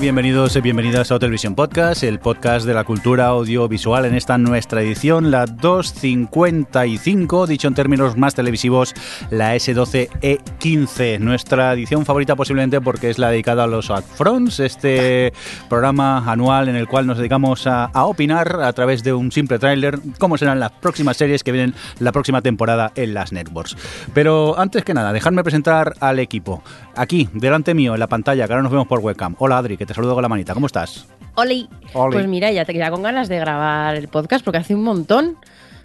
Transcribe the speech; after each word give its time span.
Tal? 0.00 0.10
Bienvenidos 0.10 0.56
y 0.56 0.60
bienvenidas 0.62 1.12
a 1.12 1.18
Televisión 1.18 1.54
Podcast, 1.54 2.02
el 2.04 2.20
podcast 2.20 2.66
de 2.66 2.74
la 2.74 2.84
cultura 2.84 3.26
audiovisual 3.26 4.06
en 4.06 4.14
esta 4.14 4.38
nuestra 4.38 4.80
edición, 4.80 5.30
la 5.30 5.44
255, 5.44 7.46
dicho 7.46 7.68
en 7.68 7.74
términos 7.74 8.16
más 8.16 8.34
televisivos, 8.34 8.94
la 9.30 9.54
S12E15, 9.54 11.18
nuestra 11.18 11.74
edición 11.74 12.06
favorita 12.06 12.34
posiblemente 12.34 12.80
porque 12.80 13.10
es 13.10 13.18
la 13.18 13.30
dedicada 13.30 13.64
a 13.64 13.66
los 13.66 13.90
upfronts, 13.90 14.60
este 14.60 15.32
programa 15.68 16.30
anual 16.30 16.68
en 16.68 16.76
el 16.76 16.88
cual 16.88 17.06
nos 17.06 17.18
dedicamos 17.18 17.66
a, 17.66 17.84
a 17.84 18.06
opinar 18.06 18.62
a 18.62 18.72
través 18.72 19.04
de 19.04 19.12
un 19.12 19.30
simple 19.30 19.58
tráiler 19.58 19.98
cómo 20.18 20.38
serán 20.38 20.60
las 20.60 20.72
próximas 20.72 21.18
series 21.18 21.44
que 21.44 21.52
vienen 21.52 21.74
la 21.98 22.12
próxima 22.12 22.40
temporada 22.40 22.90
en 22.94 23.14
las 23.14 23.32
networks. 23.32 23.76
Pero 24.14 24.58
antes 24.58 24.82
que 24.82 24.94
nada, 24.94 25.12
dejadme 25.12 25.44
presentar 25.44 25.94
al 26.00 26.18
equipo. 26.18 26.62
Aquí, 26.96 27.28
delante 27.32 27.74
mío, 27.74 27.94
en 27.94 28.00
la 28.00 28.08
pantalla, 28.08 28.46
que 28.46 28.52
ahora 28.52 28.62
nos 28.62 28.72
vemos 28.72 28.88
por 28.88 29.00
webcam. 29.00 29.36
Hola 29.38 29.58
Adri, 29.58 29.76
que 29.76 29.86
te 29.90 29.94
saludo 29.94 30.14
con 30.14 30.22
la 30.22 30.28
manita. 30.28 30.54
¿Cómo 30.54 30.66
estás? 30.66 31.04
Oli. 31.34 31.68
Oli. 31.94 32.12
Pues 32.12 32.28
mira, 32.28 32.52
ya 32.52 32.64
te 32.64 32.72
queda 32.72 32.92
con 32.92 33.02
ganas 33.02 33.28
de 33.28 33.40
grabar 33.40 33.96
el 33.96 34.06
podcast 34.06 34.44
porque 34.44 34.58
hace 34.58 34.72
un 34.72 34.84
montón. 34.84 35.36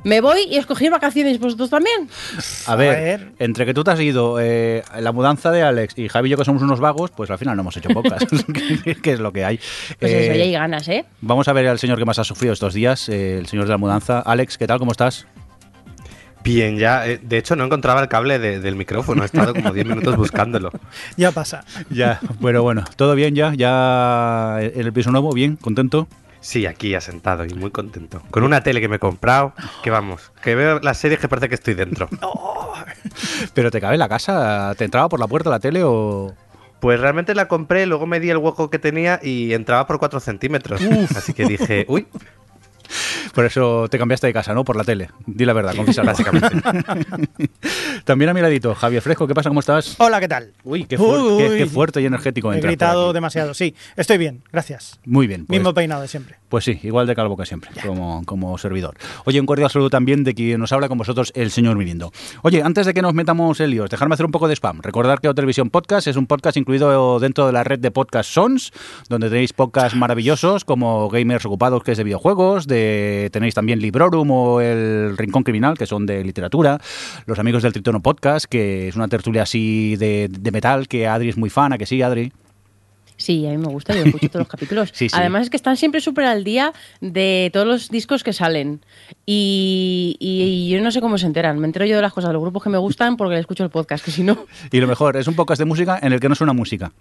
Me 0.04 0.22
voy 0.22 0.42
y 0.48 0.58
escogí 0.58 0.90
vacaciones 0.90 1.40
vosotros 1.40 1.72
también. 1.72 2.08
A 2.68 2.76
ver, 2.76 3.20
ver. 3.20 3.32
entre 3.40 3.66
que 3.66 3.74
tú 3.74 3.84
te 3.84 3.90
has 3.90 4.00
ido, 4.00 4.40
eh, 4.40 4.84
la 5.00 5.12
mudanza 5.12 5.50
de 5.50 5.64
Alex 5.64 5.98
y 5.98 6.08
Javi 6.08 6.28
y 6.28 6.32
yo 6.34 6.38
que 6.38 6.46
somos 6.46 6.62
unos 6.62 6.80
vagos, 6.80 7.10
pues 7.10 7.32
al 7.32 7.40
final 7.40 7.56
no 7.56 7.64
hemos 7.64 7.78
hecho 7.78 7.90
pocas. 7.90 8.24
que 9.02 9.12
es 9.12 9.20
lo 9.20 9.34
que 9.34 9.44
hay. 9.44 9.60
Pues 10.00 10.12
Eh, 10.12 10.26
eso, 10.28 10.36
ya 10.36 10.44
hay 10.44 10.52
ganas, 10.52 10.88
¿eh? 10.88 11.04
Vamos 11.22 11.48
a 11.48 11.54
ver 11.54 11.68
al 11.68 11.80
señor 11.80 11.98
que 11.98 12.06
más 12.06 12.20
ha 12.20 12.24
sufrido 12.24 12.54
estos 12.54 12.76
días, 12.76 13.10
eh, 13.10 13.40
el 13.40 13.48
señor 13.48 13.66
de 13.66 13.72
la 13.72 13.80
mudanza. 13.80 14.20
Alex, 14.20 14.60
¿qué 14.60 14.68
tal? 14.68 14.78
¿Cómo 14.78 14.92
estás? 14.92 15.26
Bien, 16.46 16.78
ya. 16.78 17.06
eh, 17.08 17.20
de 17.22 17.38
hecho, 17.38 17.56
no 17.58 17.66
encontraba 17.66 18.00
el 18.02 18.08
cable 18.08 18.40
de- 18.40 18.60
del 18.62 18.76
micrófono. 18.76 19.24
He 19.24 19.26
estado 19.26 19.54
como 19.54 19.74
10 19.74 19.86
minutos 19.86 20.16
buscándolo. 20.16 20.72
Ya 21.18 21.32
pasa. 21.32 21.66
Ya, 21.90 22.20
bueno, 22.40 22.62
bueno, 22.64 22.84
todo 22.96 23.16
bien 23.16 23.36
ya, 23.36 23.54
ya 23.56 24.58
en 24.62 24.80
el 24.82 24.94
piso 24.94 25.12
nuevo, 25.12 25.34
bien, 25.34 25.58
contento. 25.58 26.08
Sí, 26.42 26.68
aquí 26.68 26.94
asentado 26.94 27.44
y 27.46 27.54
muy 27.56 27.72
contento. 27.72 28.22
Con 28.30 28.44
una 28.44 28.62
tele 28.62 28.80
que 28.80 28.88
me 28.88 28.98
he 28.98 29.00
comprado, 29.00 29.54
que 29.84 29.90
vamos, 29.90 30.32
que 30.44 30.54
veo 30.54 30.80
las 30.80 31.00
series 31.00 31.20
que 31.20 31.28
parece 31.28 31.50
que 31.50 31.56
estoy 31.56 31.74
dentro. 31.74 32.08
Pero 33.56 33.72
te 33.72 33.82
cabe 33.82 33.96
en 33.96 34.00
la 34.00 34.10
casa, 34.10 34.74
¿te 34.78 34.86
entraba 34.86 35.10
por 35.10 35.20
la 35.20 35.28
puerta 35.28 35.50
la 35.50 35.60
tele 35.60 35.82
o...? 35.84 36.34
Pues 36.80 37.00
realmente 37.00 37.34
la 37.34 37.48
compré, 37.48 37.88
luego 37.88 38.06
me 38.06 38.20
di 38.20 38.30
el 38.30 38.38
hueco 38.38 38.70
que 38.70 38.78
tenía 38.78 39.20
y 39.24 39.54
entraba 39.54 39.88
por 39.88 39.98
4 39.98 40.20
centímetros. 40.20 40.82
Así 41.16 41.34
que 41.34 41.46
dije, 41.46 41.86
uy, 41.90 42.06
Por 43.34 43.46
eso 43.46 43.88
te 43.90 43.98
cambiaste 43.98 44.28
de 44.28 44.34
casa, 44.34 44.54
¿no? 44.54 44.64
Por 44.64 44.76
la 44.76 44.84
tele. 44.84 45.10
Di 45.26 45.46
la 45.46 45.54
verdad, 45.54 45.76
confiesa 45.76 46.04
básicamente. 46.04 46.50
También 48.06 48.30
a 48.30 48.34
mi 48.34 48.42
ladito, 48.42 48.74
Javier 48.76 49.02
Fresco, 49.02 49.28
¿qué 49.28 49.34
pasa? 49.34 49.50
¿Cómo 49.50 49.60
estás? 49.60 49.96
Hola, 49.98 50.20
¿qué 50.20 50.28
tal? 50.28 50.54
Uy, 50.64 50.86
qué, 50.86 50.98
Uy, 50.98 51.58
qué- 51.58 51.66
fuerte 51.66 52.02
y 52.02 52.06
energético 52.06 52.54
He 52.54 52.60
gritado 52.60 53.14
demasiado. 53.14 53.54
Sí, 53.54 53.76
estoy 53.96 54.18
bien, 54.18 54.44
gracias. 54.52 55.00
Muy 55.06 55.28
bien. 55.28 55.46
Pues, 55.46 55.60
Mismo 55.60 55.74
peinado 55.74 56.02
de 56.02 56.08
siempre. 56.08 56.38
Pues 56.50 56.66
sí, 56.66 56.80
igual 56.84 57.08
de 57.08 57.16
calvo 57.16 57.38
que 57.38 57.46
siempre, 57.46 57.72
como, 57.86 58.24
como 58.26 58.58
servidor. 58.58 58.96
Oye, 59.26 59.40
un 59.40 59.46
cordial 59.46 59.70
saludo 59.70 59.90
también 59.90 60.24
de 60.24 60.34
quien 60.34 60.60
nos 60.60 60.72
habla 60.72 60.88
con 60.88 60.98
vosotros, 60.98 61.32
el 61.36 61.52
señor 61.52 61.78
Mirindo. 61.78 62.12
Oye, 62.42 62.62
antes 62.64 62.86
de 62.86 62.94
que 62.94 63.02
nos 63.02 63.14
metamos 63.14 63.60
en 63.60 63.70
líos, 63.70 63.90
dejarme 63.90 64.14
hacer 64.14 64.26
un 64.26 64.32
poco 64.32 64.48
de 64.48 64.56
spam. 64.56 64.82
Recordar 64.82 65.20
que 65.22 65.34
Televisión 65.36 65.70
Podcast 65.70 66.08
es 66.08 66.16
un 66.16 66.28
podcast 66.28 66.58
incluido 66.58 67.20
dentro 67.20 67.46
de 67.46 67.52
la 67.52 67.64
red 67.64 67.80
de 67.80 67.92
Podcast 67.92 68.32
Sons, 68.32 68.72
donde 69.10 69.30
tenéis 69.30 69.54
podcasts 69.54 69.98
maravillosos 69.98 70.64
como 70.64 71.10
Gamers 71.10 71.46
Ocupados, 71.46 71.84
que 71.84 71.92
es 71.92 71.98
de 71.98 72.04
videojuegos, 72.04 72.68
de 72.68 73.30
tenéis 73.32 73.54
también 73.54 73.80
Librorum 73.80 74.32
o 74.32 74.62
El 74.62 75.18
Rincón 75.18 75.44
Criminal, 75.44 75.78
que 75.78 75.86
son 75.86 76.06
de 76.06 76.24
literatura, 76.24 76.80
los 77.26 77.38
amigos 77.38 77.64
del 77.64 77.74
Tritono 77.74 78.02
Podcast, 78.02 78.46
que 78.46 78.88
es 78.88 78.96
una 78.96 79.08
tertulia 79.08 79.44
así 79.44 79.96
de, 79.98 80.30
de 80.30 80.52
metal, 80.52 80.88
que 80.88 81.08
Adri 81.08 81.30
es 81.30 81.38
muy 81.38 81.50
fan, 81.50 81.74
¿a 81.74 81.78
que 81.78 81.86
sí, 81.86 82.02
Adri? 82.02 82.32
Sí, 83.18 83.46
a 83.48 83.52
mí 83.52 83.58
me 83.58 83.68
gusta, 83.68 83.94
yo 83.94 84.04
escucho 84.04 84.30
todos 84.30 84.42
los 84.42 84.48
capítulos. 84.52 84.90
Sí, 84.94 85.10
sí. 85.10 85.16
Además 85.18 85.44
es 85.44 85.50
que 85.50 85.58
están 85.58 85.78
siempre 85.78 86.02
súper 86.02 86.26
al 86.26 86.44
día 86.44 86.74
de 87.02 87.50
todos 87.54 87.66
los 87.66 87.90
discos 87.90 88.24
que 88.24 88.34
salen. 88.34 88.82
Y, 89.26 90.18
y 90.20 90.70
yo 90.70 90.82
no 90.82 90.92
sé 90.92 91.02
cómo 91.02 91.18
se 91.18 91.26
enteran. 91.26 91.60
Me 91.60 91.68
entero 91.68 91.86
yo 91.86 91.96
de 91.96 92.02
las 92.02 92.14
cosas 92.14 92.30
de 92.30 92.34
los 92.34 92.42
grupos 92.42 92.64
que 92.64 92.70
me 92.70 92.78
gustan 92.78 93.18
porque 93.18 93.36
les 93.36 93.42
escucho 93.42 93.64
el 93.64 93.70
podcast, 93.70 94.04
que 94.04 94.12
si 94.12 94.24
no... 94.24 94.46
Y 94.72 94.80
lo 94.80 94.88
mejor, 94.88 95.18
es 95.18 95.28
un 95.28 95.36
podcast 95.36 95.60
de 95.60 95.66
música 95.66 96.00
en 96.02 96.14
el 96.14 96.20
que 96.20 96.30
no 96.30 96.36
suena 96.36 96.54
música. 96.54 96.92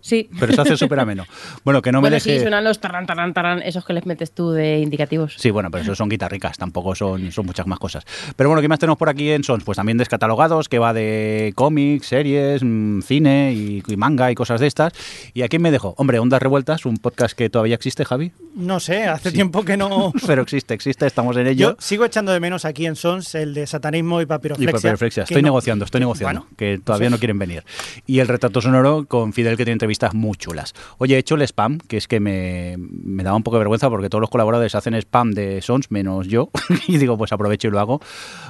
Sí. 0.00 0.28
Pero 0.38 0.52
se 0.52 0.60
hace 0.60 0.76
súper 0.76 0.98
ameno. 1.00 1.24
Bueno, 1.64 1.82
que 1.82 1.92
no 1.92 2.00
me 2.00 2.10
deje... 2.10 2.36
sí, 2.36 2.40
suenan 2.40 2.64
los 2.64 2.80
tarán, 2.80 3.06
tarán, 3.06 3.32
tarán, 3.32 3.62
esos 3.62 3.84
que 3.84 3.92
les 3.92 4.06
metes 4.06 4.32
tú 4.32 4.50
de 4.50 4.78
indicativos. 4.78 5.34
Sí, 5.36 5.50
bueno, 5.50 5.70
pero 5.70 5.82
eso 5.82 5.94
son 5.94 6.08
guitarricas, 6.08 6.58
tampoco 6.58 6.94
son, 6.94 7.30
son 7.32 7.46
muchas 7.46 7.66
más 7.66 7.78
cosas. 7.78 8.04
Pero 8.36 8.48
bueno, 8.48 8.60
¿qué 8.60 8.68
más 8.68 8.78
tenemos 8.78 8.98
por 8.98 9.08
aquí 9.08 9.30
en 9.30 9.44
Sons? 9.44 9.64
Pues 9.64 9.76
también 9.76 9.98
descatalogados, 9.98 10.68
que 10.68 10.78
va 10.78 10.92
de 10.92 11.52
cómics, 11.54 12.06
series, 12.06 12.62
mm, 12.64 13.02
cine 13.02 13.52
y, 13.52 13.82
y 13.86 13.96
manga 13.96 14.30
y 14.30 14.34
cosas 14.34 14.60
de 14.60 14.66
estas. 14.66 14.92
¿Y 15.34 15.42
a 15.42 15.48
quién 15.48 15.62
me 15.62 15.70
dejo? 15.70 15.94
Hombre, 15.96 16.18
Ondas 16.18 16.42
Revueltas, 16.42 16.84
un 16.84 16.96
podcast 16.96 17.36
que 17.36 17.50
todavía 17.50 17.74
existe, 17.74 18.04
Javi. 18.04 18.32
No 18.58 18.80
sé, 18.80 19.04
hace 19.04 19.30
tiempo 19.30 19.64
que 19.64 19.76
no. 19.76 20.12
Pero 20.26 20.42
existe, 20.42 20.74
existe, 20.74 21.06
estamos 21.06 21.36
en 21.36 21.46
ello. 21.46 21.70
Yo 21.70 21.76
sigo 21.78 22.04
echando 22.04 22.32
de 22.32 22.40
menos 22.40 22.64
aquí 22.64 22.86
en 22.86 22.96
Sons 22.96 23.36
el 23.36 23.54
de 23.54 23.66
satanismo 23.68 24.20
y 24.20 24.24
Y 24.24 24.26
papiroflexia. 24.26 24.72
papiroflexia. 24.72 25.22
que 25.24 25.32
Estoy 25.34 25.42
no- 25.42 25.46
negociando, 25.46 25.84
estoy 25.84 26.00
negociando, 26.00 26.40
Bueno, 26.40 26.56
que 26.56 26.78
todavía 26.82 27.06
sí. 27.08 27.12
no 27.12 27.18
quieren 27.18 27.38
venir. 27.38 27.62
Y 28.04 28.18
el 28.18 28.26
retrato 28.26 28.60
sonoro 28.60 29.06
con 29.06 29.32
Fidel, 29.32 29.56
que 29.56 29.64
tiene 29.64 29.74
entrevistas 29.74 30.12
muy 30.12 30.36
chulas. 30.36 30.74
Oye, 30.98 31.14
he 31.14 31.18
hecho 31.18 31.36
el 31.36 31.42
spam, 31.42 31.78
que 31.78 31.96
es 31.98 32.08
que 32.08 32.18
me, 32.18 32.76
me 32.78 33.22
daba 33.22 33.36
un 33.36 33.44
poco 33.44 33.56
de 33.56 33.60
vergüenza 33.60 33.88
porque 33.88 34.08
todos 34.10 34.20
los 34.20 34.30
colaboradores 34.30 34.74
hacen 34.74 34.94
spam 34.94 35.32
de 35.34 35.62
Sons, 35.62 35.90
menos 35.90 36.26
yo. 36.26 36.50
y 36.88 36.98
digo, 36.98 37.16
pues 37.16 37.32
aprovecho 37.32 37.68
y 37.68 37.70
lo 37.70 37.78
hago. 37.78 38.00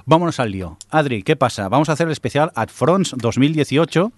Vámonos 0.07 0.41
al 0.41 0.51
lío. 0.53 0.79
Adri, 0.91 1.23
¿qué 1.23 1.37
pasa? 1.37 1.69
Vamos 1.69 1.91
a 1.91 1.93
hacer 1.93 2.07
el 2.07 2.13
especial 2.13 2.51
AdFronts 2.55 3.15
2018. 3.19 4.11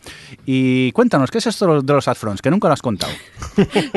Y 0.47 0.93
cuéntanos, 0.93 1.33
¿qué 1.33 1.39
es 1.39 1.49
esto 1.49 1.83
de 1.83 1.93
los 1.93 2.07
AdFronts? 2.07 2.43
Que 2.43 2.51
nunca 2.53 2.69
lo 2.69 2.75
has 2.75 2.83
contado. 2.83 3.13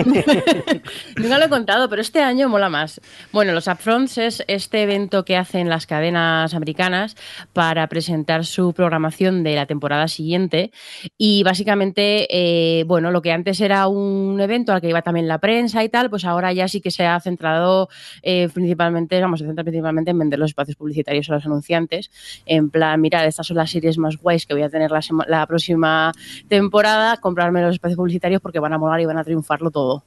Nunca 1.16 1.38
lo 1.38 1.46
he 1.46 1.50
contado, 1.50 1.83
pero 1.90 2.02
este 2.02 2.22
año 2.22 2.50
mola 2.50 2.70
más. 2.70 3.02
Bueno, 3.32 3.54
los 3.54 3.68
Upfronts 3.68 4.18
es 4.18 4.44
este 4.48 4.84
evento 4.84 5.26
que 5.26 5.38
hacen 5.38 5.70
las 5.70 5.86
cadenas 5.86 6.54
americanas 6.54 7.16
para 7.54 7.88
presentar 7.88 8.46
su 8.46 8.74
programación 8.74 9.44
de 9.44 9.56
la 9.56 9.66
temporada 9.66 10.08
siguiente. 10.08 10.72
Y 11.18 11.44
básicamente, 11.44 12.28
eh, 12.30 12.84
bueno, 12.86 13.12
lo 13.12 13.22
que 13.22 13.32
antes 13.32 13.62
era 13.62 13.88
un 13.88 14.40
evento 14.40 14.74
al 14.74 14.82
que 14.82 14.90
iba 14.90 15.02
también 15.02 15.28
la 15.28 15.40
prensa 15.40 15.84
y 15.84 15.90
tal, 15.90 16.10
pues 16.10 16.26
ahora 16.26 16.54
ya 16.54 16.68
sí 16.68 16.82
que 16.82 16.92
se 16.92 17.06
ha 17.06 17.20
centrado 17.20 17.90
eh, 18.22 18.50
principalmente, 18.54 19.20
vamos, 19.20 19.40
se 19.40 19.46
centra 19.46 19.64
principalmente 19.64 20.12
en 20.12 20.20
vender 20.20 20.40
los 20.40 20.52
espacios 20.52 20.78
publicitarios 20.78 21.30
a 21.30 21.34
los 21.34 21.46
anunciantes. 21.46 22.12
En 22.46 22.70
plan, 22.70 23.00
mirad, 23.02 23.26
estas 23.26 23.48
son 23.48 23.58
las 23.58 23.72
series 23.72 23.98
más 23.98 24.18
guays 24.18 24.46
que 24.46 24.54
voy 24.54 24.64
a 24.64 24.70
tener 24.70 24.92
la, 24.92 25.02
la 25.28 25.48
próxima 25.48 26.12
temporada, 26.48 27.18
comprarme 27.18 27.62
los 27.62 27.76
espacios 27.76 27.98
publicitarios 27.98 28.42
porque 28.42 28.60
van 28.60 28.74
a 28.74 28.78
molar 28.78 29.00
y 29.02 29.06
van 29.06 29.18
a 29.18 29.24
triunfarlo 29.24 29.72
todo. 29.72 30.04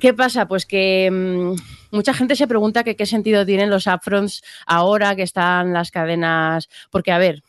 ¿Qué 0.00 0.14
pasa? 0.14 0.46
Pues 0.48 0.66
que 0.66 1.10
mm, 1.10 1.96
mucha 1.96 2.14
gente 2.14 2.36
se 2.36 2.46
pregunta 2.46 2.84
qué 2.84 3.06
sentido 3.06 3.44
tienen 3.44 3.70
los 3.70 3.86
upfronts 3.86 4.42
ahora 4.66 5.16
que 5.16 5.22
están 5.22 5.72
las 5.72 5.90
cadenas. 5.90 6.68
Porque, 6.90 7.12
a 7.12 7.18
ver, 7.18 7.42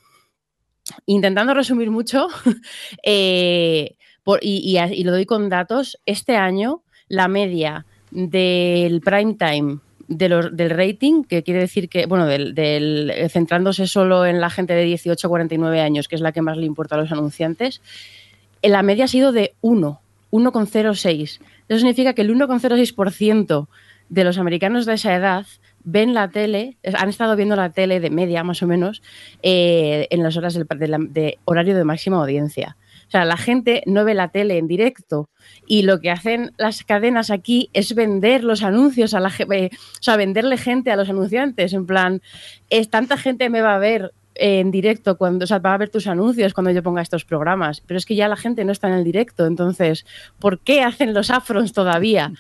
intentando 1.06 1.54
resumir 1.54 1.92
mucho, 1.92 2.28
eh, 3.04 3.96
y, 4.42 5.04
lo 5.04 5.12
doy 5.12 5.26
con 5.26 5.50
datos, 5.50 6.00
este 6.06 6.36
año 6.36 6.84
la 7.08 7.28
media 7.28 7.86
del 8.12 9.02
prime 9.02 9.36
time 9.36 9.80
del 10.08 10.70
rating, 10.72 11.24
que 11.24 11.44
quiere 11.44 11.60
decir 11.60 11.88
que, 11.88 12.08
bueno, 12.08 12.28
eh, 12.30 13.28
centrándose 13.30 13.86
solo 13.86 14.26
en 14.26 14.42
la 14.42 14.50
gente 14.50 14.74
de 14.74 14.84
18 14.84 15.28
a 15.28 15.30
49 15.30 15.82
años, 15.82 16.08
que 16.08 16.16
es 16.16 16.22
la 16.22 16.32
que 16.32 16.42
más 16.42 16.58
le 16.58 16.66
importa 16.66 16.96
a 16.96 16.98
los 16.98 17.12
anunciantes, 17.12 17.82
eh, 18.64 18.70
la 18.70 18.82
media 18.82 19.06
ha 19.06 19.08
sido 19.08 19.32
de 19.32 19.54
1, 19.62 20.02
1,06. 20.32 21.40
Eso 21.70 21.80
significa 21.80 22.14
que 22.14 22.24
el 22.24 22.36
1,06% 22.36 23.68
de 24.10 24.24
los 24.24 24.38
americanos 24.38 24.86
de 24.86 24.96
esa 24.96 25.16
edad 25.16 25.46
ven 25.84 26.14
la 26.14 26.30
tele, 26.30 26.78
eh, 26.84 26.94
han 26.98 27.10
estado 27.10 27.36
viendo 27.36 27.56
la 27.56 27.72
tele 27.72 28.00
de 28.00 28.10
media 28.10 28.44
más 28.44 28.62
o 28.62 28.68
menos 28.68 29.02
eh, 29.44 30.08
en 30.10 30.24
las 30.24 30.36
horas 30.36 30.54
del, 30.54 30.68
de, 31.10 31.38
horario 31.46 31.76
de 31.76 31.84
máxima 31.84 32.18
audiencia. 32.18 32.76
O 33.08 33.12
sea, 33.12 33.26
la 33.26 33.38
gente 33.38 33.82
no 33.88 34.06
ve 34.06 34.14
la 34.14 34.28
tele 34.28 34.58
en 34.58 34.68
directo 34.68 35.30
y 35.66 35.82
lo 35.82 36.00
que 36.00 36.12
hacen 36.12 36.52
las 36.58 36.84
cadenas 36.84 37.32
aquí 37.32 37.70
es 37.74 37.96
vender 37.96 38.44
los 38.44 38.62
anuncios 38.62 39.16
a 39.16 39.20
la 39.20 39.32
gente, 39.32 39.72
o 39.74 40.04
sea, 40.04 40.16
venderle 40.16 40.58
gente 40.58 40.92
a 40.92 40.96
los 40.96 41.10
anunciantes. 41.10 41.74
En 41.74 41.88
plan, 41.88 42.22
es 42.70 42.90
tanta 42.90 43.18
gente 43.18 43.50
me 43.50 43.62
va 43.62 43.76
a 43.76 43.80
ver 43.80 44.14
en 44.40 44.72
directo, 44.72 45.18
cuando, 45.18 45.44
o 45.44 45.48
sea, 45.48 45.60
va 45.60 45.74
a 45.74 45.78
ver 45.78 45.90
tus 45.90 46.08
anuncios 46.08 46.54
cuando 46.54 46.72
yo 46.72 46.82
ponga 46.82 47.02
estos 47.02 47.26
programas, 47.26 47.82
pero 47.82 47.98
es 47.98 48.06
que 48.06 48.16
ya 48.16 48.28
la 48.28 48.38
gente 48.38 48.64
no 48.66 48.72
está 48.72 48.88
en 48.88 48.94
el 48.96 49.04
directo, 49.04 49.46
entonces, 49.46 50.06
¿por 50.40 50.60
qué 50.60 50.82
hacen 50.82 51.14
los 51.14 51.30
afrons 51.30 51.74
todavía? 51.74 52.32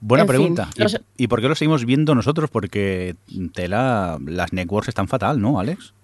Buena 0.00 0.22
En 0.24 0.28
fin, 0.28 0.36
pregunta. 0.54 0.68
¿Y- 1.16 1.24
¿Y, 1.24 1.26
por 1.28 1.40
qué 1.40 1.48
lo 1.48 1.54
seguimos 1.54 1.84
viendo 1.84 2.14
nosotros? 2.16 2.50
Porque 2.50 3.14
tela, 3.54 4.18
las 4.26 4.52
networks 4.52 4.88
están 4.88 5.06
fatal, 5.06 5.40
¿no, 5.40 5.60
Alex? 5.60 5.94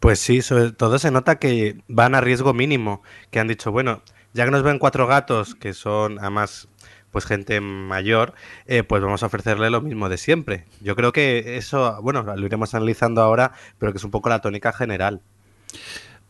Pues 0.00 0.18
sí, 0.18 0.40
sobre 0.40 0.72
todo 0.72 0.98
se 0.98 1.10
nota 1.10 1.38
que 1.38 1.76
van 1.86 2.14
a 2.14 2.22
riesgo 2.22 2.54
mínimo, 2.54 3.02
que 3.30 3.38
han 3.40 3.48
dicho, 3.48 3.70
bueno, 3.70 4.02
ya 4.32 4.46
que 4.46 4.50
nos 4.50 4.62
ven 4.62 4.78
cuatro 4.78 5.06
gatos, 5.06 5.54
que 5.54 5.74
son 5.74 6.18
además 6.18 6.68
pues 7.10 7.24
gente 7.24 7.60
mayor, 7.60 8.34
eh, 8.66 8.82
pues 8.82 9.02
vamos 9.02 9.22
a 9.22 9.26
ofrecerle 9.26 9.70
lo 9.70 9.80
mismo 9.80 10.08
de 10.08 10.18
siempre. 10.18 10.64
Yo 10.80 10.96
creo 10.96 11.12
que 11.12 11.56
eso, 11.56 12.00
bueno, 12.02 12.22
lo 12.22 12.46
iremos 12.46 12.74
analizando 12.74 13.20
ahora, 13.22 13.52
pero 13.78 13.92
que 13.92 13.98
es 13.98 14.04
un 14.04 14.10
poco 14.10 14.28
la 14.28 14.40
tónica 14.40 14.72
general. 14.72 15.20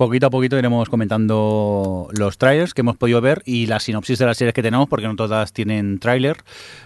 Poquito 0.01 0.29
a 0.29 0.31
poquito 0.31 0.59
iremos 0.59 0.89
comentando 0.89 2.09
los 2.13 2.39
trailers 2.39 2.73
que 2.73 2.81
hemos 2.81 2.97
podido 2.97 3.21
ver 3.21 3.43
y 3.45 3.67
la 3.67 3.81
sinopsis 3.81 4.19
de 4.19 4.25
las 4.25 4.39
series 4.39 4.55
que 4.55 4.63
tenemos, 4.63 4.89
porque 4.89 5.07
no 5.07 5.15
todas 5.15 5.53
tienen 5.53 5.99
tráiler. 5.99 6.39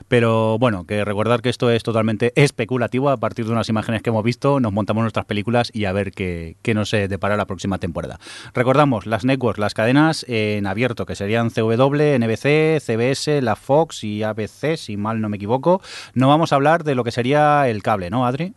Pero 0.08 0.58
bueno, 0.58 0.84
que 0.84 1.04
recordar 1.04 1.40
que 1.40 1.48
esto 1.48 1.70
es 1.70 1.84
totalmente 1.84 2.32
especulativo. 2.34 3.10
A 3.10 3.16
partir 3.18 3.46
de 3.46 3.52
unas 3.52 3.68
imágenes 3.68 4.02
que 4.02 4.10
hemos 4.10 4.24
visto, 4.24 4.58
nos 4.58 4.72
montamos 4.72 5.02
nuestras 5.02 5.26
películas 5.26 5.70
y 5.72 5.84
a 5.84 5.92
ver 5.92 6.10
qué, 6.10 6.56
qué 6.62 6.74
nos 6.74 6.90
depara 6.90 7.36
la 7.36 7.46
próxima 7.46 7.78
temporada. 7.78 8.18
Recordamos 8.52 9.06
las 9.06 9.24
networks, 9.24 9.60
las 9.60 9.74
cadenas 9.74 10.26
en 10.26 10.66
abierto, 10.66 11.06
que 11.06 11.14
serían 11.14 11.50
CW, 11.50 12.18
NBC, 12.18 12.80
CBS, 12.80 13.42
la 13.42 13.54
Fox 13.54 14.02
y 14.02 14.24
ABC, 14.24 14.76
si 14.76 14.96
mal 14.96 15.20
no 15.20 15.28
me 15.28 15.36
equivoco. 15.36 15.80
No 16.14 16.26
vamos 16.26 16.52
a 16.52 16.56
hablar 16.56 16.82
de 16.82 16.96
lo 16.96 17.04
que 17.04 17.12
sería 17.12 17.68
el 17.68 17.80
cable, 17.84 18.10
¿no, 18.10 18.26
Adri? 18.26 18.54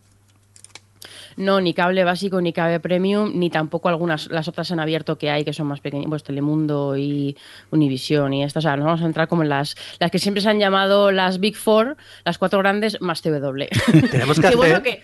No, 1.38 1.60
ni 1.60 1.72
cable 1.72 2.02
básico, 2.04 2.40
ni 2.40 2.52
cable 2.52 2.80
premium, 2.80 3.30
ni 3.34 3.48
tampoco 3.48 3.88
algunas, 3.88 4.26
las 4.26 4.48
otras 4.48 4.70
en 4.72 4.80
abierto 4.80 5.16
que 5.18 5.30
hay, 5.30 5.44
que 5.44 5.52
son 5.52 5.68
más 5.68 5.80
pequeñas, 5.80 6.08
pues 6.08 6.24
Telemundo 6.24 6.96
y 6.96 7.36
Univision 7.70 8.34
y 8.34 8.42
estas. 8.42 8.64
O 8.64 8.68
sea, 8.68 8.76
nos 8.76 8.86
vamos 8.86 9.02
a 9.02 9.06
entrar 9.06 9.28
como 9.28 9.42
en 9.44 9.48
las, 9.48 9.76
las 10.00 10.10
que 10.10 10.18
siempre 10.18 10.40
se 10.42 10.48
han 10.50 10.58
llamado 10.58 11.12
las 11.12 11.38
Big 11.38 11.54
Four, 11.56 11.96
las 12.24 12.38
cuatro 12.38 12.58
grandes, 12.58 13.00
más 13.00 13.22
TW. 13.22 13.30
Tenemos 14.10 14.40
que 14.40 14.48
Qué 14.48 14.56
bueno 14.56 14.76
hacer- 14.76 14.82
que... 14.82 15.02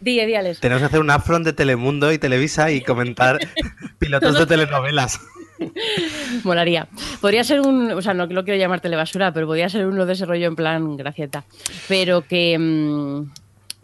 Di, 0.00 0.18
di, 0.26 0.34
Alex. 0.34 0.58
Tenemos 0.58 0.80
que 0.80 0.86
hacer 0.86 0.98
un 0.98 1.10
upfront 1.10 1.44
de 1.46 1.52
Telemundo 1.52 2.12
y 2.12 2.18
Televisa 2.18 2.72
y 2.72 2.80
comentar 2.80 3.38
pilotos 4.00 4.36
de 4.36 4.46
telenovelas. 4.46 5.20
Molaría. 6.44 6.88
Podría 7.20 7.44
ser 7.44 7.60
un, 7.60 7.92
o 7.92 8.02
sea, 8.02 8.12
no 8.14 8.26
lo 8.26 8.42
quiero 8.44 8.58
llamar 8.58 8.80
telebasura, 8.80 9.32
pero 9.32 9.46
podría 9.46 9.68
ser 9.68 9.86
uno 9.86 10.04
de 10.06 10.14
ese 10.14 10.26
rollo 10.26 10.48
en 10.48 10.56
plan 10.56 10.96
gracieta. 10.96 11.44
Pero 11.88 12.22
que 12.22 12.58
mm, 12.58 13.30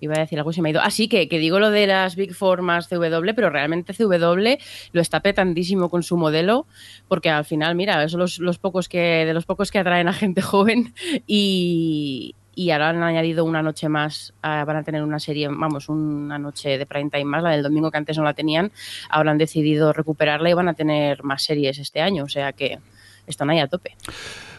iba 0.01 0.15
a 0.15 0.21
decir 0.21 0.39
algo 0.39 0.51
y 0.51 0.55
se 0.55 0.63
me 0.63 0.69
ha 0.69 0.73
ido. 0.73 0.81
Así 0.81 1.09
que, 1.09 1.29
que 1.29 1.39
digo 1.39 1.59
lo 1.59 1.71
de 1.71 1.87
las 1.87 2.17
Big 2.17 2.35
Four 2.35 2.63
más 2.63 2.89
CW, 2.89 3.35
pero 3.35 3.51
realmente 3.51 3.95
CW 3.95 4.59
lo 4.93 5.01
está 5.01 5.21
petandísimo 5.21 5.89
con 5.89 6.03
su 6.03 6.17
modelo, 6.17 6.67
porque 7.09 7.31
al 7.31 7.45
final, 7.45 7.75
mira, 7.75 8.09
son 8.09 8.21
los, 8.21 8.39
los 8.39 8.59
pocos 8.59 8.89
que, 8.89 9.25
de 9.27 9.35
los 9.35 9.47
pocos 9.47 9.71
que 9.71 9.79
atraen 9.79 10.09
a 10.09 10.13
gente 10.13 10.43
joven 10.43 10.95
y. 11.27 12.35
Ahora 12.73 12.89
han 12.89 13.01
añadido 13.05 13.45
una 13.45 13.63
noche 13.63 13.89
más, 13.89 14.35
ah, 14.43 14.65
van 14.65 14.79
a 14.79 14.83
tener 14.83 15.05
una 15.05 15.21
serie, 15.21 15.47
vamos, 15.47 15.89
una 15.89 16.41
noche 16.41 16.77
de 16.77 16.87
prime 16.87 17.09
time 17.09 17.25
más, 17.25 17.41
la 17.41 17.51
del 17.51 17.63
domingo 17.63 17.89
que 17.93 17.99
antes 17.99 18.19
no 18.19 18.25
la 18.25 18.35
tenían, 18.35 18.73
ahora 19.11 19.31
han 19.31 19.39
decidido 19.39 19.93
recuperarla 19.93 20.51
y 20.51 20.55
van 20.55 20.69
a 20.69 20.75
tener 20.75 21.23
más 21.23 21.45
series 21.45 21.79
este 21.79 22.01
año, 22.01 22.25
o 22.25 22.29
sea 22.29 22.53
que 22.53 22.81
están 23.29 23.51
ahí 23.51 23.61
a 23.61 23.69
tope. 23.69 23.95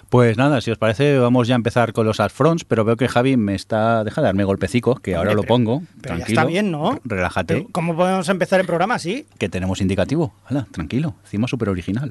Pues 0.09 0.37
nada, 0.37 0.59
si 0.61 0.71
os 0.71 0.77
parece, 0.79 1.19
vamos 1.19 1.47
ya 1.47 1.53
a 1.53 1.57
empezar 1.57 1.93
con 1.93 2.05
los 2.05 2.19
upfronts, 2.19 2.63
pero 2.65 2.83
veo 2.83 2.97
que 2.97 3.07
Javi 3.07 3.37
me 3.37 3.53
está. 3.53 4.03
Deja 4.03 4.21
de 4.21 4.25
darme 4.25 4.43
golpecicos, 4.43 4.99
que 5.01 5.15
ahora 5.15 5.33
lo 5.35 5.43
pongo. 5.43 5.83
Pero 6.01 6.15
ya 6.15 6.25
tranquilo. 6.25 6.41
está 6.41 6.45
bien, 6.45 6.71
¿no? 6.71 6.99
Relájate, 7.03 7.53
Pero, 7.55 7.67
¿Cómo 7.71 7.95
podemos 7.95 8.27
empezar 8.29 8.59
el 8.59 8.65
programa 8.65 8.95
así? 8.95 9.27
que 9.37 9.49
tenemos 9.49 9.81
indicativo. 9.81 10.33
Hala, 10.45 10.65
tranquilo, 10.71 11.13
encima 11.25 11.47
súper 11.47 11.69
original. 11.69 12.09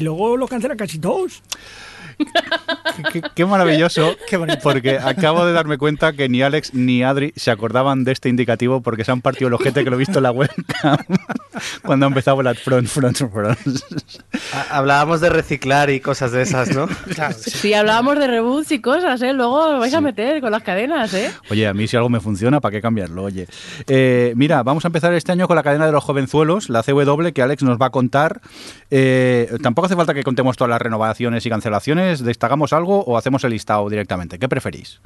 Y 0.00 0.02
luego 0.02 0.34
lo 0.38 0.48
cancelan 0.48 0.78
casi 0.78 0.98
todos. 0.98 1.42
Qué, 3.12 3.22
qué 3.34 3.46
maravilloso, 3.46 4.16
Qué 4.28 4.36
bonito. 4.36 4.58
porque 4.62 4.98
acabo 4.98 5.44
de 5.46 5.52
darme 5.52 5.78
cuenta 5.78 6.12
que 6.12 6.28
ni 6.28 6.42
Alex 6.42 6.74
ni 6.74 7.02
Adri 7.02 7.32
se 7.36 7.50
acordaban 7.50 8.04
de 8.04 8.12
este 8.12 8.28
indicativo 8.28 8.80
porque 8.82 9.04
se 9.04 9.12
han 9.12 9.20
partido 9.20 9.48
el 9.48 9.54
ojete 9.54 9.84
que 9.84 9.90
lo 9.90 9.96
he 9.96 9.98
visto 9.98 10.18
en 10.18 10.22
la 10.24 10.30
webcam 10.32 10.96
cuando 11.82 12.06
ha 12.06 12.08
empezado 12.08 12.40
el 12.40 12.56
front, 12.56 12.86
front, 12.88 13.16
front. 13.16 13.58
Ha- 14.52 14.78
Hablábamos 14.78 15.20
de 15.20 15.28
reciclar 15.30 15.90
y 15.90 16.00
cosas 16.00 16.32
de 16.32 16.42
esas, 16.42 16.74
¿no? 16.74 16.86
Claro, 17.14 17.34
sí. 17.38 17.50
Sí, 17.50 17.74
hablábamos 17.74 18.18
de 18.18 18.26
reboots 18.26 18.72
y 18.72 18.80
cosas, 18.80 19.20
¿eh? 19.22 19.32
Luego 19.32 19.78
vais 19.78 19.92
a 19.94 20.00
meter 20.00 20.40
con 20.40 20.50
las 20.50 20.62
cadenas, 20.62 21.12
¿eh? 21.14 21.30
Oye, 21.50 21.66
a 21.66 21.74
mí 21.74 21.86
si 21.86 21.96
algo 21.96 22.08
me 22.08 22.20
funciona, 22.20 22.60
¿para 22.60 22.72
qué 22.72 22.80
cambiarlo? 22.82 23.24
Oye, 23.24 23.46
Eh, 23.86 24.32
mira, 24.36 24.62
vamos 24.62 24.84
a 24.84 24.88
empezar 24.88 25.12
este 25.14 25.32
año 25.32 25.46
con 25.46 25.56
la 25.56 25.62
cadena 25.62 25.86
de 25.86 25.92
los 25.92 26.02
jovenzuelos, 26.04 26.68
la 26.70 26.82
CW, 26.82 27.28
que 27.34 27.42
Alex 27.42 27.62
nos 27.62 27.78
va 27.78 27.86
a 27.86 27.90
contar. 27.90 28.40
Eh, 28.90 29.50
tampoco 29.62 29.86
hace 29.86 29.96
falta 29.96 30.14
que 30.14 30.22
contemos 30.22 30.56
todas 30.56 30.70
las 30.70 30.80
renovaciones 30.82 31.44
y 31.46 31.50
cancelaciones. 31.50 32.09
¿Destacamos 32.18 32.72
algo 32.72 33.04
o 33.04 33.16
hacemos 33.16 33.44
el 33.44 33.50
listado 33.52 33.88
directamente? 33.88 34.40
¿Qué 34.40 34.48
preferís? 34.48 35.00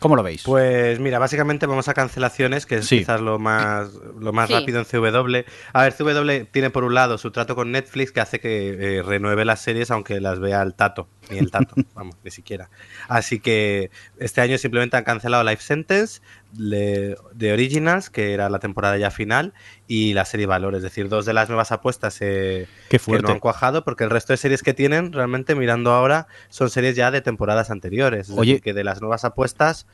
¿Cómo 0.00 0.16
lo 0.16 0.24
veis? 0.24 0.42
Pues 0.42 0.98
mira, 0.98 1.20
básicamente 1.20 1.64
vamos 1.66 1.86
a 1.86 1.94
cancelaciones, 1.94 2.66
que 2.66 2.74
es 2.76 2.86
Sí. 2.86 2.98
quizás 2.98 3.20
lo 3.20 3.38
más, 3.38 3.90
lo 4.18 4.32
más 4.32 4.48
Sí. 4.48 4.54
rápido 4.54 4.80
en 4.80 4.84
CW. 4.84 5.44
A 5.72 5.82
ver, 5.82 5.92
CW 5.94 6.46
tiene 6.50 6.70
por 6.70 6.82
un 6.82 6.94
lado 6.94 7.18
su 7.18 7.30
trato 7.30 7.54
con 7.54 7.70
Netflix 7.70 8.10
que 8.10 8.20
hace 8.20 8.40
que 8.40 8.96
eh, 8.98 9.02
renueve 9.04 9.44
las 9.44 9.60
series 9.60 9.92
aunque 9.92 10.20
las 10.20 10.40
vea 10.40 10.60
el 10.62 10.74
tato, 10.74 11.06
ni 11.30 11.38
el 11.38 11.52
tato, 11.52 11.76
vamos, 11.94 12.16
ni 12.24 12.32
siquiera. 12.32 12.68
Así 13.06 13.38
que 13.38 13.92
este 14.18 14.40
año 14.40 14.58
simplemente 14.58 14.96
han 14.96 15.04
cancelado 15.04 15.44
Life 15.44 15.62
Sentence, 15.62 16.20
le- 16.56 17.16
de 17.34 17.52
Originals, 17.52 18.10
que 18.10 18.34
era 18.34 18.48
la 18.50 18.58
temporada 18.58 18.96
ya 18.98 19.10
final, 19.10 19.52
y 19.86 20.12
la 20.14 20.24
serie 20.24 20.46
Valor, 20.46 20.74
es 20.74 20.82
decir, 20.82 21.08
dos 21.08 21.24
de 21.26 21.32
las 21.32 21.48
nuevas 21.48 21.72
apuestas 21.72 22.18
eh, 22.20 22.66
Qué 22.88 22.98
que 22.98 23.18
no 23.22 23.30
han 23.30 23.38
cuajado, 23.40 23.84
porque 23.84 24.04
el 24.04 24.10
resto 24.10 24.32
de 24.32 24.36
series 24.36 24.62
que 24.62 24.74
tienen, 24.74 25.12
realmente 25.12 25.54
mirando 25.54 25.92
ahora, 25.92 26.26
son 26.48 26.70
series 26.70 26.96
ya 26.96 27.10
de 27.10 27.20
temporadas 27.20 27.70
anteriores. 27.70 28.28
Es 28.28 28.36
Oye. 28.38 28.52
decir, 28.52 28.62
que 28.62 28.74
de 28.74 28.84
las 28.84 29.00
nuevas 29.00 29.24
apuestas 29.24 29.86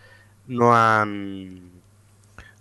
no 0.46 0.74
han. 0.76 1.78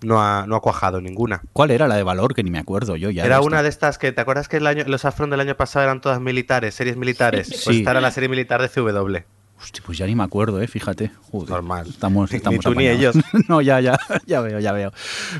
No 0.03 0.21
ha, 0.21 0.45
no 0.45 0.55
ha 0.55 0.61
cuajado 0.61 1.01
ninguna. 1.01 1.41
¿Cuál 1.53 1.71
era 1.71 1.87
la 1.87 1.95
de 1.95 2.03
valor? 2.03 2.35
Que 2.35 2.43
ni 2.43 2.51
me 2.51 2.59
acuerdo 2.59 2.95
yo 2.97 3.09
ya. 3.09 3.25
Era 3.25 3.39
de 3.39 3.45
una 3.47 3.63
de 3.63 3.69
estas 3.69 3.97
que, 3.97 4.11
¿te 4.11 4.21
acuerdas 4.21 4.47
que 4.47 4.57
el 4.57 4.67
año, 4.67 4.83
los 4.85 5.05
Afron 5.05 5.31
del 5.31 5.39
año 5.39 5.57
pasado 5.57 5.85
eran 5.85 6.01
todas 6.01 6.21
militares, 6.21 6.75
series 6.75 6.97
militares? 6.97 7.47
Pues 7.49 7.61
Sí. 7.63 7.77
esta 7.79 7.89
era 7.91 8.01
la 8.01 8.11
serie 8.11 8.29
militar 8.29 8.61
de 8.61 8.69
CW. 8.69 9.17
Hostia, 9.59 9.83
pues 9.85 9.97
ya 9.97 10.05
ni 10.05 10.15
me 10.15 10.23
acuerdo, 10.23 10.61
¿eh? 10.61 10.67
Fíjate. 10.67 11.11
Joder, 11.31 11.49
Normal. 11.49 11.87
Estamos, 11.87 12.31
estamos 12.31 12.65
ni 12.65 12.73
tú 12.73 12.75
ni 12.75 12.87
ellos. 12.87 13.15
no, 13.47 13.61
ya, 13.61 13.79
ya, 13.79 13.97
ya 14.25 14.41
veo, 14.41 14.59
ya 14.59 14.71
veo. 14.71 14.91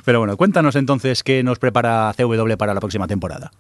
Pero 0.04 0.20
bueno, 0.20 0.38
cuéntanos 0.38 0.76
entonces 0.76 1.24
qué 1.24 1.44
nos 1.44 1.60
prepara 1.60 2.14
CW 2.18 2.56
para 2.58 2.74
la 2.74 2.80
próxima 2.80 3.08
temporada. 3.08 3.52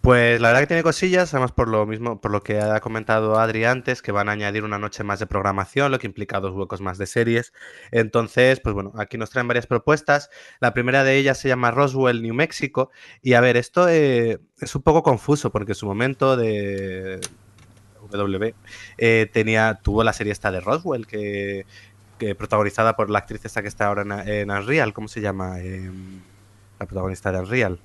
Pues 0.00 0.40
la 0.40 0.48
verdad 0.48 0.62
que 0.62 0.66
tiene 0.68 0.82
cosillas, 0.82 1.34
además 1.34 1.52
por 1.52 1.68
lo 1.68 1.84
mismo, 1.84 2.22
por 2.22 2.30
lo 2.30 2.42
que 2.42 2.58
ha 2.58 2.80
comentado 2.80 3.38
Adri 3.38 3.64
antes, 3.64 4.00
que 4.00 4.12
van 4.12 4.30
a 4.30 4.32
añadir 4.32 4.64
una 4.64 4.78
noche 4.78 5.04
más 5.04 5.18
de 5.18 5.26
programación, 5.26 5.92
lo 5.92 5.98
que 5.98 6.06
implica 6.06 6.40
dos 6.40 6.54
huecos 6.54 6.80
más 6.80 6.96
de 6.96 7.06
series. 7.06 7.52
Entonces, 7.90 8.60
pues 8.60 8.74
bueno, 8.74 8.92
aquí 8.96 9.18
nos 9.18 9.28
traen 9.28 9.46
varias 9.46 9.66
propuestas. 9.66 10.30
La 10.58 10.72
primera 10.72 11.04
de 11.04 11.18
ellas 11.18 11.36
se 11.36 11.48
llama 11.48 11.70
Roswell, 11.70 12.22
New 12.22 12.32
Mexico. 12.34 12.90
Y 13.20 13.34
a 13.34 13.42
ver, 13.42 13.58
esto 13.58 13.90
eh, 13.90 14.40
es 14.58 14.74
un 14.74 14.80
poco 14.82 15.02
confuso 15.02 15.50
porque 15.50 15.72
en 15.72 15.76
su 15.76 15.86
momento 15.86 16.34
de 16.38 17.20
W 18.18 18.54
eh, 18.98 19.28
tenía, 19.32 19.78
tuvo 19.82 20.04
la 20.04 20.12
serie 20.12 20.32
esta 20.32 20.50
de 20.50 20.60
Roswell, 20.60 21.06
que, 21.06 21.66
que 22.18 22.34
protagonizada 22.34 22.96
por 22.96 23.10
la 23.10 23.20
actriz 23.20 23.44
esta 23.44 23.62
que 23.62 23.68
está 23.68 23.86
ahora 23.86 24.02
en, 24.02 24.28
en 24.28 24.50
Unreal, 24.50 24.92
¿cómo 24.92 25.08
se 25.08 25.20
llama? 25.20 25.60
Em, 25.60 26.20
la 26.78 26.86
protagonista 26.86 27.32
de 27.32 27.38
Unreal. 27.40 27.78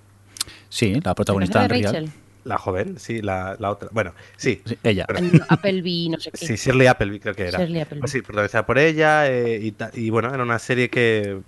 Sí, 0.69 0.99
la 1.03 1.15
protagonista 1.15 1.59
de 1.59 1.65
en 1.65 1.69
real. 1.69 1.83
Rachel. 1.93 2.11
La 2.43 2.59
joven, 2.59 2.99
sí, 2.99 3.23
la, 3.23 3.55
la 3.57 3.71
otra. 3.71 3.89
Bueno, 3.91 4.13
sí. 4.37 4.61
Sí, 4.65 4.77
ella. 4.83 5.07
Applebee, 5.49 6.09
no 6.09 6.19
sé 6.19 6.29
qué. 6.29 6.45
Sí, 6.45 6.55
Shirley 6.55 6.85
Appleby 6.85 7.19
creo 7.19 7.33
que 7.33 7.47
era. 7.47 7.57
Shirley 7.57 7.81
Appleby. 7.81 8.01
Pues 8.01 8.11
sí, 8.11 8.21
protagonizada 8.21 8.67
por 8.67 8.77
ella 8.77 9.27
eh, 9.31 9.73
y 9.93 10.09
bueno, 10.11 10.31
era 10.31 10.43
una 10.43 10.59
serie 10.59 10.91
que 10.91 11.41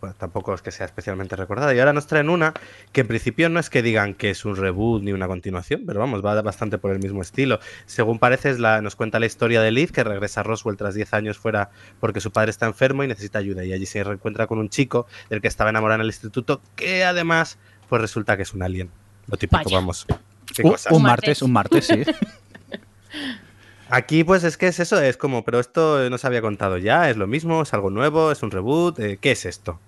bueno, 0.00 0.14
tampoco 0.18 0.54
es 0.54 0.62
que 0.62 0.70
sea 0.70 0.86
especialmente 0.86 1.36
recordada. 1.36 1.74
Y 1.74 1.78
ahora 1.78 1.92
nos 1.92 2.06
traen 2.06 2.30
una 2.30 2.54
que 2.92 3.00
en 3.02 3.08
principio 3.08 3.48
no 3.48 3.60
es 3.60 3.70
que 3.70 3.82
digan 3.82 4.14
que 4.14 4.30
es 4.30 4.44
un 4.44 4.56
reboot 4.56 5.02
ni 5.02 5.12
una 5.12 5.26
continuación, 5.26 5.82
pero 5.86 6.00
vamos, 6.00 6.24
va 6.24 6.40
bastante 6.42 6.78
por 6.78 6.92
el 6.92 6.98
mismo 6.98 7.22
estilo. 7.22 7.60
Según 7.86 8.18
parece, 8.18 8.50
es 8.50 8.58
la, 8.58 8.80
nos 8.80 8.96
cuenta 8.96 9.18
la 9.18 9.26
historia 9.26 9.60
de 9.60 9.70
Liz, 9.70 9.92
que 9.92 10.04
regresa 10.04 10.40
a 10.40 10.44
Roswell 10.44 10.76
tras 10.76 10.94
10 10.94 11.14
años 11.14 11.38
fuera 11.38 11.70
porque 12.00 12.20
su 12.20 12.30
padre 12.30 12.50
está 12.50 12.66
enfermo 12.66 13.04
y 13.04 13.08
necesita 13.08 13.38
ayuda. 13.38 13.64
Y 13.64 13.72
allí 13.72 13.86
se 13.86 14.02
reencuentra 14.04 14.46
con 14.46 14.58
un 14.58 14.68
chico 14.68 15.06
del 15.30 15.40
que 15.40 15.48
estaba 15.48 15.70
enamorado 15.70 15.96
en 15.96 16.02
el 16.02 16.08
instituto, 16.08 16.60
que 16.76 17.04
además, 17.04 17.58
pues 17.88 18.00
resulta 18.00 18.36
que 18.36 18.42
es 18.42 18.54
un 18.54 18.62
alien. 18.62 18.90
Lo 19.26 19.36
típico, 19.36 19.64
Vaya. 19.64 19.76
vamos. 19.76 20.06
Qué 20.54 20.62
Un, 20.62 20.72
cosas. 20.72 20.92
un 20.92 20.98
Un 20.98 21.02
martes, 21.02 21.42
un 21.42 21.52
martes, 21.52 21.86
sí. 21.86 22.02
Aquí, 23.90 24.22
pues 24.22 24.44
es 24.44 24.58
que 24.58 24.66
es 24.66 24.80
eso, 24.80 25.00
es 25.00 25.16
como, 25.16 25.44
pero 25.44 25.60
esto 25.60 26.10
no 26.10 26.18
se 26.18 26.26
había 26.26 26.42
contado 26.42 26.76
ya, 26.76 27.08
es 27.08 27.16
lo 27.16 27.26
mismo, 27.26 27.62
es 27.62 27.72
algo 27.72 27.88
nuevo, 27.88 28.30
es 28.30 28.42
un 28.42 28.50
reboot, 28.50 28.98
eh, 28.98 29.18
¿qué 29.18 29.30
es 29.30 29.46
esto? 29.46 29.80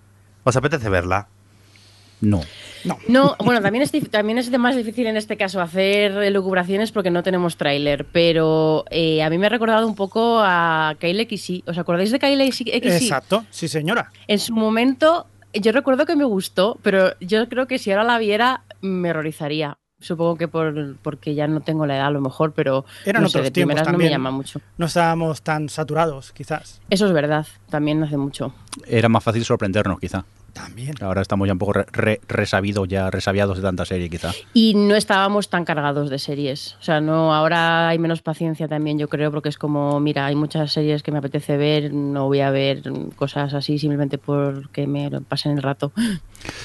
¿Os 0.44 0.56
apetece 0.56 0.88
verla? 0.88 1.28
No. 2.20 2.40
No, 3.08 3.36
bueno, 3.44 3.60
también 3.60 3.82
es, 3.82 3.92
también 4.10 4.38
es 4.38 4.50
de 4.50 4.58
más 4.58 4.74
difícil 4.74 5.06
en 5.06 5.16
este 5.16 5.36
caso 5.36 5.60
hacer 5.60 6.12
elucubraciones 6.12 6.92
porque 6.92 7.10
no 7.10 7.22
tenemos 7.22 7.56
tráiler, 7.56 8.06
pero 8.06 8.84
eh, 8.90 9.22
a 9.22 9.28
mí 9.28 9.36
me 9.38 9.46
ha 9.46 9.50
recordado 9.50 9.86
un 9.86 9.94
poco 9.94 10.40
a 10.42 10.96
Kyle 10.98 11.26
XY. 11.28 11.64
¿Os 11.66 11.78
acordáis 11.78 12.10
de 12.10 12.18
Kyle 12.18 12.52
XY? 12.52 12.70
Exacto, 12.72 13.44
sí, 13.50 13.68
señora. 13.68 14.10
En 14.28 14.38
su 14.38 14.54
momento, 14.54 15.26
yo 15.52 15.72
recuerdo 15.72 16.06
que 16.06 16.16
me 16.16 16.24
gustó, 16.24 16.78
pero 16.82 17.18
yo 17.20 17.48
creo 17.48 17.66
que 17.66 17.78
si 17.78 17.90
ahora 17.90 18.04
la 18.04 18.18
viera, 18.18 18.64
me 18.80 19.10
horrorizaría. 19.10 19.76
Supongo 20.00 20.36
que 20.36 20.48
por, 20.48 20.96
porque 21.02 21.34
ya 21.34 21.46
no 21.46 21.60
tengo 21.60 21.84
la 21.86 21.96
edad 21.96 22.06
a 22.06 22.10
lo 22.10 22.20
mejor, 22.22 22.52
pero 22.52 22.84
Eran 23.04 23.22
no 23.22 23.28
sé, 23.28 23.38
otros 23.38 23.44
de 23.48 23.50
tiempos 23.50 23.74
primeras 23.74 23.86
no 23.86 23.98
me 23.98 24.04
también. 24.04 24.10
llama 24.12 24.30
mucho. 24.30 24.60
No 24.78 24.86
estábamos 24.86 25.42
tan 25.42 25.68
saturados, 25.68 26.32
quizás. 26.32 26.80
Eso 26.88 27.06
es 27.06 27.12
verdad, 27.12 27.46
también 27.68 28.02
hace 28.02 28.16
mucho. 28.16 28.54
Era 28.86 29.08
más 29.10 29.22
fácil 29.22 29.44
sorprendernos, 29.44 30.00
quizá. 30.00 30.24
También. 30.52 30.94
Ahora 31.00 31.22
estamos 31.22 31.46
ya 31.46 31.52
un 31.52 31.58
poco 31.58 31.72
re- 31.74 31.86
re- 31.92 32.20
resabidos, 32.28 32.88
ya 32.88 33.10
resabiados 33.10 33.56
de 33.56 33.62
tanta 33.62 33.84
serie, 33.84 34.08
quizá. 34.10 34.32
Y 34.54 34.74
no 34.74 34.94
estábamos 34.96 35.48
tan 35.48 35.64
cargados 35.64 36.10
de 36.10 36.18
series. 36.18 36.76
O 36.80 36.82
sea, 36.82 37.00
no, 37.00 37.34
ahora 37.34 37.88
hay 37.88 37.98
menos 37.98 38.22
paciencia 38.22 38.68
también, 38.68 38.98
yo 38.98 39.08
creo, 39.08 39.30
porque 39.30 39.48
es 39.48 39.58
como, 39.58 40.00
mira, 40.00 40.26
hay 40.26 40.34
muchas 40.34 40.72
series 40.72 41.02
que 41.02 41.12
me 41.12 41.18
apetece 41.18 41.56
ver, 41.56 41.92
no 41.92 42.26
voy 42.26 42.40
a 42.40 42.50
ver 42.50 42.82
cosas 43.16 43.54
así 43.54 43.78
simplemente 43.78 44.18
porque 44.18 44.86
me 44.86 45.10
pasen 45.22 45.52
el 45.52 45.62
rato. 45.62 45.92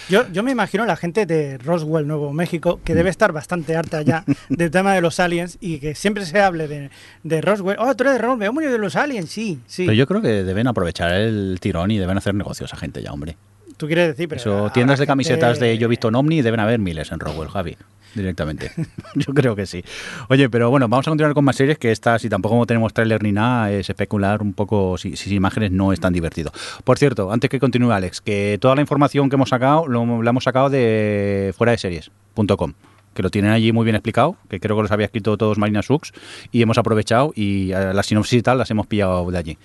Yo, 0.08 0.26
yo 0.32 0.42
me 0.42 0.52
imagino 0.52 0.86
la 0.86 0.96
gente 0.96 1.26
de 1.26 1.58
Roswell, 1.58 2.08
Nuevo 2.08 2.32
México, 2.32 2.80
que 2.86 2.96
debe 2.96 3.10
estar 3.10 3.34
bastante 3.34 3.76
harta 3.76 4.04
ya 4.04 4.24
del 4.50 4.72
tema 4.72 4.94
de 4.94 5.02
los 5.02 5.20
aliens 5.20 5.58
y 5.60 5.80
que 5.80 5.96
siempre 5.96 6.26
se 6.26 6.40
hable 6.40 6.70
de, 6.70 6.92
de 7.24 7.42
Roswell. 7.42 7.76
Oh, 7.80 7.94
tú 7.94 8.06
eres 8.06 8.14
de 8.14 8.20
Roswell, 8.20 8.48
¿cómo 8.48 8.62
de 8.62 8.78
los 8.78 8.96
aliens? 8.96 9.30
Sí, 9.30 9.60
sí. 9.68 9.84
Pero 9.84 9.94
yo 9.94 10.08
creo 10.08 10.22
que 10.22 10.46
deben 10.46 10.68
aprovechar 10.68 11.12
el 11.12 11.58
tirón 11.60 11.92
y 11.92 11.98
deben 11.98 12.18
hacer 12.18 12.34
negocios 12.36 12.72
a 12.74 12.78
gente 12.78 13.04
ya, 13.04 13.12
hombre. 13.12 13.36
Tú 13.78 13.88
quieres 13.88 14.08
decir, 14.10 14.28
pero. 14.30 14.40
Eso, 14.40 14.70
tiendas 14.72 15.00
de 15.00 15.04
gente- 15.04 15.12
camisetas 15.12 15.60
de 15.60 15.78
Yo 15.78 15.86
he 15.86 15.90
visto 15.90 16.08
un 16.08 16.16
ovni 16.16 16.42
deben 16.42 16.60
haber 16.60 16.80
miles 16.80 17.12
en 17.12 17.20
Rowell, 17.20 17.50
Javi. 17.50 17.76
Directamente. 18.14 18.72
Yo 19.16 19.34
creo 19.34 19.58
que 19.58 19.66
sí. 19.66 19.84
Oye, 20.30 20.50
pero 20.50 20.70
bueno, 20.70 20.88
vamos 20.88 21.06
a 21.06 21.12
continuar 21.12 21.34
con 21.34 21.44
más 21.44 21.58
series 21.58 21.78
que 21.78 21.92
estas, 21.92 22.24
y 22.24 22.30
tampoco 22.30 22.66
tenemos 22.66 22.94
tráiler 22.94 23.22
ni 23.22 23.34
nada, 23.34 23.72
es 23.74 23.90
especular 23.90 24.42
un 24.42 24.54
poco 24.54 24.98
si, 24.98 25.18
si 25.18 25.36
imágenes 25.36 25.72
no 25.72 25.92
es 25.92 26.00
tan 26.00 26.14
divertido. 26.14 26.52
Por 26.86 26.98
cierto, 26.98 27.30
antes 27.34 27.50
que 27.50 27.60
continúe 27.60 27.92
Alex, 27.92 28.22
que 28.22 28.58
toda 28.62 28.76
la 28.76 28.80
información 28.82 29.30
que 29.30 29.36
hemos 29.36 29.50
sacado 29.50 29.86
lo, 29.88 30.24
la 30.24 30.30
hemos 30.30 30.46
sacado 30.46 30.70
de 30.70 31.54
fuera 31.58 31.72
de 31.72 31.78
series.com 31.78 32.74
que 33.14 33.24
lo 33.24 33.30
tienen 33.30 33.52
allí 33.52 33.72
muy 33.72 33.86
bien 33.86 33.96
explicado, 33.96 34.36
que 34.50 34.60
creo 34.60 34.76
que 34.76 34.82
los 34.82 34.92
había 34.92 35.06
escrito 35.06 35.38
todos 35.38 35.58
Marina 35.58 35.82
Sux, 35.82 36.12
y 36.52 36.62
hemos 36.62 36.78
aprovechado 36.78 37.32
y 37.34 37.72
eh, 37.72 37.94
las 37.94 38.08
sinopsis 38.08 38.40
y 38.40 38.42
tal 38.42 38.58
las 38.58 38.70
hemos 38.72 38.88
pillado 38.88 39.32
de 39.32 39.38
allí, 39.38 39.58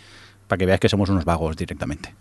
para 0.46 0.56
que 0.58 0.66
veáis 0.66 0.78
que 0.80 0.88
somos 0.88 1.08
unos 1.08 1.24
vagos 1.24 1.56
directamente. 1.56 2.14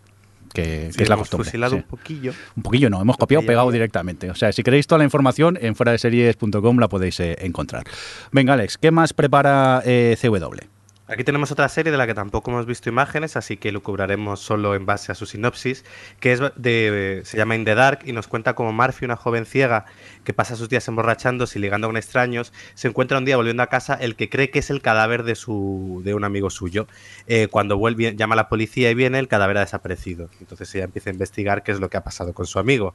Que, 0.53 0.91
Sí, 0.91 1.03
es 1.03 1.10
la 1.10 1.15
hemos 1.15 1.27
costumbre. 1.27 1.46
fusilado 1.46 1.72
sí. 1.72 1.77
un 1.77 1.84
poquillo. 1.84 2.34
Un 2.56 2.63
poquillo 2.63 2.89
no, 2.89 3.01
hemos 3.01 3.18
copiado, 3.18 3.46
pegado 3.46 3.72
directamente. 3.72 4.29
O 4.29 4.36
sea, 4.36 4.51
si 4.51 4.63
queréis 4.63 4.88
toda 4.88 5.00
la 5.00 5.06
información 5.06 5.58
en 5.62 5.75
fuera 5.75 5.91
de 5.91 5.98
series.com 5.98 6.77
la 6.79 6.88
podéis 6.88 7.20
eh, 7.20 7.36
encontrar. 7.41 7.84
Venga, 8.32 8.53
Alex, 8.53 8.77
¿qué 8.77 8.91
más 8.91 9.13
prepara 9.13 9.82
eh, 9.86 10.18
CW? 10.20 10.68
Aquí 11.12 11.24
tenemos 11.24 11.51
otra 11.51 11.68
serie 11.70 11.91
de 11.91 11.98
la 11.98 12.06
que 12.06 12.13
tampoco 12.13 12.51
hemos 12.51 12.68
visto 12.68 12.88
imágenes, 12.88 13.36
así 13.36 13.58
que 13.58 13.72
lucubraremos 13.72 14.41
solo 14.41 14.75
en 14.75 14.86
base 14.86 15.12
a 15.12 15.15
su 15.15 15.25
sinopsis, 15.25 15.84
que 16.20 16.34
es 16.34 16.39
de, 16.56 17.22
se 17.25 17.36
llama 17.36 17.56
In 17.56 17.65
the 17.65 17.74
Dark 17.74 18.01
y 18.06 18.12
nos 18.12 18.27
cuenta 18.27 18.53
cómo 18.53 18.72
Murphy, 18.74 19.06
una 19.06 19.15
joven 19.15 19.48
ciega 19.48 19.86
que 20.24 20.34
pasa 20.34 20.56
sus 20.56 20.70
días 20.70 20.88
emborrachándose 20.88 21.58
y 21.58 21.62
ligando 21.62 21.88
con 21.88 21.98
extraños, 21.98 22.54
se 22.76 22.88
encuentra 22.88 23.18
un 23.18 23.26
día 23.26 23.38
volviendo 23.38 23.64
a 23.64 23.68
casa 23.68 23.96
el 23.96 24.16
que 24.16 24.30
cree 24.30 24.50
que 24.52 24.60
es 24.60 24.70
el 24.70 24.82
cadáver 24.82 25.24
de, 25.24 25.36
su, 25.36 26.02
de 26.04 26.14
un 26.14 26.24
amigo 26.24 26.50
suyo. 26.50 26.88
Eh, 27.28 27.48
cuando 27.50 27.78
vuelve, 27.78 28.16
llama 28.16 28.34
a 28.34 28.38
la 28.38 28.50
policía 28.50 28.92
y 28.92 28.96
viene, 28.96 29.20
el 29.20 29.28
cadáver 29.28 29.58
ha 29.58 29.62
desaparecido. 29.62 30.30
Entonces 30.40 30.74
ella 30.76 30.86
empieza 30.86 31.10
a 31.10 31.14
investigar 31.14 31.64
qué 31.64 31.72
es 31.72 31.80
lo 31.80 31.90
que 31.90 31.98
ha 31.98 32.04
pasado 32.04 32.34
con 32.34 32.46
su 32.46 32.60
amigo. 32.60 32.94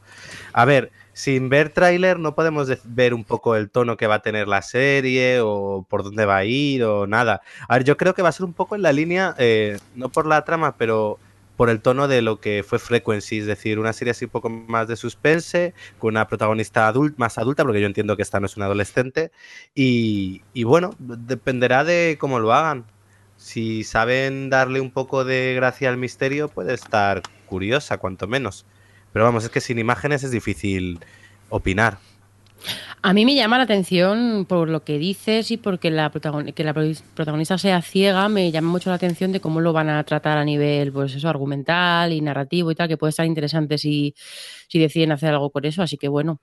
A 0.52 0.64
ver, 0.64 0.93
sin 1.12 1.49
ver 1.49 1.71
tráiler 1.71 2.19
no 2.19 2.35
podemos 2.35 2.66
de- 2.69 2.78
ver 2.85 3.14
un 3.14 3.25
poco 3.25 3.57
el 3.57 3.71
tono 3.71 3.97
que 3.97 4.07
va 4.07 4.16
a 4.16 4.23
tener 4.23 4.47
la 4.49 4.62
serie 4.62 5.40
o 5.40 5.87
por 5.88 6.02
dónde 6.04 6.26
va 6.26 6.37
a 6.37 6.45
ir 6.45 6.85
o 6.85 7.07
nada. 7.07 7.40
A 7.69 7.75
ver, 7.75 7.85
yo 7.85 7.97
creo 7.97 8.14
que 8.14 8.23
va 8.23 8.28
a 8.28 8.33
ser 8.33 8.45
un 8.47 8.52
poco 8.52 8.75
en 8.76 8.83
la 8.83 8.93
línea, 8.93 9.35
eh, 9.38 9.78
no 9.95 10.09
por 10.09 10.26
la 10.26 10.45
trama, 10.45 10.76
pero 10.76 11.19
por 11.56 11.70
el 11.70 11.80
tono 11.80 12.08
de 12.08 12.23
lo 12.23 12.40
que 12.40 12.64
fue 12.66 12.78
Frequency, 12.78 13.38
es 13.38 13.46
decir, 13.46 13.78
una 13.78 13.92
serie 13.92 14.12
así 14.12 14.25
un 14.25 14.30
poco 14.30 14.50
más 14.50 14.88
de 14.88 14.96
suspense, 14.96 15.75
con 15.99 16.14
una 16.14 16.26
protagonista 16.26 16.88
adult, 16.88 17.16
más 17.18 17.38
adulta, 17.38 17.62
porque 17.64 17.80
yo 17.80 17.87
entiendo 17.87 18.16
que 18.16 18.23
esta 18.23 18.40
no 18.40 18.46
es 18.46 18.56
una 18.56 18.66
adolescente, 18.66 19.30
y, 19.75 20.42
y 20.52 20.64
bueno, 20.64 20.90
dependerá 20.99 21.84
de 21.84 22.16
cómo 22.18 22.38
lo 22.40 22.52
hagan. 22.52 22.84
Si 23.37 23.84
saben 23.84 24.50
darle 24.50 24.80
un 24.80 24.90
poco 24.90 25.25
de 25.25 25.54
gracia 25.54 25.88
al 25.88 25.96
misterio, 25.96 26.49
puede 26.49 26.75
estar 26.75 27.23
curiosa, 27.46 27.99
cuanto 27.99 28.26
menos. 28.26 28.64
Pero 29.12 29.25
vamos, 29.25 29.44
es 29.44 29.50
que 29.50 29.61
sin 29.61 29.78
imágenes 29.78 30.25
es 30.25 30.30
difícil 30.30 30.99
opinar. 31.49 31.99
A 33.02 33.12
mí 33.12 33.26
me 33.26 33.35
llama 33.35 33.59
la 33.59 33.64
atención 33.64 34.47
por 34.49 34.68
lo 34.71 34.83
que 34.85 34.99
dices 34.99 35.50
y 35.50 35.56
porque 35.59 35.90
la 35.90 36.11
protagon- 36.11 36.54
que 36.54 36.64
la 36.64 36.73
pro- 36.73 36.85
protagonista 37.14 37.59
sea 37.59 37.83
ciega, 37.83 38.28
me 38.30 38.50
llama 38.50 38.71
mucho 38.71 38.88
la 38.90 38.97
atención 38.97 39.33
de 39.33 39.40
cómo 39.40 39.61
lo 39.61 39.73
van 39.75 39.90
a 39.90 40.02
tratar 40.04 40.38
a 40.38 40.44
nivel 40.44 40.90
pues 40.92 41.14
eso, 41.14 41.28
argumental 41.28 42.12
y 42.12 42.21
narrativo 42.23 42.71
y 42.71 42.75
tal, 42.75 42.88
que 42.88 42.97
puede 42.97 43.11
estar 43.11 43.26
interesante 43.26 43.76
si, 43.76 44.14
si 44.68 44.78
deciden 44.78 45.12
hacer 45.12 45.30
algo 45.30 45.50
por 45.50 45.66
eso. 45.66 45.83
Así 45.83 45.99
que 45.99 46.09
bueno, 46.09 46.40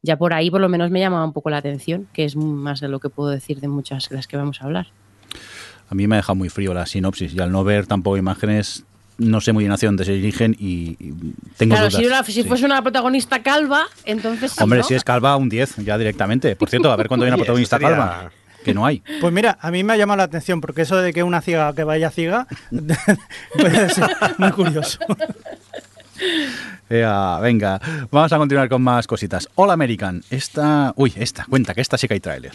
ya 0.00 0.16
por 0.16 0.32
ahí 0.32 0.50
por 0.50 0.60
lo 0.62 0.68
menos 0.70 0.90
me 0.90 1.00
llama 1.00 1.22
un 1.24 1.32
poco 1.34 1.50
la 1.50 1.58
atención, 1.58 2.08
que 2.14 2.24
es 2.24 2.34
más 2.36 2.80
de 2.80 2.88
lo 2.88 2.98
que 2.98 3.10
puedo 3.10 3.28
decir 3.28 3.60
de 3.60 3.68
muchas 3.68 4.08
de 4.08 4.16
las 4.16 4.26
que 4.26 4.36
vamos 4.38 4.62
a 4.62 4.64
hablar. 4.64 4.86
A 5.88 5.94
mí 5.94 6.06
me 6.06 6.16
deja 6.16 6.32
muy 6.32 6.48
frío 6.48 6.72
la 6.72 6.86
sinopsis 6.86 7.34
y 7.34 7.40
al 7.40 7.52
no 7.52 7.64
ver 7.64 7.86
tampoco 7.86 8.16
imágenes 8.16 8.86
no 9.18 9.40
sé 9.40 9.52
muy 9.52 9.64
bien 9.64 9.72
hacia 9.72 9.88
dónde 9.88 10.04
se 10.04 10.12
dirigen 10.12 10.56
y, 10.58 10.96
y 10.98 11.14
tengo 11.56 11.74
claro, 11.74 11.88
dudas. 11.90 12.00
si, 12.00 12.06
una- 12.06 12.22
si 12.24 12.32
sí. 12.32 12.44
fuese 12.44 12.64
una 12.64 12.82
protagonista 12.82 13.42
calva, 13.42 13.86
entonces 14.04 14.58
Hombre, 14.60 14.80
¿no? 14.80 14.84
si 14.84 14.94
es 14.94 15.04
calva, 15.04 15.36
un 15.36 15.48
10 15.48 15.76
ya 15.78 15.96
directamente. 15.98 16.56
Por 16.56 16.68
cierto, 16.70 16.90
a 16.90 16.96
ver 16.96 17.08
cuándo 17.08 17.24
hay 17.24 17.28
una 17.30 17.36
protagonista 17.38 17.76
sería- 17.78 17.90
calva. 17.96 18.30
Que 18.64 18.72
no 18.74 18.86
hay. 18.86 19.02
Pues 19.20 19.32
mira, 19.32 19.58
a 19.60 19.72
mí 19.72 19.82
me 19.82 19.92
ha 19.92 19.96
llamado 19.96 20.18
la 20.18 20.22
atención 20.22 20.60
porque 20.60 20.82
eso 20.82 20.96
de 20.96 21.12
que 21.12 21.24
una 21.24 21.40
ciega 21.40 21.72
que 21.74 21.82
vaya 21.82 22.10
ciega 22.10 22.46
puede 23.58 23.88
ser 23.90 24.08
muy 24.38 24.52
curioso. 24.52 25.00
Ea, 26.88 27.38
venga, 27.40 27.80
vamos 28.10 28.32
a 28.32 28.38
continuar 28.38 28.68
con 28.68 28.80
más 28.82 29.06
cositas. 29.08 29.48
All 29.56 29.70
American. 29.70 30.22
Esta. 30.30 30.92
Uy, 30.96 31.12
esta, 31.16 31.44
cuenta 31.46 31.74
que 31.74 31.80
esta 31.80 31.98
sí 31.98 32.06
que 32.06 32.14
hay 32.14 32.20
tráiler. 32.20 32.52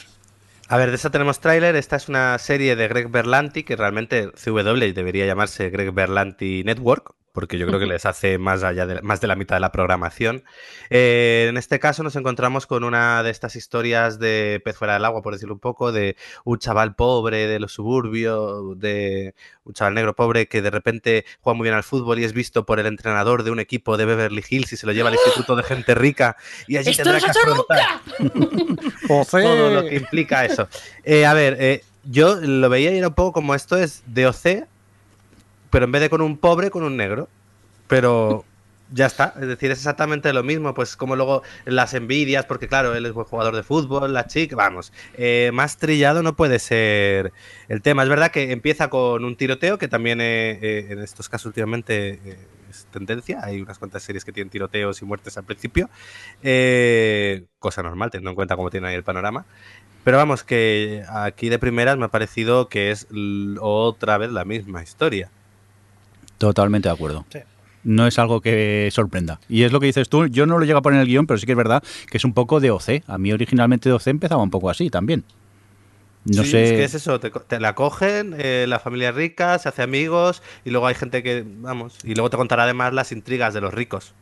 A 0.69 0.75
ver, 0.75 0.89
de 0.89 0.95
esta 0.95 1.09
tenemos 1.09 1.39
tráiler. 1.39 1.75
Esta 1.77 1.95
es 1.95 2.09
una 2.09 2.37
serie 2.39 2.75
de 2.75 2.89
Greg 2.89 3.09
Berlanti, 3.09 3.63
que 3.63 3.77
realmente 3.77 4.31
CW 4.31 4.93
debería 4.93 5.25
llamarse 5.25 5.69
Greg 5.69 5.93
Berlanti 5.93 6.63
Network, 6.65 7.15
porque 7.37 7.59
yo 7.59 7.67
creo 7.67 7.79
que 7.79 7.85
les 7.85 8.03
hace 8.07 8.39
más 8.39 8.63
allá 8.63 8.87
de, 8.87 8.99
más 9.03 9.21
de 9.21 9.27
la 9.27 9.35
mitad 9.35 9.57
de 9.57 9.59
la 9.59 9.71
programación. 9.71 10.43
Eh, 10.89 11.45
en 11.47 11.57
este 11.57 11.77
caso 11.77 12.01
nos 12.01 12.15
encontramos 12.15 12.65
con 12.65 12.83
una 12.83 13.21
de 13.21 13.29
estas 13.29 13.55
historias 13.55 14.17
de 14.17 14.59
pez 14.65 14.75
fuera 14.75 14.95
del 14.95 15.05
agua, 15.05 15.21
por 15.21 15.33
decirlo 15.33 15.53
un 15.53 15.59
poco, 15.59 15.91
de 15.91 16.15
un 16.45 16.57
chaval 16.57 16.95
pobre 16.95 17.45
de 17.45 17.59
los 17.59 17.73
suburbios, 17.73 18.79
de 18.79 19.35
un 19.65 19.73
chaval 19.75 19.93
negro 19.93 20.15
pobre 20.15 20.47
que 20.47 20.63
de 20.63 20.71
repente 20.71 21.25
juega 21.41 21.55
muy 21.55 21.65
bien 21.65 21.75
al 21.75 21.83
fútbol 21.83 22.17
y 22.17 22.23
es 22.23 22.33
visto 22.33 22.65
por 22.65 22.79
el 22.79 22.87
entrenador 22.87 23.43
de 23.43 23.51
un 23.51 23.59
equipo 23.59 23.97
de 23.97 24.05
Beverly 24.05 24.43
Hills 24.49 24.73
y 24.73 24.77
se 24.77 24.87
lo 24.87 24.93
lleva 24.93 25.09
al 25.09 25.15
instituto 25.15 25.55
de 25.55 25.61
gente 25.61 25.93
rica 25.93 26.37
y 26.67 26.77
allí 26.77 26.89
¡Esto 26.89 27.03
tendrá 27.03 27.19
no 27.19 27.19
se 27.19 27.39
que 27.39 27.39
ha 27.39 27.41
hecho 27.43 27.51
afrontar 27.51 28.33
nunca! 28.33 29.25
todo 29.29 29.69
lo 29.75 29.87
que 29.87 29.95
implica 29.95 30.43
eso. 30.43 30.67
Eh, 31.03 31.27
a 31.27 31.35
ver, 31.35 31.55
eh, 31.59 31.83
yo 32.03 32.37
lo 32.37 32.67
veía 32.67 32.91
y 32.91 32.97
era 32.97 33.09
un 33.09 33.13
poco 33.13 33.33
como 33.33 33.53
esto 33.53 33.77
es 33.77 34.01
de 34.07 34.25
OC, 34.25 34.67
pero 35.69 35.85
en 35.85 35.91
vez 35.91 36.01
de 36.01 36.09
con 36.09 36.21
un 36.21 36.37
pobre, 36.37 36.71
con 36.71 36.83
un 36.83 36.97
negro. 36.97 37.27
Pero 37.87 38.43
ya 38.91 39.05
está, 39.05 39.33
es 39.39 39.47
decir, 39.47 39.71
es 39.71 39.79
exactamente 39.79 40.31
lo 40.33 40.43
mismo, 40.43 40.73
pues 40.73 40.95
como 40.95 41.15
luego 41.15 41.43
las 41.65 41.93
envidias, 41.93 42.45
porque 42.45 42.67
claro, 42.67 42.95
él 42.95 43.05
es 43.05 43.13
buen 43.13 43.25
jugador 43.25 43.55
de 43.55 43.63
fútbol, 43.63 44.13
la 44.13 44.27
chica, 44.27 44.55
vamos, 44.55 44.93
eh, 45.15 45.51
más 45.53 45.77
trillado 45.77 46.23
no 46.23 46.35
puede 46.35 46.59
ser 46.59 47.33
el 47.67 47.81
tema. 47.81 48.03
Es 48.03 48.09
verdad 48.09 48.31
que 48.31 48.51
empieza 48.51 48.89
con 48.89 49.25
un 49.25 49.35
tiroteo, 49.35 49.77
que 49.77 49.87
también 49.87 50.21
eh, 50.21 50.59
eh, 50.61 50.87
en 50.89 50.99
estos 50.99 51.29
casos 51.29 51.47
últimamente 51.47 52.19
eh, 52.23 52.37
es 52.69 52.85
tendencia, 52.91 53.39
hay 53.43 53.61
unas 53.61 53.77
cuantas 53.77 54.03
series 54.03 54.23
que 54.23 54.31
tienen 54.31 54.49
tiroteos 54.49 55.01
y 55.01 55.05
muertes 55.05 55.37
al 55.37 55.43
principio, 55.43 55.89
cosa 57.59 57.83
normal, 57.83 58.11
teniendo 58.11 58.31
en 58.31 58.35
cuenta 58.35 58.55
cómo 58.55 58.69
tiene 58.69 58.89
ahí 58.89 58.95
el 58.95 59.03
panorama. 59.03 59.45
Pero 60.03 60.17
vamos, 60.17 60.43
que 60.43 61.03
aquí 61.09 61.49
de 61.49 61.59
primeras 61.59 61.97
me 61.97 62.05
ha 62.05 62.07
parecido 62.07 62.69
que 62.69 62.91
es 62.91 63.07
otra 63.59 64.17
vez 64.17 64.31
la 64.31 64.45
misma 64.45 64.81
historia. 64.81 65.29
Totalmente 66.37 66.89
de 66.89 66.93
acuerdo. 66.93 67.25
Sí. 67.31 67.39
No 67.83 68.05
es 68.05 68.19
algo 68.19 68.41
que 68.41 68.89
sorprenda. 68.91 69.39
Y 69.47 69.63
es 69.63 69.71
lo 69.71 69.79
que 69.79 69.85
dices 69.85 70.09
tú, 70.09 70.27
yo 70.27 70.45
no 70.45 70.57
lo 70.59 70.65
llego 70.65 70.79
a 70.79 70.81
poner 70.81 70.97
en 70.97 71.01
el 71.03 71.07
guion, 71.07 71.25
pero 71.27 71.37
sí 71.37 71.45
que 71.45 71.53
es 71.53 71.57
verdad 71.57 71.81
que 72.09 72.17
es 72.17 72.25
un 72.25 72.33
poco 72.33 72.59
de 72.59 72.69
OC. 72.71 73.03
A 73.07 73.17
mí 73.17 73.31
originalmente 73.31 73.87
de 73.89 73.93
OC 73.95 74.07
empezaba 74.07 74.43
un 74.43 74.49
poco 74.51 74.69
así 74.69 74.89
también. 74.89 75.23
No 76.25 76.43
Sí, 76.43 76.49
sé. 76.51 76.63
Es 76.65 76.71
que 76.71 76.83
es 76.83 76.93
eso, 76.95 77.19
te 77.21 77.59
la 77.61 77.73
cogen, 77.75 78.35
eh, 78.37 78.65
la 78.67 78.79
familia 78.79 79.09
es 79.09 79.15
rica, 79.15 79.57
se 79.59 79.69
hace 79.69 79.81
amigos 79.83 80.43
y 80.65 80.71
luego 80.71 80.87
hay 80.87 80.95
gente 80.95 81.23
que, 81.23 81.45
vamos, 81.47 81.99
y 82.03 82.15
luego 82.15 82.29
te 82.29 82.35
contará 82.35 82.63
además 82.63 82.91
las 82.93 83.13
intrigas 83.13 83.53
de 83.53 83.61
los 83.61 83.73
ricos. 83.73 84.13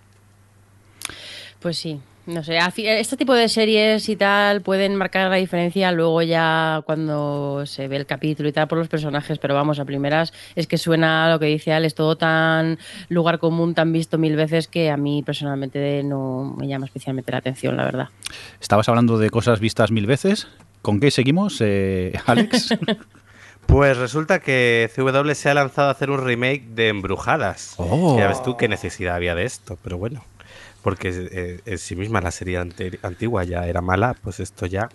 Pues 1.60 1.78
sí, 1.78 2.00
No 2.26 2.44
sé, 2.44 2.58
este 2.76 3.18
tipo 3.18 3.36
de 3.36 3.48
series 3.50 4.10
y 4.10 4.16
tal 4.16 4.62
pueden 4.62 4.96
marcar 4.96 5.30
la 5.30 5.36
diferencia 5.36 5.92
luego 5.92 6.24
ya 6.24 6.82
cuando 6.86 7.66
se 7.68 7.88
ve 7.88 7.98
el 7.98 8.08
capítulo 8.08 8.50
y 8.50 8.52
tal 8.52 8.68
por 8.68 8.80
los 8.80 8.88
personajes, 8.88 9.38
pero 9.38 9.54
vamos, 9.54 9.80
a 9.80 9.86
primeras 9.86 10.34
es 10.56 10.66
que 10.66 10.80
suena 10.80 11.30
lo 11.30 11.40
que 11.40 11.46
dice 11.46 11.72
Al, 11.72 11.86
es 11.86 11.94
todo 11.94 12.18
tan 12.18 12.80
lugar 13.10 13.38
común, 13.38 13.76
tan 13.76 13.94
visto 13.94 14.18
mil 14.18 14.36
veces 14.36 14.68
que 14.68 14.90
a 14.90 14.98
mí 14.98 15.22
personalmente 15.24 16.02
no 16.04 16.56
me 16.58 16.68
llama 16.68 16.88
especialmente 16.88 17.32
la 17.32 17.38
atención, 17.38 17.78
la 17.78 17.86
verdad. 17.86 18.10
Estabas 18.60 18.90
hablando 18.90 19.20
de 19.20 19.30
cosas 19.30 19.60
vistas 19.60 19.92
mil 19.92 20.08
veces. 20.08 20.48
¿Con 20.82 21.00
qué 21.00 21.12
seguimos, 21.12 21.62
eh, 21.62 22.14
Alex? 22.26 22.76
Pues 23.66 23.98
resulta 23.98 24.42
que 24.42 24.92
CW 24.96 25.32
se 25.34 25.50
ha 25.50 25.56
lanzado 25.56 25.88
a 25.88 25.92
hacer 25.92 26.12
un 26.12 26.24
remake 26.24 26.66
de 26.76 26.90
Embrujadas. 26.90 27.74
Oh. 27.78 28.16
Ya 28.16 28.28
ves 28.28 28.44
tú 28.44 28.58
qué 28.58 28.68
necesidad 28.68 29.16
había 29.16 29.34
de 29.34 29.46
esto, 29.46 29.80
pero 29.84 29.98
bueno. 29.98 30.24
Porque 30.86 31.10
eh, 31.32 31.62
en 31.66 31.80
sí 31.80 31.96
misma 31.96 32.22
la 32.22 32.30
serie 32.30 32.60
antigua 32.60 33.44
ya 33.44 33.66
era 33.66 33.82
mala, 33.82 34.14
pues 34.22 34.40
esto 34.40 34.68
ya. 34.68 34.88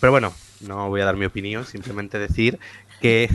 Pero 0.00 0.10
bueno, 0.10 0.34
no 0.60 0.88
voy 0.88 1.02
a 1.02 1.04
dar 1.04 1.16
mi 1.16 1.24
opinión, 1.24 1.64
simplemente 1.64 2.18
decir 2.18 2.58
que. 3.00 3.30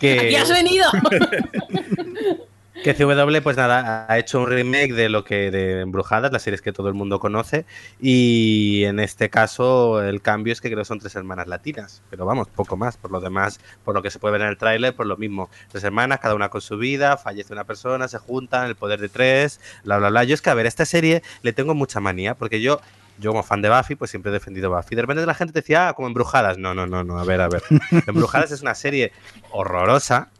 que 0.00 0.18
¡Aquí 0.18 0.34
has 0.34 0.50
venido! 0.50 0.90
Que 2.82 2.92
CW, 2.92 3.40
pues 3.42 3.56
nada, 3.56 4.04
ha 4.08 4.18
hecho 4.18 4.40
un 4.40 4.48
remake 4.48 4.92
de 4.92 5.08
lo 5.08 5.22
que 5.22 5.52
de 5.52 5.82
Embrujadas, 5.82 6.32
las 6.32 6.42
series 6.42 6.60
que 6.60 6.72
todo 6.72 6.88
el 6.88 6.94
mundo 6.94 7.20
conoce, 7.20 7.66
y 8.00 8.82
en 8.84 8.98
este 8.98 9.30
caso 9.30 10.02
el 10.02 10.20
cambio 10.20 10.52
es 10.52 10.60
que 10.60 10.68
creo 10.68 10.80
que 10.80 10.84
son 10.84 10.98
tres 10.98 11.14
hermanas 11.14 11.46
latinas, 11.46 12.02
pero 12.10 12.26
vamos, 12.26 12.48
poco 12.48 12.76
más, 12.76 12.96
por 12.96 13.12
lo 13.12 13.20
demás, 13.20 13.60
por 13.84 13.94
lo 13.94 14.02
que 14.02 14.10
se 14.10 14.18
puede 14.18 14.32
ver 14.32 14.42
en 14.42 14.48
el 14.48 14.58
tráiler, 14.58 14.94
por 14.94 15.06
lo 15.06 15.16
mismo, 15.16 15.50
tres 15.70 15.84
hermanas, 15.84 16.18
cada 16.18 16.34
una 16.34 16.48
con 16.48 16.60
su 16.60 16.76
vida, 16.76 17.16
fallece 17.16 17.52
una 17.52 17.64
persona, 17.64 18.08
se 18.08 18.18
juntan, 18.18 18.66
el 18.66 18.74
poder 18.74 19.00
de 19.00 19.08
tres, 19.08 19.60
bla, 19.84 19.98
bla, 19.98 20.10
bla. 20.10 20.24
Yo 20.24 20.34
es 20.34 20.42
que 20.42 20.50
a 20.50 20.54
ver, 20.54 20.66
a 20.66 20.68
esta 20.68 20.84
serie 20.84 21.22
le 21.42 21.52
tengo 21.52 21.74
mucha 21.74 22.00
manía, 22.00 22.34
porque 22.34 22.60
yo... 22.60 22.80
Yo 23.16 23.30
como 23.30 23.44
fan 23.44 23.62
de 23.62 23.70
Buffy, 23.70 23.94
pues 23.94 24.10
siempre 24.10 24.30
he 24.30 24.32
defendido 24.32 24.74
Buffy. 24.74 24.96
De 24.96 25.02
repente 25.02 25.24
la 25.24 25.34
gente 25.34 25.52
decía, 25.52 25.86
ah, 25.86 25.92
como 25.92 26.08
Embrujadas. 26.08 26.58
No, 26.58 26.74
no, 26.74 26.88
no, 26.88 27.04
no, 27.04 27.16
a 27.16 27.24
ver, 27.24 27.40
a 27.40 27.48
ver. 27.48 27.62
Embrujadas 28.08 28.50
es 28.50 28.60
una 28.60 28.74
serie 28.74 29.12
horrorosa, 29.52 30.30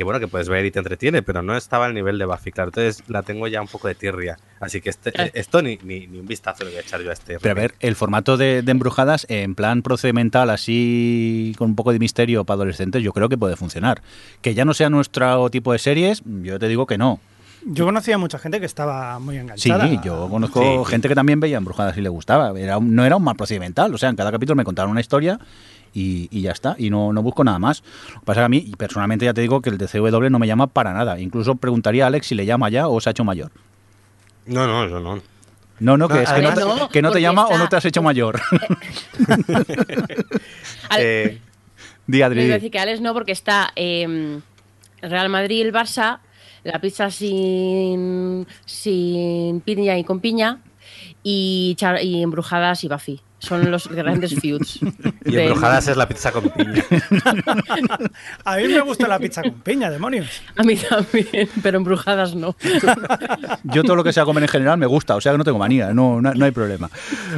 que 0.00 0.04
bueno, 0.04 0.18
que 0.18 0.28
puedes 0.28 0.48
ver 0.48 0.64
y 0.64 0.70
te 0.70 0.78
entretiene, 0.78 1.20
pero 1.22 1.42
no 1.42 1.54
estaba 1.54 1.84
al 1.84 1.92
nivel 1.92 2.16
de 2.18 2.24
Buffy, 2.24 2.52
claro. 2.52 2.68
Entonces 2.70 3.04
la 3.08 3.22
tengo 3.22 3.46
ya 3.48 3.60
un 3.60 3.68
poco 3.68 3.86
de 3.86 3.94
tirria. 3.94 4.38
Así 4.58 4.80
que 4.80 4.88
este, 4.88 5.12
Claro. 5.12 5.30
esto 5.34 5.60
ni, 5.60 5.78
ni, 5.82 6.06
ni 6.06 6.18
un 6.20 6.26
vistazo 6.26 6.64
le 6.64 6.70
voy 6.70 6.78
a 6.78 6.80
echar 6.80 7.02
yo 7.02 7.10
a 7.10 7.12
este. 7.12 7.38
Pero 7.38 7.52
a 7.52 7.54
ver, 7.54 7.74
el 7.80 7.94
formato 7.96 8.38
de, 8.38 8.62
de 8.62 8.70
embrujadas 8.70 9.26
en 9.28 9.54
plan 9.54 9.82
procedimental, 9.82 10.48
así 10.48 11.54
con 11.58 11.68
un 11.68 11.76
poco 11.76 11.92
de 11.92 11.98
misterio 11.98 12.44
para 12.46 12.54
adolescentes, 12.54 13.02
yo 13.02 13.12
creo 13.12 13.28
que 13.28 13.36
puede 13.36 13.56
funcionar. 13.56 14.00
Que 14.40 14.54
ya 14.54 14.64
no 14.64 14.72
sea 14.72 14.88
nuestro 14.88 15.50
tipo 15.50 15.72
de 15.72 15.78
series, 15.78 16.22
yo 16.24 16.58
te 16.58 16.66
digo 16.68 16.86
que 16.86 16.96
no. 16.96 17.20
Yo 17.66 17.84
conocía 17.84 18.16
mucha 18.16 18.38
gente 18.38 18.58
que 18.58 18.64
estaba 18.64 19.18
muy 19.18 19.34
Sí, 19.34 19.40
enganchada. 19.42 19.86
yo 20.02 20.28
conozco 20.30 20.62
Sí, 20.62 20.78
sí. 20.86 20.90
gente 20.92 21.08
que 21.08 21.14
también 21.14 21.40
veía 21.40 21.58
embrujadas 21.58 21.94
y 21.98 22.00
le 22.00 22.08
gustaba. 22.08 22.58
Era 22.58 22.78
un- 22.78 22.94
no 22.94 23.04
era 23.04 23.16
un 23.16 23.22
mal 23.22 23.36
procedimental, 23.36 23.94
o 23.94 23.98
sea, 23.98 24.08
en 24.08 24.16
cada 24.16 24.32
capítulo 24.32 24.56
me 24.56 24.64
contaron 24.64 24.90
una 24.90 25.00
historia 25.02 25.38
y, 25.94 26.28
y 26.30 26.42
ya 26.42 26.52
está, 26.52 26.74
y 26.78 26.90
no, 26.90 27.12
no 27.12 27.22
busco 27.22 27.42
nada 27.44 27.58
más. 27.58 27.82
Lo 28.14 28.20
que 28.20 28.26
pasa 28.26 28.40
es 28.40 28.42
que 28.42 28.46
a 28.46 28.48
mí, 28.48 28.64
y 28.66 28.76
personalmente 28.76 29.24
ya 29.24 29.34
te 29.34 29.40
digo 29.40 29.60
que 29.60 29.70
el 29.70 29.78
de 29.78 29.86
CW 29.88 30.28
no 30.30 30.38
me 30.38 30.46
llama 30.46 30.66
para 30.68 30.92
nada. 30.92 31.18
Incluso 31.20 31.54
preguntaría 31.56 32.04
a 32.04 32.06
Alex 32.08 32.26
si 32.28 32.34
le 32.34 32.46
llama 32.46 32.68
ya 32.70 32.88
o 32.88 33.00
se 33.00 33.08
ha 33.08 33.12
hecho 33.12 33.24
mayor. 33.24 33.50
No, 34.46 34.66
no, 34.66 34.88
yo 34.88 35.00
no. 35.00 35.20
No, 35.80 35.96
no, 35.96 36.08
que, 36.08 36.14
No, 36.14 36.20
es 36.20 36.30
que, 36.30 36.42
no 36.42 36.54
te, 36.54 36.60
No, 36.60 36.88
que 36.90 37.02
no 37.02 37.10
te 37.10 37.22
llama 37.22 37.46
o 37.46 37.56
no 37.56 37.68
te 37.68 37.76
has 37.76 37.84
hecho 37.86 38.02
mayor. 38.02 38.40
Al- 40.90 41.00
Eh, 41.00 41.38
Di 42.06 42.18
Iba 42.18 42.26
a 42.26 42.28
Adri. 42.28 42.46
decir 42.48 42.70
que 42.70 42.78
Alex 42.78 43.00
no, 43.00 43.12
porque 43.14 43.32
está 43.32 43.70
eh, 43.76 44.40
Real 45.00 45.28
Madrid 45.28 45.58
y 45.58 45.60
el 45.62 45.72
Barça, 45.72 46.18
la 46.64 46.80
pizza 46.80 47.10
sin, 47.10 48.46
sin 48.66 49.60
piña 49.60 49.96
y 49.96 50.04
con 50.04 50.20
piña, 50.20 50.58
y, 51.22 51.74
char- 51.78 52.02
y 52.02 52.22
embrujadas 52.22 52.82
y 52.84 52.88
Buffy. 52.88 53.20
Son 53.40 53.70
los 53.70 53.88
grandes 53.88 54.34
feuds. 54.40 54.80
y 55.24 55.36
Embrujadas 55.36 55.88
es 55.88 55.96
la 55.96 56.06
pizza 56.06 56.30
con 56.30 56.48
piña. 56.50 56.84
A 58.44 58.56
mí 58.56 58.68
me 58.68 58.80
gusta 58.80 59.08
la 59.08 59.18
pizza 59.18 59.42
con 59.42 59.60
piña, 59.62 59.90
demonios. 59.90 60.42
A 60.56 60.62
mí 60.62 60.76
también, 60.76 61.48
pero 61.62 61.78
embrujadas 61.78 62.34
no. 62.34 62.54
Yo 63.64 63.82
todo 63.82 63.96
lo 63.96 64.04
que 64.04 64.12
sea 64.12 64.24
comer 64.24 64.44
en 64.44 64.48
general 64.48 64.78
me 64.78 64.86
gusta, 64.86 65.16
o 65.16 65.20
sea 65.20 65.32
que 65.32 65.38
no 65.38 65.44
tengo 65.44 65.58
manía, 65.58 65.92
no, 65.92 66.20
no, 66.20 66.34
no 66.34 66.44
hay 66.44 66.50
problema. 66.50 66.90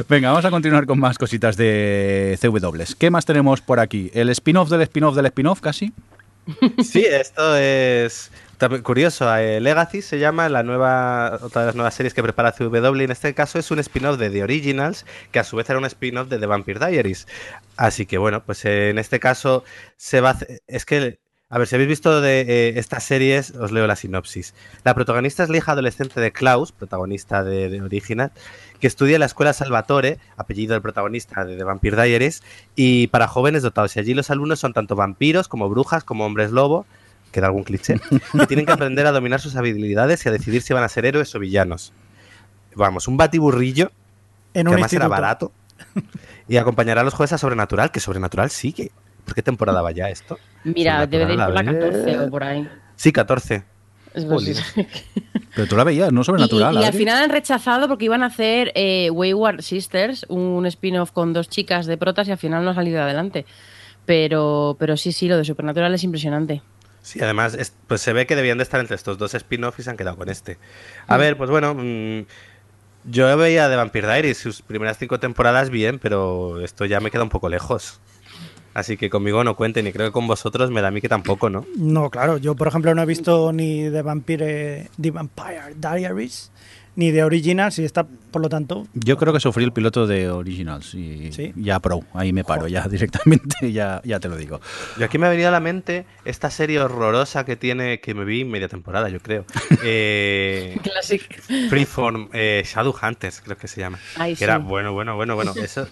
Venga, 0.09 0.29
vamos 0.29 0.45
a 0.45 0.51
continuar 0.51 0.85
con 0.85 0.99
más 0.99 1.17
cositas 1.17 1.57
de 1.57 2.37
CW. 2.41 2.83
¿Qué 2.99 3.09
más 3.09 3.25
tenemos 3.25 3.61
por 3.61 3.79
aquí? 3.79 4.11
¿El 4.13 4.29
spin-off 4.29 4.69
del 4.69 4.81
spin-off 4.81 5.15
del 5.15 5.25
spin-off 5.27 5.61
casi? 5.61 5.93
Sí, 6.83 7.05
esto 7.09 7.55
es 7.55 8.29
curioso. 8.83 9.33
eh, 9.35 9.59
Legacy 9.59 10.01
se 10.01 10.19
llama 10.19 10.49
la 10.49 10.63
nueva, 10.63 11.39
otra 11.41 11.61
de 11.61 11.67
las 11.67 11.75
nuevas 11.75 11.93
series 11.93 12.13
que 12.13 12.23
prepara 12.23 12.51
CW. 12.51 13.01
En 13.03 13.11
este 13.11 13.33
caso 13.33 13.59
es 13.59 13.71
un 13.71 13.79
spin-off 13.79 14.17
de 14.17 14.29
The 14.29 14.43
Originals, 14.43 15.05
que 15.31 15.39
a 15.39 15.43
su 15.43 15.55
vez 15.55 15.69
era 15.69 15.79
un 15.79 15.85
spin-off 15.85 16.27
de 16.29 16.39
The 16.39 16.45
Vampire 16.45 16.79
Diaries. 16.85 17.27
Así 17.77 18.05
que 18.05 18.17
bueno, 18.17 18.43
pues 18.43 18.63
eh, 18.65 18.89
en 18.89 18.99
este 18.99 19.19
caso 19.19 19.63
se 19.97 20.21
va 20.21 20.29
a 20.29 20.31
hacer- 20.33 20.61
Es 20.67 20.85
que, 20.85 21.19
a 21.49 21.57
ver, 21.57 21.67
si 21.67 21.75
habéis 21.75 21.89
visto 21.89 22.21
de 22.21 22.41
eh, 22.41 22.73
estas 22.79 23.03
series, 23.03 23.51
os 23.51 23.71
leo 23.71 23.85
la 23.87 23.95
sinopsis. 23.95 24.53
La 24.83 24.93
protagonista 24.95 25.43
es 25.43 25.49
la 25.49 25.57
hija 25.57 25.71
adolescente 25.73 26.19
de 26.19 26.31
Klaus, 26.31 26.71
protagonista 26.71 27.43
de 27.43 27.69
The 27.69 27.81
Original, 27.81 28.31
que 28.79 28.87
estudia 28.87 29.15
en 29.15 29.19
la 29.21 29.27
escuela 29.27 29.53
Salvatore, 29.53 30.17
apellido 30.35 30.73
del 30.73 30.81
protagonista 30.81 31.45
de 31.45 31.55
The 31.57 31.63
Vampire 31.63 32.01
Diaries, 32.03 32.43
y 32.75 33.07
para 33.07 33.27
jóvenes 33.27 33.61
dotados. 33.63 33.95
Y 33.95 33.99
allí 33.99 34.13
los 34.13 34.29
alumnos 34.29 34.59
son 34.59 34.73
tanto 34.73 34.95
vampiros 34.95 35.47
como 35.47 35.69
brujas, 35.69 36.03
como 36.03 36.25
hombres 36.25 36.51
lobo, 36.51 36.85
que 37.33 37.41
da 37.41 37.47
algún 37.47 37.63
cliché, 37.63 37.99
que 38.31 38.47
tienen 38.47 38.65
que 38.65 38.71
aprender 38.79 39.05
a 39.05 39.11
dominar 39.11 39.41
sus 39.41 39.57
habilidades 39.57 40.25
y 40.25 40.29
a 40.29 40.31
decidir 40.31 40.61
si 40.61 40.73
van 40.73 40.83
a 40.85 40.87
ser 40.89 41.05
héroes 41.05 41.35
o 41.35 41.39
villanos. 41.39 41.91
Vamos, 42.75 43.09
un 43.09 43.17
batiburrillo, 43.17 43.91
En 44.53 44.63
que 44.63 44.69
un 44.69 44.73
además 44.75 44.93
era 44.93 45.07
barato, 45.09 45.51
y 46.47 46.55
acompañará 46.57 47.01
a 47.01 47.03
los 47.03 47.13
jueves 47.13 47.33
a 47.33 47.37
Sobrenatural, 47.37 47.91
que 47.91 47.99
Sobrenatural 47.99 48.49
sigue. 48.49 48.91
¿Por 49.25 49.35
qué 49.35 49.41
temporada 49.41 49.81
va 49.81 49.91
ya 49.91 50.09
esto? 50.09 50.37
Mira, 50.63 51.05
debe 51.07 51.25
de 51.25 51.33
ir 51.33 51.39
por 51.39 51.53
la 51.53 51.59
Sobrenatural, 51.63 51.89
a 51.89 51.91
14 51.91 52.05
ver. 52.17 52.27
o 52.27 52.31
por 52.31 52.43
ahí. 52.43 52.69
Sí, 52.95 53.11
14. 53.11 53.63
Es 54.13 54.25
Jolín. 54.25 54.55
Pero 55.55 55.67
tú 55.67 55.75
la 55.75 55.83
veías, 55.83 56.11
¿no? 56.11 56.23
Sobrenatural. 56.23 56.75
y- 56.75 56.81
y 56.81 56.83
al 56.83 56.93
final 56.93 57.23
han 57.23 57.29
rechazado 57.29 57.87
porque 57.87 58.05
iban 58.05 58.21
a 58.23 58.27
hacer 58.27 58.71
eh, 58.75 59.09
Wayward 59.11 59.61
Sisters, 59.61 60.25
un 60.29 60.65
spin-off 60.67 61.11
con 61.11 61.33
dos 61.33 61.47
chicas 61.49 61.85
de 61.85 61.97
protas 61.97 62.27
y 62.27 62.31
al 62.31 62.37
final 62.37 62.63
no 62.63 62.71
ha 62.71 62.75
salido 62.75 63.01
adelante. 63.01 63.45
Pero, 64.05 64.75
pero 64.79 64.97
sí, 64.97 65.11
sí, 65.11 65.27
lo 65.27 65.37
de 65.37 65.45
Supernatural 65.45 65.93
es 65.93 66.03
impresionante. 66.03 66.61
Sí, 67.03 67.19
además, 67.21 67.53
es- 67.53 67.73
pues 67.87 68.01
se 68.01 68.13
ve 68.13 68.25
que 68.25 68.35
debían 68.35 68.57
de 68.57 68.63
estar 68.63 68.79
entre 68.79 68.95
estos 68.95 69.17
dos 69.19 69.33
spin-offs 69.35 69.77
y 69.79 69.83
se 69.83 69.89
han 69.91 69.97
quedado 69.97 70.15
con 70.17 70.29
este. 70.29 70.57
A 71.07 71.17
ver, 71.17 71.37
pues 71.37 71.49
bueno, 71.51 71.75
mm, 71.75 72.21
yo 73.05 73.37
veía 73.37 73.67
de 73.69 73.75
Vampire 73.75 74.07
Diaries 74.07 74.37
sus 74.37 74.61
primeras 74.61 74.97
cinco 74.97 75.19
temporadas 75.19 75.69
bien, 75.69 75.99
pero 75.99 76.61
esto 76.61 76.85
ya 76.85 76.99
me 77.01 77.11
queda 77.11 77.23
un 77.23 77.29
poco 77.29 77.49
lejos. 77.49 77.99
Así 78.73 78.97
que 78.97 79.09
conmigo 79.11 79.43
no 79.43 79.55
cuenten 79.55 79.85
y 79.85 79.91
creo 79.91 80.07
que 80.07 80.11
con 80.13 80.25
vosotros 80.25 80.71
me 80.71 80.81
da 80.81 80.87
a 80.87 80.91
mí 80.91 80.99
que 81.01 81.09
tampoco, 81.09 81.47
¿no? 81.49 81.63
No, 81.77 82.09
claro, 82.09 82.37
yo 82.37 82.55
por 82.55 82.67
ejemplo 82.69 82.95
no 82.95 83.03
he 83.03 83.05
visto 83.05 83.51
ni 83.53 83.89
The 83.91 84.01
Vampire, 84.01 84.89
The 84.99 85.11
Vampire 85.11 85.75
Diaries 85.75 86.51
ni 86.95 87.11
The 87.11 87.23
Originals 87.23 87.79
y 87.79 87.85
está, 87.85 88.03
por 88.03 88.41
lo 88.41 88.49
tanto, 88.49 88.87
Yo 88.93 89.17
creo 89.17 89.33
que 89.33 89.39
sufrí 89.39 89.63
el 89.63 89.73
piloto 89.73 90.05
de 90.07 90.29
Originals 90.29 90.93
y 90.93 91.31
¿Sí? 91.31 91.53
ya 91.55 91.79
pro, 91.79 92.01
ahí 92.13 92.33
me 92.33 92.43
paro, 92.43 92.67
ya 92.67 92.87
directamente, 92.89 93.71
ya, 93.71 94.01
ya 94.03 94.19
te 94.19 94.29
lo 94.29 94.37
digo. 94.37 94.61
Yo 94.97 95.05
aquí 95.05 95.17
me 95.17 95.27
ha 95.27 95.29
venido 95.29 95.47
a 95.49 95.51
la 95.51 95.59
mente 95.59 96.05
esta 96.25 96.49
serie 96.49 96.79
horrorosa 96.79 97.45
que 97.45 97.55
tiene, 97.55 97.99
que 97.99 98.13
me 98.13 98.25
vi 98.25 98.45
media 98.45 98.67
temporada, 98.67 99.09
yo 99.09 99.19
creo. 99.19 99.45
Eh, 99.85 100.77
Classic. 100.81 101.41
Freeform, 101.69 102.29
eh, 102.31 102.63
Shadowhunters, 102.65 103.41
creo 103.41 103.57
que 103.57 103.67
se 103.67 103.81
llama. 103.81 103.99
Ay, 104.15 104.35
que 104.35 104.43
era 104.45 104.57
bueno, 104.59 104.93
bueno, 104.93 105.15
bueno, 105.15 105.35
bueno. 105.35 105.53
Eso. 105.61 105.87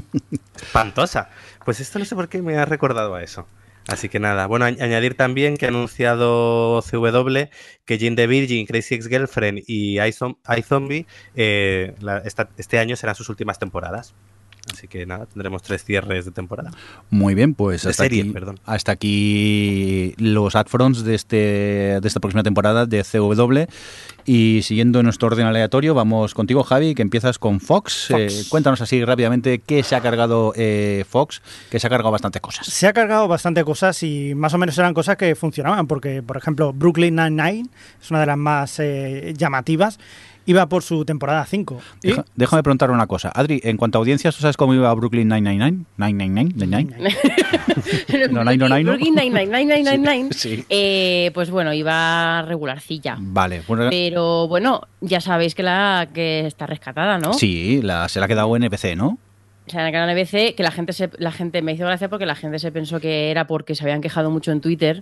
Espantosa. 0.56 1.30
Pues 1.64 1.78
esto 1.78 1.98
no 1.98 2.04
sé 2.04 2.16
por 2.16 2.28
qué 2.28 2.42
me 2.42 2.56
ha 2.56 2.64
recordado 2.64 3.14
a 3.14 3.22
eso. 3.22 3.46
Así 3.90 4.08
que 4.08 4.20
nada, 4.20 4.46
bueno, 4.46 4.66
añ- 4.66 4.80
añadir 4.80 5.14
también 5.16 5.56
que 5.56 5.66
ha 5.66 5.68
anunciado 5.68 6.80
CW 6.82 7.48
que 7.84 7.98
Jane 7.98 8.14
the 8.14 8.26
Virgin, 8.28 8.64
Crazy 8.66 8.94
Ex 8.94 9.08
Girlfriend 9.08 9.62
y 9.66 9.96
iZom- 9.96 10.36
iZombie 10.56 11.06
eh, 11.34 11.92
este 12.56 12.78
año 12.78 12.94
serán 12.94 13.16
sus 13.16 13.28
últimas 13.28 13.58
temporadas. 13.58 14.14
Así 14.72 14.88
que 14.88 15.06
nada, 15.06 15.26
tendremos 15.26 15.62
tres 15.62 15.84
cierres 15.84 16.24
de 16.24 16.30
temporada. 16.30 16.70
Muy 17.10 17.34
bien, 17.34 17.54
pues 17.54 17.86
hasta, 17.86 18.04
serie, 18.04 18.22
aquí, 18.22 18.30
perdón. 18.30 18.60
hasta 18.64 18.92
aquí 18.92 20.14
los 20.18 20.54
adfronts 20.54 21.02
de, 21.02 21.14
este, 21.14 21.36
de 22.00 22.08
esta 22.08 22.20
próxima 22.20 22.42
temporada 22.42 22.86
de 22.86 23.02
CW. 23.02 23.70
Y 24.26 24.60
siguiendo 24.62 25.02
nuestro 25.02 25.28
orden 25.28 25.46
aleatorio, 25.46 25.94
vamos 25.94 26.34
contigo, 26.34 26.62
Javi, 26.62 26.94
que 26.94 27.02
empiezas 27.02 27.38
con 27.38 27.58
Fox. 27.58 28.06
Fox. 28.08 28.10
Eh, 28.10 28.44
cuéntanos 28.48 28.80
así 28.80 29.04
rápidamente 29.04 29.60
qué 29.60 29.82
se 29.82 29.96
ha 29.96 30.00
cargado 30.00 30.52
eh, 30.56 31.04
Fox, 31.08 31.42
que 31.70 31.80
se 31.80 31.86
ha 31.86 31.90
cargado 31.90 32.10
bastantes 32.10 32.42
cosas. 32.42 32.66
se 32.66 32.86
ha 32.86 32.92
cargado 32.92 33.26
bastante 33.28 33.64
cosas 33.64 34.02
y 34.02 34.34
más 34.34 34.54
o 34.54 34.58
menos 34.58 34.76
eran 34.78 34.94
cosas 34.94 35.16
que 35.16 35.34
funcionaban, 35.34 35.86
porque 35.86 36.22
por 36.22 36.36
ejemplo 36.36 36.72
Brooklyn 36.72 37.16
Nine-Nine 37.16 37.68
es 38.00 38.10
una 38.10 38.20
de 38.20 38.26
las 38.26 38.36
más 38.36 38.78
eh, 38.78 39.34
llamativas 39.36 39.98
iba 40.46 40.68
por 40.68 40.82
su 40.82 41.04
temporada 41.04 41.44
5. 41.44 41.78
Y 42.02 42.08
Deja- 42.08 42.24
déjame 42.36 42.62
preguntar 42.62 42.90
una 42.90 43.06
cosa. 43.06 43.30
Adri, 43.34 43.60
en 43.64 43.76
cuanto 43.76 43.98
a 43.98 44.00
audiencias, 44.00 44.34
¿tú 44.34 44.40
sabes 44.42 44.56
cómo 44.56 44.74
iba 44.74 44.92
Brooklyn 44.94 45.28
999? 45.28 45.84
999? 45.96 47.16
No, 48.30 48.44
nine, 48.44 48.56
no, 48.58 48.68
nine, 48.68 48.84
no. 48.84 48.92
Brooklyn 48.92 49.14
Nine-Nine, 49.14 49.46
Nine-Nine-Nine-Nine, 49.46 50.28
Sí, 50.34 50.56
sí. 50.56 50.64
eh, 50.68 51.30
pues 51.34 51.50
bueno, 51.50 51.72
iba 51.72 52.42
regularcilla. 52.42 53.16
Vale. 53.18 53.62
Bueno, 53.66 53.86
Pero 53.90 54.46
bueno, 54.48 54.82
ya 55.00 55.20
sabéis 55.20 55.54
que 55.54 55.62
la 55.62 56.08
que 56.12 56.46
está 56.46 56.66
rescatada, 56.66 57.18
¿no? 57.18 57.32
sí, 57.32 57.80
la, 57.82 58.08
se 58.08 58.20
la 58.20 58.26
ha 58.26 58.28
quedado 58.28 58.54
NPC, 58.54 58.96
¿no? 58.96 59.18
O 59.70 59.72
sea, 59.72 59.82
en 59.82 59.86
el 59.86 59.92
canal 59.92 60.16
NBC, 60.16 60.56
que 60.56 60.64
la 60.64 60.72
gente, 60.72 60.92
se, 60.92 61.08
la 61.18 61.30
gente 61.30 61.62
me 61.62 61.70
hizo 61.72 61.84
gracia 61.86 62.08
porque 62.08 62.26
la 62.26 62.34
gente 62.34 62.58
se 62.58 62.72
pensó 62.72 62.98
que 62.98 63.30
era 63.30 63.46
porque 63.46 63.76
se 63.76 63.84
habían 63.84 64.00
quejado 64.00 64.28
mucho 64.28 64.50
en 64.50 64.60
Twitter 64.60 65.00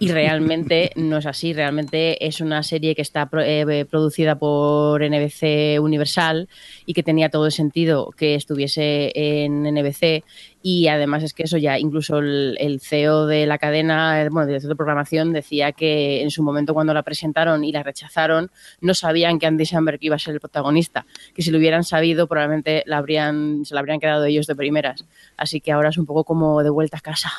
y 0.00 0.08
realmente 0.12 0.90
no 0.96 1.18
es 1.18 1.26
así. 1.26 1.52
Realmente 1.52 2.26
es 2.26 2.40
una 2.40 2.64
serie 2.64 2.96
que 2.96 3.02
está 3.02 3.26
pro- 3.30 3.42
eh, 3.44 3.84
producida 3.88 4.36
por 4.36 5.00
NBC 5.08 5.80
Universal 5.80 6.48
y 6.86 6.92
que 6.92 7.04
tenía 7.04 7.28
todo 7.28 7.46
el 7.46 7.52
sentido 7.52 8.10
que 8.16 8.34
estuviese 8.34 9.12
en 9.14 9.62
NBC. 9.62 10.24
Y 10.62 10.88
además 10.88 11.22
es 11.22 11.32
que 11.32 11.44
eso 11.44 11.56
ya, 11.56 11.78
incluso 11.78 12.18
el, 12.18 12.54
el 12.60 12.80
CEO 12.80 13.26
de 13.26 13.46
la 13.46 13.56
cadena, 13.56 14.20
el- 14.20 14.28
bueno, 14.28 14.46
director 14.46 14.68
de 14.68 14.76
programación, 14.76 15.32
decía 15.32 15.72
que 15.72 16.20
en 16.22 16.30
su 16.30 16.42
momento 16.42 16.74
cuando 16.74 16.92
la 16.92 17.02
presentaron 17.02 17.64
y 17.64 17.72
la 17.72 17.82
rechazaron, 17.82 18.50
no 18.82 18.92
sabían 18.92 19.38
que 19.38 19.46
Andy 19.46 19.64
Samberg 19.64 19.98
iba 20.02 20.16
a 20.16 20.18
ser 20.18 20.34
el 20.34 20.40
protagonista. 20.40 21.06
Que 21.34 21.40
si 21.40 21.50
lo 21.50 21.56
hubieran 21.56 21.82
sabido, 21.82 22.26
probablemente 22.26 22.82
la 22.86 22.98
habrían, 22.98 23.64
se 23.64 23.72
la 23.74 23.80
habrían 23.80 24.00
quedado 24.00 24.24
ellos 24.26 24.46
de 24.46 24.54
primeras. 24.54 25.06
Así 25.38 25.62
que 25.62 25.72
ahora 25.72 25.88
es 25.88 25.96
un 25.96 26.04
poco 26.04 26.24
como 26.24 26.62
de 26.62 26.68
vuelta 26.68 26.98
a 26.98 27.00
casa. 27.00 27.30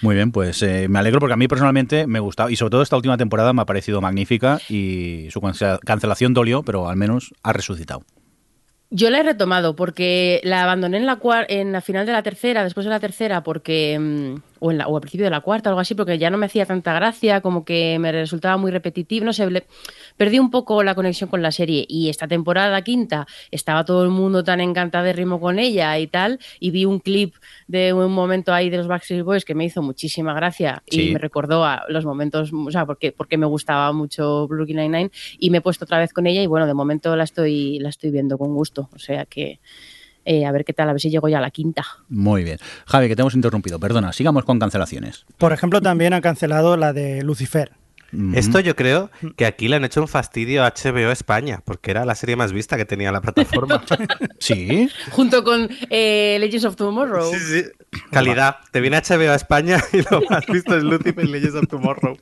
Muy 0.00 0.14
bien, 0.14 0.30
pues 0.30 0.62
eh, 0.62 0.86
me 0.88 0.98
alegro 1.00 1.18
porque 1.18 1.32
a 1.34 1.36
mí 1.36 1.48
personalmente 1.48 2.06
me 2.06 2.20
gustaba 2.20 2.50
y 2.52 2.56
sobre 2.56 2.70
todo 2.70 2.82
esta 2.82 2.96
última 2.96 3.16
temporada 3.16 3.52
me 3.54 3.62
ha 3.62 3.66
parecido 3.66 4.00
magnífica 4.00 4.60
y 4.68 5.26
su 5.30 5.40
cancela- 5.40 5.80
cancelación 5.80 6.32
dolió, 6.34 6.62
pero 6.62 6.88
al 6.88 6.96
menos 6.96 7.34
ha 7.42 7.52
resucitado. 7.52 8.02
Yo 8.90 9.10
la 9.10 9.18
he 9.18 9.22
retomado 9.24 9.74
porque 9.74 10.40
la 10.44 10.62
abandoné 10.62 10.98
en 10.98 11.06
la, 11.06 11.18
en 11.48 11.72
la 11.72 11.80
final 11.80 12.06
de 12.06 12.12
la 12.12 12.22
tercera, 12.22 12.62
después 12.62 12.84
de 12.84 12.90
la 12.90 13.00
tercera, 13.00 13.42
porque 13.42 13.98
mm, 13.98 14.34
o, 14.60 14.70
en 14.70 14.78
la- 14.78 14.86
o 14.88 14.94
al 14.96 15.00
principio 15.00 15.24
de 15.24 15.30
la 15.30 15.40
cuarta, 15.40 15.68
algo 15.70 15.80
así, 15.80 15.94
porque 15.94 16.18
ya 16.18 16.30
no 16.30 16.38
me 16.38 16.46
hacía 16.46 16.66
tanta 16.66 16.92
gracia, 16.94 17.40
como 17.40 17.64
que 17.64 17.98
me 17.98 18.12
resultaba 18.12 18.56
muy 18.56 18.70
repetitivo, 18.70 19.24
no 19.26 19.32
sé, 19.32 19.50
le- 19.50 19.66
perdí 20.16 20.38
un 20.38 20.50
poco 20.50 20.82
la 20.82 20.94
conexión 20.94 21.28
con 21.30 21.42
la 21.42 21.50
serie. 21.52 21.84
Y 21.88 22.08
esta 22.08 22.26
temporada 22.28 22.80
quinta 22.82 23.26
estaba 23.50 23.84
todo 23.84 24.02
el 24.04 24.10
mundo 24.10 24.44
tan 24.44 24.60
encantadérrimo 24.60 25.40
con 25.40 25.58
ella 25.58 25.98
y 25.98 26.06
tal, 26.06 26.38
y 26.60 26.70
vi 26.70 26.84
un 26.84 27.00
clip 27.00 27.34
de 27.68 27.92
un 27.92 28.12
momento 28.12 28.52
ahí 28.54 28.70
de 28.70 28.78
los 28.78 28.86
Backstreet 28.86 29.24
Boys 29.24 29.44
que 29.44 29.54
me 29.54 29.64
hizo 29.64 29.82
muchísima 29.82 30.34
gracia 30.34 30.82
Sí. 30.88 31.08
y 31.08 31.12
me 31.12 31.18
recordó 31.18 31.64
a 31.64 31.84
los 31.88 32.04
momentos, 32.04 32.50
o 32.52 32.70
sea, 32.70 32.86
porque, 32.86 33.12
porque 33.12 33.36
me 33.36 33.46
gustaba 33.46 33.92
mucho 33.92 34.46
Brooklyn 34.48 34.76
Nine-Nine 34.78 35.10
y 35.38 35.50
me 35.50 35.58
he 35.58 35.60
puesto 35.60 35.84
otra 35.84 35.98
vez 35.98 36.12
con 36.12 36.26
ella 36.26 36.42
y 36.42 36.46
bueno, 36.46 36.66
de 36.66 36.74
momento 36.74 37.14
la 37.16 37.24
estoy, 37.24 37.78
la 37.80 37.88
estoy 37.90 38.10
viendo 38.10 38.38
con 38.38 38.54
gusto, 38.54 38.88
o 38.94 38.98
sea 38.98 39.24
que 39.26 39.60
eh, 40.26 40.44
a 40.44 40.52
ver 40.52 40.64
qué 40.64 40.72
tal, 40.72 40.88
a 40.90 40.92
ver 40.92 41.00
si 41.00 41.08
llego 41.08 41.28
ya 41.28 41.38
a 41.38 41.40
la 41.40 41.50
quinta. 41.50 41.84
Muy 42.08 42.44
bien. 42.44 42.58
Javi, 42.86 43.08
que 43.08 43.16
te 43.16 43.22
hemos 43.22 43.34
interrumpido, 43.34 43.80
perdona, 43.80 44.12
sigamos 44.12 44.44
con 44.44 44.58
cancelaciones. 44.58 45.24
por 45.38 45.52
ejemplo, 45.52 45.80
también 45.80 46.12
han 46.12 46.20
cancelado 46.20 46.76
la 46.76 46.92
de 46.92 47.22
Lucifer. 47.22 47.72
Esto 48.34 48.60
yo 48.60 48.76
creo 48.76 49.10
que 49.36 49.46
aquí 49.46 49.68
le 49.68 49.76
han 49.76 49.84
hecho 49.84 50.00
un 50.00 50.08
fastidio 50.08 50.64
a 50.64 50.72
HBO 50.72 51.10
España, 51.10 51.60
porque 51.64 51.90
era 51.90 52.04
la 52.04 52.14
serie 52.14 52.36
más 52.36 52.52
vista 52.52 52.76
que 52.76 52.84
tenía 52.84 53.12
la 53.12 53.20
plataforma. 53.20 53.82
Sí, 54.38 54.88
Junto 55.10 55.42
con 55.42 55.68
eh, 55.90 56.36
Legends 56.38 56.66
of 56.66 56.76
Tomorrow. 56.76 57.32
Sí, 57.32 57.38
sí. 57.40 57.64
Calidad. 58.10 58.56
Te 58.70 58.80
viene 58.80 58.98
HBO 59.00 59.30
a 59.32 59.34
España 59.34 59.80
y 59.92 59.98
lo 60.10 60.22
más 60.28 60.46
visto 60.46 60.76
es 60.76 60.82
Lucifer 60.82 61.24
y 61.24 61.28
Legends 61.28 61.56
of 61.56 61.68
Tomorrow. 61.68 62.16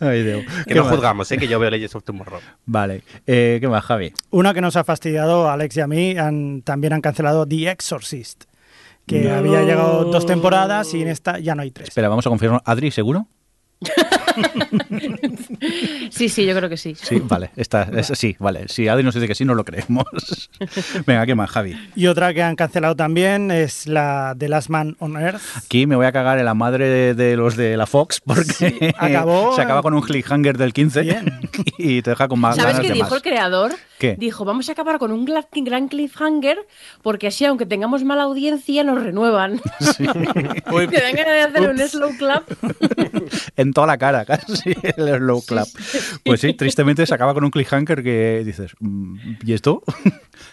Ay, 0.00 0.22
Dios. 0.22 0.44
Que 0.66 0.72
¿Qué 0.72 0.74
no 0.76 0.84
más? 0.84 0.92
juzgamos, 0.94 1.30
¿eh? 1.32 1.38
que 1.38 1.48
yo 1.48 1.58
veo 1.58 1.70
Legends 1.70 1.94
of 1.94 2.04
Tomorrow. 2.04 2.40
Vale, 2.66 3.02
eh, 3.26 3.58
¿qué 3.60 3.68
más, 3.68 3.84
Javi? 3.84 4.12
Una 4.30 4.54
que 4.54 4.60
nos 4.60 4.76
ha 4.76 4.84
fastidiado 4.84 5.48
a 5.48 5.54
Alex 5.54 5.76
y 5.76 5.80
a 5.80 5.86
mí, 5.86 6.16
han- 6.18 6.62
también 6.62 6.92
han 6.92 7.00
cancelado 7.00 7.46
The 7.46 7.70
Exorcist, 7.70 8.44
que 9.06 9.30
había 9.30 9.62
llegado 9.62 10.04
dos 10.04 10.26
temporadas 10.26 10.92
y 10.94 11.02
en 11.02 11.08
esta 11.08 11.38
ya 11.38 11.54
no 11.54 11.62
hay 11.62 11.70
tres. 11.70 11.88
Espera, 11.88 12.08
vamos 12.08 12.26
a 12.26 12.30
confirmar. 12.30 12.62
¿Adri, 12.64 12.90
seguro? 12.90 13.26
Sí, 16.10 16.28
sí, 16.28 16.44
yo 16.46 16.54
creo 16.56 16.68
que 16.68 16.76
sí. 16.76 16.94
Sí, 17.00 17.20
vale, 17.22 17.50
está, 17.56 17.82
es- 17.96 18.12
sí, 18.14 18.36
vale. 18.38 18.68
Si 18.68 18.88
Adri 18.88 19.04
nos 19.04 19.14
dice 19.14 19.26
que 19.28 19.34
sí, 19.34 19.44
no 19.44 19.54
lo 19.54 19.64
creemos. 19.64 20.04
Venga, 21.06 21.26
¿qué 21.26 21.34
más, 21.34 21.50
Javi? 21.50 21.76
Y 21.94 22.06
otra 22.06 22.32
que 22.34 22.42
han 22.42 22.56
cancelado 22.56 22.96
también 22.96 23.50
es 23.50 23.86
la 23.86 24.34
The 24.38 24.48
Last 24.48 24.68
Man 24.70 24.96
on 24.98 25.16
Earth. 25.16 25.40
Aquí 25.56 25.86
me 25.86 25.96
voy 25.96 26.06
a 26.06 26.12
cagar 26.12 26.38
en 26.38 26.44
la 26.44 26.54
madre 26.54 26.88
de, 26.88 27.14
de 27.14 27.36
los 27.36 27.56
de 27.56 27.76
la 27.76 27.86
Fox 27.86 28.20
porque 28.20 28.92
acabó- 28.98 29.54
se 29.56 29.62
acaba 29.62 29.82
con 29.82 29.94
un 29.94 30.02
cliffhanger 30.02 30.56
del 30.58 30.72
15 30.72 31.02
Bien. 31.02 31.40
y 31.78 32.02
te 32.02 32.10
deja 32.10 32.28
con 32.28 32.40
más 32.40 32.56
¿Sabes 32.56 32.72
ganas 32.72 32.80
qué 32.82 32.88
de 32.88 32.94
dijo 32.94 33.06
más. 33.06 33.12
el 33.16 33.22
creador? 33.22 33.72
¿Qué? 33.98 34.14
Dijo, 34.16 34.44
vamos 34.44 34.68
a 34.68 34.72
acabar 34.72 34.98
con 34.98 35.10
un 35.10 35.24
gran 35.24 35.88
cliffhanger 35.88 36.58
porque 37.02 37.26
así, 37.26 37.44
aunque 37.44 37.66
tengamos 37.66 38.04
mala 38.04 38.22
audiencia, 38.24 38.84
nos 38.84 39.02
renuevan. 39.02 39.60
Uy, 40.72 40.86
Te 40.86 41.00
dan 41.00 41.14
ganas 41.16 41.34
de 41.34 41.42
hacer 41.42 41.68
un 41.70 41.78
slow 41.78 42.16
clap. 42.16 42.48
En 43.68 43.72
toda 43.72 43.86
la 43.86 43.98
cara, 43.98 44.24
casi 44.26 44.74
el 44.96 45.16
slow 45.18 45.42
clap. 45.42 45.68
Pues 46.24 46.40
sí, 46.40 46.54
tristemente 46.54 47.06
se 47.06 47.14
acaba 47.14 47.34
con 47.34 47.44
un 47.44 47.50
cliffhanger 47.50 48.02
que 48.02 48.42
dices, 48.44 48.72
mm, 48.80 49.36
¿y 49.44 49.52
esto? 49.52 49.82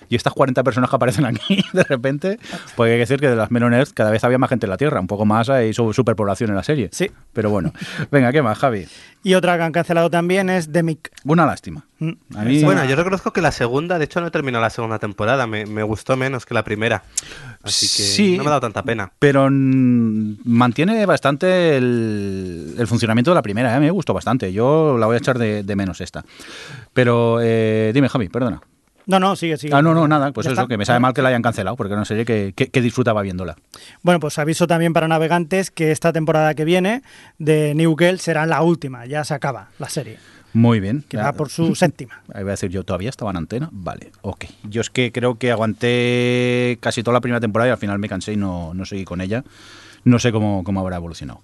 ¿Y 0.10 0.16
estas 0.16 0.34
40 0.34 0.64
personas 0.64 0.90
que 0.90 0.96
aparecen 0.96 1.26
aquí 1.26 1.64
de 1.74 1.84
repente? 1.84 2.40
Pues 2.76 2.90
hay 2.92 2.96
que 2.96 3.00
decir 3.00 3.20
que 3.20 3.30
de 3.30 3.36
las 3.36 3.52
Men 3.52 3.64
on 3.64 3.74
Earth 3.74 3.92
cada 3.94 4.12
vez 4.12 4.24
había 4.24 4.38
más 4.38 4.50
gente 4.50 4.66
en 4.66 4.70
la 4.70 4.78
Tierra, 4.78 5.00
un 5.00 5.08
poco 5.08 5.26
más 5.26 5.50
hay 5.50 5.74
su- 5.74 5.94
superpoblación 5.94 6.50
en 6.50 6.56
la 6.56 6.64
serie. 6.64 6.90
Sí. 6.92 7.12
Pero 7.34 7.50
bueno, 7.50 7.74
venga, 8.12 8.32
¿qué 8.32 8.42
más, 8.42 8.58
Javi? 8.58 8.88
Y 9.24 9.34
otra 9.34 9.58
que 9.58 9.64
han 9.64 9.72
cancelado 9.72 10.10
también 10.12 10.50
es 10.52 10.72
The 10.72 10.84
Mick. 10.84 11.12
Una 11.26 11.46
lástima. 11.48 11.84
Mm. 12.00 12.12
A 12.36 12.44
mí- 12.44 12.64
Bueno, 12.64 12.86
yo 12.86 12.96
reconozco 12.96 13.34
que 13.34 13.42
la 13.42 13.52
segunda, 13.52 13.98
de 13.98 14.06
hecho 14.06 14.22
no 14.22 14.28
he 14.28 14.32
terminado 14.32 14.62
la 14.62 14.70
segunda 14.70 15.00
temporada, 15.00 15.48
me, 15.48 15.66
me 15.66 15.82
gustó 15.84 16.16
menos 16.16 16.46
que 16.46 16.54
la 16.54 16.64
primera. 16.64 17.04
Así 17.64 17.88
que 17.88 18.04
Sí. 18.04 18.38
no 18.38 18.44
me 18.44 18.50
ha 18.50 18.52
dado 18.52 18.62
tanta 18.62 18.84
pena. 18.84 19.12
Pero 19.18 19.50
mantiene 20.44 21.06
bastante 21.06 21.78
el, 21.78 22.76
el 22.78 22.88
funcionamiento 22.88 23.32
de 23.32 23.36
la 23.36 23.42
primera, 23.42 23.76
¿eh? 23.76 23.80
me 23.80 23.92
gustó 23.92 24.14
bastante. 24.14 24.52
Yo 24.54 24.98
la 24.98 25.06
voy 25.08 25.16
a 25.16 25.18
echar 25.18 25.40
de, 25.40 25.64
de 25.64 25.76
menos 25.76 26.02
esta. 26.02 26.24
Pero 26.94 27.40
eh, 27.42 27.92
dime, 27.94 28.10
Javi, 28.10 28.30
perdona. 28.30 28.62
No, 29.08 29.20
no, 29.20 29.36
sigue, 29.36 29.58
sigue. 29.58 29.74
Ah, 29.76 29.82
no, 29.82 29.94
no, 29.94 30.08
nada, 30.08 30.32
pues 30.32 30.46
¿Ya 30.46 30.52
eso, 30.54 30.62
está? 30.62 30.68
que 30.68 30.78
me 30.78 30.86
sabe 30.86 31.00
mal 31.00 31.14
que 31.14 31.22
la 31.22 31.30
hayan 31.30 31.42
cancelado, 31.42 31.76
porque 31.76 31.94
una 31.94 32.06
serie 32.06 32.26
que, 32.26 32.54
que- 32.56 32.70
que 32.70 32.82
disfrutaba 32.82 33.22
viéndola. 33.22 33.56
Bueno, 34.02 34.20
pues 34.20 34.38
aviso 34.40 34.66
también 34.68 34.94
para 34.94 35.08
navegantes 35.08 35.70
que 35.72 35.92
esta 35.92 36.12
temporada 36.12 36.54
que 36.56 36.66
viene 36.66 37.04
de 37.38 37.74
New 37.76 37.96
Girl 37.98 38.20
será 38.20 38.46
la 38.46 38.62
última, 38.64 39.06
ya 39.06 39.24
se 39.24 39.34
acaba 39.36 39.70
la 39.80 39.90
serie, 39.90 40.18
Muy 40.54 40.80
bien. 40.80 41.04
que 41.08 41.18
va 41.18 41.34
por 41.34 41.50
su 41.50 41.76
séptima. 41.76 42.22
Ahí 42.34 42.42
voy 42.44 42.50
a 42.50 42.54
decir 42.54 42.70
yo, 42.72 42.84
¿todavía 42.84 43.10
estaba 43.10 43.30
en 43.32 43.38
antena? 43.38 43.70
Vale, 43.72 44.12
ok. 44.22 44.46
Yo 44.64 44.82
es 44.82 44.90
que 44.90 45.12
creo 45.12 45.38
que 45.38 45.52
aguanté 45.52 46.78
casi 46.82 47.04
toda 47.04 47.14
la 47.14 47.22
primera 47.22 47.40
temporada 47.40 47.70
y 47.70 47.72
al 47.72 47.78
final 47.78 48.00
me 48.00 48.10
cansé 48.10 48.34
y 48.34 48.38
no, 48.38 48.74
no 48.74 48.86
seguí 48.86 49.06
con 49.06 49.22
ella. 49.22 49.44
No 50.06 50.20
sé 50.20 50.32
cómo, 50.32 50.64
cómo 50.64 50.80
habrá 50.82 50.96
evolucionado. 50.98 51.42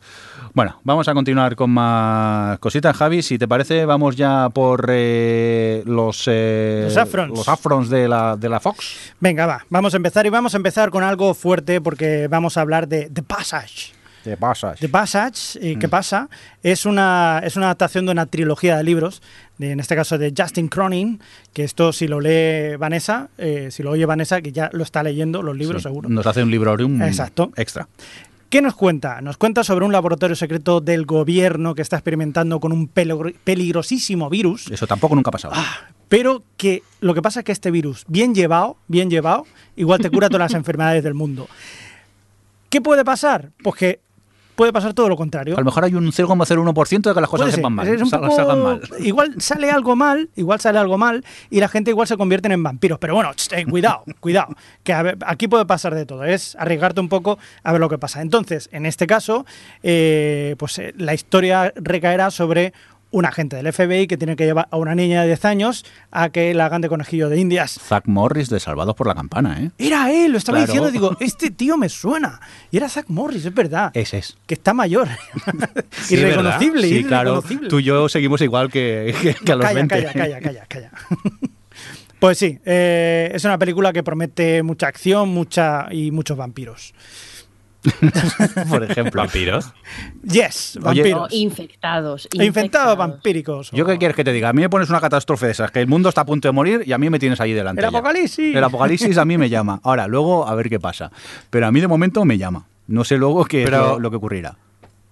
Bueno, 0.53 0.79
vamos 0.83 1.07
a 1.07 1.13
continuar 1.13 1.55
con 1.55 1.71
más 1.71 2.59
cositas, 2.59 2.95
Javi. 2.95 3.23
Si 3.23 3.37
te 3.39 3.47
parece, 3.47 3.85
vamos 3.85 4.15
ya 4.15 4.49
por 4.49 4.85
eh, 4.89 5.81
los, 5.85 6.25
eh, 6.27 6.83
Los 6.85 6.95
afrons. 6.97 7.37
los 7.37 7.49
afrons 7.49 7.89
de 7.89 8.07
la, 8.07 8.37
de 8.37 8.49
la 8.49 8.59
Fox. 8.59 9.13
Venga, 9.19 9.47
va, 9.47 9.65
vamos 9.69 9.93
a 9.93 9.97
empezar 9.97 10.25
y 10.27 10.29
vamos 10.29 10.53
a 10.53 10.57
empezar 10.57 10.91
con 10.91 11.03
algo 11.03 11.33
fuerte 11.33 11.81
porque 11.81 12.27
vamos 12.27 12.55
a 12.55 12.61
hablar 12.61 12.87
de 12.87 13.09
The 13.09 13.23
Passage. 13.23 13.93
¿Qué 14.23 14.37
pasa? 14.37 14.75
The 14.79 14.87
Passage, 14.89 15.57
eh, 15.71 15.77
¿qué 15.79 15.89
pasa? 15.89 16.29
Es 16.61 16.85
una, 16.85 17.41
es 17.43 17.55
una 17.55 17.65
adaptación 17.65 18.05
de 18.05 18.11
una 18.11 18.27
trilogía 18.27 18.77
de 18.77 18.83
libros, 18.83 19.23
de, 19.57 19.71
en 19.71 19.79
este 19.79 19.95
caso 19.95 20.19
de 20.19 20.31
Justin 20.37 20.67
Cronin, 20.67 21.19
que 21.53 21.63
esto 21.63 21.91
si 21.91 22.07
lo 22.07 22.19
lee 22.21 22.75
Vanessa, 22.77 23.29
eh, 23.39 23.69
si 23.71 23.81
lo 23.81 23.89
oye 23.89 24.05
Vanessa, 24.05 24.39
que 24.43 24.51
ya 24.51 24.69
lo 24.73 24.83
está 24.83 25.01
leyendo, 25.01 25.41
los 25.41 25.57
libros 25.57 25.81
Sí, 25.81 25.89
seguro. 25.89 26.07
Nos 26.07 26.27
hace 26.27 26.43
un 26.43 26.51
librorium 26.51 27.01
Exacto. 27.01 27.51
extra. 27.55 27.87
¿Qué 28.51 28.61
nos 28.61 28.75
cuenta? 28.75 29.21
Nos 29.21 29.37
cuenta 29.37 29.63
sobre 29.63 29.85
un 29.85 29.91
laboratorio 29.93 30.35
secreto 30.35 30.81
del 30.81 31.05
gobierno 31.05 31.73
que 31.73 31.81
está 31.81 31.95
experimentando 31.95 32.59
con 32.59 32.71
un 32.73 32.87
peligro- 32.89 33.33
peligrosísimo 33.43 34.29
virus, 34.29 34.67
Eso 34.69 34.85
tampoco 34.85 35.15
nunca 35.15 35.29
ha 35.29 35.31
pasado. 35.31 35.53
pero 36.09 36.43
que 36.57 36.83
lo 36.99 37.13
que 37.13 37.21
pasa 37.21 37.39
es 37.39 37.45
que 37.45 37.53
este 37.53 37.71
virus, 37.71 38.03
bien 38.07 38.35
llevado, 38.35 38.75
bien 38.87 39.09
llevado, 39.09 39.45
igual 39.77 40.01
te 40.01 40.11
cura 40.11 40.27
todas 40.29 40.51
las 40.51 40.53
enfermedades 40.59 41.01
del 41.03 41.13
mundo. 41.13 41.47
¿Qué 42.69 42.81
puede 42.81 43.03
pasar? 43.05 43.51
Pues 43.63 43.75
que 43.77 43.99
puede 44.61 44.73
pasar 44.73 44.93
todo 44.93 45.09
lo 45.09 45.15
contrario. 45.15 45.55
A 45.55 45.59
lo 45.59 45.65
mejor 45.65 45.83
hay 45.85 45.95
un 45.95 46.05
0,01% 46.11 47.01
de 47.09 47.13
que 47.15 47.19
las 47.21 47.27
cosas 47.31 47.51
sepan 47.51 47.73
mal. 47.73 47.87
Es 47.87 47.99
un 47.99 48.07
sal- 48.11 48.21
poco- 48.21 48.35
salgan 48.35 48.61
mal. 48.61 48.81
Igual 48.99 49.33
sale 49.41 49.71
algo 49.71 49.95
mal, 49.95 50.29
igual 50.35 50.59
sale 50.59 50.77
algo 50.77 50.99
mal 50.99 51.25
y 51.49 51.59
la 51.59 51.67
gente 51.67 51.89
igual 51.89 52.07
se 52.07 52.15
convierten 52.15 52.51
en 52.51 52.61
vampiros. 52.61 52.99
Pero 52.99 53.15
bueno, 53.15 53.31
eh, 53.53 53.65
cuidado, 53.65 54.03
cuidado, 54.19 54.53
que 54.83 54.93
a 54.93 55.01
ver, 55.01 55.17
aquí 55.25 55.47
puede 55.47 55.65
pasar 55.65 55.95
de 55.95 56.05
todo. 56.05 56.23
Es 56.25 56.55
arriesgarte 56.59 57.01
un 57.01 57.09
poco 57.09 57.39
a 57.63 57.71
ver 57.71 57.81
lo 57.81 57.89
que 57.89 57.97
pasa. 57.97 58.21
Entonces, 58.21 58.69
en 58.71 58.85
este 58.85 59.07
caso, 59.07 59.47
eh, 59.81 60.55
pues 60.59 60.77
eh, 60.77 60.93
la 60.95 61.15
historia 61.15 61.73
recaerá 61.75 62.29
sobre 62.29 62.73
un 63.11 63.25
agente 63.25 63.57
del 63.57 63.71
FBI 63.71 64.07
que 64.07 64.17
tiene 64.17 64.35
que 64.35 64.45
llevar 64.45 64.67
a 64.71 64.77
una 64.77 64.95
niña 64.95 65.21
de 65.21 65.27
10 65.27 65.45
años 65.45 65.85
a 66.11 66.29
que 66.29 66.53
la 66.53 66.65
hagan 66.65 66.81
de 66.81 66.89
conejillo 66.89 67.27
de 67.29 67.39
indias. 67.39 67.79
Zack 67.81 68.07
Morris 68.07 68.49
de 68.49 68.59
Salvados 68.59 68.95
por 68.95 69.05
la 69.07 69.13
Campana, 69.15 69.61
¿eh? 69.61 69.71
Era 69.77 70.11
él, 70.13 70.31
lo 70.31 70.37
estaba 70.37 70.57
Claro. 70.59 70.71
diciendo, 70.71 70.91
digo, 70.91 71.17
este 71.25 71.51
tío 71.51 71.77
me 71.77 71.89
suena. 71.89 72.39
Y 72.71 72.77
era 72.77 72.87
Zack 72.89 73.09
Morris, 73.09 73.45
es 73.45 73.53
verdad. 73.53 73.91
Ese 73.93 74.17
es. 74.19 74.37
Que 74.47 74.53
está 74.53 74.73
mayor. 74.73 75.07
Sí, 75.91 76.15
irreconocible, 76.15 76.87
Sí, 76.87 77.03
claro. 77.03 77.43
Tú 77.69 77.79
y 77.79 77.83
yo 77.83 78.07
seguimos 78.09 78.41
igual 78.41 78.69
que, 78.71 79.13
que- 79.21 79.33
que 79.35 79.51
a 79.51 79.55
los 79.55 79.65
calla, 79.65 79.75
20. 79.75 79.95
calla, 79.95 80.13
calla, 80.13 80.39
calla, 80.39 80.65
calla. 80.67 80.91
Pues 82.19 82.37
sí, 82.37 82.59
eh, 82.65 83.31
es 83.33 83.43
una 83.45 83.57
película 83.57 83.91
que 83.91 84.03
promete 84.03 84.61
mucha 84.61 84.87
acción 84.87 85.29
mucha 85.29 85.87
y 85.91 86.11
muchos 86.11 86.37
vampiros. 86.37 86.93
Por 88.69 88.83
ejemplo. 88.83 89.21
¿Vampiros? 89.21 89.73
Yes, 90.23 90.77
Oye, 90.83 91.01
No, 91.11 91.19
vampiros. 91.19 91.33
infectados. 91.33 92.27
Infectados 92.33 92.97
vampíricos. 92.97 93.71
¿Yo 93.71 93.85
qué 93.85 93.97
quieres 93.97 94.15
que 94.15 94.23
te 94.23 94.31
diga? 94.31 94.49
A 94.49 94.53
mí 94.53 94.61
me 94.61 94.69
pones 94.69 94.89
una 94.89 94.99
catástrofe 95.01 95.47
de 95.47 95.51
esas, 95.53 95.71
que 95.71 95.79
el 95.79 95.87
mundo 95.87 96.09
está 96.09 96.21
a 96.21 96.25
punto 96.25 96.47
de 96.47 96.51
morir 96.51 96.83
y 96.85 96.93
a 96.93 96.97
mí 96.97 97.09
me 97.09 97.19
tienes 97.19 97.39
ahí 97.41 97.53
delante. 97.53 97.81
El 97.83 97.91
ya. 97.91 97.97
apocalipsis. 97.97 98.55
El 98.55 98.63
apocalipsis 98.63 99.17
a 99.17 99.25
mí 99.25 99.37
me 99.37 99.49
llama. 99.49 99.79
Ahora, 99.83 100.07
luego 100.07 100.47
a 100.47 100.53
ver 100.55 100.69
qué 100.69 100.79
pasa. 100.79 101.11
Pero 101.49 101.65
a 101.67 101.71
mí 101.71 101.81
de 101.81 101.87
momento 101.87 102.23
me 102.25 102.37
llama. 102.37 102.65
No 102.87 103.03
sé 103.03 103.17
luego 103.17 103.45
qué 103.45 103.63
es 103.63 103.69
Pero- 103.69 103.93
lo, 103.93 103.99
lo 103.99 104.09
que 104.11 104.17
ocurrirá. 104.17 104.55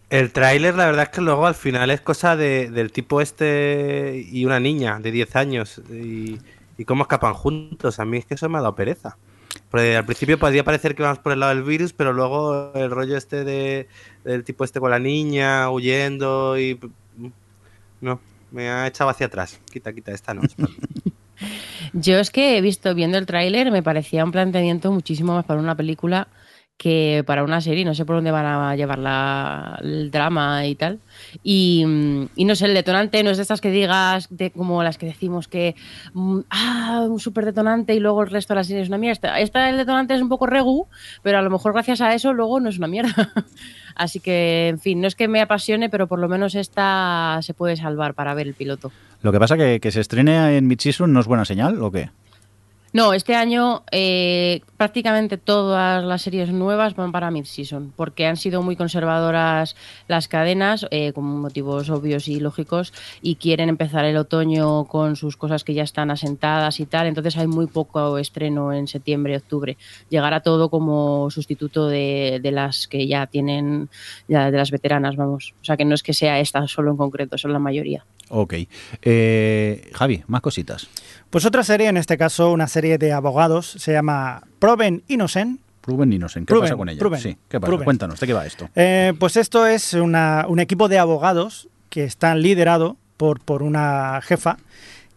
El 0.10 0.32
tráiler, 0.32 0.74
la 0.76 0.88
verdad 0.88 1.04
es 1.04 1.10
que 1.10 1.22
luego 1.22 1.46
al 1.46 1.54
final 1.54 1.92
es 1.92 2.02
cosa 2.02 2.36
de- 2.36 2.72
del 2.72 2.92
tipo 2.92 3.22
este 3.22 4.26
y 4.32 4.44
una 4.46 4.60
niña 4.60 5.00
de 5.00 5.12
10 5.12 5.36
años 5.36 5.82
y, 5.92 6.40
y 6.80 6.86
cómo 6.86 7.04
escapan 7.04 7.34
juntos. 7.36 8.00
A 8.00 8.06
mí 8.06 8.18
es 8.18 8.26
que 8.26 8.34
eso 8.34 8.50
me 8.50 8.58
ha 8.58 8.62
dado 8.62 8.74
pereza. 8.76 9.18
Porque 9.70 9.96
al 9.96 10.06
principio 10.06 10.40
podría 10.40 10.64
parecer 10.64 10.96
que 10.96 11.04
vamos 11.04 11.20
por 11.20 11.32
el 11.32 11.40
lado 11.40 11.54
del 11.54 11.64
virus, 11.64 11.94
pero 11.94 12.12
luego 12.12 12.72
el 12.74 12.90
rollo 12.90 13.16
este 13.16 13.44
de, 13.44 13.88
del 14.24 14.44
tipo 14.44 14.64
este 14.64 14.80
con 14.80 14.92
la 14.92 15.00
niña 15.00 15.70
huyendo 15.70 16.58
y... 16.58 16.80
No, 18.02 18.20
me 18.52 18.70
ha 18.70 18.88
echado 18.88 19.10
hacia 19.10 19.28
atrás. 19.28 19.60
Quita, 19.72 19.94
quita, 19.94 20.12
esta 20.12 20.34
no. 20.34 20.42
Yo 21.94 22.18
es 22.18 22.32
que 22.32 22.58
he 22.58 22.62
visto, 22.62 22.94
viendo 22.96 23.18
el 23.18 23.26
tráiler, 23.26 23.72
me 23.72 23.84
parecía 23.84 24.24
un 24.24 24.32
planteamiento 24.32 24.92
muchísimo 24.92 25.34
más 25.34 25.46
para 25.46 25.60
una 25.60 25.76
película 25.76 26.28
que 26.80 27.26
para 27.28 27.44
una 27.44 27.60
serie. 27.60 27.84
No 27.84 27.94
sé 27.94 28.06
por 28.06 28.16
dónde 28.16 28.32
van 28.32 28.46
a 28.46 28.76
llevar 28.76 29.00
la, 29.00 29.78
el 29.84 30.10
drama 30.10 30.66
y 30.66 30.76
tal. 30.76 31.00
Y, 31.44 31.84
y 32.36 32.46
no 32.46 32.56
sé, 32.56 32.68
el 32.68 32.74
detonante 32.74 33.22
no 33.22 33.30
es 33.30 33.38
de 33.38 33.44
estas 33.44 33.60
que 33.60 33.70
digas, 33.70 34.28
de, 34.32 34.50
como 34.50 34.82
las 34.82 34.98
que 34.98 35.06
decimos 35.06 35.50
que, 35.50 35.76
mm, 36.14 36.40
ah, 36.50 37.06
un 37.08 37.20
súper 37.20 37.44
detonante 37.44 37.94
y 37.94 38.00
luego 38.00 38.24
el 38.24 38.30
resto 38.30 38.54
de 38.54 38.60
la 38.60 38.64
serie 38.64 38.82
es 38.82 38.88
una 38.88 38.98
mierda. 38.98 39.40
Esta, 39.40 39.70
el 39.70 39.76
detonante 39.76 40.16
es 40.16 40.22
un 40.22 40.30
poco 40.30 40.48
regu, 40.48 40.88
pero 41.22 41.38
a 41.38 41.42
lo 41.42 41.50
mejor 41.50 41.74
gracias 41.74 42.00
a 42.00 42.14
eso 42.14 42.32
luego 42.32 42.62
no 42.62 42.70
es 42.70 42.78
una 42.78 42.88
mierda. 42.88 43.34
Así 43.96 44.22
que, 44.22 44.70
en 44.70 44.80
fin, 44.80 45.02
no 45.02 45.08
es 45.08 45.16
que 45.16 45.28
me 45.28 45.42
apasione, 45.42 45.90
pero 45.90 46.08
por 46.08 46.20
lo 46.20 46.30
menos 46.30 46.56
esta 46.56 47.40
se 47.42 47.54
puede 47.54 47.76
salvar 47.76 48.14
para 48.14 48.34
ver 48.34 48.48
el 48.48 48.54
piloto. 48.54 48.94
Lo 49.22 49.34
que 49.34 49.40
pasa 49.40 49.58
que 49.58 49.82
que 49.82 49.92
se 49.92 50.00
estrene 50.00 50.56
en 50.56 50.66
mid-season 50.70 51.12
no 51.12 51.20
es 51.20 51.28
buena 51.28 51.44
señal, 51.44 51.84
¿o 51.84 51.92
qué? 51.92 52.10
No, 52.94 53.14
este 53.14 53.36
año 53.36 53.84
eh, 53.92 54.62
prácticamente 54.80 55.38
todas 55.38 56.06
las 56.06 56.22
series 56.22 56.54
nuevas 56.54 56.96
van 56.96 57.12
para 57.12 57.30
mid-season, 57.32 57.92
porque 57.98 58.26
han 58.26 58.38
sido 58.38 58.62
muy 58.62 58.78
conservadoras 58.78 59.76
las 60.08 60.30
cadenas, 60.30 60.88
eh, 60.90 61.12
con 61.12 61.26
motivos 61.26 61.90
obvios 61.90 62.30
y 62.30 62.40
lógicos, 62.40 62.94
y 63.22 63.36
quieren 63.36 63.68
empezar 63.68 64.06
el 64.06 64.16
otoño 64.16 64.86
con 64.86 65.18
sus 65.18 65.36
cosas 65.36 65.66
que 65.66 65.74
ya 65.74 65.84
están 65.84 66.12
asentadas 66.12 66.80
y 66.80 66.86
tal, 66.86 67.08
entonces 67.08 67.36
hay 67.36 67.48
muy 67.48 67.68
poco 67.68 68.18
estreno 68.18 68.72
en 68.72 68.88
septiembre, 68.88 69.36
octubre. 69.36 69.76
Llegará 70.08 70.40
todo 70.40 70.70
como 70.70 71.30
sustituto 71.30 71.90
de, 71.90 72.40
de 72.42 72.52
las 72.52 72.88
que 72.88 73.06
ya 73.06 73.28
tienen, 73.28 73.90
ya 74.30 74.50
de 74.50 74.58
las 74.58 74.72
veteranas, 74.72 75.18
vamos. 75.18 75.56
O 75.62 75.66
sea 75.66 75.76
que 75.76 75.84
no 75.84 75.94
es 75.94 76.04
que 76.04 76.14
sea 76.14 76.40
esta 76.40 76.66
solo 76.70 76.92
en 76.92 76.98
concreto, 76.98 77.38
son 77.38 77.52
la 77.52 77.60
mayoría. 77.60 78.06
Ok. 78.30 78.54
Eh, 79.02 79.90
Javi, 79.94 80.24
más 80.28 80.40
cositas. 80.40 80.88
Pues 81.30 81.46
otra 81.46 81.64
serie, 81.64 81.90
en 81.90 81.98
este 81.98 82.18
caso 82.18 82.52
una 82.54 82.68
serie 82.68 82.98
de 82.98 83.12
abogados, 83.12 83.72
se 83.78 83.92
llama 83.92 84.44
Proven 84.60 85.04
Innocent. 85.08 85.60
Proven 85.82 86.14
Innocent, 86.14 86.48
¿qué 86.48 86.52
Proven, 86.54 86.68
pasa 86.70 86.78
con 86.78 86.90
ella? 86.90 87.00
Proven, 87.00 87.20
sí, 87.20 87.38
¿qué 87.48 87.60
pasa? 87.60 87.78
Cuéntanos, 87.84 88.20
¿de 88.20 88.28
qué 88.28 88.34
va 88.34 88.46
esto? 88.46 88.70
Eh, 88.76 89.14
pues 89.20 89.38
esto 89.38 89.66
es 89.66 89.94
una- 89.94 90.46
un 90.48 90.60
equipo 90.60 90.88
de 90.90 91.00
abogados 91.00 91.68
que 91.90 92.04
están 92.04 92.42
liderado 92.42 92.98
por, 93.18 93.40
por 93.40 93.64
una 93.64 94.20
jefa, 94.22 94.58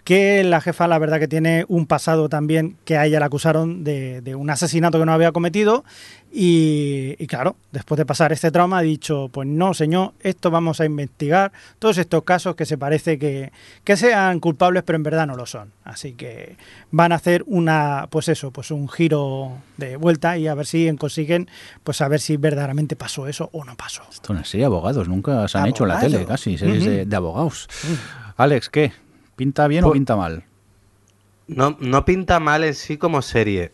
que 0.05 0.43
la 0.43 0.61
jefa 0.61 0.89
la 0.89 0.99
verdad 0.99 1.21
que 1.21 1.29
tiene 1.29 1.65
un 1.69 1.87
pasado 1.87 2.29
también 2.29 2.77
que 2.85 2.97
a 2.97 3.07
ella 3.07 3.21
la 3.21 3.27
acusaron 3.27 3.85
de, 3.85 4.21
de 4.21 4.35
un 4.35 4.51
asesinato 4.51 4.99
que 4.99 5.07
no 5.07 5.13
había 5.13 5.33
cometido 5.33 5.85
y, 6.35 7.15
y 7.19 7.27
claro, 7.27 7.57
después 7.73 7.99
de 7.99 8.07
pasar 8.07 8.33
este 8.33 8.51
trauma 8.51 8.79
ha 8.79 8.83
dicho, 8.83 9.29
pues 9.33 9.47
no 9.47 9.75
señor, 9.75 10.13
esto 10.21 10.51
vamos 10.51 10.81
a 10.81 10.87
investigar 10.87 11.53
todos 11.79 11.99
estos 11.99 12.25
casos 12.25 12.57
que 12.57 12.67
se 12.67 12.79
parece 12.79 13.19
que, 13.19 13.53
que 13.85 13.97
sean 13.97 14.41
culpables 14.41 14.83
pero 14.83 14.97
en 14.97 15.03
verdad 15.05 15.27
no 15.27 15.37
lo 15.37 15.47
son. 15.47 15.71
Así 15.85 16.15
que 16.15 16.57
van 16.91 17.13
a 17.13 17.17
hacer 17.17 17.45
una, 17.47 18.09
pues 18.11 18.29
eso, 18.29 18.51
pues 18.51 18.71
un 18.71 18.89
giro 18.89 19.53
de 19.77 19.97
vuelta 19.97 20.37
y 20.37 20.49
a 20.49 20.55
ver 20.55 20.67
si 20.67 20.93
consiguen, 20.97 21.49
pues 21.85 22.01
a 22.01 22.09
ver 22.09 22.21
si 22.21 22.37
verdaderamente 22.37 22.97
pasó 22.97 23.29
eso 23.29 23.51
o 23.53 23.65
no 23.65 23.77
pasó. 23.77 24.03
Esto 24.11 24.25
es 24.25 24.31
una 24.31 24.45
serie 24.45 24.63
de 24.63 24.67
abogados, 24.67 25.09
nunca 25.09 25.47
se 25.47 25.59
han 25.59 25.67
hecho 25.67 25.85
en 25.85 25.89
la 25.89 26.01
tele, 26.01 26.25
casi, 26.25 26.59
series 26.59 27.09
de 27.09 27.17
abogados. 27.17 27.69
Alex, 28.37 28.69
¿qué? 28.69 28.93
¿Pinta 29.37 29.67
bien 29.67 29.85
o 29.85 29.93
pinta 29.93 30.17
mal? 30.17 30.45
No, 31.47 31.77
no 31.81 32.05
pinta 32.05 32.41
mal 32.41 32.65
en 32.65 32.75
sí 32.75 32.97
como 32.97 33.23
serie, 33.23 33.73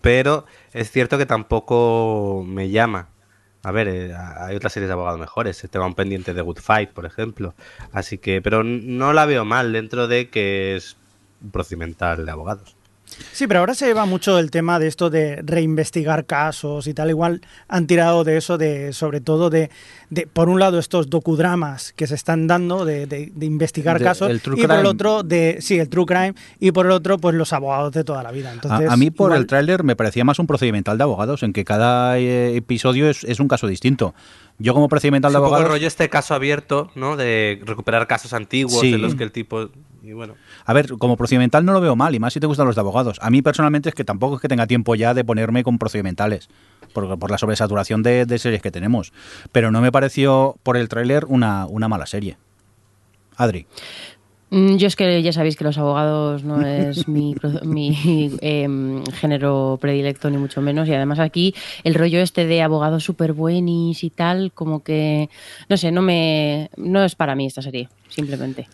pero 0.00 0.46
es 0.72 0.90
cierto 0.90 1.18
que 1.18 1.26
tampoco 1.26 2.44
me 2.46 2.70
llama. 2.70 3.08
A 3.62 3.72
ver, 3.72 3.88
eh, 3.88 4.14
hay 4.14 4.56
otras 4.56 4.72
series 4.72 4.88
de 4.88 4.94
abogados 4.94 5.18
mejores. 5.18 5.62
Este 5.64 5.78
va 5.78 5.86
un 5.86 5.94
pendiente 5.94 6.32
de 6.32 6.42
Good 6.42 6.58
Fight, 6.58 6.90
por 6.90 7.04
ejemplo. 7.04 7.54
Así 7.92 8.18
que, 8.18 8.40
pero 8.40 8.62
no 8.62 9.12
la 9.12 9.26
veo 9.26 9.44
mal 9.44 9.72
dentro 9.72 10.06
de 10.06 10.30
que 10.30 10.76
es 10.76 10.96
un 11.42 11.50
procedimental 11.50 12.24
de 12.24 12.30
abogados. 12.30 12.77
Sí, 13.32 13.46
pero 13.46 13.60
ahora 13.60 13.74
se 13.74 13.86
lleva 13.86 14.04
mucho 14.06 14.38
el 14.38 14.50
tema 14.50 14.78
de 14.78 14.86
esto 14.88 15.10
de 15.10 15.42
reinvestigar 15.44 16.26
casos 16.26 16.86
y 16.86 16.94
tal. 16.94 17.10
Igual 17.10 17.40
han 17.68 17.86
tirado 17.86 18.24
de 18.24 18.36
eso, 18.36 18.58
de 18.58 18.92
sobre 18.92 19.20
todo 19.20 19.50
de, 19.50 19.70
de 20.10 20.26
por 20.26 20.48
un 20.48 20.58
lado, 20.60 20.78
estos 20.78 21.08
docudramas 21.10 21.92
que 21.94 22.06
se 22.06 22.14
están 22.14 22.46
dando 22.46 22.84
de, 22.84 23.06
de- 23.06 23.30
de 23.34 23.46
investigar 23.46 23.98
De- 23.98 24.04
casos 24.04 24.30
el 24.30 24.40
true 24.40 24.58
y 24.58 24.62
por 24.62 24.70
el 24.72 24.76
crime. 24.78 24.88
otro, 24.90 25.22
de 25.22 25.58
sí, 25.60 25.78
el 25.78 25.88
true 25.88 26.06
crime 26.06 26.34
y 26.60 26.72
por 26.72 26.86
el 26.86 26.92
otro, 26.92 27.18
pues 27.18 27.34
los 27.34 27.52
abogados 27.52 27.92
de 27.92 28.04
toda 28.04 28.22
la 28.22 28.32
vida. 28.32 28.50
A- 28.50 28.54
Entonces, 28.54 28.90
a, 28.90 28.96
mí 28.96 29.10
por 29.10 29.28
igual- 29.30 29.40
el 29.40 29.46
tráiler 29.46 29.84
me 29.84 29.94
parecía 29.96 30.24
más 30.24 30.38
un 30.38 30.46
procedimental 30.46 30.98
de 30.98 31.04
abogados, 31.04 31.42
en 31.42 31.52
que 31.52 31.64
cada 31.64 32.18
eh, 32.18 32.56
episodio 32.56 33.08
es, 33.08 33.24
es 33.24 33.40
un 33.40 33.48
caso 33.48 33.66
distinto. 33.66 34.14
Yo 34.60 34.74
como 34.74 34.88
procedimental 34.88 35.30
de 35.32 35.38
un 35.38 35.44
poco 35.44 35.54
el 35.56 35.62
abogados... 35.62 35.76
rollo 35.78 35.86
este 35.86 36.08
caso 36.08 36.34
abierto, 36.34 36.90
¿no? 36.96 37.16
De 37.16 37.60
recuperar 37.64 38.08
casos 38.08 38.32
antiguos 38.32 38.80
Sí. 38.80 38.92
en 38.94 39.02
los 39.02 39.14
que 39.14 39.22
el 39.22 39.30
tipo... 39.30 39.70
Y 40.08 40.14
bueno, 40.14 40.36
A 40.64 40.72
ver, 40.72 40.88
como 40.96 41.18
procedimental 41.18 41.66
no 41.66 41.74
lo 41.74 41.82
veo 41.82 41.94
mal, 41.94 42.14
y 42.14 42.18
más 42.18 42.32
si 42.32 42.40
te 42.40 42.46
gustan 42.46 42.66
los 42.66 42.74
de 42.76 42.80
abogados. 42.80 43.18
A 43.20 43.28
mí 43.28 43.42
personalmente 43.42 43.90
es 43.90 43.94
que 43.94 44.04
tampoco 44.04 44.36
es 44.36 44.40
que 44.40 44.48
tenga 44.48 44.66
tiempo 44.66 44.94
ya 44.94 45.12
de 45.12 45.22
ponerme 45.22 45.62
con 45.62 45.76
procedimentales, 45.76 46.48
por, 46.94 47.18
por 47.18 47.30
la 47.30 47.36
sobresaturación 47.36 48.02
de, 48.02 48.24
de 48.24 48.38
series 48.38 48.62
que 48.62 48.70
tenemos. 48.70 49.12
Pero 49.52 49.70
no 49.70 49.82
me 49.82 49.92
pareció 49.92 50.56
por 50.62 50.78
el 50.78 50.88
tráiler 50.88 51.26
una, 51.26 51.66
una 51.66 51.88
mala 51.88 52.06
serie. 52.06 52.38
Adri. 53.36 53.66
Mm, 54.50 54.76
Yo 54.76 54.86
es 54.86 54.96
que 54.96 55.22
ya 55.22 55.30
sabéis 55.34 55.56
que 55.56 55.64
los 55.64 55.76
abogados 55.76 56.42
no 56.42 56.66
es 56.66 57.06
mi, 57.08 57.34
pro- 57.34 57.60
mi 57.66 57.94
em, 58.40 59.04
género 59.20 59.76
predilecto, 59.78 60.30
ni 60.30 60.38
mucho 60.38 60.62
menos. 60.62 60.88
Y 60.88 60.94
además 60.94 61.18
aquí 61.18 61.54
el 61.84 61.94
rollo 61.94 62.20
este 62.20 62.46
de 62.46 62.62
abogados 62.62 63.04
súper 63.04 63.34
buenis 63.34 64.02
y 64.04 64.08
tal, 64.08 64.52
como 64.54 64.82
que, 64.82 65.28
no 65.68 65.76
sé, 65.76 65.92
no 65.92 66.00
me 66.00 66.70
no 66.78 67.04
es 67.04 67.14
para 67.14 67.34
mí 67.34 67.44
esta 67.44 67.60
serie, 67.60 67.90
simplemente. 68.08 68.66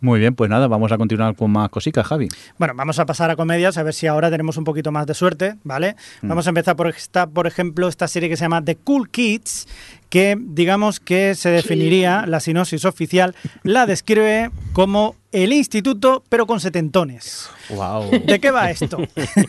Muy 0.00 0.20
bien, 0.20 0.34
pues 0.34 0.50
nada, 0.50 0.68
vamos 0.68 0.92
a 0.92 0.98
continuar 0.98 1.34
con 1.34 1.50
más 1.50 1.70
cositas, 1.70 2.06
Javi. 2.06 2.28
Bueno, 2.58 2.74
vamos 2.76 2.98
a 2.98 3.06
pasar 3.06 3.30
a 3.30 3.36
comedias, 3.36 3.78
a 3.78 3.82
ver 3.82 3.94
si 3.94 4.06
ahora 4.06 4.30
tenemos 4.30 4.56
un 4.56 4.64
poquito 4.64 4.92
más 4.92 5.06
de 5.06 5.14
suerte, 5.14 5.56
¿vale? 5.64 5.96
Vamos 6.22 6.46
a 6.46 6.50
empezar 6.50 6.76
por 6.76 6.88
esta, 6.88 7.26
por 7.26 7.46
ejemplo, 7.46 7.88
esta 7.88 8.06
serie 8.06 8.28
que 8.28 8.36
se 8.36 8.44
llama 8.44 8.62
The 8.62 8.76
Cool 8.76 9.08
Kids, 9.10 9.66
que 10.10 10.36
digamos 10.38 11.00
que 11.00 11.34
se 11.34 11.50
definiría, 11.50 12.24
la 12.26 12.40
sinopsis 12.40 12.84
oficial, 12.84 13.34
la 13.62 13.86
describe 13.86 14.50
como 14.72 15.16
el 15.32 15.52
instituto, 15.52 16.22
pero 16.28 16.46
con 16.46 16.60
setentones. 16.60 17.50
Wow. 17.70 18.10
¿De 18.24 18.38
qué 18.38 18.52
va 18.52 18.70
esto? 18.70 18.98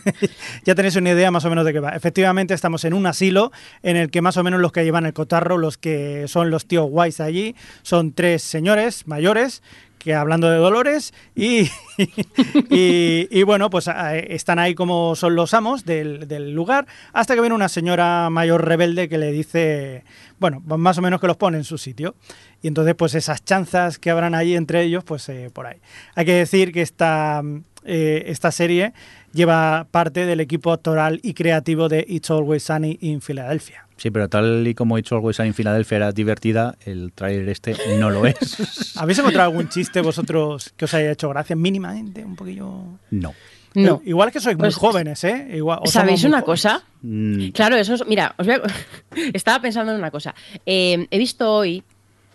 ya 0.64 0.74
tenéis 0.74 0.96
una 0.96 1.10
idea 1.10 1.30
más 1.30 1.44
o 1.44 1.50
menos 1.50 1.64
de 1.64 1.72
qué 1.72 1.78
va. 1.78 1.90
Efectivamente, 1.90 2.54
estamos 2.54 2.84
en 2.84 2.94
un 2.94 3.06
asilo 3.06 3.52
en 3.84 3.96
el 3.96 4.10
que 4.10 4.22
más 4.22 4.36
o 4.36 4.42
menos 4.42 4.60
los 4.60 4.72
que 4.72 4.82
llevan 4.82 5.06
el 5.06 5.12
cotarro, 5.12 5.58
los 5.58 5.78
que 5.78 6.24
son 6.26 6.50
los 6.50 6.66
tíos 6.66 6.90
guays 6.90 7.20
allí, 7.20 7.54
son 7.82 8.12
tres 8.12 8.42
señores 8.42 9.06
mayores 9.06 9.62
que 9.98 10.14
hablando 10.14 10.50
de 10.50 10.58
dolores 10.58 11.12
y, 11.34 11.62
y, 12.70 13.28
y 13.30 13.42
bueno, 13.42 13.70
pues 13.70 13.88
eh, 13.88 14.26
están 14.30 14.58
ahí 14.58 14.74
como 14.74 15.16
son 15.16 15.34
los 15.34 15.54
amos 15.54 15.84
del, 15.84 16.28
del 16.28 16.52
lugar 16.52 16.86
hasta 17.12 17.34
que 17.34 17.40
viene 17.40 17.54
una 17.54 17.68
señora 17.68 18.30
mayor 18.30 18.64
rebelde 18.64 19.08
que 19.08 19.18
le 19.18 19.32
dice, 19.32 20.04
bueno, 20.38 20.62
pues 20.66 20.78
más 20.78 20.98
o 20.98 21.02
menos 21.02 21.20
que 21.20 21.26
los 21.26 21.36
pone 21.36 21.58
en 21.58 21.64
su 21.64 21.78
sitio. 21.78 22.14
Y 22.62 22.68
entonces 22.68 22.94
pues 22.94 23.14
esas 23.14 23.44
chanzas 23.44 23.98
que 23.98 24.10
habrán 24.10 24.34
allí 24.34 24.56
entre 24.56 24.82
ellos, 24.82 25.04
pues 25.04 25.28
eh, 25.28 25.50
por 25.52 25.66
ahí. 25.66 25.78
Hay 26.14 26.24
que 26.24 26.34
decir 26.34 26.72
que 26.72 26.82
esta, 26.82 27.42
eh, 27.84 28.24
esta 28.26 28.50
serie 28.52 28.92
lleva 29.32 29.86
parte 29.90 30.26
del 30.26 30.40
equipo 30.40 30.72
actoral 30.72 31.20
y 31.22 31.34
creativo 31.34 31.88
de 31.88 32.04
It's 32.08 32.30
Always 32.30 32.64
Sunny 32.64 32.98
in 33.00 33.20
Philadelphia. 33.20 33.85
Sí, 33.96 34.10
pero 34.10 34.28
tal 34.28 34.66
y 34.66 34.74
como 34.74 34.96
he 34.96 35.00
dicho 35.02 35.14
Always 35.16 35.40
en 35.40 35.54
Filadelfia 35.54 35.96
era 35.96 36.12
divertida, 36.12 36.76
el 36.84 37.12
tráiler 37.14 37.48
este 37.48 37.74
no 37.98 38.10
lo 38.10 38.26
es. 38.26 38.36
¿Habéis 38.96 39.18
encontrado 39.18 39.50
algún 39.50 39.68
chiste 39.70 40.00
vosotros 40.02 40.72
que 40.76 40.84
os 40.84 40.92
haya 40.94 41.12
hecho 41.12 41.28
gracia 41.30 41.56
mínimamente? 41.56 42.24
Un 42.24 42.36
poquillo... 42.36 42.66
No. 43.10 43.34
No. 43.74 43.98
Pero 43.98 44.02
igual 44.06 44.32
que 44.32 44.40
sois 44.40 44.56
muy 44.56 44.64
Pues, 44.66 44.76
jóvenes, 44.76 45.22
¿eh? 45.24 45.48
Igual, 45.54 45.80
¿Sabéis 45.86 46.24
una 46.24 46.40
jóvenes. 46.40 46.44
cosa? 46.44 46.82
Mm, 47.02 47.48
Claro, 47.50 47.76
eso 47.76 47.94
es. 47.94 48.06
Mira, 48.06 48.34
os 48.38 48.46
voy 48.46 48.56
a- 48.56 48.62
estaba 49.34 49.60
pensando 49.60 49.92
en 49.92 49.98
una 49.98 50.10
cosa. 50.10 50.34
Eh, 50.64 51.06
he 51.10 51.18
visto 51.18 51.50
hoy 51.52 51.82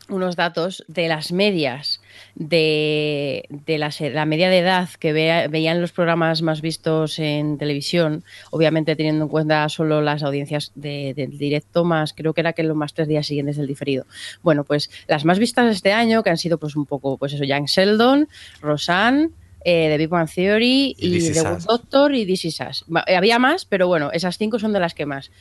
unos 0.09 0.35
datos 0.35 0.83
de 0.87 1.07
las 1.07 1.31
medias 1.31 2.00
de, 2.35 3.45
de 3.49 3.77
la, 3.77 3.91
la 4.13 4.25
media 4.25 4.49
de 4.49 4.59
edad 4.59 4.89
que 4.99 5.13
vea- 5.13 5.47
veían 5.47 5.81
los 5.81 5.91
programas 5.91 6.41
más 6.41 6.61
vistos 6.61 7.19
en 7.19 7.57
televisión, 7.57 8.23
obviamente 8.51 8.95
teniendo 8.95 9.25
en 9.25 9.29
cuenta 9.29 9.67
solo 9.69 10.01
las 10.01 10.23
audiencias 10.23 10.71
de- 10.75 11.13
del 11.15 11.37
directo, 11.37 11.83
más 11.83 12.13
creo 12.13 12.33
que 12.33 12.41
era 12.41 12.53
que 12.53 12.63
los 12.63 12.75
más 12.75 12.93
tres 12.93 13.07
días 13.07 13.25
siguientes 13.27 13.57
del 13.57 13.67
diferido. 13.67 14.05
Bueno, 14.43 14.63
pues 14.63 14.89
las 15.07 15.25
más 15.25 15.39
vistas 15.39 15.73
este 15.75 15.93
año, 15.93 16.23
que 16.23 16.29
han 16.29 16.37
sido 16.37 16.57
pues 16.57 16.75
un 16.75 16.85
poco, 16.85 17.17
pues 17.17 17.33
eso, 17.33 17.43
Young 17.43 17.65
Sheldon, 17.67 18.27
Roseanne, 18.61 19.29
eh, 19.63 19.87
The 19.91 19.97
Big 19.97 20.09
Bang 20.09 20.29
Theory 20.33 20.95
Y 20.97 21.19
The 21.33 21.41
Good. 21.41 21.63
Doctor 21.67 22.15
y 22.15 22.25
This 22.25 22.45
Is 22.45 22.59
Us. 22.67 22.85
Eh, 23.07 23.15
Había 23.15 23.37
más, 23.39 23.65
pero 23.65 23.87
bueno, 23.87 24.09
esas 24.11 24.37
cinco 24.37 24.57
son 24.57 24.73
de 24.73 24.79
las 24.79 24.93
que 24.95 25.05
más. 25.05 25.31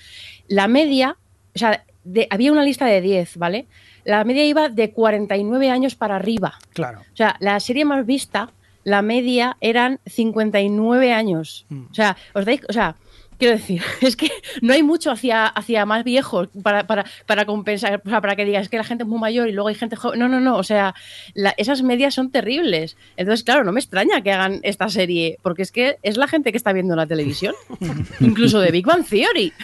La 0.48 0.68
media, 0.68 1.16
o 1.54 1.58
sea, 1.58 1.84
de- 2.04 2.26
había 2.30 2.52
una 2.52 2.64
lista 2.64 2.86
de 2.86 3.00
10, 3.00 3.36
¿vale? 3.38 3.66
La 4.04 4.24
media 4.24 4.44
iba 4.44 4.68
de 4.68 4.90
49 4.92 5.70
años 5.70 5.94
para 5.94 6.16
arriba. 6.16 6.58
Claro. 6.72 7.00
O 7.00 7.16
sea, 7.16 7.36
la 7.40 7.58
serie 7.60 7.84
más 7.84 8.06
vista, 8.06 8.52
la 8.84 9.02
media 9.02 9.56
eran 9.60 10.00
59 10.06 11.12
años. 11.12 11.66
Mm. 11.68 11.82
O 11.90 11.94
sea, 11.94 12.16
os 12.34 12.44
dais, 12.44 12.60
o 12.68 12.72
sea, 12.72 12.96
quiero 13.38 13.56
decir, 13.56 13.82
es 14.00 14.16
que 14.16 14.30
no 14.62 14.72
hay 14.72 14.82
mucho 14.82 15.10
hacia, 15.10 15.46
hacia 15.46 15.84
más 15.86 16.04
viejos 16.04 16.48
para, 16.62 16.86
para, 16.86 17.04
para 17.26 17.44
compensar, 17.46 18.02
o 18.04 18.08
sea, 18.08 18.20
para 18.20 18.36
que 18.36 18.44
digas 18.44 18.68
que 18.68 18.76
la 18.76 18.84
gente 18.84 19.04
es 19.04 19.08
muy 19.08 19.18
mayor 19.18 19.48
y 19.48 19.52
luego 19.52 19.68
hay 19.68 19.74
gente 19.74 19.96
joven. 19.96 20.18
No, 20.18 20.28
no, 20.28 20.40
no, 20.40 20.56
o 20.56 20.62
sea, 20.62 20.94
la- 21.34 21.54
esas 21.56 21.82
medias 21.82 22.14
son 22.14 22.30
terribles. 22.30 22.96
Entonces, 23.16 23.44
claro, 23.44 23.64
no 23.64 23.72
me 23.72 23.80
extraña 23.80 24.22
que 24.22 24.32
hagan 24.32 24.60
esta 24.62 24.88
serie, 24.88 25.38
porque 25.42 25.62
es 25.62 25.72
que 25.72 25.98
es 26.02 26.16
la 26.16 26.28
gente 26.28 26.50
que 26.52 26.58
está 26.58 26.72
viendo 26.72 26.96
la 26.96 27.06
televisión, 27.06 27.54
incluso 28.20 28.60
de 28.60 28.70
Big 28.70 28.86
Bang 28.86 29.04
Theory. 29.06 29.52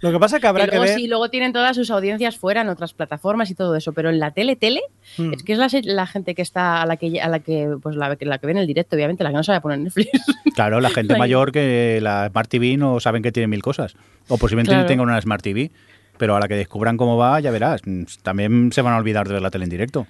Lo 0.00 0.12
que 0.12 0.18
pasa 0.18 0.36
es 0.36 0.42
que 0.42 0.46
habrá 0.46 0.64
Y 0.64 0.66
que 0.68 0.76
luego 0.76 0.90
ver. 0.90 0.98
sí, 0.98 1.08
luego 1.08 1.30
tienen 1.30 1.52
todas 1.54 1.74
sus 1.74 1.90
audiencias 1.90 2.36
fuera 2.36 2.60
en 2.60 2.68
otras 2.68 2.92
plataformas 2.92 3.50
y 3.50 3.54
todo 3.54 3.74
eso, 3.76 3.92
pero 3.94 4.10
en 4.10 4.18
la 4.20 4.30
tele, 4.32 4.54
tele, 4.56 4.80
Mm. 5.16 5.32
es 5.32 5.42
que 5.42 5.52
es 5.54 5.58
la, 5.86 6.06
gente 6.06 6.34
que 6.34 6.42
está, 6.42 6.82
a 6.82 6.86
la 6.86 6.96
que, 6.98 7.20
a 7.20 7.28
la 7.28 7.38
que, 7.40 7.76
pues 7.82 7.96
la, 7.96 8.08
la 8.20 8.38
que 8.38 8.46
ve 8.46 8.52
en 8.52 8.58
el 8.58 8.66
directo, 8.66 8.94
obviamente, 8.96 9.24
la 9.24 9.30
que 9.30 9.36
no 9.36 9.42
sabe 9.44 9.60
poner 9.60 9.78
Netflix. 9.78 10.10
Claro, 10.54 10.80
la 10.80 10.90
gente 10.90 11.16
mayor 11.18 11.52
que 11.52 11.98
la 12.02 12.28
Smart 12.30 12.48
TV 12.48 12.76
no 12.78 12.98
saben 13.00 13.22
que 13.22 13.30
tiene 13.32 13.46
mil 13.46 13.62
cosas. 13.62 13.94
O 14.28 14.38
posiblemente 14.38 14.72
Claro. 14.72 14.86
tengan 14.86 15.08
una 15.08 15.20
Smart 15.20 15.42
TV. 15.42 15.70
Pero 16.18 16.34
a 16.34 16.40
la 16.40 16.48
que 16.48 16.54
descubran 16.56 16.96
cómo 16.96 17.18
va, 17.18 17.38
ya 17.40 17.50
verás. 17.50 17.82
También 18.22 18.72
se 18.72 18.80
van 18.80 18.94
a 18.94 18.96
olvidar 18.96 19.26
de 19.28 19.34
ver 19.34 19.42
la 19.42 19.50
tele 19.50 19.64
en 19.64 19.70
directo. 19.70 20.06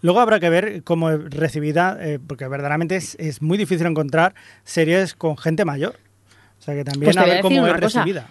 Luego 0.00 0.20
habrá 0.20 0.38
que 0.38 0.48
ver 0.48 0.84
cómo 0.84 1.10
es 1.10 1.18
recibida, 1.30 1.98
eh, 2.00 2.20
porque 2.24 2.46
verdaderamente 2.46 2.94
es, 2.94 3.16
es 3.18 3.42
muy 3.42 3.58
difícil 3.58 3.84
encontrar 3.88 4.34
series 4.62 5.14
con 5.14 5.36
gente 5.36 5.64
mayor. 5.64 5.96
O 6.60 6.62
sea 6.62 6.74
que 6.74 6.84
también 6.84 7.06
Pues 7.12 7.16
a 7.16 7.24
ver 7.24 7.40
cómo 7.40 7.66
es 7.66 7.72
cosa. 7.80 8.00
recibida. 8.02 8.28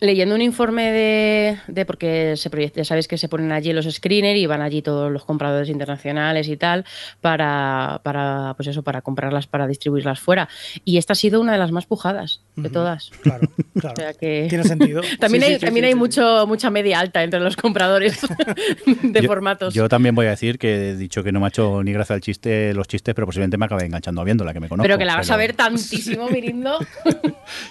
Leyendo 0.00 0.34
un 0.34 0.42
informe 0.42 0.92
de, 0.92 1.58
de 1.68 1.84
porque 1.86 2.34
se 2.36 2.50
proyecta, 2.50 2.78
ya 2.80 2.84
sabéis 2.84 3.08
que 3.08 3.18
se 3.18 3.28
ponen 3.28 3.52
allí 3.52 3.72
los 3.72 3.86
screeners 3.92 4.38
y 4.38 4.46
van 4.46 4.60
allí 4.60 4.82
todos 4.82 5.10
los 5.10 5.24
compradores 5.24 5.68
internacionales 5.68 6.48
y 6.48 6.56
tal 6.56 6.84
para, 7.20 8.00
para 8.02 8.54
pues 8.56 8.68
eso, 8.68 8.82
para 8.82 9.02
comprarlas, 9.02 9.46
para 9.46 9.66
distribuirlas 9.66 10.20
fuera. 10.20 10.48
Y 10.84 10.98
esta 10.98 11.12
ha 11.14 11.16
sido 11.16 11.40
una 11.40 11.52
de 11.52 11.58
las 11.58 11.72
más 11.72 11.86
pujadas 11.86 12.42
de 12.56 12.68
todas. 12.70 13.10
Claro, 13.22 13.48
claro. 13.80 13.94
O 13.94 13.96
sea 13.96 14.14
que 14.14 14.46
Tiene 14.48 14.64
sentido. 14.64 15.02
también 15.20 15.42
Sí, 15.44 15.48
hay, 15.50 15.54
sí, 15.58 15.64
también 15.66 15.84
sí, 15.84 15.86
hay 15.88 15.92
sí. 15.92 15.98
mucho, 15.98 16.46
mucha 16.46 16.70
media 16.70 16.98
alta 17.00 17.22
entre 17.22 17.40
los 17.40 17.56
compradores 17.56 18.18
de 19.02 19.20
yo, 19.20 19.26
formatos. 19.26 19.74
Yo 19.74 19.88
también 19.88 20.14
voy 20.14 20.26
a 20.26 20.30
decir 20.30 20.58
que 20.58 20.90
he 20.90 20.96
dicho 20.96 21.22
que 21.22 21.32
no 21.32 21.40
me 21.40 21.46
ha 21.46 21.48
hecho 21.48 21.82
ni 21.82 21.92
gracia 21.92 22.14
el 22.14 22.20
chiste, 22.22 22.72
los 22.74 22.88
chistes, 22.88 23.14
pero 23.14 23.26
posiblemente 23.26 23.56
me 23.58 23.66
acabé 23.66 23.84
enganchando 23.86 24.24
viéndola, 24.24 24.52
que 24.52 24.60
me 24.60 24.68
conozco. 24.68 24.84
pero 24.86 24.98
que 24.98 25.04
la 25.04 25.16
vas 25.16 25.30
a 25.30 25.36
ver 25.36 25.54
tantísimo, 25.54 26.28
Mirindo. 26.28 26.78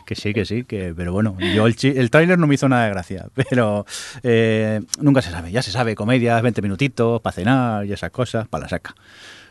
Que 0.06 0.16
sí, 0.16 0.34
que 0.34 0.46
sí, 0.46 0.64
que, 0.64 0.94
pero 0.96 1.12
bueno, 1.14 1.38
yo 1.54 1.66
el, 1.68 1.76
el 1.84 2.10
tráiler 2.18 2.40
no 2.40 2.48
me 2.48 2.56
hizo 2.56 2.68
nada 2.70 2.86
de 2.86 2.92
gracia, 2.92 3.28
pero 3.50 3.86
eh, 4.24 4.82
nunca 5.00 5.22
se 5.22 5.32
sabe, 5.32 5.52
ya 5.52 5.62
se 5.62 5.72
sabe, 5.72 5.96
comedias, 5.96 6.42
20 6.42 6.62
minutitos, 6.62 7.22
para 7.22 7.34
cenar 7.34 7.86
y 7.86 7.94
esas 7.94 8.12
cosas, 8.12 8.48
para 8.48 8.64
la 8.64 8.70
saca. 8.70 8.96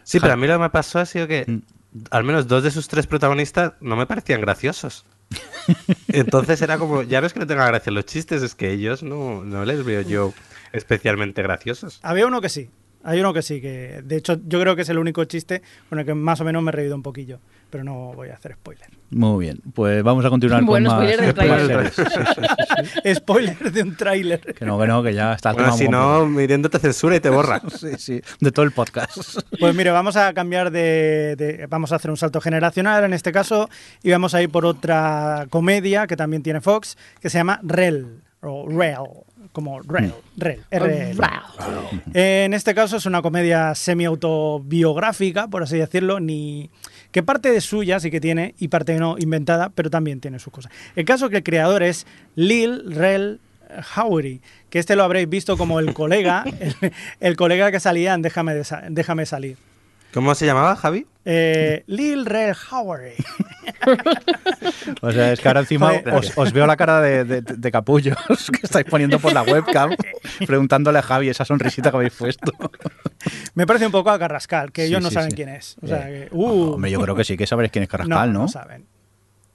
Sí, 0.02 0.20
pero 0.20 0.32
a 0.34 0.36
mí 0.36 0.46
lo 0.46 0.54
que 0.54 0.58
me 0.60 0.70
pasó 0.70 0.98
ha 0.98 1.06
sido 1.06 1.26
que 1.26 1.44
Mm. 1.46 1.62
al 2.10 2.24
menos 2.24 2.48
dos 2.48 2.62
de 2.64 2.70
sus 2.72 2.88
tres 2.88 3.06
protagonistas 3.06 3.74
no 3.80 3.94
me 3.96 4.06
parecían 4.06 4.40
graciosos. 4.40 5.04
Entonces 6.08 6.60
era 6.60 6.76
como, 6.78 7.02
ya 7.02 7.20
no 7.20 7.26
es 7.26 7.32
que 7.32 7.40
no 7.40 7.46
tenga 7.46 7.66
gracia 7.66 7.92
los 7.92 8.04
chistes, 8.04 8.42
es 8.42 8.54
que 8.54 8.72
ellos 8.72 9.02
no, 9.02 9.44
no 9.44 9.64
les 9.64 9.84
veo 9.84 10.00
yo 10.02 10.32
especialmente 10.72 11.42
graciosos. 11.42 12.00
Había 12.02 12.26
uno 12.26 12.40
que 12.40 12.48
sí. 12.48 12.68
Hay 13.04 13.20
uno 13.20 13.32
que 13.32 13.42
sí, 13.42 13.60
que 13.60 14.00
de 14.04 14.16
hecho 14.16 14.40
yo 14.46 14.60
creo 14.60 14.74
que 14.74 14.82
es 14.82 14.88
el 14.88 14.98
único 14.98 15.24
chiste 15.24 15.62
con 15.88 15.98
el 15.98 16.06
que 16.06 16.14
más 16.14 16.40
o 16.40 16.44
menos 16.44 16.62
me 16.62 16.70
he 16.70 16.72
reído 16.72 16.94
un 16.96 17.02
poquillo. 17.02 17.38
Pero 17.70 17.82
no 17.82 18.12
voy 18.14 18.28
a 18.28 18.34
hacer 18.34 18.54
spoiler. 18.54 18.86
Muy 19.10 19.46
bien, 19.46 19.60
pues 19.74 20.00
vamos 20.04 20.24
a 20.24 20.30
continuar 20.30 20.62
Bueno, 20.62 20.90
con 20.90 20.98
más, 21.00 21.12
spoiler 21.12 21.76
más. 21.82 21.92
Sí, 21.92 22.02
sí, 22.04 22.20
sí. 23.02 23.14
spoiler 23.16 23.72
de 23.72 23.82
un 23.82 23.96
tráiler. 23.96 24.40
Que 24.54 24.64
no, 24.64 24.78
que 24.78 24.86
no, 24.86 25.02
que 25.02 25.12
ya 25.12 25.32
está 25.32 25.52
Bueno, 25.52 25.76
si 25.76 25.88
no, 25.88 26.24
Miriendo 26.26 26.70
te 26.70 26.78
censura 26.78 27.16
y 27.16 27.20
te 27.20 27.30
borra. 27.30 27.60
Sí, 27.76 27.88
sí, 27.98 28.20
de 28.40 28.52
todo 28.52 28.64
el 28.64 28.70
podcast. 28.70 29.40
Pues 29.58 29.74
mire, 29.74 29.90
vamos 29.90 30.16
a 30.16 30.32
cambiar 30.32 30.70
de, 30.70 31.34
de- 31.36 31.66
Vamos 31.68 31.90
a 31.92 31.96
hacer 31.96 32.10
un 32.10 32.16
salto 32.16 32.40
generacional 32.40 33.02
en 33.04 33.12
este 33.12 33.32
caso 33.32 33.68
y 34.02 34.10
vamos 34.12 34.34
a 34.34 34.42
ir 34.42 34.50
por 34.50 34.64
otra 34.66 35.46
comedia 35.50 36.06
que 36.06 36.16
también 36.16 36.42
tiene 36.44 36.60
Fox, 36.60 36.96
que 37.20 37.28
se 37.28 37.38
llama 37.38 37.58
Rel, 37.64 38.22
o 38.40 38.68
Rel, 38.68 38.98
como 39.54 39.80
Rel, 39.80 40.12
Rel, 40.36 40.60
RL. 40.68 41.16
En 42.12 42.52
este 42.54 42.74
caso 42.74 42.96
es 42.96 43.06
una 43.06 43.22
comedia 43.22 43.72
semi-autobiográfica, 43.76 45.46
por 45.46 45.62
así 45.62 45.78
decirlo, 45.78 46.18
ni 46.18 46.70
que 47.12 47.22
parte 47.22 47.52
de 47.52 47.60
suya 47.60 48.00
sí 48.00 48.10
que 48.10 48.20
tiene 48.20 48.56
y 48.58 48.66
parte 48.66 48.98
no 48.98 49.14
inventada, 49.16 49.70
pero 49.70 49.90
también 49.90 50.20
tiene 50.20 50.40
sus 50.40 50.52
cosas. 50.52 50.72
El 50.96 51.04
caso 51.04 51.26
es 51.26 51.30
que 51.30 51.36
el 51.36 51.44
creador 51.44 51.84
es 51.84 52.04
Lil 52.34 52.92
Rel 52.92 53.38
Howery, 53.96 54.40
que 54.70 54.80
este 54.80 54.96
lo 54.96 55.04
habréis 55.04 55.28
visto 55.28 55.56
como 55.56 55.78
el 55.78 55.94
colega, 55.94 56.44
el, 56.60 56.92
el 57.20 57.36
colega 57.36 57.70
que 57.70 57.78
salía 57.78 58.12
en 58.12 58.22
Déjame, 58.22 58.54
de 58.54 58.64
Déjame 58.90 59.24
salir. 59.24 59.56
¿Cómo 60.14 60.34
se 60.34 60.46
llamaba, 60.46 60.76
Javi? 60.76 61.06
Eh, 61.24 61.82
Lil 61.88 62.24
Rel 62.24 62.54
Howery. 62.70 63.14
O 65.02 65.10
sea, 65.12 65.32
es 65.32 65.40
que 65.40 65.48
ahora 65.48 65.60
encima 65.60 65.92
os, 66.12 66.32
os 66.36 66.52
veo 66.52 66.66
la 66.66 66.76
cara 66.76 67.00
de, 67.00 67.24
de- 67.24 67.40
de 67.42 67.72
capullos 67.72 68.16
que 68.52 68.60
estáis 68.62 68.84
poniendo 68.86 69.18
por 69.18 69.32
la 69.32 69.42
webcam, 69.42 69.90
preguntándole 70.46 70.98
a 70.98 71.02
Javi 71.02 71.28
esa 71.28 71.44
sonrisita 71.44 71.90
que 71.90 71.96
habéis 71.96 72.12
puesto. 72.14 72.52
Me 73.54 73.66
parece 73.66 73.86
un 73.86 73.92
poco 73.92 74.10
a 74.10 74.18
Carrascal, 74.18 74.70
que 74.72 74.82
Sí, 74.82 74.88
ellos 74.88 75.02
no 75.02 75.08
sí, 75.08 75.14
saben 75.14 75.30
sí. 75.30 75.36
quién 75.36 75.48
es. 75.50 75.76
O 75.82 75.86
sea, 75.86 76.08
Eh, 76.10 76.28
que, 76.30 76.34
uh, 76.36 76.74
Hombre, 76.74 76.90
yo 76.90 77.00
creo 77.00 77.14
que 77.14 77.24
sí 77.24 77.36
que 77.36 77.46
sabréis 77.46 77.72
quién 77.72 77.82
es 77.84 77.88
Carrascal, 77.88 78.32
¿no? 78.32 78.40
no 78.40 78.48
saben. 78.48 78.86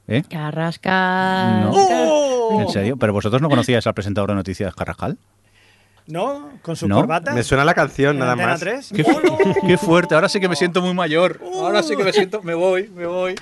¿Eh? 0.08 0.24
Carrascal. 0.30 1.62
No. 1.62 1.72
¡Oh! 1.74 2.62
¿En 2.62 2.70
serio? 2.70 2.98
¿Pero 2.98 3.14
vosotros 3.14 3.42
no 3.42 3.50
conocíais 3.50 3.86
al 3.86 3.94
presentador 3.94 4.32
de 4.32 4.36
noticias 4.36 4.74
Carrascal? 4.76 5.18
¿No? 6.10 6.50
Con 6.64 6.76
su 6.76 6.88
¿No? 6.88 6.96
corbata. 6.96 7.34
Me 7.34 7.44
suena 7.44 7.64
la 7.64 7.76
canción, 7.76 8.16
¿En 8.16 8.20
nada 8.20 8.36
más. 8.36 8.60
3? 8.60 8.90
Qué, 8.96 9.06
qué 9.68 9.78
fuerte, 9.78 10.16
ahora 10.16 10.28
sí 10.28 10.40
que 10.40 10.50
me 10.50 10.56
siento 10.56 10.82
muy 10.82 10.94
mayor. 10.94 11.40
Ahora 11.56 11.84
sí 11.84 11.96
que 11.96 12.04
me 12.04 12.12
siento, 12.12 12.42
me 12.42 12.56
voy, 12.56 12.90
me 12.90 13.06
voy. 13.06 13.36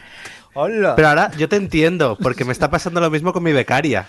Hola. 0.53 0.95
Pero 0.95 1.07
ahora 1.07 1.31
yo 1.37 1.47
te 1.47 1.55
entiendo, 1.55 2.17
porque 2.21 2.43
me 2.43 2.51
está 2.51 2.69
pasando 2.69 2.99
lo 2.99 3.09
mismo 3.09 3.31
con 3.31 3.41
mi 3.43 3.53
becaria. 3.53 4.07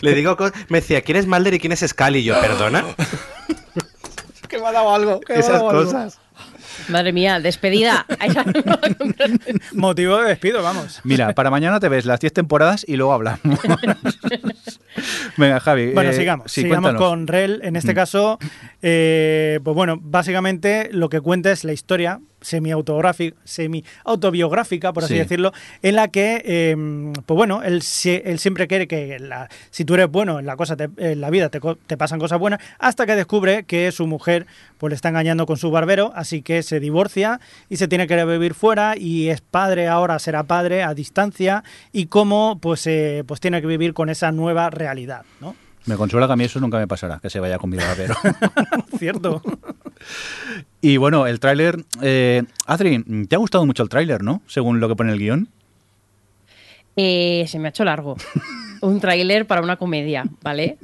Le 0.00 0.14
digo, 0.14 0.36
me 0.68 0.80
decía, 0.80 1.02
¿quién 1.02 1.16
es 1.16 1.26
Mulder 1.26 1.54
y 1.54 1.58
quién 1.60 1.72
es 1.72 1.80
Scully? 1.80 2.20
Y 2.20 2.24
yo, 2.24 2.40
¿perdona? 2.40 2.84
que 4.48 4.58
me 4.58 4.66
ha 4.66 4.72
dado 4.72 4.94
algo. 4.94 5.20
que 5.20 5.32
me 5.32 5.38
ha 5.38 5.40
Esas 5.40 5.52
dado 5.54 5.70
algo. 5.70 6.08
Madre 6.90 7.12
mía, 7.12 7.40
despedida. 7.40 8.06
Motivo 9.72 10.18
de 10.18 10.28
despido, 10.28 10.62
vamos. 10.62 11.00
Mira, 11.04 11.32
para 11.34 11.50
mañana 11.50 11.80
te 11.80 11.88
ves 11.88 12.04
las 12.06 12.20
10 12.20 12.32
temporadas 12.32 12.84
y 12.86 12.96
luego 12.96 13.12
hablamos. 13.12 13.40
Venga, 15.36 15.60
Javi. 15.60 15.92
Bueno, 15.92 16.10
eh, 16.10 16.14
sigamos. 16.14 16.50
sí, 16.50 16.62
sigamos 16.62 16.82
cuéntanos. 16.92 17.08
con 17.08 17.26
Rel. 17.26 17.60
En 17.62 17.76
este 17.76 17.92
Mm. 17.92 17.94
caso, 17.94 18.38
eh, 18.82 19.60
pues 19.62 19.74
bueno, 19.74 19.98
básicamente 20.00 20.88
lo 20.92 21.08
que 21.08 21.20
cuenta 21.20 21.50
es 21.52 21.64
la 21.64 21.72
historia 21.72 22.20
semi-autobiográfica, 22.42 23.36
semi 23.44 23.84
-autobiográfica, 24.04 24.92
por 24.94 25.04
así 25.04 25.12
Sí. 25.14 25.18
decirlo, 25.18 25.52
en 25.82 25.94
la 25.94 26.08
que, 26.08 26.42
eh, 26.44 26.74
pues 27.26 27.36
bueno, 27.36 27.62
él, 27.62 27.82
él 28.24 28.38
siempre 28.38 28.66
quiere 28.66 28.88
que 28.88 29.18
la- 29.18 29.48
si 29.70 29.84
tú 29.84 29.92
eres 29.94 30.10
bueno 30.10 30.38
en 30.38 30.46
la, 30.46 30.56
cosa 30.56 30.74
te- 30.74 30.88
en 30.96 31.20
la 31.20 31.28
vida 31.28 31.50
te, 31.50 31.60
co- 31.60 31.76
te 31.76 31.98
pasan 31.98 32.18
cosas 32.18 32.38
buenas, 32.38 32.60
hasta 32.78 33.04
que 33.04 33.14
descubre 33.14 33.64
que 33.64 33.92
su 33.92 34.06
mujer 34.06 34.46
pues 34.78 34.90
le 34.90 34.94
está 34.94 35.10
engañando 35.10 35.44
con 35.44 35.58
su 35.58 35.70
barbero, 35.70 36.12
así 36.16 36.40
que 36.40 36.62
se 36.62 36.79
divorcia 36.80 37.40
y 37.68 37.76
se 37.76 37.88
tiene 37.88 38.06
que 38.06 38.14
ir 38.14 38.20
a 38.20 38.24
vivir 38.24 38.54
fuera 38.54 38.96
y 38.96 39.28
es 39.28 39.40
padre 39.40 39.88
ahora, 39.88 40.18
será 40.18 40.44
padre 40.44 40.82
a 40.82 40.94
distancia 40.94 41.62
y 41.92 42.06
cómo 42.06 42.58
pues, 42.60 42.86
eh, 42.86 43.24
pues 43.26 43.40
tiene 43.40 43.60
que 43.60 43.66
vivir 43.66 43.94
con 43.94 44.10
esa 44.10 44.32
nueva 44.32 44.70
realidad, 44.70 45.24
¿no? 45.40 45.54
Me 45.86 45.96
consuela 45.96 46.26
que 46.26 46.34
a 46.34 46.36
mí 46.36 46.44
eso 46.44 46.60
nunca 46.60 46.78
me 46.78 46.86
pasará, 46.86 47.20
que 47.20 47.30
se 47.30 47.40
vaya 47.40 47.58
con 47.58 47.70
mi 47.70 47.76
barbero. 47.76 48.14
¿Cierto? 48.98 49.42
y 50.80 50.98
bueno, 50.98 51.26
el 51.26 51.40
tráiler... 51.40 51.84
Eh, 52.02 52.42
Adri, 52.66 53.02
¿te 53.26 53.34
ha 53.34 53.38
gustado 53.38 53.64
mucho 53.64 53.82
el 53.82 53.88
tráiler, 53.88 54.22
no? 54.22 54.42
Según 54.46 54.80
lo 54.80 54.88
que 54.88 54.96
pone 54.96 55.12
el 55.12 55.18
guion. 55.18 55.48
Eh, 56.96 57.46
se 57.48 57.58
me 57.58 57.68
ha 57.68 57.70
hecho 57.70 57.84
largo. 57.84 58.16
Un 58.82 59.00
tráiler 59.00 59.46
para 59.46 59.62
una 59.62 59.76
comedia, 59.76 60.24
¿vale? 60.42 60.76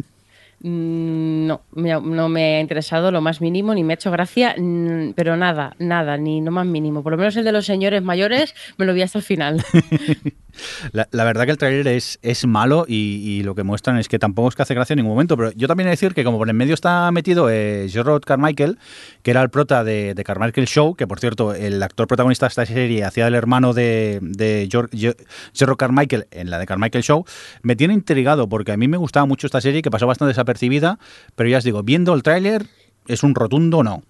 Mm, 0.63 1.47
No, 1.47 1.61
no 1.75 2.29
me 2.29 2.57
ha 2.57 2.61
interesado 2.61 3.11
lo 3.11 3.21
más 3.21 3.41
mínimo, 3.41 3.75
ni 3.75 3.85
me 3.85 3.93
ha 3.93 3.97
hecho 3.97 4.11
gracia, 4.11 4.55
mm, 4.59 5.13
pero 5.15 5.37
nada, 5.37 5.75
nada, 5.79 6.17
ni 6.17 6.41
lo 6.41 6.51
más 6.51 6.67
mínimo. 6.67 7.03
Por 7.03 7.13
lo 7.13 7.19
menos 7.19 7.37
el 7.37 7.45
de 7.45 7.53
los 7.53 7.67
señores 7.67 8.03
mayores 8.03 8.55
me 8.79 8.87
lo 8.87 8.95
vi 8.95 9.03
hasta 9.03 9.19
el 9.19 9.25
final. 9.25 9.63
La, 10.93 11.25
verdad 11.25 11.45
que 11.45 11.51
el 11.51 11.59
tráiler 11.59 11.89
es, 11.89 12.19
es 12.23 12.47
malo 12.47 12.85
y, 12.89 13.43
lo 13.45 13.55
que 13.55 13.63
muestran 13.63 13.99
es 13.99 14.09
que 14.09 14.19
tampoco 14.19 14.49
es 14.49 14.55
que 14.55 14.63
hace 14.63 14.75
gracia 14.75 14.95
en 14.95 14.99
ningún 14.99 15.13
momento. 15.13 15.37
Pero 15.37 15.53
yo 15.53 15.69
también 15.69 15.87
he 15.89 15.91
de 15.91 15.93
decir 15.93 16.15
que 16.15 16.25
como 16.25 16.39
por 16.39 16.49
en 16.49 16.57
medio 16.57 16.75
está 16.75 17.11
metido 17.13 17.49
eh, 17.51 17.89
Gerard 17.91 18.23
Carmichael, 18.23 18.79
que 19.23 19.31
era 19.31 19.43
el 19.43 19.51
prota 19.51 19.85
de, 19.85 20.15
de 20.15 20.25
Carmichael 20.25 20.67
Show, 20.67 20.95
que 20.95 21.07
por 21.07 21.21
cierto, 21.21 21.55
el 21.55 21.83
actor 21.83 22.07
protagonista 22.07 22.47
de 22.47 22.49
esta 22.49 22.67
serie 22.67 23.05
hacía 23.05 23.27
el 23.27 23.35
hermano 23.35 23.73
de, 23.73 24.19
de 24.23 24.69
Gerard 24.71 25.77
Carmichael 25.77 26.27
en 26.31 26.51
la 26.51 26.59
de 26.59 26.67
Carmichael 26.67 27.05
Show, 27.05 27.25
me 27.63 27.77
tiene 27.77 27.95
intrigado 27.95 28.49
porque 28.49 28.73
a 28.73 28.77
mí 28.77 28.89
me 28.89 28.97
gustaba 28.97 29.27
mucho 29.27 29.47
esta 29.47 29.61
serie 29.61 29.83
que 29.83 29.91
pasó 29.91 30.07
bastante 30.07 30.31
desapercibida, 30.31 30.99
pero 31.35 31.49
ya 31.49 31.59
os 31.59 31.65
digo, 31.65 31.83
viendo 31.83 32.15
el 32.15 32.23
tráiler 32.23 32.67
es 33.07 33.23
un 33.23 33.35
rotundo 33.35 33.83
no. 33.83 34.03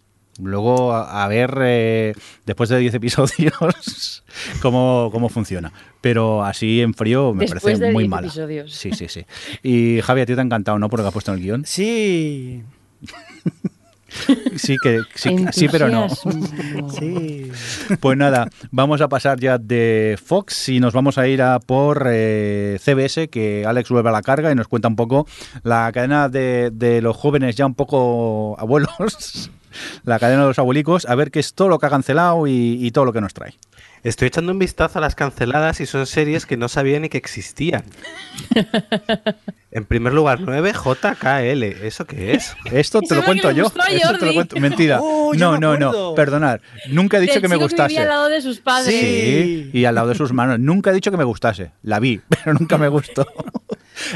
Luego 0.42 0.92
a, 0.92 1.24
a 1.24 1.28
ver, 1.28 1.56
eh, 1.62 2.14
después 2.44 2.68
de 2.68 2.78
10 2.78 2.94
episodios, 2.94 4.24
cómo, 4.62 5.08
cómo 5.12 5.28
funciona. 5.28 5.72
Pero 6.00 6.44
así 6.44 6.80
en 6.82 6.94
frío 6.94 7.32
me 7.34 7.40
Después 7.44 7.62
parece 7.62 7.84
de 7.86 7.92
muy 7.92 8.04
10 8.04 8.10
mala. 8.10 8.26
episodios. 8.26 8.72
Sí, 8.72 8.92
sí, 8.92 9.08
sí. 9.08 9.24
Y 9.62 10.00
Javi, 10.02 10.20
a 10.20 10.26
ti 10.26 10.34
te 10.34 10.40
ha 10.40 10.44
encantado, 10.44 10.78
¿no? 10.78 10.88
Por 10.88 11.00
lo 11.00 11.04
que 11.04 11.08
ha 11.08 11.12
puesto 11.12 11.32
en 11.32 11.38
el 11.38 11.44
guion. 11.44 11.64
Sí, 11.64 12.62
Sí, 14.56 14.76
que, 14.82 15.02
sí, 15.14 15.36
sí, 15.52 15.68
pero 15.68 15.88
no. 15.88 16.08
Sí. 16.08 17.50
Pues 18.00 18.16
nada, 18.16 18.48
vamos 18.70 19.00
a 19.00 19.08
pasar 19.08 19.38
ya 19.38 19.58
de 19.58 20.18
Fox 20.24 20.68
y 20.68 20.80
nos 20.80 20.94
vamos 20.94 21.18
a 21.18 21.26
ir 21.28 21.42
a 21.42 21.58
por 21.60 22.06
eh, 22.10 22.78
CBS, 22.80 23.28
que 23.28 23.64
Alex 23.66 23.90
vuelve 23.90 24.08
a 24.08 24.12
la 24.12 24.22
carga 24.22 24.50
y 24.50 24.54
nos 24.54 24.68
cuenta 24.68 24.88
un 24.88 24.96
poco 24.96 25.26
la 25.64 25.90
cadena 25.92 26.28
de, 26.28 26.70
de 26.72 27.02
los 27.02 27.16
jóvenes 27.16 27.56
ya 27.56 27.66
un 27.66 27.74
poco 27.74 28.56
abuelos, 28.58 29.50
la 30.04 30.18
cadena 30.18 30.42
de 30.42 30.48
los 30.48 30.58
abuelicos, 30.58 31.06
a 31.06 31.14
ver 31.14 31.30
qué 31.30 31.40
es 31.40 31.54
todo 31.54 31.68
lo 31.68 31.78
que 31.78 31.86
ha 31.86 31.90
cancelado 31.90 32.46
y, 32.46 32.78
y 32.84 32.90
todo 32.90 33.04
lo 33.04 33.12
que 33.12 33.20
nos 33.20 33.34
trae. 33.34 33.54
Estoy 34.02 34.28
echando 34.28 34.52
un 34.52 34.58
vistazo 34.60 34.98
a 34.98 35.02
las 35.02 35.16
canceladas 35.16 35.80
y 35.80 35.86
son 35.86 36.06
series 36.06 36.46
que 36.46 36.56
no 36.56 36.68
sabía 36.68 37.00
ni 37.00 37.08
que 37.08 37.18
existían. 37.18 37.82
En 39.72 39.84
primer 39.84 40.14
lugar, 40.14 40.38
9JKL. 40.40 41.62
¿Eso 41.84 42.06
qué 42.06 42.32
es? 42.34 42.54
Esto 42.72 43.00
te 43.02 43.14
lo 43.14 43.22
que 43.22 43.26
cuento 43.26 43.50
yo. 43.50 43.66
Esto 43.66 44.18
te 44.18 44.26
lo 44.26 44.34
cuento. 44.34 44.56
Mentira. 44.60 45.00
Oh, 45.28 45.34
no, 45.34 45.58
no, 45.58 45.76
no. 45.76 46.14
Perdonad. 46.14 46.60
Nunca 46.88 47.16
he 47.16 47.20
dicho 47.20 47.34
Del 47.34 47.42
que 47.42 47.48
me 47.48 47.56
gustase. 47.56 47.88
vivía 47.88 48.02
al 48.02 48.08
lado 48.08 48.28
de 48.28 48.40
sus 48.40 48.60
padres. 48.60 48.94
Sí, 48.94 49.70
y 49.72 49.84
al 49.86 49.96
lado 49.96 50.08
de 50.08 50.14
sus 50.14 50.32
manos. 50.32 50.60
Nunca 50.60 50.90
he 50.90 50.94
dicho 50.94 51.10
que 51.10 51.16
me 51.16 51.24
gustase. 51.24 51.72
La 51.82 51.98
vi, 51.98 52.20
pero 52.28 52.54
nunca 52.54 52.78
me 52.78 52.86
gustó. 52.86 53.26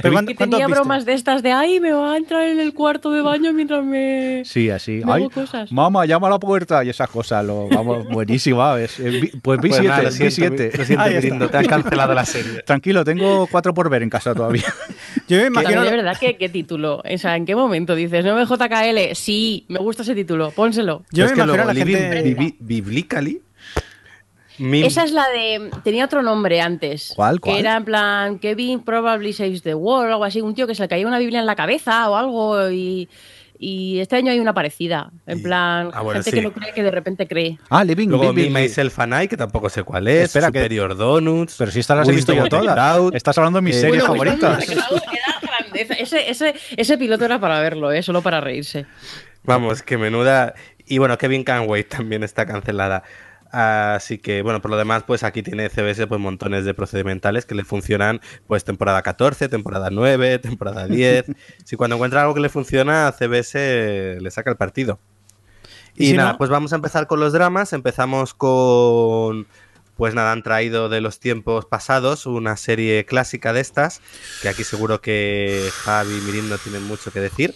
Pero 0.03 0.13
¿cuánto- 0.13 0.31
Que 0.31 0.37
cuánto 0.37 0.57
tenía 0.57 0.67
has 0.67 0.71
bromas 0.73 1.05
de 1.05 1.13
estas 1.15 1.43
de 1.43 1.53
ay, 1.53 1.81
me 1.81 1.93
va 1.93 2.13
a 2.13 2.17
entrar 2.17 2.43
en 2.49 2.61
el 2.61 2.75
cuarto 2.75 3.11
de 3.11 3.23
baño 3.23 3.53
mientras 3.53 3.85
me. 3.85 4.43
Sí, 4.45 4.71
así. 4.71 5.03
Me 5.05 5.13
Ay, 5.13 5.23
hago 5.23 5.31
cosas. 5.31 5.73
mamá, 5.73 6.07
llama 6.07 6.27
a 6.29 6.31
la 6.31 6.39
puerta 6.39 6.85
y 6.85 6.91
esas 6.91 7.09
cosas. 7.09 7.45
Lo, 7.45 7.69
vamos, 7.69 8.07
buenísima. 8.11 8.79
es- 8.81 8.99
eh, 9.01 9.31
pues 9.43 9.61
vi 9.61 9.69
Pues 9.71 9.83
nada, 9.83 10.03
lo 10.03 10.11
siete, 10.11 10.25
vi 10.25 10.31
siento, 10.31 10.57
siete. 10.59 10.79
Lo 10.79 10.85
siento, 10.85 11.05
Ahí 11.05 11.15
está. 11.15 11.23
Mirindo, 11.25 11.49
te 11.49 11.57
han 11.57 11.67
cancelado 11.67 12.15
la 12.15 12.25
serie. 12.25 12.63
Tranquilo, 12.67 13.05
tengo 13.05 13.47
cuatro 13.47 13.73
por 13.75 13.89
ver 13.91 14.03
en 14.03 14.11
casa 14.11 14.35
todavía. 14.35 14.65
Yo 15.29 15.37
me 15.39 15.45
A 15.45 15.47
imagino. 15.47 15.81
mí, 15.83 15.87
de 15.89 15.97
verdad, 15.97 16.17
¿qué, 16.21 16.37
¿qué 16.37 16.49
título? 16.49 17.03
O 17.09 17.19
sea, 17.19 17.37
¿en 17.37 17.47
qué 17.47 17.55
momento 17.57 17.95
dices, 17.95 18.25
no 18.25 18.35
me 18.37 18.45
JKL? 18.45 19.15
Sí, 19.15 19.65
me 19.69 19.79
gusta 19.79 20.03
ese 20.03 20.15
título, 20.15 20.51
pónselo. 20.51 21.05
Yo 21.13 21.25
Es 21.25 21.31
me 21.33 21.37
que 21.37 21.43
imagino 21.43 21.63
a 21.63 21.67
la 21.67 21.73
luego 21.75 21.87
Living 21.87 22.01
gente. 22.03 22.37
Bibi- 22.37 22.57
Biblically. 22.61 23.41
Mim- 24.61 24.85
Esa 24.87 25.03
es 25.05 25.13
la 25.13 25.29
de. 25.31 25.71
Tenía 25.83 26.05
otro 26.05 26.23
nombre 26.23 26.61
antes. 26.61 27.13
¿Cuál, 27.17 27.41
cuál? 27.41 27.55
Que 27.55 27.61
era 27.61 27.77
en 27.77 27.85
plan, 27.85 28.39
Kevin 28.39 28.81
probably 28.85 29.33
saves 29.33 29.63
the 29.63 29.75
world 29.75 30.11
o 30.11 30.13
algo 30.13 30.25
así. 30.25 30.41
Un 30.41 30.55
tío 30.55 30.67
que 30.67 30.75
se 30.75 30.83
le 30.83 30.89
caía 30.89 31.07
una 31.07 31.19
Biblia 31.19 31.41
en 31.41 31.47
la 31.47 31.57
cabeza 31.57 32.09
o 32.11 32.17
algo. 32.17 32.71
Y, 32.71 33.09
y 33.59 33.99
este 34.01 34.17
año 34.17 34.33
hay 34.33 34.41
una 34.41 34.55
parecida. 34.55 35.11
En 35.27 35.43
plan, 35.43 35.91
Ah, 35.93 36.03
bueno, 36.03 36.19
gente 36.23 36.31
sí. 36.31 36.37
que 36.37 36.43
no 36.43 36.53
cree 36.53 36.73
que 36.73 36.83
de 36.83 36.91
repente 36.91 37.27
cree. 37.27 37.59
Ah, 37.69 37.85
Living 37.85 38.09
Luego 38.09 38.33
Living- 38.33 38.51
Me, 38.53 38.63
Myself 38.63 38.99
and 39.01 39.23
I, 39.23 39.29
que 39.29 39.37
tampoco 39.37 39.69
sé 39.69 39.83
cuál 39.83 40.09
es. 40.09 40.25
Espera, 40.25 40.51
que- 40.51 40.59
Superior 40.61 40.97
Donuts. 40.97 41.57
Pero 41.59 41.71
si 41.71 41.81
estas 41.81 41.97
las 41.99 42.09
he 42.09 42.13
visto 42.13 42.33
yo 42.33 42.47
todas. 42.49 43.01
Estás 43.15 43.37
hablando 43.39 43.59
de 43.59 43.63
mis 43.63 43.77
Eh, 43.77 43.81
series 43.81 44.07
Bueno, 44.07 44.15
favoritas. 44.37 44.67
Ese, 45.99 46.31
ese, 46.31 46.55
ese 46.77 46.99
piloto 46.99 47.25
era 47.25 47.39
para 47.41 47.61
verlo, 47.61 47.93
¿eh? 47.93 48.03
solo 48.03 48.23
para 48.23 48.41
reírse. 48.41 48.87
Vamos, 49.45 49.83
que 49.83 49.97
menuda. 49.97 50.55
Y 50.87 50.99
bueno, 50.99 51.17
Kevin 51.17 51.45
Canway 51.45 51.85
también 51.85 52.23
está 52.25 52.45
cancelada. 52.47 53.03
Así 53.53 54.19
que, 54.19 54.43
bueno, 54.43 54.63
por 54.63 54.71
lo 54.71 54.77
demás, 54.77 55.03
pues 55.05 55.25
aquí 55.25 55.43
tiene 55.43 55.69
CBS 55.69 56.07
pues 56.07 56.21
montones 56.21 56.65
de 56.65 56.73
procedimentales 56.75 57.47
que 57.47 57.55
le 57.57 57.65
funcionan, 57.65 58.21
pues 58.47 58.63
temporada 58.65 59.03
14, 59.03 59.49
temporada 59.49 59.91
9, 59.91 60.39
temporada 60.43 60.87
10. 60.87 61.25
si 61.65 61.77
cuando 61.77 61.97
encuentra 61.97 62.23
algo 62.23 62.35
que 62.35 62.41
le 62.41 62.49
funciona, 62.49 63.09
a 63.09 63.13
CBS 63.13 64.19
le 64.21 64.31
saca 64.31 64.51
el 64.51 64.57
partido. 64.57 65.01
Y 65.97 66.05
Y, 66.05 66.11
si 66.13 66.17
nada, 66.17 66.33
no- 66.33 66.39
pues 66.39 66.49
vamos 66.51 66.73
a 66.73 66.77
empezar 66.77 67.07
con 67.09 67.19
los 67.21 67.33
dramas. 67.33 67.73
Empezamos 67.73 68.35
con. 68.35 69.47
Pues 69.97 70.15
nada, 70.15 70.33
han 70.33 70.43
traído 70.43 70.89
de 70.89 71.03
los 71.03 71.21
tiempos 71.21 71.67
pasados 71.67 72.25
una 72.25 72.57
serie 72.57 73.05
clásica 73.05 73.53
de 73.53 73.61
estas, 73.61 74.01
que 74.41 74.49
aquí 74.49 74.65
seguro 74.65 75.03
que 75.03 75.69
Javi 75.85 76.17
y 76.17 76.21
Mirin 76.23 76.49
no 76.49 76.57
tienen 76.57 76.85
mucho 76.85 77.11
que 77.13 77.21
decir, 77.21 77.55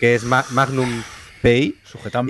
que 0.00 0.14
es 0.14 0.24
Ma- 0.24 0.46
Magnum 0.52 1.02
Pay. 1.42 1.78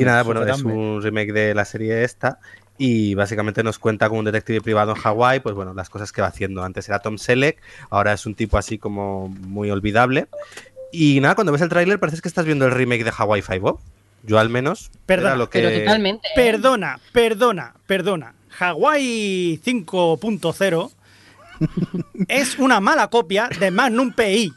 Y 0.00 0.04
nada, 0.04 0.22
bueno, 0.24 0.40
es 0.56 0.62
un 0.74 1.00
remake 1.02 1.32
de 1.32 1.54
la 1.54 1.64
serie 1.64 2.02
esta. 2.02 2.40
Y 2.84 3.14
básicamente 3.14 3.62
nos 3.62 3.78
cuenta 3.78 4.08
como 4.08 4.18
un 4.18 4.24
detective 4.24 4.60
privado 4.60 4.90
en 4.90 4.96
Hawái, 4.96 5.38
pues 5.38 5.54
bueno, 5.54 5.72
las 5.72 5.88
cosas 5.88 6.10
que 6.10 6.20
va 6.20 6.26
haciendo. 6.26 6.64
Antes 6.64 6.88
era 6.88 6.98
Tom 6.98 7.16
Selleck, 7.16 7.62
ahora 7.90 8.12
es 8.12 8.26
un 8.26 8.34
tipo 8.34 8.58
así 8.58 8.76
como 8.76 9.28
muy 9.28 9.70
olvidable. 9.70 10.26
Y 10.90 11.20
nada, 11.20 11.36
cuando 11.36 11.52
ves 11.52 11.62
el 11.62 11.68
tráiler 11.68 12.00
parece 12.00 12.20
que 12.20 12.26
estás 12.26 12.44
viendo 12.44 12.66
el 12.66 12.72
remake 12.72 13.04
de 13.04 13.12
Hawaii 13.16 13.40
Five-O. 13.40 13.80
Yo 14.24 14.40
al 14.40 14.48
menos. 14.48 14.90
Perdona, 15.06 15.28
era 15.28 15.36
lo 15.36 15.48
que... 15.48 15.60
Pero 15.60 15.78
totalmente. 15.78 16.26
¿eh? 16.26 16.32
Perdona, 16.34 16.98
perdona, 17.12 17.74
perdona. 17.86 18.34
Hawaii 18.58 19.60
5.0 19.64 20.90
es 22.26 22.58
una 22.58 22.80
mala 22.80 23.06
copia 23.10 23.48
de 23.60 23.70
Magnum 23.70 24.12
PI. 24.12 24.52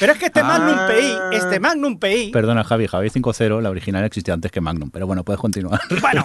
Pero 0.00 0.12
es 0.14 0.18
que 0.18 0.26
este 0.26 0.42
Magnum 0.42 0.76
Ah. 0.76 0.88
PI, 0.88 1.36
este 1.36 1.60
Magnum 1.60 1.98
PI, 1.98 2.30
Perdona, 2.32 2.64
Javi, 2.64 2.86
Javi 2.88 3.08
5.0, 3.10 3.60
la 3.60 3.70
original 3.70 4.02
existía 4.04 4.34
antes 4.34 4.50
que 4.50 4.60
Magnum, 4.60 4.90
pero 4.90 5.06
bueno, 5.06 5.22
puedes 5.22 5.38
continuar. 5.40 5.80
bueno, 6.00 6.24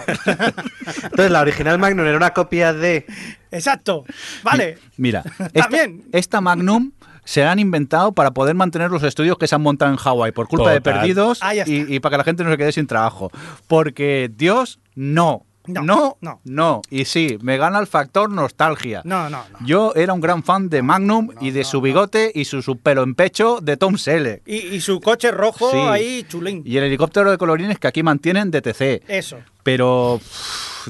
Entonces, 1.04 1.30
la 1.30 1.40
original 1.40 1.78
Magnum 1.78 2.06
era 2.06 2.16
una 2.16 2.30
copia 2.30 2.72
de. 2.72 3.06
exacto. 3.50 4.04
Vale. 4.42 4.78
Mira, 4.96 5.22
esta, 5.52 5.68
bien. 5.68 6.04
esta 6.12 6.40
Magnum 6.40 6.92
se 7.24 7.42
la 7.42 7.52
han 7.52 7.58
inventado 7.58 8.12
para 8.12 8.30
poder 8.32 8.54
mantener 8.54 8.90
los 8.90 9.02
estudios 9.02 9.36
que 9.36 9.46
se 9.46 9.54
han 9.54 9.62
montado 9.62 9.90
en 9.90 9.96
Hawái 9.98 10.32
por 10.32 10.46
culpa 10.48 10.70
de 10.70 10.80
perdidos 10.80 11.40
Ah, 11.42 11.54
ya 11.54 11.62
está. 11.62 11.72
y, 11.74 11.96
y 11.96 12.00
para 12.00 12.12
que 12.14 12.18
la 12.18 12.24
gente 12.24 12.44
no 12.44 12.50
se 12.50 12.56
quede 12.56 12.72
sin 12.72 12.86
trabajo. 12.86 13.30
Porque 13.66 14.30
Dios, 14.34 14.78
no. 14.94 15.44
No, 15.68 15.82
No, 15.82 16.16
no. 16.20 16.40
no, 16.44 16.82
Y 16.90 17.04
sí, 17.04 17.38
me 17.42 17.56
gana 17.56 17.78
el 17.78 17.86
factor 17.86 18.30
nostalgia. 18.30 19.02
No, 19.04 19.28
no, 19.30 19.44
no. 19.52 19.66
Yo 19.66 19.92
era 19.94 20.12
un 20.12 20.20
gran 20.20 20.42
fan 20.42 20.68
de 20.68 20.82
Magnum 20.82 21.30
y 21.40 21.50
de 21.50 21.64
su 21.64 21.80
bigote 21.80 22.30
y 22.34 22.44
su, 22.44 22.62
su 22.62 22.78
pelo 22.78 23.02
en 23.02 23.14
pecho 23.14 23.60
de 23.60 23.76
Tom 23.76 23.96
Selleck. 23.98 24.42
Y, 24.46 24.56
y 24.56 24.80
su 24.80 25.00
coche 25.00 25.30
rojo 25.30 25.70
Sí. 25.70 25.76
ahí, 25.78 26.24
chulín. 26.28 26.62
Y 26.64 26.76
el 26.76 26.84
helicóptero 26.84 27.30
de 27.30 27.38
colorines 27.38 27.78
que 27.78 27.88
aquí 27.88 28.02
mantienen 28.02 28.50
DTC. 28.50 29.02
Eso. 29.08 29.38
Pero, 29.62 30.20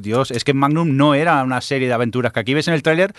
Dios, 0.00 0.30
es 0.30 0.44
que 0.44 0.52
Magnum 0.52 0.96
no 0.96 1.14
era 1.14 1.42
una 1.42 1.60
serie 1.60 1.88
de 1.88 1.94
aventuras 1.94 2.32
que 2.32 2.40
aquí 2.40 2.52
ves 2.54 2.68
en 2.68 2.74
el 2.74 2.82
tráiler 2.82 3.14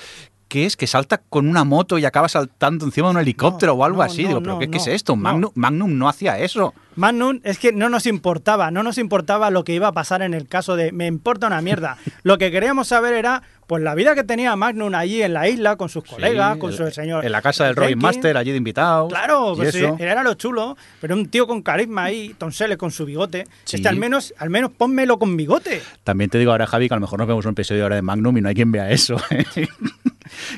que 0.48 0.66
es 0.66 0.78
que 0.78 0.88
salta 0.88 1.18
con 1.18 1.48
una 1.48 1.64
moto 1.64 1.98
y 1.98 2.06
acaba 2.06 2.30
saltando 2.30 2.86
encima 2.86 3.08
de 3.10 3.16
un 3.16 3.22
helicóptero 3.22 3.74
No, 3.74 3.80
o 3.80 3.84
algo 3.84 3.98
no, 3.98 4.04
así. 4.04 4.24
no, 4.24 4.28
Digo, 4.30 4.44
¿pero 4.44 4.60
qué, 4.60 4.70
qué 4.70 4.78
es 4.78 4.88
esto? 4.88 5.16
Magnum, 5.16 5.52
Magnum 5.56 5.98
no 5.98 6.08
hacía 6.08 6.40
eso. 6.40 6.74
Magnum 6.96 7.42
es 7.44 7.60
que 7.60 7.74
no 7.74 7.90
nos 7.90 8.06
importaba, 8.08 8.72
no 8.72 8.82
nos 8.82 8.98
importaba 8.98 9.52
lo 9.52 9.64
que 9.64 9.74
iba 9.74 9.88
a 9.88 9.92
pasar 9.92 10.22
en 10.22 10.34
el 10.34 10.48
caso 10.48 10.76
de 10.76 10.92
me 10.92 11.06
importa 11.06 11.48
una 11.48 11.62
mierda. 11.62 11.98
lo 12.24 12.38
que 12.38 12.50
queríamos 12.52 12.88
saber 12.88 13.14
era 13.14 13.44
pues 13.68 13.84
la 13.84 13.96
vida 13.96 14.16
que 14.16 14.24
tenía 14.24 14.56
Magnum 14.56 14.96
allí 14.96 15.22
en 15.22 15.34
la 15.34 15.50
isla 15.50 15.76
con 15.76 15.90
sus 15.90 16.06
colegas, 16.06 16.54
Sí, 16.54 16.60
con 16.60 16.72
su 16.72 16.90
señor. 16.90 17.26
En 17.26 17.34
la 17.34 17.42
casa 17.42 17.66
del 17.66 17.76
Robin. 17.76 17.98
Master, 18.00 18.38
allí 18.38 18.52
de 18.52 18.58
invitados. 18.58 19.10
Claro, 19.10 19.54
pues 19.58 19.74
sí, 19.74 19.84
era 20.00 20.24
lo 20.24 20.36
chulo, 20.36 20.78
pero 21.02 21.16
un 21.16 21.28
tío 21.28 21.46
con 21.48 21.62
carisma 21.62 22.06
ahí, 22.06 22.34
Tom 22.38 22.52
Selleck 22.52 22.80
con 22.80 22.92
su 22.92 23.06
bigote. 23.06 23.46
Sí. 23.66 23.76
Este 23.76 23.90
al 23.90 23.98
menos, 23.98 24.34
al 24.38 24.50
menos 24.50 24.72
pónmelo 24.72 25.20
con 25.20 25.36
bigote. 25.36 25.82
También 26.06 26.30
te 26.30 26.38
digo 26.40 26.52
ahora, 26.52 26.66
Javi, 26.66 26.88
que 26.88 26.94
a 26.94 26.98
lo 26.98 27.02
mejor 27.02 27.20
nos 27.20 27.28
vemos 27.28 27.46
un 27.46 27.52
episodio 27.52 27.84
ahora 27.84 27.98
de 27.98 28.02
Magnum 28.02 28.38
y 28.38 28.42
no 28.42 28.48
hay 28.48 28.56
quien 28.56 28.72
vea 28.72 28.90
eso. 28.90 29.18
¿eh? 29.32 29.46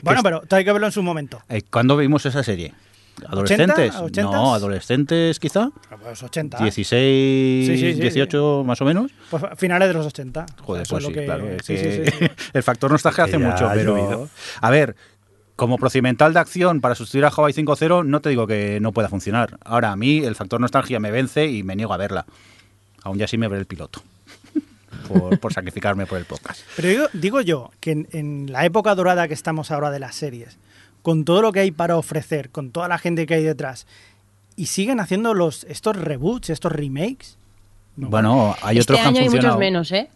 Bueno, 0.03 0.21
pero 0.23 0.41
hay 0.49 0.63
que 0.65 0.71
verlo 0.71 0.87
en 0.87 0.93
su 0.93 1.03
momento. 1.03 1.41
Eh, 1.49 1.61
¿Cuándo 1.69 1.95
vimos 1.97 2.25
esa 2.25 2.43
serie? 2.43 2.73
¿Adolescentes? 3.27 3.95
80? 3.95 4.31
No, 4.31 4.53
adolescentes 4.53 5.39
quizá. 5.39 5.69
Pues 6.01 6.23
80. 6.23 6.57
16, 6.57 7.67
Sí, 7.67 7.77
sí, 7.77 7.93
sí, 7.93 7.99
18 8.01 8.63
más 8.65 8.81
o 8.81 8.85
menos. 8.85 9.11
Pues 9.29 9.43
finales 9.57 9.89
de 9.89 9.93
los 9.93 10.05
80. 10.05 10.45
Joder, 10.61 10.83
Eso 10.83 10.95
pues 10.95 11.03
es 11.03 11.07
sí, 11.09 11.13
que- 11.13 11.25
claro. 11.25 11.49
es 11.49 11.65
sí, 11.65 11.77
sí, 11.77 11.83
que 11.83 12.11
sí, 12.11 12.17
sí. 12.17 12.25
el 12.53 12.63
factor 12.63 12.89
nostalgia 12.91 13.25
hace 13.25 13.37
mucho, 13.37 13.67
ha 13.67 13.73
pero... 13.73 13.97
llovido. 13.97 14.29
A 14.61 14.69
ver, 14.69 14.95
como 15.57 15.77
procedimental 15.77 16.33
de 16.33 16.39
acción 16.39 16.79
para 16.79 16.95
sustituir 16.95 17.25
a 17.25 17.27
Hawaii 17.29 17.53
5.0, 17.53 18.05
no 18.05 18.21
te 18.21 18.29
digo 18.29 18.47
que 18.47 18.79
no 18.81 18.93
pueda 18.93 19.09
funcionar. 19.09 19.57
Ahora, 19.65 19.91
a 19.91 19.95
mí 19.97 20.19
el 20.19 20.35
factor 20.35 20.61
nostalgia 20.61 21.01
me 21.01 21.11
vence 21.11 21.47
y 21.47 21.63
me 21.63 21.75
niego 21.75 21.93
a 21.93 21.97
verla. 21.97 22.25
Aún 23.03 23.17
ya 23.17 23.27
sí 23.27 23.37
me 23.37 23.49
veré 23.49 23.59
el 23.59 23.67
piloto. 23.67 24.01
Por, 25.09 25.37
por 25.39 25.51
sacrificarme 25.53 26.05
por 26.05 26.17
el 26.17 26.25
podcast. 26.25 26.61
Pero 26.77 26.87
digo, 26.87 27.05
digo 27.13 27.41
yo 27.41 27.71
que 27.81 27.91
en, 27.91 28.07
en 28.11 28.51
la 28.51 28.63
época 28.65 28.95
dorada 28.95 29.27
que 29.27 29.33
estamos 29.33 29.71
ahora 29.71 29.91
de 29.91 29.99
las 29.99 30.15
series, 30.15 30.57
con 31.01 31.25
todo 31.25 31.41
lo 31.41 31.51
que 31.51 31.59
hay 31.61 31.71
para 31.71 31.97
ofrecer, 31.97 32.49
con 32.51 32.71
toda 32.71 32.87
la 32.87 32.97
gente 32.97 33.25
que 33.25 33.33
hay 33.33 33.43
detrás, 33.43 33.87
y 34.55 34.67
siguen 34.67 34.99
haciendo 34.99 35.33
los 35.33 35.63
estos 35.65 35.95
reboots, 35.97 36.49
estos 36.49 36.71
remakes. 36.71 37.37
No, 37.97 38.09
Bueno, 38.09 38.55
hay 38.61 38.77
este 38.77 38.93
otros 38.93 38.97
que 38.97 39.01
han 39.01 39.07
año 39.15 39.19
hay 39.19 39.25
funcionado. 39.25 39.55
muchos 39.55 39.59
menos, 39.59 39.91
¿eh? 39.91 40.09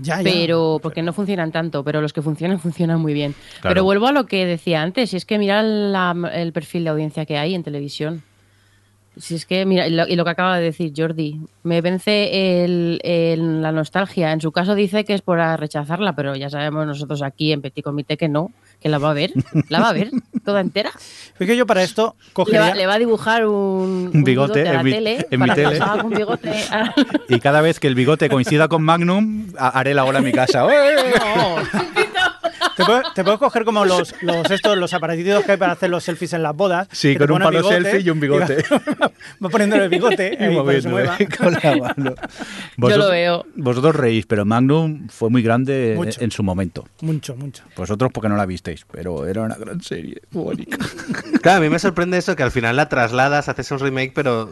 Ya, 0.00 0.18
ya. 0.18 0.22
pero 0.22 0.78
porque 0.80 1.02
no 1.02 1.12
funcionan 1.12 1.50
tanto, 1.50 1.82
pero 1.82 2.00
los 2.00 2.12
que 2.12 2.22
funcionan 2.22 2.60
funcionan 2.60 3.00
muy 3.00 3.12
bien. 3.14 3.34
Claro. 3.60 3.74
Pero 3.74 3.84
vuelvo 3.84 4.06
a 4.06 4.12
lo 4.12 4.26
que 4.26 4.46
decía 4.46 4.80
antes, 4.82 5.10
si 5.10 5.16
es 5.16 5.24
que 5.24 5.38
mira 5.38 5.60
la- 5.62 6.14
el 6.34 6.52
perfil 6.52 6.84
de 6.84 6.90
audiencia 6.90 7.26
que 7.26 7.36
hay 7.36 7.54
en 7.56 7.64
televisión. 7.64 8.22
Si 9.18 9.34
es 9.34 9.46
que, 9.46 9.66
mira, 9.66 9.86
y 9.86 9.90
lo, 9.90 10.06
y 10.06 10.14
lo 10.16 10.24
que 10.24 10.30
acaba 10.30 10.56
de 10.58 10.62
decir 10.64 10.92
Jordi, 10.96 11.40
me 11.64 11.80
vence 11.80 12.62
el- 12.64 13.00
el- 13.02 13.60
la 13.62 13.72
nostalgia. 13.72 14.32
En 14.32 14.40
su 14.40 14.52
caso 14.52 14.74
dice 14.76 15.04
que 15.04 15.12
es 15.14 15.22
por 15.22 15.38
rechazarla, 15.38 16.14
pero 16.14 16.36
ya 16.36 16.48
sabemos 16.50 16.86
nosotros 16.86 17.22
aquí 17.22 17.52
en 17.52 17.60
Petit 17.60 17.84
Comité 17.84 18.16
que 18.16 18.28
no, 18.28 18.52
que 18.80 18.88
la 18.88 18.98
va 18.98 19.10
a 19.10 19.14
ver, 19.14 19.32
la 19.68 19.80
va 19.80 19.88
a 19.88 19.92
ver 19.92 20.10
toda 20.44 20.60
entera. 20.60 20.90
Es 21.38 21.46
que 21.46 21.56
yo 21.56 21.66
para 21.66 21.82
esto 21.82 22.14
Le 22.28 22.32
cogería... 22.32 22.60
va, 22.60 22.74
le 22.74 22.86
va 22.86 22.94
a 22.94 22.98
dibujar 22.98 23.44
un, 23.46 24.10
Un 24.14 24.24
bigote 24.24 24.62
a 24.68 24.72
la 24.74 24.78
en 24.80 24.84
mi- 24.84 24.92
tele 24.92 25.26
en 25.30 25.40
mi 25.40 25.50
bigote. 26.16 26.50
a- 26.70 26.94
Y 27.28 27.40
cada 27.40 27.60
vez 27.60 27.80
que 27.80 27.88
el 27.88 27.94
bigote 27.96 28.28
coincida 28.28 28.68
con 28.68 28.82
Magnum, 28.84 29.48
ha- 29.58 29.68
haré 29.78 29.94
la 29.94 30.04
ola 30.04 30.20
en 30.20 30.24
mi 30.24 30.32
casa. 30.32 30.64
¡Eh! 30.70 31.97
Te 32.78 32.84
puedes, 32.84 33.02
te 33.12 33.24
puedes 33.24 33.40
coger 33.40 33.64
como 33.64 33.84
los, 33.84 34.14
los, 34.22 34.48
estos, 34.52 34.78
los 34.78 34.94
aparatitos 34.94 35.44
que 35.44 35.50
hay 35.52 35.58
para 35.58 35.72
hacer 35.72 35.90
los 35.90 36.04
selfies 36.04 36.32
en 36.32 36.44
las 36.44 36.54
bodas. 36.54 36.86
Sí, 36.92 37.16
con 37.16 37.32
un 37.32 37.40
palo 37.40 37.64
selfie 37.64 38.02
y 38.02 38.10
un 38.10 38.20
bigote. 38.20 38.64
Va, 38.70 39.10
va 39.44 39.48
poniéndole 39.48 39.84
el 39.84 39.88
bigote 39.88 40.38
Y 40.38 40.44
ahí 40.44 41.26
con 41.26 41.52
la 41.62 41.76
mano. 41.76 42.14
lo 42.76 43.10
veo. 43.10 43.44
Vosotros 43.56 43.96
reís, 43.96 44.26
pero 44.26 44.44
Magnum 44.44 45.08
fue 45.08 45.28
muy 45.28 45.42
grande 45.42 45.94
Mucho. 45.96 46.20
en 46.20 46.30
su 46.30 46.44
momento. 46.44 46.86
Mucho, 47.00 47.34
mucho. 47.34 47.64
Vosotros 47.76 48.12
porque 48.14 48.28
no 48.28 48.36
la 48.36 48.46
visteis, 48.46 48.86
pero 48.88 49.26
era 49.26 49.42
una 49.42 49.56
gran 49.56 49.82
serie. 49.82 50.22
Mónica. 50.30 50.78
Claro, 51.42 51.58
a 51.58 51.60
mí 51.62 51.68
me 51.68 51.80
sorprende 51.80 52.16
eso, 52.16 52.36
que 52.36 52.44
al 52.44 52.52
final 52.52 52.76
la 52.76 52.88
trasladas, 52.88 53.48
haces 53.48 53.68
un 53.72 53.80
remake, 53.80 54.12
pero 54.14 54.48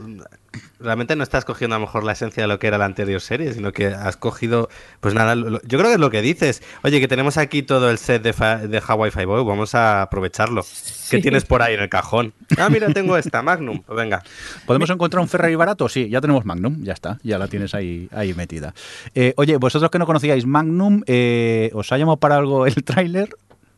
realmente 0.78 1.16
no 1.16 1.22
estás 1.22 1.44
cogiendo 1.44 1.76
a 1.76 1.78
lo 1.78 1.86
mejor 1.86 2.04
la 2.04 2.12
esencia 2.12 2.42
de 2.42 2.46
lo 2.48 2.58
que 2.58 2.66
era 2.66 2.78
la 2.78 2.84
anterior 2.84 3.20
serie, 3.20 3.52
sino 3.52 3.72
que 3.72 3.86
has 3.86 4.16
cogido, 4.16 4.68
pues 5.00 5.14
nada, 5.14 5.34
lo- 5.34 5.50
lo- 5.50 5.62
yo 5.62 5.78
creo 5.78 5.90
que 5.90 5.94
es 5.94 6.00
lo 6.00 6.10
que 6.10 6.22
dices. 6.22 6.62
Oye, 6.82 7.00
que 7.00 7.08
tenemos 7.08 7.36
aquí 7.38 7.62
todo 7.62 7.90
el 7.90 7.98
set 7.98 8.22
de, 8.22 8.32
fa- 8.32 8.58
de 8.58 8.82
Hawaii 8.86 9.10
Five-O, 9.10 9.44
vamos 9.44 9.74
a 9.74 10.02
aprovecharlo. 10.02 10.64
¿Qué 11.10 11.18
tienes 11.20 11.44
por 11.44 11.62
ahí 11.62 11.74
en 11.74 11.80
el 11.80 11.88
cajón? 11.88 12.32
Ah, 12.58 12.68
mira, 12.68 12.88
tengo 12.92 13.16
esta, 13.16 13.40
Magnum. 13.42 13.82
Pues 13.82 13.96
venga. 13.96 14.22
¿Podemos 14.66 14.90
encontrar 14.90 15.20
un 15.22 15.28
Ferrari 15.28 15.54
barato? 15.54 15.88
Sí, 15.88 16.08
ya 16.08 16.20
tenemos 16.20 16.44
Magnum, 16.44 16.82
ya 16.82 16.92
está, 16.92 17.18
ya 17.22 17.38
la 17.38 17.48
tienes 17.48 17.74
ahí, 17.74 18.08
ahí 18.12 18.34
metida. 18.34 18.74
Eh, 19.14 19.32
oye, 19.36 19.56
vosotros 19.56 19.90
que 19.90 19.98
no 19.98 20.06
conocíais 20.06 20.46
Magnum, 20.46 21.02
eh, 21.06 21.70
¿os 21.74 21.90
ha 21.92 21.98
llamado 21.98 22.16
para 22.18 22.36
algo 22.36 22.66
el 22.66 22.74
tráiler? 22.84 23.28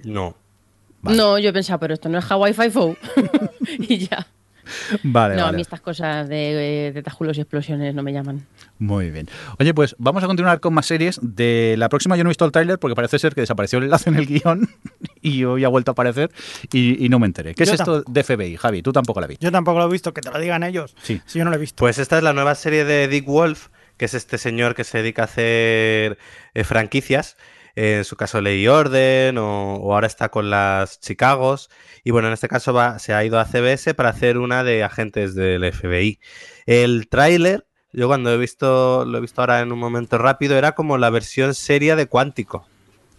No. 0.05 0.34
Vale. 1.03 1.16
No, 1.16 1.38
yo 1.38 1.53
pensaba, 1.53 1.78
pero 1.78 1.94
esto 1.94 2.09
no 2.09 2.18
es 2.18 2.28
Hawaii 2.30 2.55
Five-O. 2.55 2.96
y 3.78 3.99
ya. 3.99 4.26
Vale, 5.02 5.34
no, 5.36 5.42
a 5.42 5.44
vale. 5.46 5.56
mí 5.56 5.62
estas 5.62 5.80
cosas 5.80 6.28
de, 6.28 6.92
de 6.94 7.02
tajulos 7.02 7.36
y 7.38 7.40
explosiones 7.40 7.94
no 7.94 8.02
me 8.02 8.12
llaman. 8.12 8.46
Muy 8.78 9.10
bien. 9.10 9.28
Oye, 9.58 9.74
pues 9.74 9.94
vamos 9.98 10.22
a 10.22 10.26
continuar 10.26 10.60
con 10.60 10.74
más 10.74 10.86
series. 10.86 11.18
De 11.22 11.74
la 11.78 11.88
próxima 11.88 12.16
yo 12.16 12.24
no 12.24 12.30
he 12.30 12.32
visto 12.32 12.44
el 12.44 12.52
tráiler 12.52 12.78
porque 12.78 12.94
parece 12.94 13.18
ser 13.18 13.34
que 13.34 13.40
desapareció 13.40 13.78
el 13.78 13.84
enlace 13.84 14.10
en 14.10 14.16
el 14.16 14.26
guion 14.28 14.68
y 15.20 15.44
hoy 15.44 15.64
ha 15.64 15.68
vuelto 15.68 15.90
a 15.90 15.92
aparecer 15.92 16.30
y, 16.72 17.04
y 17.04 17.08
no 17.08 17.18
me 17.18 17.26
enteré. 17.26 17.54
¿Qué 17.54 17.64
Yo 17.64 17.72
es 17.74 17.80
esto 17.80 18.02
de 18.02 18.22
FBI, 18.24 18.56
Javi? 18.56 18.82
Tú 18.82 18.92
tampoco 18.92 19.20
la 19.20 19.26
viste. 19.26 19.44
Yo 19.44 19.52
tampoco 19.52 19.78
lo 19.78 19.86
he 19.86 19.92
visto, 19.92 20.12
que 20.14 20.20
te 20.20 20.30
lo 20.30 20.38
digan 20.38 20.62
ellos. 20.62 20.94
Sí. 21.02 21.20
Si 21.26 21.38
yo 21.38 21.44
no 21.44 21.50
lo 21.50 21.56
he 21.56 21.60
visto. 21.60 21.76
Pues 21.76 21.98
esta 21.98 22.16
es 22.18 22.22
la 22.22 22.32
nueva 22.32 22.54
serie 22.54 22.84
de 22.84 23.08
Dick 23.08 23.26
Wolf, 23.26 23.68
que 23.96 24.04
es 24.04 24.14
este 24.14 24.38
señor 24.38 24.74
que 24.74 24.84
se 24.84 24.98
dedica 24.98 25.22
a 25.22 25.24
hacer 25.24 26.18
eh, 26.54 26.64
franquicias. 26.64 27.36
En 27.80 28.04
su 28.04 28.16
caso 28.16 28.40
Ley 28.40 28.62
y 28.64 28.66
Orden, 28.66 29.38
o, 29.38 29.74
o 29.76 29.94
ahora 29.94 30.08
está 30.08 30.30
con 30.30 30.50
las 30.50 30.98
Chicagos. 30.98 31.70
Y 32.02 32.10
bueno, 32.10 32.26
en 32.26 32.34
este 32.34 32.48
caso 32.48 32.72
va, 32.72 32.98
se 32.98 33.14
ha 33.14 33.24
ido 33.24 33.38
a 33.38 33.44
CBS 33.44 33.94
para 33.94 34.08
hacer 34.08 34.36
una 34.38 34.64
de 34.64 34.82
agentes 34.82 35.36
del 35.36 35.62
FBI. 35.72 36.18
El 36.66 37.06
tráiler, 37.08 37.66
yo 37.92 38.08
cuando 38.08 38.32
he 38.32 38.36
visto, 38.36 39.04
lo 39.04 39.18
he 39.18 39.20
visto 39.20 39.40
ahora 39.42 39.60
en 39.60 39.70
un 39.70 39.78
momento 39.78 40.18
rápido, 40.18 40.56
era 40.58 40.72
como 40.74 40.98
la 40.98 41.10
versión 41.10 41.54
seria 41.54 41.94
de 41.94 42.06
Cuántico. 42.06 42.66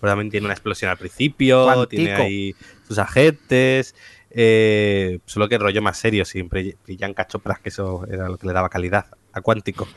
Pues 0.01 0.11
también 0.11 0.29
tiene 0.29 0.45
una 0.45 0.53
explosión 0.55 0.91
al 0.91 0.97
principio, 0.97 1.63
Cuántico. 1.63 1.87
tiene 1.89 2.13
ahí 2.15 2.55
sus 2.85 2.97
agentes. 2.97 3.95
eh, 4.29 5.19
solo 5.25 5.47
que 5.47 5.57
rollo 5.57 5.81
más 5.81 5.97
serio, 5.97 6.25
siempre 6.25 6.75
brillan 6.85 7.13
cachopras, 7.13 7.59
que 7.59 7.69
eso 7.69 8.05
era 8.11 8.27
lo 8.27 8.37
que 8.37 8.47
le 8.47 8.53
daba 8.53 8.67
calidad 8.69 9.05
a 9.31 9.39
Cuántico. 9.41 9.87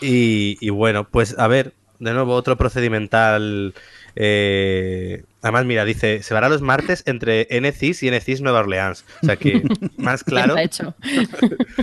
Y, 0.00 0.56
y 0.60 0.70
bueno, 0.70 1.08
pues 1.10 1.38
a 1.38 1.46
ver, 1.48 1.74
de 2.00 2.12
nuevo 2.12 2.34
otro 2.34 2.56
procedimental. 2.56 3.74
eh, 4.16 5.22
además, 5.42 5.64
mira, 5.66 5.84
dice, 5.84 6.22
se 6.22 6.34
verá 6.34 6.48
los 6.48 6.60
martes 6.62 7.02
entre 7.06 7.46
NCIS 7.50 8.02
y 8.02 8.10
NCIS 8.10 8.40
Nueva 8.40 8.60
Orleans. 8.60 9.04
O 9.22 9.26
sea 9.26 9.36
que, 9.36 9.62
más 9.96 10.24
claro. 10.24 10.56
Está 10.56 10.62
hecho. 10.62 10.94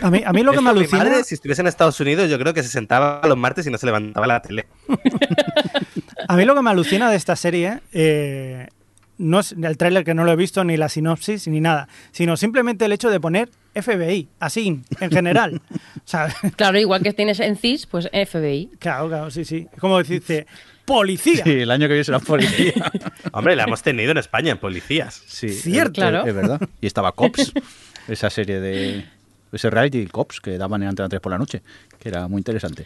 A 0.01 0.11
mí, 0.11 0.21
a 0.25 0.33
mí 0.33 0.43
lo 0.43 0.51
que 0.51 0.57
Es 0.57 0.63
me 0.63 0.73
mi 0.73 0.79
alucina... 0.79 1.03
madre, 1.03 1.23
si 1.23 1.35
estuviese 1.35 1.61
en 1.61 1.67
Estados 1.67 1.99
Unidos, 1.99 2.29
yo 2.29 2.37
creo 2.37 2.53
que 2.53 2.63
se 2.63 2.69
sentaba 2.69 3.21
los 3.25 3.37
martes 3.37 3.65
y 3.67 3.71
no 3.71 3.77
se 3.77 3.85
levantaba 3.85 4.27
la 4.27 4.41
tele. 4.41 4.65
A 6.27 6.35
mí 6.35 6.43
lo 6.45 6.55
que 6.55 6.61
me 6.61 6.69
alucina 6.69 7.09
de 7.09 7.15
esta 7.15 7.35
serie 7.37 7.79
eh, 7.93 8.67
no 9.17 9.39
es 9.39 9.53
el 9.53 9.77
tráiler 9.77 10.03
que 10.03 10.13
no 10.13 10.23
lo 10.23 10.31
he 10.31 10.35
visto, 10.35 10.63
ni 10.63 10.77
la 10.77 10.89
sinopsis, 10.89 11.47
ni 11.47 11.59
nada, 11.61 11.87
sino 12.11 12.37
simplemente 12.37 12.85
el 12.85 12.91
hecho 12.91 13.09
de 13.09 13.19
poner 13.19 13.49
FBI, 13.73 14.27
así, 14.39 14.81
en 14.99 15.11
general. 15.11 15.61
o 15.71 16.01
sea, 16.05 16.33
Claro, 16.55 16.79
igual 16.79 17.03
que 17.03 17.13
tienes 17.13 17.39
en 17.39 17.55
CIS, 17.57 17.85
pues 17.87 18.09
FBI. 18.11 18.71
claro, 18.79 19.07
claro, 19.07 19.31
sí, 19.31 19.45
sí. 19.45 19.67
Es 19.73 19.79
como 19.79 19.97
decirte, 19.97 20.47
policía. 20.85 21.43
Sí, 21.43 21.51
el 21.61 21.71
año 21.71 21.87
que 21.87 21.93
viene 21.93 22.03
será 22.03 22.19
policía. 22.19 22.73
Hombre, 23.33 23.55
la 23.55 23.63
hemos 23.63 23.81
tenido 23.83 24.11
en 24.11 24.17
España, 24.17 24.51
en 24.51 24.57
policías. 24.57 25.21
Sí, 25.27 25.49
Cierto. 25.49 26.01
es- 26.01 26.09
Claro. 26.09 26.25
Es, 26.25 26.33
verdad. 26.33 26.61
Y 26.81 26.87
estaba 26.87 27.11
Cops, 27.11 27.53
esa 28.07 28.29
serie 28.29 28.59
de. 28.59 29.05
Ese 29.57 29.69
reality 29.71 30.05
Cops 30.05 30.39
que 30.39 30.57
daban 30.57 30.83
en 30.83 30.89
Antena 30.89 31.09
3 31.09 31.19
por 31.19 31.31
la 31.31 31.37
noche, 31.39 31.61
que 31.99 32.09
era 32.09 32.27
muy 32.27 32.39
interesante. 32.39 32.85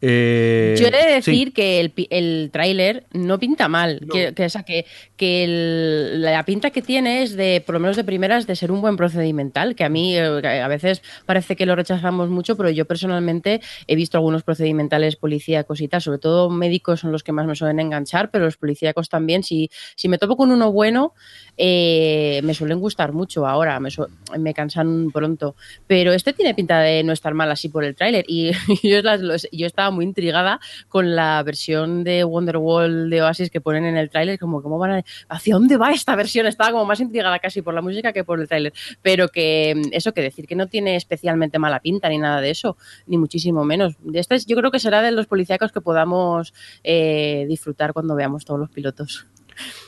Eh, 0.00 0.76
Yo 0.78 0.86
he 0.86 0.90
de 0.90 1.20
sí. 1.22 1.30
decir 1.32 1.52
que 1.52 1.80
el, 1.80 1.90
pi- 1.90 2.06
el 2.10 2.50
tráiler 2.52 3.04
no 3.12 3.38
pinta 3.38 3.68
mal. 3.68 4.00
Que, 4.12 4.32
que, 4.34 4.44
o 4.44 4.48
sea, 4.48 4.62
que, 4.62 4.86
que 5.16 5.44
el- 5.44 6.22
la 6.22 6.44
pinta 6.44 6.70
que 6.70 6.80
tiene 6.80 7.22
es 7.22 7.34
de, 7.36 7.62
por 7.64 7.74
lo 7.74 7.80
menos 7.80 7.96
de 7.96 8.04
primeras, 8.04 8.46
de 8.46 8.54
ser 8.56 8.70
un 8.70 8.80
buen 8.80 8.96
procedimental. 8.96 9.74
Que 9.74 9.84
a 9.84 9.88
mí 9.88 10.16
eh, 10.16 10.22
a 10.62 10.68
veces 10.68 11.02
parece 11.26 11.56
que 11.56 11.66
lo 11.66 11.74
rechazamos 11.76 12.28
mucho, 12.30 12.56
pero 12.56 12.70
yo 12.70 12.84
personalmente 12.84 13.60
he 13.86 13.96
visto 13.96 14.16
algunos 14.16 14.44
procedimentales 14.44 15.16
policíacos 15.16 15.80
y 15.80 15.88
tal. 15.88 16.00
Sobre 16.00 16.18
todo 16.18 16.48
médicos 16.50 17.00
son 17.00 17.10
los 17.12 17.22
que 17.24 17.32
más 17.32 17.46
me 17.46 17.56
suelen 17.56 17.80
enganchar, 17.80 18.30
pero 18.30 18.44
los 18.44 18.56
policíacos 18.56 19.08
también. 19.08 19.42
Si, 19.42 19.70
si 19.96 20.08
me 20.08 20.18
topo 20.18 20.36
con 20.36 20.52
uno 20.52 20.70
bueno, 20.70 21.14
eh, 21.56 22.40
me 22.44 22.54
suelen 22.54 22.78
gustar 22.80 23.12
mucho 23.12 23.46
ahora. 23.46 23.78
Me, 23.80 23.90
su- 23.90 24.06
me 24.38 24.54
cansan 24.54 25.10
pronto. 25.12 25.56
Pero 25.86 26.11
este 26.12 26.32
tiene 26.32 26.54
pinta 26.54 26.80
de 26.80 27.02
no 27.02 27.12
estar 27.12 27.34
mal 27.34 27.50
así 27.50 27.68
por 27.68 27.84
el 27.84 27.94
tráiler. 27.94 28.24
Y 28.28 28.52
yo, 28.82 29.66
estaba 29.66 29.90
muy 29.90 30.04
intrigada 30.04 30.60
con 30.88 31.14
la 31.14 31.42
versión 31.42 32.04
de 32.04 32.24
Wonderwall 32.24 33.10
de 33.10 33.22
Oasis 33.22 33.50
que 33.50 33.60
ponen 33.60 33.84
en 33.84 33.96
el 33.96 34.10
tráiler. 34.10 34.38
Como, 34.38 34.62
¿cómo 34.62 34.78
van 34.78 35.04
¿hacia 35.28 35.54
dónde 35.54 35.76
va 35.76 35.92
esta 35.92 36.16
versión? 36.16 36.46
Estaba 36.46 36.72
como 36.72 36.84
más 36.84 37.00
intrigada 37.00 37.38
casi 37.38 37.62
por 37.62 37.74
la 37.74 37.82
música 37.82 38.12
que 38.12 38.24
por 38.24 38.40
el 38.40 38.48
tráiler. 38.48 38.72
Pero 39.02 39.28
que 39.28 39.74
mm, 39.76 39.88
eso 39.92 40.12
que 40.12 40.22
decir 40.22 40.46
que 40.46 40.54
no 40.54 40.66
tiene 40.66 40.96
especialmente 40.96 41.58
mala 41.58 41.80
pinta 41.80 42.08
ni 42.08 42.18
nada 42.18 42.40
de 42.40 42.50
eso, 42.50 42.76
ni 43.06 43.18
muchísimo 43.18 43.64
menos. 43.64 43.94
Este 44.14 44.34
es- 44.36 44.46
yo 44.46 44.56
creo 44.56 44.70
que 44.70 44.78
será 44.80 45.02
de 45.02 45.12
los 45.12 45.26
policíacos 45.26 45.72
que 45.72 45.80
podamos 45.80 46.54
eh, 46.84 47.46
disfrutar 47.48 47.92
cuando 47.92 48.14
veamos 48.14 48.44
todos 48.44 48.60
los 48.60 48.70
pilotos. 48.70 49.26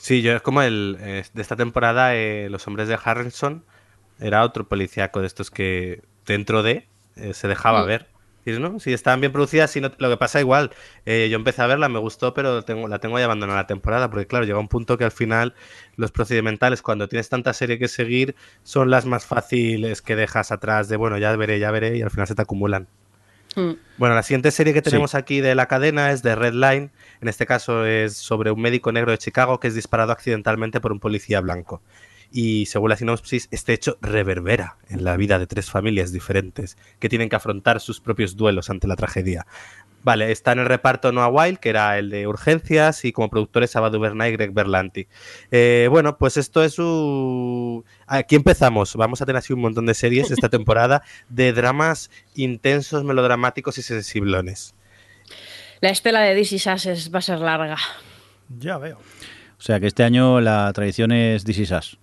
Sí, 0.01 0.23
yo 0.23 0.33
es 0.33 0.43
como 0.43 0.63
el 0.63 0.99
de 1.01 1.43
esta 1.43 1.57
temporada, 1.57 2.15
eh, 2.15 2.49
Los 2.51 2.67
Hombres 2.67 2.89
de 2.89 2.99
Harrison 3.03 3.65
era 4.21 4.45
otro 4.45 4.69
policíaco 4.69 5.21
de 5.21 5.27
estos 5.27 5.51
que 5.51 6.03
dentro 6.27 6.63
de 6.63 6.87
eh, 7.17 7.33
se 7.35 7.47
dejaba 7.49 7.83
Mm. 7.83 7.87
ver. 7.87 8.07
Y 8.47 8.51
¿no? 8.53 8.79
Si 8.79 8.93
estaban 8.93 9.21
bien 9.21 9.33
producidas, 9.33 9.71
si 9.71 9.81
no, 9.81 9.91
lo 9.97 10.11
que 10.11 10.17
pasa 10.19 10.39
igual, 10.39 10.71
eh, 11.07 11.29
yo 11.31 11.37
empecé 11.37 11.63
a 11.63 11.67
verla, 11.67 11.89
me 11.89 11.99
gustó, 11.99 12.35
pero 12.35 12.63
tengo, 12.63 12.89
la 12.89 12.99
tengo 12.99 13.17
ahí 13.17 13.23
abandonada 13.23 13.61
la 13.61 13.67
temporada, 13.67 14.11
porque 14.11 14.27
claro, 14.27 14.45
llega 14.45 14.59
un 14.59 14.69
punto 14.69 14.99
que 14.99 15.05
al 15.05 15.13
final 15.13 15.55
los 15.97 16.13
procedimentales, 16.13 16.83
cuando 16.83 17.09
tienes 17.09 17.31
tanta 17.31 17.55
serie 17.55 17.79
que 17.79 17.89
seguir, 17.89 18.35
son 18.63 18.91
las 18.91 19.07
más 19.07 19.25
fáciles 19.25 20.03
que 20.03 20.15
dejas 20.15 20.53
atrás 20.53 20.89
de, 20.91 20.97
bueno, 20.99 21.17
ya 21.17 21.35
veré, 21.37 21.59
ya 21.59 21.71
veré, 21.71 21.97
y 21.97 22.03
al 22.03 22.11
final 22.11 22.27
se 22.27 22.35
te 22.35 22.43
acumulan. 22.43 22.87
Mm. 23.57 23.71
Bueno, 23.97 24.15
la 24.15 24.23
siguiente 24.23 24.51
serie 24.51 24.75
que 24.75 24.81
Sí. 24.81 24.91
tenemos 24.91 25.15
aquí 25.15 25.41
de 25.41 25.55
la 25.55 25.67
cadena 25.67 26.11
es 26.11 26.23
de 26.23 26.35
Red 26.35 26.53
Line. 26.55 26.91
En 27.23 27.29
este 27.29 27.47
caso 27.47 27.87
es 27.87 28.15
sobre 28.15 28.51
un 28.51 28.61
médico 28.61 28.93
negro 28.93 29.11
de 29.13 29.17
Chicago 29.19 29.59
que 29.59 29.69
es 29.69 29.75
disparado 29.75 30.13
accidentalmente 30.13 30.81
por 30.83 30.93
un 30.93 31.01
policía 31.01 31.41
blanco. 31.41 31.81
Y 32.37 32.67
según 32.67 32.91
la 32.91 32.97
sinopsis, 32.97 33.47
este 33.53 33.75
hecho 33.75 33.97
reverbera 34.01 34.77
en 34.89 35.05
la 35.05 35.17
vida 35.17 35.39
de 35.39 35.47
tres 35.47 35.71
familias 35.71 36.11
diferentes 36.11 36.77
que 36.99 37.09
tienen 37.09 37.29
que 37.29 37.37
afrontar 37.37 37.79
sus 37.81 38.01
propios 38.01 38.37
duelos 38.37 38.71
ante 38.71 38.89
la 38.89 38.97
tragedia. 38.97 39.47
Vale, 40.03 40.33
está 40.33 40.51
en 40.51 40.59
el 40.59 40.67
reparto 40.67 41.13
Noah 41.13 41.29
Wild, 41.29 41.59
que 41.61 41.69
era 41.69 41.97
el 41.97 42.11
de 42.11 42.27
urgencias, 42.27 43.05
y 43.05 43.13
como 43.13 43.31
productores 43.31 43.71
Saba 43.71 43.89
Duvernay 43.89 44.31
y 44.33 44.37
Greg 44.37 44.53
Berlanti. 44.53 45.07
Eh, 45.53 45.87
bueno, 45.93 46.19
pues 46.19 46.37
esto 46.37 46.65
es 46.65 46.81
un... 46.81 47.85
Aquí 48.09 48.35
empezamos. 48.35 48.97
Vamos 48.97 49.23
a 49.23 49.27
tener 49.27 49.39
así 49.39 49.53
un 49.53 49.61
montón 49.61 49.87
de 49.87 49.95
series 49.95 50.33
esta 50.33 50.49
temporada 50.49 51.03
de 51.29 51.53
dramas 51.53 52.11
intensos, 52.35 53.05
melodramáticos 53.05 53.79
y 53.79 53.83
sensiblones. 53.83 54.75
La 55.81 55.91
estela 55.91 56.21
de 56.23 56.41
Us 56.41 56.53
es- 56.67 57.15
va 57.15 57.21
a 57.21 57.23
ser 57.23 57.39
larga. 57.39 57.77
Ya 58.59 58.77
veo. 58.77 58.99
O 59.57 59.63
sea 59.63 59.79
que 59.79 59.87
este 59.87 60.03
año 60.03 60.41
la 60.41 60.71
tradición 60.73 61.13
es 61.13 61.49
Is 61.49 61.71
Us. 61.71 61.99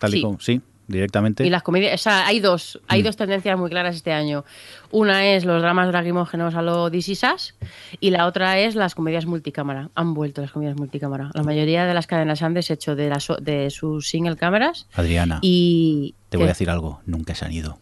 Tal 0.00 0.10
y 0.14 0.16
Sí. 0.16 0.22
como. 0.22 0.40
Sí. 0.40 0.60
directamente. 0.88 1.46
Y 1.46 1.50
las 1.50 1.62
comedias, 1.62 1.94
o 1.94 2.02
sea, 2.02 2.26
hay 2.26 2.40
dos, 2.40 2.80
hay 2.88 3.02
Mm. 3.02 3.04
dos 3.04 3.16
tendencias 3.16 3.56
muy 3.56 3.70
claras 3.70 3.94
este 3.94 4.12
año. 4.12 4.44
Una 4.90 5.24
es 5.24 5.44
los 5.44 5.62
dramas 5.62 5.92
lacrimógenos 5.92 6.56
a 6.56 6.62
lo 6.62 6.90
This 6.90 7.10
Is 7.10 7.22
Us, 7.32 7.54
y 8.00 8.10
la 8.10 8.26
otra 8.26 8.58
es 8.58 8.74
las 8.74 8.96
comedias 8.96 9.24
multicámara. 9.24 9.90
Han 9.94 10.14
vuelto 10.14 10.40
las 10.42 10.50
comedias 10.50 10.76
multicámara. 10.76 11.30
La 11.32 11.44
mayoría 11.44 11.86
de 11.86 11.94
las 11.94 12.08
cadenas 12.08 12.42
han 12.42 12.54
deshecho 12.54 12.96
de, 12.96 13.08
las, 13.08 13.28
de 13.40 13.70
sus 13.70 14.08
single 14.08 14.34
cámaras 14.36 14.88
Adriana, 14.94 15.38
y... 15.42 16.16
te 16.28 16.36
voy 16.38 16.46
a 16.46 16.48
decir 16.48 16.68
algo, 16.70 17.00
nunca 17.06 17.36
se 17.36 17.44
han 17.44 17.52
ido. 17.52 17.78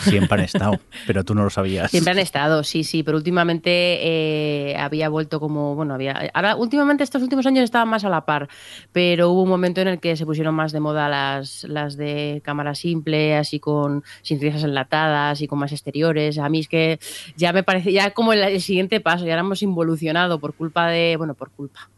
Siempre 0.00 0.38
han 0.38 0.44
estado, 0.44 0.80
pero 1.06 1.24
tú 1.24 1.34
no 1.34 1.44
lo 1.44 1.50
sabías. 1.50 1.90
Siempre 1.90 2.12
han 2.12 2.18
estado, 2.18 2.64
sí, 2.64 2.84
sí, 2.84 3.02
pero 3.02 3.16
últimamente 3.16 3.70
eh, 3.70 4.76
había 4.76 5.08
vuelto 5.08 5.40
como, 5.40 5.74
bueno, 5.74 5.94
había, 5.94 6.30
ahora 6.34 6.56
últimamente 6.56 7.04
estos 7.04 7.22
últimos 7.22 7.46
años 7.46 7.64
estaban 7.64 7.88
más 7.88 8.04
a 8.04 8.08
la 8.08 8.24
par, 8.24 8.48
pero 8.92 9.30
hubo 9.30 9.42
un 9.42 9.48
momento 9.48 9.80
en 9.80 9.88
el 9.88 10.00
que 10.00 10.16
se 10.16 10.26
pusieron 10.26 10.54
más 10.54 10.72
de 10.72 10.80
moda 10.80 11.08
las, 11.08 11.64
las 11.64 11.96
de 11.96 12.40
cámara 12.44 12.74
simple, 12.74 13.36
así 13.36 13.60
con 13.60 14.04
sin 14.22 14.38
piezas 14.38 14.64
enlatadas 14.64 15.40
y 15.40 15.48
con 15.48 15.58
más 15.58 15.72
exteriores. 15.72 16.38
A 16.38 16.48
mí 16.48 16.60
es 16.60 16.68
que 16.68 16.98
ya 17.36 17.52
me 17.52 17.62
parece, 17.62 17.92
ya 17.92 18.10
como 18.12 18.32
el, 18.32 18.42
el 18.42 18.60
siguiente 18.60 19.00
paso, 19.00 19.26
ya 19.26 19.38
hemos 19.38 19.62
involucionado 19.62 20.38
por 20.38 20.54
culpa 20.54 20.88
de, 20.88 21.16
bueno, 21.16 21.34
por 21.34 21.50
culpa. 21.50 21.88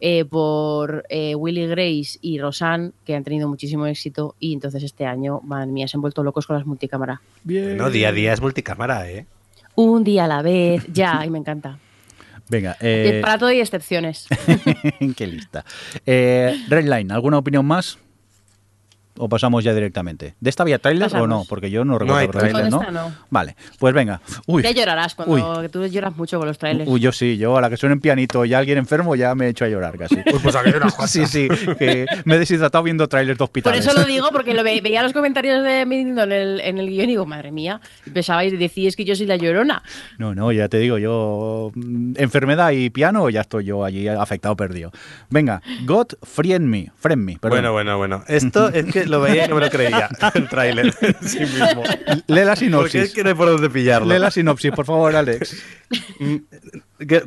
Eh, 0.00 0.24
por 0.24 1.04
eh, 1.08 1.34
Willy 1.34 1.66
Grace 1.66 2.18
y 2.20 2.38
Rosanne, 2.38 2.92
que 3.04 3.14
han 3.14 3.24
tenido 3.24 3.48
muchísimo 3.48 3.86
éxito, 3.86 4.34
y 4.38 4.54
entonces 4.54 4.82
este 4.82 5.06
año, 5.06 5.40
madre 5.44 5.70
mía, 5.70 5.86
se 5.88 5.96
han 5.96 6.00
vuelto 6.00 6.22
locos 6.22 6.46
con 6.46 6.56
las 6.56 6.66
multicámara. 6.66 7.20
Bien. 7.44 7.76
No, 7.76 7.90
día 7.90 8.08
a 8.08 8.12
día 8.12 8.32
es 8.32 8.40
multicámara, 8.40 9.10
¿eh? 9.10 9.26
Un 9.74 10.02
día 10.02 10.24
a 10.24 10.28
la 10.28 10.42
vez, 10.42 10.86
ya, 10.92 11.22
y 11.26 11.30
me 11.30 11.38
encanta. 11.38 11.78
Venga, 12.48 12.76
eh, 12.80 13.20
Para 13.22 13.38
todo 13.38 13.50
hay 13.50 13.60
excepciones. 13.60 14.26
qué 15.16 15.26
lista. 15.26 15.64
Eh, 16.04 16.64
Redline, 16.68 17.12
¿alguna 17.12 17.38
opinión 17.38 17.64
más? 17.64 17.98
¿O 19.22 19.28
pasamos 19.28 19.62
ya 19.62 19.74
directamente? 19.74 20.34
¿De 20.40 20.48
esta 20.50 20.62
había 20.62 20.78
trailer 20.78 21.14
o 21.14 21.26
no? 21.26 21.44
Porque 21.48 21.70
yo 21.70 21.84
no 21.84 21.98
recuerdo. 21.98 22.40
¿no? 22.70 22.80
Esta 22.80 22.90
no. 22.90 23.12
Vale, 23.28 23.54
pues 23.78 23.92
venga. 23.94 24.20
Uy, 24.46 24.62
Ya 24.62 24.70
llorarás 24.70 25.14
cuando 25.14 25.56
Uy. 25.56 25.62
que 25.62 25.68
tú 25.68 25.86
lloras 25.86 26.16
mucho 26.16 26.38
con 26.38 26.48
los 26.48 26.56
trailers. 26.58 26.88
uy, 26.90 27.00
yo 27.00 27.12
sí, 27.12 27.36
yo 27.36 27.56
a 27.56 27.60
la 27.60 27.68
que 27.70 27.76
suena 27.76 27.92
en 27.92 28.00
pianito 28.00 28.44
y 28.44 28.54
alguien 28.54 28.78
enfermo 28.78 29.14
ya 29.16 29.34
me 29.34 29.46
he 29.46 29.48
hecho 29.50 29.64
a 29.64 29.68
llorar 29.68 29.98
casi. 29.98 30.16
pues 30.42 30.56
aquí 30.56 30.70
hay 30.70 30.74
una 30.76 30.90
sí, 31.06 31.26
sí, 31.26 31.48
que 31.78 32.06
me 32.24 32.36
he 32.36 32.38
deshidratado 32.38 32.82
viendo 32.84 33.06
trailers 33.08 33.36
de 33.36 33.38
Por 33.38 33.44
hospitales. 33.44 33.86
eso 33.86 33.96
lo 33.98 34.04
digo, 34.04 34.28
porque 34.32 34.54
lo 34.54 34.64
ve- 34.64 34.80
veía 34.82 35.02
los 35.02 35.12
comentarios 35.12 35.62
de 35.62 35.84
Mirindo 35.86 36.22
en 36.22 36.32
el, 36.32 36.60
en 36.60 36.78
el 36.78 36.88
guion 36.88 37.04
y 37.04 37.08
digo, 37.12 37.26
madre 37.26 37.52
mía, 37.52 37.80
pensabais, 38.12 38.58
decíais 38.58 38.96
que 38.96 39.04
yo 39.04 39.14
soy 39.14 39.26
la 39.26 39.36
llorona. 39.36 39.82
No, 40.18 40.34
no, 40.34 40.50
ya 40.52 40.68
te 40.68 40.78
digo, 40.78 40.96
yo 40.98 41.70
mm, 41.74 42.14
enfermedad 42.16 42.70
y 42.70 42.90
piano, 42.90 43.28
ya 43.30 43.42
estoy 43.42 43.64
yo 43.66 43.84
allí 43.84 44.08
afectado, 44.08 44.56
perdido. 44.56 44.90
Venga, 45.28 45.60
God 45.84 46.06
Friend 46.22 46.64
Me, 46.66 46.90
Friend 46.96 47.22
Me, 47.22 47.38
perdón. 47.38 47.58
Bueno, 47.58 47.72
bueno, 47.72 47.98
bueno. 47.98 48.24
Esto 48.28 48.68
es 48.72 48.86
que 48.86 49.06
lo 49.10 49.20
veía 49.20 49.44
y 49.46 49.48
no 49.48 49.56
me 49.56 49.60
lo 49.62 49.70
creía. 49.70 50.08
El 50.34 50.48
tráiler 50.48 50.94
sí 51.22 51.40
mismo. 51.40 51.82
Lee 52.26 52.40
la 52.44 52.44
Porque 52.46 52.56
sinopsis. 52.56 53.02
es 53.02 53.12
que 53.14 53.22
no 53.22 53.28
hay 53.30 53.34
por 53.34 53.48
dónde 53.48 53.68
pillarlo. 53.68 54.12
Lee 54.12 54.18
la 54.20 54.30
sinopsis, 54.30 54.70
por 54.72 54.86
favor, 54.86 55.14
Alex. 55.14 55.56
Mm, 56.18 56.36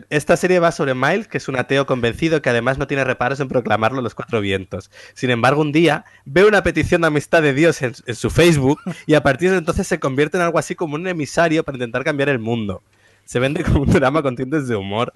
Esta 0.09 0.37
serie 0.37 0.59
va 0.59 0.71
sobre 0.71 0.93
Miles, 0.95 1.27
que 1.27 1.37
es 1.37 1.47
un 1.47 1.57
ateo 1.57 1.85
convencido 1.85 2.41
que 2.41 2.49
además 2.49 2.77
no 2.77 2.87
tiene 2.87 3.03
reparos 3.03 3.39
en 3.39 3.47
proclamarlo 3.47 3.99
a 3.99 4.01
los 4.01 4.15
cuatro 4.15 4.39
vientos. 4.41 4.89
Sin 5.13 5.29
embargo, 5.29 5.61
un 5.61 5.71
día 5.71 6.05
ve 6.25 6.45
una 6.45 6.63
petición 6.63 7.01
de 7.01 7.07
amistad 7.07 7.41
de 7.41 7.53
Dios 7.53 7.81
en, 7.81 7.93
en 8.05 8.15
su 8.15 8.29
Facebook 8.29 8.79
y 9.05 9.15
a 9.15 9.23
partir 9.23 9.51
de 9.51 9.57
entonces 9.57 9.87
se 9.87 9.99
convierte 9.99 10.37
en 10.37 10.43
algo 10.43 10.59
así 10.59 10.75
como 10.75 10.95
un 10.95 11.07
emisario 11.07 11.63
para 11.63 11.75
intentar 11.75 12.03
cambiar 12.03 12.29
el 12.29 12.39
mundo. 12.39 12.81
Se 13.25 13.39
vende 13.39 13.63
como 13.63 13.81
un 13.81 13.89
drama 13.91 14.21
con 14.21 14.35
tintes 14.35 14.67
de 14.67 14.75
humor. 14.75 15.13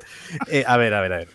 Eh, 0.49 0.63
a 0.65 0.77
ver, 0.77 0.93
a 0.93 1.01
ver, 1.01 1.13
a 1.13 1.17
ver. 1.17 1.27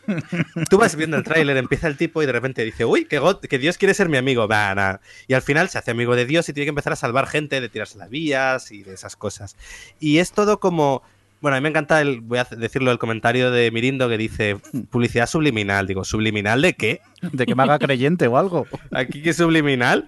Tú 0.68 0.78
vas 0.78 0.96
viendo 0.96 1.16
el 1.16 1.22
tráiler, 1.22 1.56
empieza 1.56 1.86
el 1.86 1.96
tipo 1.96 2.22
y 2.22 2.26
de 2.26 2.32
repente 2.32 2.64
dice, 2.64 2.84
uy, 2.84 3.04
que, 3.04 3.18
God- 3.18 3.40
que 3.40 3.58
Dios 3.58 3.78
quiere 3.78 3.94
ser 3.94 4.08
mi 4.08 4.16
amigo. 4.16 4.48
Nada. 4.48 5.00
Y 5.28 5.34
al 5.34 5.42
final 5.42 5.68
se 5.68 5.78
hace 5.78 5.90
amigo 5.90 6.16
de 6.16 6.26
Dios 6.26 6.48
y 6.48 6.52
tiene 6.52 6.64
que 6.66 6.70
empezar 6.70 6.92
a 6.94 6.96
salvar 6.96 7.26
gente 7.26 7.60
de 7.60 7.68
tirarse 7.68 7.98
las 7.98 8.10
vías 8.10 8.72
y 8.72 8.82
de 8.82 8.94
esas 8.94 9.16
cosas. 9.16 9.56
Y 10.00 10.18
es 10.18 10.32
todo 10.32 10.58
como... 10.60 11.02
Bueno, 11.40 11.56
a 11.56 11.60
mí 11.60 11.64
me 11.64 11.68
encanta, 11.70 12.00
el, 12.00 12.20
voy 12.20 12.38
a 12.38 12.44
decirlo, 12.44 12.90
el 12.92 12.98
comentario 12.98 13.50
de 13.50 13.70
Mirindo 13.70 14.08
que 14.08 14.16
dice 14.16 14.56
publicidad 14.90 15.26
subliminal. 15.28 15.86
Digo, 15.86 16.04
¿subliminal 16.04 16.62
de 16.62 16.74
qué? 16.74 17.00
De 17.20 17.46
que 17.46 17.54
me 17.54 17.64
haga 17.64 17.78
creyente 17.78 18.28
o 18.28 18.38
algo. 18.38 18.66
Aquí 18.92 19.22
que 19.22 19.34
subliminal 19.34 20.06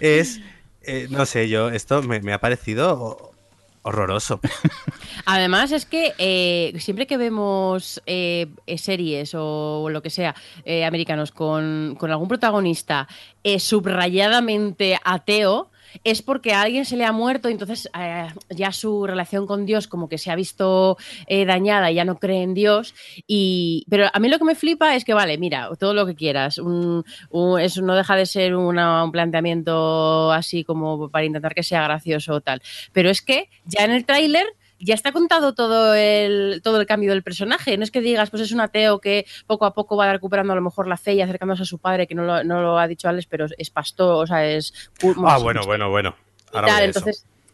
es... 0.00 0.40
eh, 0.82 1.08
no 1.10 1.26
sé, 1.26 1.48
yo, 1.48 1.70
esto 1.70 2.02
me, 2.02 2.20
me 2.20 2.32
ha 2.34 2.38
parecido 2.38 3.33
horroroso. 3.84 4.40
Además 5.26 5.70
es 5.70 5.86
que 5.86 6.12
eh, 6.18 6.74
siempre 6.80 7.06
que 7.06 7.16
vemos 7.16 8.02
eh, 8.06 8.48
series 8.76 9.32
o 9.34 9.88
lo 9.90 10.02
que 10.02 10.10
sea 10.10 10.34
eh, 10.64 10.84
americanos 10.84 11.30
con, 11.30 11.96
con 11.98 12.10
algún 12.10 12.28
protagonista 12.28 13.06
subrayadamente 13.58 14.98
ateo, 15.04 15.70
es 16.02 16.22
porque 16.22 16.52
a 16.52 16.62
alguien 16.62 16.84
se 16.84 16.96
le 16.96 17.04
ha 17.04 17.12
muerto 17.12 17.48
entonces 17.48 17.88
eh, 17.98 18.28
ya 18.50 18.72
su 18.72 19.06
relación 19.06 19.46
con 19.46 19.66
Dios 19.66 19.88
como 19.88 20.08
que 20.08 20.18
se 20.18 20.30
ha 20.30 20.34
visto 20.34 20.96
eh, 21.26 21.44
dañada 21.44 21.90
y 21.90 21.94
ya 21.94 22.04
no 22.04 22.18
cree 22.18 22.42
en 22.42 22.54
Dios. 22.54 22.94
Y, 23.26 23.86
pero 23.88 24.06
a 24.12 24.18
mí 24.18 24.28
lo 24.28 24.38
que 24.38 24.44
me 24.44 24.54
flipa 24.54 24.94
es 24.96 25.04
que, 25.04 25.14
vale, 25.14 25.38
mira, 25.38 25.70
todo 25.78 25.94
lo 25.94 26.06
que 26.06 26.14
quieras, 26.14 26.58
eso 26.58 27.82
no 27.82 27.94
deja 27.94 28.16
de 28.16 28.26
ser 28.26 28.54
un 28.54 29.12
planteamiento 29.12 30.32
así 30.32 30.64
como 30.64 31.08
para 31.08 31.24
intentar 31.24 31.54
que 31.54 31.62
sea 31.62 31.84
gracioso 31.84 32.34
o 32.34 32.40
tal. 32.40 32.62
Pero 32.92 33.10
es 33.10 33.22
que 33.22 33.48
ya 33.66 33.84
en 33.84 33.92
el 33.92 34.04
tráiler 34.04 34.46
ya 34.78 34.94
está 34.94 35.12
contado 35.12 35.54
todo 35.54 35.94
el, 35.94 36.60
todo 36.62 36.80
el 36.80 36.86
cambio 36.86 37.10
del 37.10 37.22
personaje. 37.22 37.76
No 37.76 37.84
es 37.84 37.90
que 37.90 38.00
digas, 38.00 38.30
pues 38.30 38.42
es 38.42 38.52
un 38.52 38.60
ateo 38.60 39.00
que 39.00 39.26
poco 39.46 39.64
a 39.66 39.74
poco 39.74 39.96
va 39.96 40.12
recuperando 40.12 40.52
a 40.52 40.56
lo 40.56 40.62
mejor 40.62 40.86
la 40.86 40.96
fe 40.96 41.14
y 41.14 41.20
acercándose 41.20 41.62
a 41.62 41.66
su 41.66 41.78
padre, 41.78 42.06
que 42.06 42.14
no 42.14 42.24
lo, 42.24 42.44
no 42.44 42.62
lo 42.62 42.78
ha 42.78 42.86
dicho 42.86 43.08
Alex, 43.08 43.26
pero 43.26 43.46
es 43.56 43.70
pastor, 43.70 44.24
o 44.24 44.26
sea, 44.26 44.46
es... 44.46 44.90
Ah, 45.24 45.38
bueno, 45.38 45.62
bueno, 45.64 45.90
bueno. 45.90 46.16
Ahora 46.52 46.68
tal, 46.68 46.90
eso. 46.90 47.04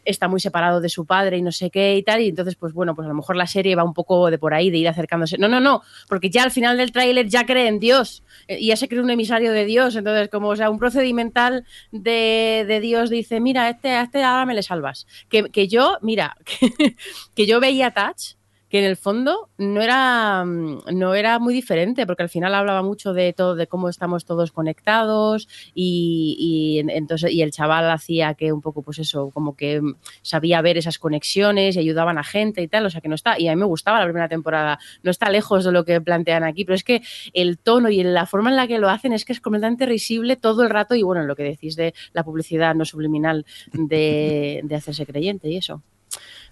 Está 0.04 0.28
muy 0.28 0.40
separado 0.40 0.80
de 0.80 0.88
su 0.88 1.06
padre 1.06 1.38
y 1.38 1.42
no 1.42 1.52
sé 1.52 1.70
qué 1.70 1.96
y 1.96 2.02
tal, 2.02 2.20
y 2.20 2.28
entonces, 2.28 2.56
pues 2.56 2.72
bueno, 2.72 2.94
pues 2.94 3.06
a 3.06 3.08
lo 3.08 3.14
mejor 3.14 3.36
la 3.36 3.46
serie 3.46 3.74
va 3.74 3.84
un 3.84 3.94
poco 3.94 4.30
de 4.30 4.38
por 4.38 4.54
ahí, 4.54 4.70
de 4.70 4.78
ir 4.78 4.88
acercándose. 4.88 5.38
No, 5.38 5.48
no, 5.48 5.60
no, 5.60 5.82
porque 6.08 6.30
ya 6.30 6.42
al 6.42 6.50
final 6.50 6.76
del 6.76 6.92
tráiler 6.92 7.28
ya 7.28 7.46
cree 7.46 7.68
en 7.68 7.78
Dios, 7.78 8.22
eh, 8.48 8.58
y 8.60 8.68
ya 8.68 8.76
se 8.76 8.88
cree 8.88 9.02
un 9.02 9.10
emisario 9.10 9.52
de 9.52 9.64
Dios, 9.64 9.96
entonces 9.96 10.28
como, 10.28 10.48
o 10.48 10.56
sea, 10.56 10.70
un 10.70 10.78
procedimental 10.78 11.64
de, 11.92 12.64
de 12.66 12.80
Dios 12.80 13.10
dice, 13.10 13.40
mira, 13.40 13.68
este, 13.68 13.90
a 13.90 14.02
este 14.02 14.22
ahora 14.22 14.46
me 14.46 14.54
le 14.54 14.62
salvas. 14.62 15.06
Que, 15.28 15.50
que 15.50 15.68
yo, 15.68 15.98
mira, 16.02 16.36
que, 16.44 16.96
que 17.34 17.46
yo 17.46 17.60
veía 17.60 17.90
Touch, 17.90 18.39
que 18.70 18.78
en 18.78 18.84
el 18.84 18.96
fondo 18.96 19.48
no 19.58 19.82
era, 19.82 20.44
mm, 20.44 20.78
no 20.92 21.14
era 21.14 21.38
muy 21.40 21.52
diferente, 21.52 22.06
porque 22.06 22.22
al 22.22 22.28
final 22.28 22.54
hablaba 22.54 22.82
mucho 22.82 23.12
de 23.12 23.32
todo, 23.32 23.56
de 23.56 23.66
cómo 23.66 23.88
estamos 23.88 24.24
todos 24.24 24.52
conectados 24.52 25.48
y, 25.74 26.36
y 26.38 26.78
en- 26.78 26.88
entonces 26.88 27.32
y 27.32 27.42
el 27.42 27.50
chaval 27.50 27.90
hacía 27.90 28.34
que 28.34 28.52
un 28.52 28.60
poco, 28.60 28.82
pues 28.82 29.00
eso, 29.00 29.30
como 29.34 29.56
que 29.56 29.80
mm, 29.82 29.96
sabía 30.22 30.62
ver 30.62 30.78
esas 30.78 30.98
conexiones 30.98 31.74
y 31.76 31.80
ayudaban 31.80 32.16
a 32.16 32.22
gente 32.24 32.62
y 32.62 32.68
tal, 32.68 32.86
o 32.86 32.90
sea 32.90 33.00
que 33.00 33.08
no 33.08 33.16
está, 33.16 33.38
y 33.40 33.48
a 33.48 33.50
mí 33.54 33.56
me 33.60 33.66
gustaba 33.66 33.98
la 33.98 34.04
primera 34.04 34.28
temporada, 34.28 34.78
no 35.02 35.10
está 35.10 35.28
lejos 35.30 35.64
de 35.64 35.72
lo 35.72 35.84
que 35.84 36.00
plantean 36.00 36.44
aquí, 36.44 36.64
pero 36.64 36.76
es 36.76 36.84
que 36.84 37.02
el 37.32 37.58
tono 37.58 37.90
y 37.90 38.02
la 38.04 38.24
forma 38.26 38.50
en 38.50 38.56
la 38.56 38.68
que 38.68 38.78
lo 38.78 38.88
hacen 38.88 39.12
es 39.12 39.24
que 39.24 39.32
es 39.32 39.40
completamente 39.40 39.84
risible 39.84 40.36
todo 40.36 40.62
el 40.62 40.70
rato 40.70 40.94
y 40.94 41.02
bueno, 41.02 41.24
lo 41.24 41.34
que 41.34 41.42
decís 41.42 41.74
de 41.74 41.92
la 42.12 42.22
publicidad 42.22 42.74
no 42.76 42.84
subliminal 42.84 43.44
de 43.72 44.62
hacerse 44.76 45.06
creyente 45.06 45.48
y 45.48 45.56
eso. 45.56 45.82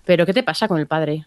Pero 0.05 0.27
¿qué 0.27 0.35
te 0.35 0.43
pasa 0.43 0.67
con 0.67 0.79
el 0.81 0.87
padre? 0.89 1.27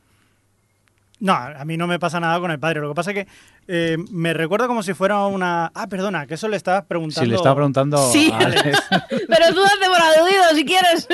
No, 1.21 1.33
a 1.33 1.63
mí 1.65 1.77
no 1.77 1.87
me 1.87 1.99
pasa 1.99 2.19
nada 2.19 2.39
con 2.39 2.51
el 2.51 2.59
padre. 2.59 2.81
Lo 2.81 2.89
que 2.89 2.95
pasa 2.95 3.11
es 3.11 3.15
que 3.15 3.27
eh, 3.67 3.95
me 4.11 4.33
recuerda 4.33 4.67
como 4.67 4.81
si 4.83 4.93
fuera 4.93 5.25
una. 5.27 5.71
Ah, 5.73 5.87
perdona, 5.87 6.25
que 6.27 6.33
eso 6.33 6.47
le 6.47 6.57
estabas 6.57 6.83
preguntando. 6.85 7.23
Si 7.23 7.29
le 7.29 7.35
estaba 7.35 7.55
preguntando 7.55 7.97
Sí. 8.11 8.31
a 8.33 8.39
Alex. 8.39 8.79
Pero 9.09 9.53
tú 9.53 9.61
date 9.61 9.85
por 9.87 10.01
aludido 10.01 10.43
si 10.55 10.65
quieres. 10.65 11.07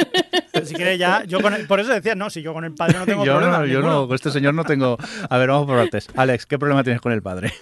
Si 0.64 0.74
quieres 0.74 0.97
ya. 0.97 1.24
Yo 1.26 1.41
con 1.41 1.53
el- 1.53 1.68
por 1.68 1.80
eso 1.82 1.91
decía, 1.91 2.16
no, 2.16 2.30
si 2.30 2.41
yo 2.41 2.53
con 2.53 2.64
el 2.64 2.74
padre 2.74 2.97
no 2.99 3.05
tengo 3.05 3.26
yo 3.26 3.34
problema. 3.34 3.60
no, 3.60 3.66
yo 3.66 3.80
ninguno. 3.80 3.93
no, 4.01 4.08
con 4.08 4.16
este 4.16 4.32
señor 4.32 4.53
no 4.53 4.64
tengo. 4.64 4.97
A 5.30 5.38
ver, 5.38 5.49
vamos 5.49 5.68
por 5.68 5.78
partes. 5.78 6.08
Alex, 6.16 6.45
¿qué 6.45 6.58
problema 6.58 6.84
tienes 6.84 7.01
con 7.01 7.12
el 7.12 7.22
padre? 7.22 7.53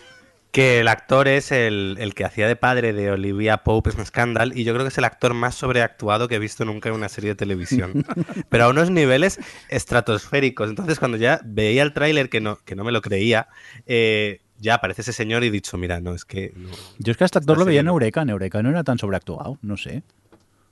Que 0.55 0.79
el 0.79 0.87
actor 0.87 1.27
es 1.27 1.51
el, 1.51 1.97
el 1.99 2.13
que 2.13 2.23
hacía 2.23 2.47
de 2.47 2.55
padre 2.55 2.93
de 2.93 3.11
Olivia 3.11 3.57
Pope 3.57 3.89
en 3.89 4.05
Scandal 4.05 4.57
y 4.57 4.63
yo 4.63 4.71
creo 4.71 4.85
que 4.85 4.87
es 4.87 4.97
el 4.97 5.03
actor 5.03 5.33
más 5.33 5.55
sobreactuado 5.55 6.29
que 6.29 6.35
he 6.35 6.39
visto 6.39 6.63
nunca 6.63 6.87
en 6.87 6.95
una 6.95 7.09
serie 7.09 7.31
de 7.31 7.35
televisión. 7.35 8.05
Pero 8.49 8.63
a 8.63 8.69
unos 8.69 8.89
niveles 8.89 9.37
estratosféricos. 9.67 10.69
Entonces 10.69 10.97
cuando 10.97 11.17
ya 11.17 11.41
veía 11.43 11.83
el 11.83 11.91
tráiler 11.91 12.29
que 12.29 12.39
no, 12.39 12.57
que 12.63 12.73
no 12.77 12.85
me 12.85 12.93
lo 12.93 13.01
creía, 13.01 13.49
eh, 13.85 14.43
ya 14.57 14.75
aparece 14.75 15.01
ese 15.01 15.11
señor 15.11 15.43
y 15.43 15.47
he 15.47 15.51
dicho, 15.51 15.77
mira, 15.77 15.99
no, 15.99 16.13
es 16.13 16.23
que... 16.23 16.53
no". 16.55 16.69
Yo 16.99 17.11
es 17.11 17.17
que 17.17 17.23
a 17.23 17.27
este 17.27 17.39
actor 17.39 17.57
lo 17.57 17.65
veía 17.65 17.81
en. 17.81 17.87
Eureka. 17.87 18.21
En 18.21 18.29
Eureka 18.29 18.63
no 18.63 18.69
era 18.69 18.85
tan 18.85 18.97
sobreactuado, 18.97 19.59
no 19.61 19.75
sé. 19.75 20.03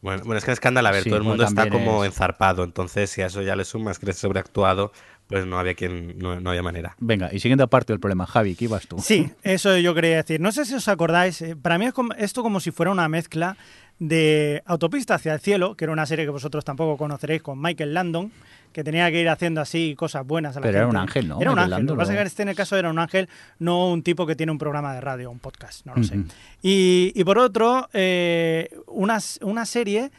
Bueno, 0.03 0.21
bueno, 0.25 0.37
es 0.37 0.43
que 0.45 0.51
en 0.51 0.57
Scandal, 0.57 0.85
a 0.85 0.91
ver, 0.91 1.03
Sí, 1.03 1.09
todo 1.09 1.17
el 1.17 1.23
mundo 1.23 1.43
está 1.45 1.67
como 1.69 2.03
es- 2.03 2.11
enzarpado. 2.11 2.63
Entonces 2.63 3.09
si 3.09 3.21
a 3.23 3.27
eso 3.27 3.41
ya 3.41 3.55
le 3.55 3.63
sumas 3.65 3.97
que 3.97 4.11
es 4.11 4.17
sobreactuado, 4.17 4.91
pues 5.27 5.45
no 5.47 5.57
había 5.57 5.73
quien, 5.75 6.19
no, 6.19 6.39
no 6.41 6.49
había 6.49 6.61
manera. 6.61 6.95
Venga, 6.99 7.29
y 7.33 7.39
siguiente 7.39 7.65
parte 7.67 7.93
del 7.93 8.01
problema, 8.01 8.27
Javi, 8.27 8.55
¿qué 8.55 8.65
ibas 8.65 8.85
tú? 8.85 8.97
Sí, 8.99 9.31
eso 9.43 9.77
yo 9.77 9.95
quería 9.95 10.17
decir. 10.17 10.41
No 10.41 10.51
sé 10.51 10.65
si 10.65 10.75
os 10.75 10.87
acordáis, 10.89 11.41
eh, 11.41 11.55
para 11.55 11.77
mí 11.77 11.85
es 11.85 11.93
como- 11.93 12.13
esto 12.15 12.43
como 12.43 12.59
si 12.59 12.71
fuera 12.71 12.91
una 12.91 13.07
mezcla 13.07 13.55
de 13.99 14.61
Autopista 14.65 15.15
hacia 15.15 15.33
el 15.33 15.39
cielo, 15.39 15.75
que 15.75 15.85
era 15.85 15.93
una 15.93 16.05
serie 16.05 16.25
que 16.25 16.31
vosotros 16.31 16.65
tampoco 16.65 16.97
conoceréis 16.97 17.41
con 17.41 17.61
Michael 17.61 17.93
Landon, 17.93 18.31
que 18.71 18.83
tenía 18.83 19.09
que 19.11 19.21
ir 19.21 19.29
haciendo 19.29 19.61
así 19.61 19.93
cosas 19.95 20.25
buenas 20.25 20.57
a 20.57 20.59
la 20.59 20.65
Pero 20.65 20.77
era 20.77 20.85
gente. 20.87 20.97
un 20.97 21.01
ángel, 21.01 21.27
¿no? 21.27 21.39
Era 21.41 21.51
un 21.51 21.55
Michael 21.55 21.59
ángel. 21.59 21.69
Lo 21.69 21.75
que 21.75 21.79
Landon, 21.91 21.97
pasa 21.97 22.11
es 22.11 22.15
que 22.17 22.21
en 22.21 22.27
este 22.27 22.41
en 22.43 22.49
el 22.49 22.55
caso 22.55 22.75
era 22.77 22.89
un 22.89 22.99
ángel, 22.99 23.29
no 23.59 23.91
un 23.91 24.01
tipo 24.03 24.25
que 24.25 24.35
tiene 24.35 24.51
un 24.51 24.57
programa 24.57 24.93
de 24.95 25.01
radio, 25.01 25.29
un 25.31 25.39
podcast, 25.39 25.85
no 25.85 25.93
lo 25.95 26.03
sé. 26.03 26.17
Y, 26.61 27.11
y 27.15 27.23
por 27.23 27.37
otro, 27.37 27.87
eh, 27.93 28.69
una, 28.87 29.19
una 29.41 29.65
serie 29.65 30.11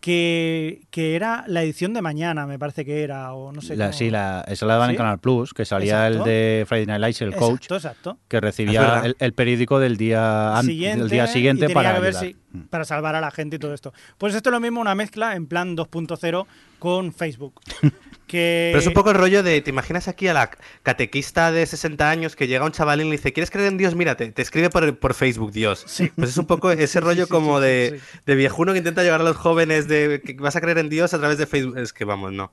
que, 0.00 0.82
que 0.90 1.16
era 1.16 1.44
la 1.48 1.62
edición 1.62 1.92
de 1.92 2.02
mañana, 2.02 2.46
me 2.46 2.58
parece 2.58 2.84
que 2.84 3.02
era, 3.02 3.32
o 3.34 3.52
no 3.52 3.60
sé 3.60 3.76
La- 3.76 3.86
cómo- 3.86 3.98
sí, 3.98 4.10
la, 4.10 4.44
esa 4.48 4.64
la 4.66 4.74
daban 4.74 4.90
en. 4.90 4.96
Canal 4.96 5.18
Plus, 5.18 5.52
que 5.52 5.64
salía 5.64 6.06
Exacto. 6.06 6.18
el 6.28 6.30
de 6.32 6.64
Friday 6.66 6.86
Night 6.86 7.00
Lights, 7.00 7.22
el 7.22 7.34
coach, 7.34 7.64
Exacto, 7.64 7.74
exacto. 7.76 8.18
que 8.28 8.40
recibía 8.40 9.02
el, 9.04 9.16
el 9.18 9.32
periódico 9.32 9.78
del 9.80 9.96
día, 9.96 10.56
an- 10.58 10.66
del 10.66 11.08
día 11.08 11.26
siguiente 11.26 11.68
para 11.70 11.98
ver 11.98 12.14
si- 12.14 12.36
para 12.70 12.84
salvar 12.84 13.14
a 13.14 13.20
la 13.20 13.30
gente 13.30 13.56
y 13.56 13.58
todo 13.58 13.74
esto. 13.74 13.92
Pues 14.18 14.34
esto 14.34 14.50
es 14.50 14.52
lo 14.52 14.60
mismo, 14.60 14.80
una 14.80 14.94
mezcla 14.94 15.34
en 15.36 15.46
plan 15.46 15.76
2.0 15.76 16.46
con 16.78 17.12
Facebook. 17.12 17.60
que 18.28 18.68
Pero 18.70 18.78
es 18.78 18.86
un 18.86 18.92
poco 18.92 19.10
el 19.10 19.16
rollo 19.16 19.42
de, 19.42 19.60
¿te 19.60 19.70
imaginas 19.70 20.06
aquí 20.06 20.28
a 20.28 20.34
la 20.34 20.50
catequista 20.84 21.50
de 21.50 21.66
60 21.66 22.08
años 22.08 22.36
que 22.36 22.46
llega 22.46 22.64
un 22.64 22.70
chavalín 22.70 23.08
y 23.08 23.10
le 23.10 23.16
dice, 23.16 23.32
¿quieres 23.32 23.50
creer 23.50 23.68
en 23.68 23.78
Dios? 23.78 23.96
Mira, 23.96 24.16
te, 24.16 24.32
escribe 24.40 24.70
por, 24.70 24.96
por 24.98 25.14
Facebook 25.14 25.50
Dios. 25.50 25.84
Pues 26.14 26.30
es 26.30 26.36
un 26.38 26.46
poco 26.46 26.70
ese 26.70 27.00
rollo 27.00 27.24
sí, 27.24 27.30
como 27.30 27.58
sí, 27.58 27.64
de, 27.64 28.00
sí. 28.00 28.18
de 28.26 28.34
viejuno 28.36 28.72
que 28.72 28.78
intenta 28.78 29.02
llegar 29.02 29.20
a 29.20 29.24
los 29.24 29.36
jóvenes 29.36 29.88
de 29.88 30.22
que 30.24 30.34
vas 30.34 30.54
a 30.54 30.60
creer 30.60 30.78
en 30.78 30.88
Dios 30.88 31.12
a 31.14 31.18
través 31.18 31.38
de 31.38 31.46
Facebook. 31.46 31.78
Es 31.78 31.92
que 31.92 32.04
vamos, 32.04 32.32
no. 32.32 32.52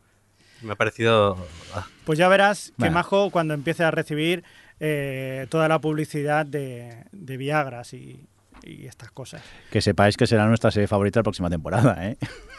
Me 0.63 0.71
ha 0.71 0.75
parecido... 0.75 1.37
ah. 1.75 1.85
Pues 2.05 2.17
ya 2.17 2.27
verás 2.27 2.73
que. 2.79 2.89
Majo 2.89 3.29
cuando 3.29 3.53
empiece 3.53 3.83
a 3.83 3.91
recibir 3.91 4.43
eh, 4.79 5.45
toda 5.49 5.67
la 5.67 5.79
publicidad 5.79 6.45
de, 6.45 7.05
de 7.11 7.37
Viagras 7.37 7.93
y, 7.93 8.27
y 8.65 8.87
estas 8.87 9.11
cosas. 9.11 9.41
Que 9.71 9.81
sepáis 9.81 10.17
que 10.17 10.27
será 10.27 10.47
nuestra 10.47 10.71
serie 10.71 10.87
favorita 10.87 11.19
la 11.19 11.23
próxima 11.23 11.49
temporada, 11.49 12.07
¿eh? 12.07 12.17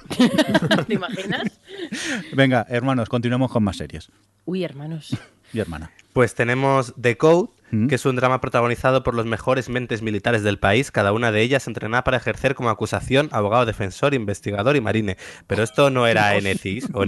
¿Te 0.86 0.94
imaginas? 0.94 1.60
Venga, 2.32 2.66
hermanos, 2.68 3.08
continuemos 3.08 3.50
con 3.50 3.64
más 3.64 3.76
series. 3.76 4.10
Uy, 4.44 4.64
hermanos. 4.64 5.16
Y 5.52 5.58
hermana. 5.58 5.90
Pues 6.12 6.34
tenemos 6.34 6.94
The 7.00 7.16
Code, 7.16 7.50
¿Mm? 7.70 7.88
que 7.88 7.96
es 7.96 8.06
un 8.06 8.16
drama 8.16 8.40
protagonizado 8.40 9.02
por 9.02 9.14
los 9.14 9.26
mejores 9.26 9.68
mentes 9.68 10.02
militares 10.02 10.42
del 10.42 10.58
país, 10.58 10.90
cada 10.90 11.12
una 11.12 11.32
de 11.32 11.42
ellas 11.42 11.66
entrenada 11.66 12.04
para 12.04 12.16
ejercer 12.16 12.54
como 12.54 12.70
acusación, 12.70 13.28
abogado 13.32 13.66
defensor, 13.66 14.14
investigador 14.14 14.76
y 14.76 14.80
marine. 14.80 15.16
Pero 15.46 15.62
esto 15.62 15.90
no 15.90 16.06
era 16.06 16.38
NCIS 16.38 16.90
o... 16.94 17.04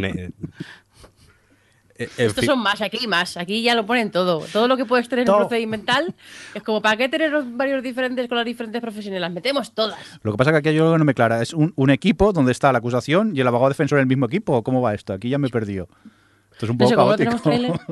Eh, 1.99 2.09
Estos 2.17 2.45
son 2.45 2.61
más, 2.61 2.81
aquí 2.81 3.07
más. 3.09 3.37
Aquí 3.37 3.61
ya 3.63 3.75
lo 3.75 3.85
ponen 3.85 4.11
todo. 4.13 4.41
Todo 4.53 4.69
lo 4.69 4.77
que 4.77 4.85
puedes 4.85 5.09
tener 5.09 5.23
en 5.23 5.27
Todo. 5.27 5.39
procedimental 5.39 6.15
es 6.55 6.63
como, 6.63 6.81
¿para 6.81 6.97
qué 6.97 7.09
tener 7.09 7.33
varios 7.45 7.83
diferentes 7.83 8.29
con 8.29 8.37
las 8.37 8.47
diferentes 8.47 8.81
profesiones? 8.81 9.21
Las 9.21 9.33
metemos 9.33 9.73
todas. 9.75 9.99
Lo 10.23 10.31
que 10.33 10.39
pasa 10.39 10.51
es 10.51 10.55
que 10.55 10.59
aquí 10.59 10.69
hay 10.69 10.79
algo 10.79 10.93
que 10.93 10.99
no 10.99 11.05
me 11.05 11.15
clara. 11.15 11.43
¿Es 11.43 11.53
un, 11.53 11.73
un 11.77 11.91
equipo 11.91 12.33
donde 12.33 12.53
está 12.53 12.71
la 12.73 12.79
acusación 12.79 13.33
y 13.37 13.41
el 13.41 13.47
abogado 13.49 13.71
defensor 13.71 13.99
en 13.99 14.03
el 14.03 14.07
mismo 14.07 14.27
equipo? 14.27 14.55
¿O 14.57 14.63
¿Cómo 14.63 14.81
va 14.81 14.95
esto? 14.95 15.13
Aquí 15.13 15.29
ya 15.29 15.39
me 15.39 15.49
he 15.49 15.51
perdido. 15.51 15.89
Esto 16.53 16.67
es 16.67 16.71
un 16.71 16.79
No 16.79 16.87
poco 16.89 17.17
sé, 17.17 17.25
¿cómo 17.27 17.57
lo 17.57 17.73
caótico. 17.79 17.83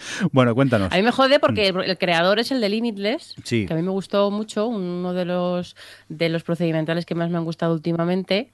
bueno, 0.32 0.54
cuéntanos. 0.54 0.92
A 0.92 0.96
mí 0.96 1.02
me 1.02 1.10
jode 1.12 1.38
porque 1.40 1.68
el, 1.68 1.80
el 1.82 1.98
creador 1.98 2.38
es 2.38 2.50
el 2.50 2.60
de 2.60 2.68
Limitless, 2.68 3.34
Sí. 3.44 3.66
que 3.66 3.72
a 3.74 3.76
mí 3.76 3.82
me 3.82 3.90
gustó 3.90 4.30
mucho, 4.30 4.66
uno 4.66 5.12
de 5.12 5.24
los, 5.26 5.76
de 6.08 6.28
los 6.30 6.42
procedimentales 6.42 7.04
que 7.06 7.14
más 7.14 7.30
me 7.30 7.36
han 7.38 7.44
gustado 7.44 7.74
últimamente. 7.74 8.50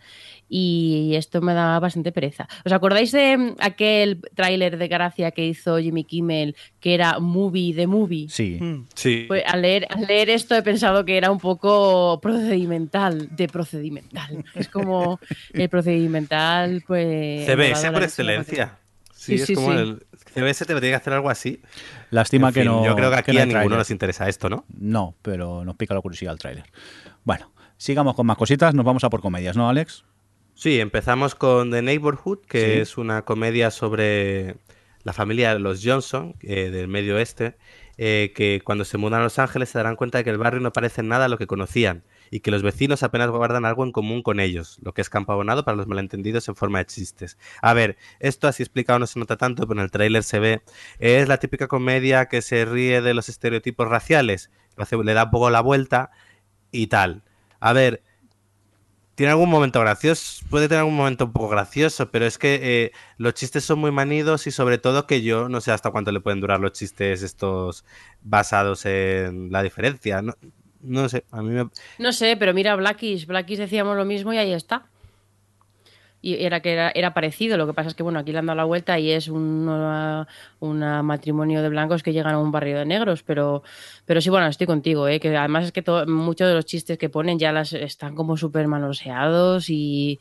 Y 0.48 1.12
esto 1.16 1.40
me 1.40 1.54
da 1.54 1.78
bastante 1.80 2.12
pereza. 2.12 2.48
¿Os 2.64 2.72
acordáis 2.72 3.12
de 3.12 3.36
mm, 3.36 3.56
aquel 3.58 4.20
tráiler 4.34 4.78
de 4.78 4.88
Gracia 4.88 5.30
que 5.32 5.46
hizo 5.46 5.78
Jimmy 5.78 6.04
Kimmel, 6.04 6.56
que 6.80 6.94
era 6.94 7.18
Movie 7.18 7.74
de 7.74 7.86
Movie? 7.86 8.28
Sí. 8.28 8.58
Mm. 8.60 8.86
Sí. 8.94 9.24
Pues 9.26 9.42
al 9.46 9.62
leer, 9.62 9.86
al 9.90 10.06
leer 10.06 10.30
esto 10.30 10.54
he 10.54 10.62
pensado 10.62 11.04
que 11.04 11.16
era 11.16 11.30
un 11.30 11.40
poco 11.40 12.20
procedimental, 12.20 13.28
de 13.34 13.48
procedimental. 13.48 14.44
Es 14.54 14.68
como 14.68 15.20
el 15.52 15.68
procedimental, 15.68 16.82
pues... 16.86 17.44
CBS 17.46 17.90
por 17.90 18.02
excelencia. 18.02 18.78
Sí, 19.12 19.16
Sí, 19.16 19.34
es 19.42 19.46
sí, 19.46 19.54
como 19.54 19.72
sí. 19.72 19.78
el 19.78 20.06
CBS 20.34 20.66
te 20.66 20.74
debería 20.74 20.98
hacer 20.98 21.12
algo 21.12 21.30
así. 21.30 21.60
Lástima 22.10 22.48
En 22.48 22.54
que 22.54 22.60
fin, 22.60 22.70
no. 22.70 22.84
Yo 22.84 22.94
creo 22.94 23.10
que 23.10 23.16
aquí 23.16 23.32
no 23.32 23.40
a 23.40 23.42
hay 23.42 23.48
ninguno 23.48 23.76
nos 23.76 23.90
interesa 23.90 24.28
esto, 24.28 24.48
¿no? 24.48 24.64
No, 24.78 25.14
pero 25.22 25.64
nos 25.64 25.74
pica 25.76 25.94
la 25.94 26.00
curiosidad 26.00 26.32
el 26.34 26.38
tráiler. 26.38 26.64
Bueno, 27.24 27.50
sigamos 27.76 28.14
con 28.14 28.26
más 28.26 28.36
cositas. 28.36 28.74
Nos 28.74 28.84
vamos 28.84 29.02
a 29.04 29.10
por 29.10 29.20
comedias, 29.20 29.56
¿no, 29.56 29.68
Alex? 29.68 30.04
Sí, 30.58 30.80
empezamos 30.80 31.34
con 31.34 31.70
The 31.70 31.82
Neighborhood, 31.82 32.38
que 32.48 32.60
Sí. 32.76 32.80
es 32.80 32.96
una 32.96 33.26
comedia 33.26 33.70
sobre 33.70 34.56
la 35.04 35.12
familia 35.12 35.52
de 35.52 35.60
los 35.60 35.82
Johnson, 35.84 36.34
eh, 36.40 36.70
del 36.70 36.88
medio 36.88 37.16
oeste, 37.16 37.56
eh, 37.98 38.32
que 38.34 38.62
cuando 38.64 38.86
se 38.86 38.96
mudan 38.96 39.20
a 39.20 39.24
Los 39.24 39.38
Ángeles 39.38 39.68
se 39.68 39.76
darán 39.78 39.96
cuenta 39.96 40.16
de 40.16 40.24
que 40.24 40.30
el 40.30 40.38
barrio 40.38 40.60
no 40.60 40.72
parece 40.72 41.02
nada 41.02 41.26
a 41.26 41.28
lo 41.28 41.36
que 41.36 41.46
conocían 41.46 42.04
y 42.30 42.40
que 42.40 42.50
los 42.50 42.62
vecinos 42.62 43.02
apenas 43.02 43.28
guardan 43.30 43.66
algo 43.66 43.84
en 43.84 43.92
común 43.92 44.22
con 44.22 44.40
ellos, 44.40 44.78
lo 44.82 44.94
que 44.94 45.02
es 45.02 45.10
campo 45.10 45.30
abonado 45.32 45.62
para 45.62 45.76
los 45.76 45.86
malentendidos 45.88 46.48
en 46.48 46.56
forma 46.56 46.78
de 46.78 46.86
chistes. 46.86 47.36
A 47.60 47.74
ver, 47.74 47.98
esto 48.18 48.48
así 48.48 48.62
explicado 48.62 48.98
no 48.98 49.06
se 49.06 49.18
nota 49.18 49.36
tanto, 49.36 49.68
pero 49.68 49.78
en 49.80 49.84
el 49.84 49.90
tráiler 49.90 50.22
se 50.22 50.38
ve. 50.38 50.62
Es 50.98 51.28
la 51.28 51.36
típica 51.36 51.68
comedia 51.68 52.26
que 52.26 52.40
se 52.40 52.64
ríe 52.64 53.02
de 53.02 53.12
los 53.12 53.28
estereotipos 53.28 53.88
raciales, 53.88 54.50
le 55.04 55.12
da 55.14 55.24
un 55.24 55.30
poco 55.30 55.50
la 55.50 55.60
vuelta 55.60 56.10
y 56.72 56.86
tal. 56.86 57.24
A 57.60 57.74
ver, 57.74 58.02
tiene 59.16 59.32
algún 59.32 59.48
momento 59.48 59.80
gracioso, 59.80 60.44
puede 60.50 60.68
tener 60.68 60.80
algún 60.80 60.94
momento 60.94 61.24
un 61.24 61.32
poco 61.32 61.48
gracioso, 61.48 62.10
pero 62.10 62.26
es 62.26 62.36
que 62.36 62.60
eh, 62.62 62.92
los 63.16 63.32
chistes 63.32 63.64
son 63.64 63.78
muy 63.78 63.90
manidos 63.90 64.46
y 64.46 64.50
sobre 64.50 64.76
todo 64.76 65.06
que 65.06 65.22
yo 65.22 65.48
no 65.48 65.62
sé 65.62 65.72
hasta 65.72 65.90
cuánto 65.90 66.12
le 66.12 66.20
pueden 66.20 66.40
durar 66.40 66.60
los 66.60 66.72
chistes 66.72 67.22
estos 67.22 67.86
basados 68.22 68.84
en 68.84 69.50
la 69.50 69.62
diferencia. 69.62 70.20
No, 70.20 70.34
no 70.82 71.08
sé, 71.08 71.24
a 71.30 71.40
mí 71.40 71.48
me... 71.48 71.70
No 71.98 72.12
sé, 72.12 72.36
pero 72.36 72.52
mira 72.52 72.76
Blackies, 72.76 73.26
Blackies 73.26 73.58
decíamos 73.58 73.96
lo 73.96 74.04
mismo 74.04 74.34
y 74.34 74.36
ahí 74.36 74.52
está. 74.52 74.86
Y 76.26 76.44
era 76.44 76.58
que 76.58 76.72
era, 76.72 76.90
era 76.92 77.14
parecido, 77.14 77.56
lo 77.56 77.68
que 77.68 77.72
pasa 77.72 77.90
es 77.90 77.94
que 77.94 78.02
bueno, 78.02 78.18
aquí 78.18 78.32
le 78.32 78.38
han 78.38 78.46
dado 78.46 78.56
la 78.56 78.64
vuelta 78.64 78.98
y 78.98 79.12
es 79.12 79.28
un 79.28 80.26
una 80.58 81.02
matrimonio 81.04 81.62
de 81.62 81.68
blancos 81.68 82.02
que 82.02 82.12
llegan 82.12 82.34
a 82.34 82.40
un 82.40 82.50
barrio 82.50 82.78
de 82.78 82.84
negros, 82.84 83.22
pero, 83.22 83.62
pero 84.06 84.20
sí, 84.20 84.28
bueno, 84.28 84.48
estoy 84.48 84.66
contigo, 84.66 85.06
¿eh? 85.06 85.20
que 85.20 85.36
además 85.36 85.66
es 85.66 85.70
que 85.70 85.84
muchos 86.08 86.48
de 86.48 86.54
los 86.54 86.64
chistes 86.64 86.98
que 86.98 87.08
ponen 87.08 87.38
ya 87.38 87.52
las 87.52 87.72
están 87.72 88.16
como 88.16 88.36
súper 88.36 88.66
manoseados 88.66 89.70
y 89.70 90.18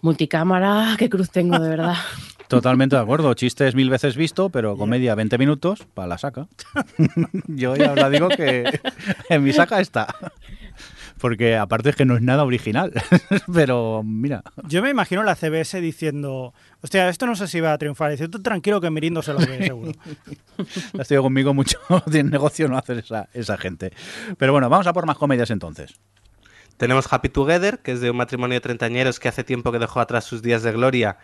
multicámara, 0.00 0.96
qué 0.98 1.08
cruz 1.08 1.30
tengo 1.30 1.60
de 1.60 1.68
verdad. 1.68 1.94
Totalmente 2.48 2.96
de 2.96 3.02
acuerdo. 3.02 3.32
Chistes 3.34 3.76
mil 3.76 3.88
veces 3.88 4.16
visto, 4.16 4.50
pero 4.50 4.76
comedia 4.76 5.14
20 5.14 5.38
minutos 5.38 5.86
para 5.94 6.08
la 6.08 6.18
saca. 6.18 6.48
Yo 7.46 7.76
ya 7.76 7.92
os 7.92 7.96
la 7.96 8.10
digo 8.10 8.28
que 8.28 8.64
en 9.28 9.44
mi 9.44 9.52
saca 9.52 9.80
está. 9.80 10.08
Porque 11.20 11.56
aparte 11.56 11.90
es 11.90 11.96
que 11.96 12.06
no 12.06 12.16
es 12.16 12.22
nada 12.22 12.44
original. 12.44 12.92
Pero 13.52 14.02
mira, 14.02 14.42
Yo 14.68 14.82
me 14.82 14.90
imagino 14.90 15.22
la 15.22 15.36
CBS 15.36 15.80
diciendo, 15.80 16.54
hostia, 16.80 17.08
esto 17.08 17.26
no 17.26 17.36
sé 17.36 17.46
si 17.46 17.60
va 17.60 17.74
a 17.74 17.78
triunfar. 17.78 18.10
Dice, 18.10 18.28
tú 18.28 18.42
tranquilo 18.42 18.80
que 18.80 18.90
Mirindo 18.90 19.22
se 19.22 19.34
lo 19.34 19.40
ve 19.40 19.66
seguro. 19.66 19.92
ha 20.98 21.04
sido 21.04 21.22
conmigo 21.22 21.52
mucho 21.52 21.78
de 22.06 22.24
negocio 22.24 22.68
no 22.68 22.78
hacer 22.78 22.98
esa, 22.98 23.28
esa 23.34 23.58
gente. 23.58 23.92
Pero 24.38 24.52
bueno, 24.52 24.68
vamos 24.70 24.86
a 24.86 24.92
por 24.92 25.06
más 25.06 25.18
comedias 25.18 25.50
entonces. 25.50 26.00
Tenemos 26.78 27.12
Happy 27.12 27.28
Together, 27.28 27.80
que 27.80 27.92
es 27.92 28.00
de 28.00 28.10
un 28.10 28.16
matrimonio 28.16 28.54
de 28.54 28.62
treintañeros 28.62 29.20
que 29.20 29.28
hace 29.28 29.44
tiempo 29.44 29.70
que 29.70 29.78
dejó 29.78 30.00
atrás 30.00 30.24
sus 30.24 30.40
días 30.40 30.62
de 30.62 30.72
gloria 30.72 31.18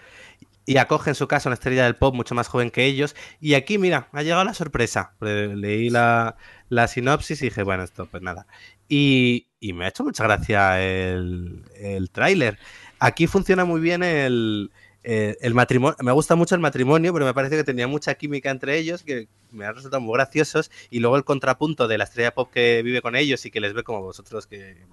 y 0.66 0.76
acoge 0.78 1.10
en 1.10 1.14
su 1.14 1.28
casa 1.28 1.48
una 1.48 1.54
estrella 1.54 1.84
del 1.84 1.94
pop 1.94 2.14
mucho 2.14 2.34
más 2.34 2.48
joven 2.48 2.70
que 2.70 2.84
ellos. 2.84 3.14
Y 3.40 3.54
aquí, 3.54 3.78
mira, 3.78 4.08
ha 4.12 4.22
llegado 4.22 4.44
la 4.44 4.52
sorpresa. 4.52 5.14
Leí 5.20 5.88
la, 5.88 6.36
la 6.68 6.88
sinopsis 6.88 7.40
y 7.40 7.46
dije, 7.46 7.62
bueno, 7.62 7.84
esto 7.84 8.06
pues 8.06 8.22
nada. 8.22 8.46
Y, 8.88 9.46
y 9.68 9.72
me 9.72 9.84
ha 9.84 9.88
hecho 9.88 10.04
mucha 10.04 10.24
gracia 10.24 10.80
el, 10.80 11.64
el 11.74 12.10
tráiler. 12.10 12.58
Aquí 12.98 13.26
funciona 13.26 13.64
muy 13.64 13.80
bien 13.80 14.02
el, 14.02 14.70
eh, 15.02 15.36
el 15.40 15.54
matrimonio. 15.54 15.96
Me 16.00 16.12
gusta 16.12 16.36
mucho 16.36 16.54
el 16.54 16.60
matrimonio, 16.60 17.12
pero 17.12 17.26
me 17.26 17.34
parece 17.34 17.56
que 17.56 17.64
tenía 17.64 17.88
mucha 17.88 18.14
química 18.14 18.50
entre 18.50 18.78
ellos, 18.78 19.02
que 19.02 19.28
me 19.50 19.66
han 19.66 19.74
resultado 19.74 20.00
muy 20.00 20.14
graciosos. 20.14 20.70
Y 20.90 21.00
luego 21.00 21.16
el 21.16 21.24
contrapunto 21.24 21.88
de 21.88 21.98
la 21.98 22.04
estrella 22.04 22.34
pop 22.34 22.50
que 22.52 22.82
vive 22.84 23.02
con 23.02 23.16
ellos 23.16 23.44
y 23.44 23.50
que 23.50 23.60
les 23.60 23.74
ve 23.74 23.82
como 23.82 24.02
vosotros 24.02 24.46
que 24.46 24.86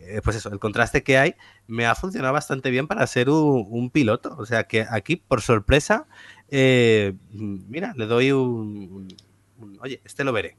eh, 0.00 0.20
pues 0.24 0.36
eso, 0.36 0.50
el 0.50 0.58
contraste 0.58 1.02
que 1.02 1.18
hay 1.18 1.34
me 1.66 1.86
ha 1.86 1.94
funcionado 1.94 2.32
bastante 2.32 2.70
bien 2.70 2.88
para 2.88 3.06
ser 3.06 3.30
un, 3.30 3.90
piloto. 3.90 4.34
O 4.38 4.46
sea 4.46 4.64
que 4.64 4.86
aquí, 4.88 5.16
por 5.16 5.42
sorpresa, 5.42 6.06
eh, 6.48 7.14
mira, 7.30 7.94
le 7.96 8.06
doy 8.06 8.32
un- 8.32 9.08
Oye, 9.80 10.00
este 10.04 10.24
lo 10.24 10.32
veré. 10.32 10.56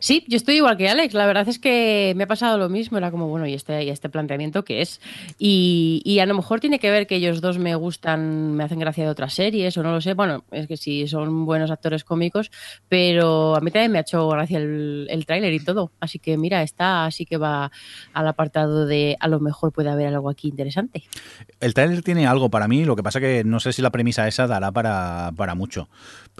Sí, 0.00 0.24
yo 0.28 0.36
estoy 0.36 0.56
igual 0.56 0.76
que 0.76 0.88
Alex. 0.88 1.14
La 1.14 1.26
verdad 1.26 1.46
es 1.48 1.58
que 1.58 2.14
me 2.16 2.24
ha 2.24 2.26
pasado 2.26 2.58
lo 2.58 2.68
mismo. 2.68 2.98
Era 2.98 3.10
como, 3.10 3.28
bueno, 3.28 3.46
¿y 3.46 3.54
este, 3.54 3.84
y 3.84 3.90
este 3.90 4.08
planteamiento 4.08 4.64
qué 4.64 4.80
es? 4.80 5.00
Y, 5.38 6.02
y 6.04 6.18
a 6.18 6.26
lo 6.26 6.34
mejor 6.34 6.58
tiene 6.58 6.78
que 6.78 6.90
ver 6.90 7.06
que 7.06 7.16
ellos 7.16 7.40
dos 7.40 7.58
me 7.58 7.74
gustan, 7.74 8.54
me 8.54 8.64
hacen 8.64 8.78
gracia 8.78 9.04
de 9.04 9.10
otras 9.10 9.34
series 9.34 9.76
o 9.76 9.82
no 9.82 9.92
lo 9.92 10.00
sé. 10.00 10.14
Bueno, 10.14 10.44
es 10.50 10.66
que 10.66 10.76
sí, 10.76 11.06
son 11.06 11.44
buenos 11.44 11.70
actores 11.70 12.02
cómicos, 12.02 12.50
pero 12.88 13.54
a 13.54 13.60
mí 13.60 13.70
también 13.70 13.92
me 13.92 13.98
ha 13.98 14.00
hecho 14.02 14.26
gracia 14.28 14.58
el, 14.58 15.06
el 15.10 15.26
tráiler 15.26 15.52
y 15.52 15.60
todo. 15.60 15.92
Así 16.00 16.18
que 16.18 16.36
mira, 16.38 16.62
esta 16.62 17.04
así 17.04 17.26
que 17.26 17.36
va 17.36 17.70
al 18.14 18.26
apartado 18.28 18.86
de 18.86 19.16
a 19.20 19.28
lo 19.28 19.38
mejor 19.38 19.72
puede 19.72 19.90
haber 19.90 20.06
algo 20.08 20.30
aquí 20.30 20.48
interesante. 20.48 21.04
El 21.60 21.74
tráiler 21.74 22.02
tiene 22.02 22.26
algo 22.26 22.48
para 22.50 22.68
mí, 22.68 22.84
lo 22.84 22.96
que 22.96 23.02
pasa 23.02 23.20
que 23.20 23.44
no 23.44 23.60
sé 23.60 23.72
si 23.72 23.82
la 23.82 23.90
premisa 23.90 24.26
esa 24.26 24.46
dará 24.46 24.72
para, 24.72 25.32
para 25.36 25.54
mucho. 25.54 25.88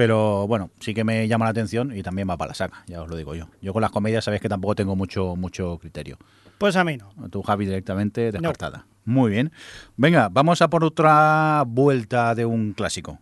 Pero 0.00 0.46
bueno, 0.46 0.70
sí 0.80 0.94
que 0.94 1.04
me 1.04 1.28
llama 1.28 1.44
la 1.44 1.50
atención 1.50 1.94
y 1.94 2.02
también 2.02 2.26
va 2.26 2.38
para 2.38 2.52
la 2.52 2.54
saca, 2.54 2.84
ya 2.86 3.02
os 3.02 3.10
lo 3.10 3.16
digo 3.16 3.34
yo. 3.34 3.50
Yo 3.60 3.74
con 3.74 3.82
las 3.82 3.90
comedias 3.90 4.24
sabéis 4.24 4.40
que 4.40 4.48
tampoco 4.48 4.74
tengo 4.74 4.96
mucho, 4.96 5.36
mucho 5.36 5.76
criterio. 5.76 6.16
Pues 6.56 6.74
a 6.76 6.84
mí 6.84 6.96
no. 6.96 7.12
Tú, 7.28 7.42
Javi, 7.42 7.66
directamente 7.66 8.32
descartada. 8.32 8.86
Muy 9.04 9.30
bien. 9.30 9.52
Venga, 9.98 10.30
vamos 10.30 10.62
a 10.62 10.70
por 10.70 10.84
otra 10.84 11.64
vuelta 11.66 12.34
de 12.34 12.46
un 12.46 12.72
clásico. 12.72 13.18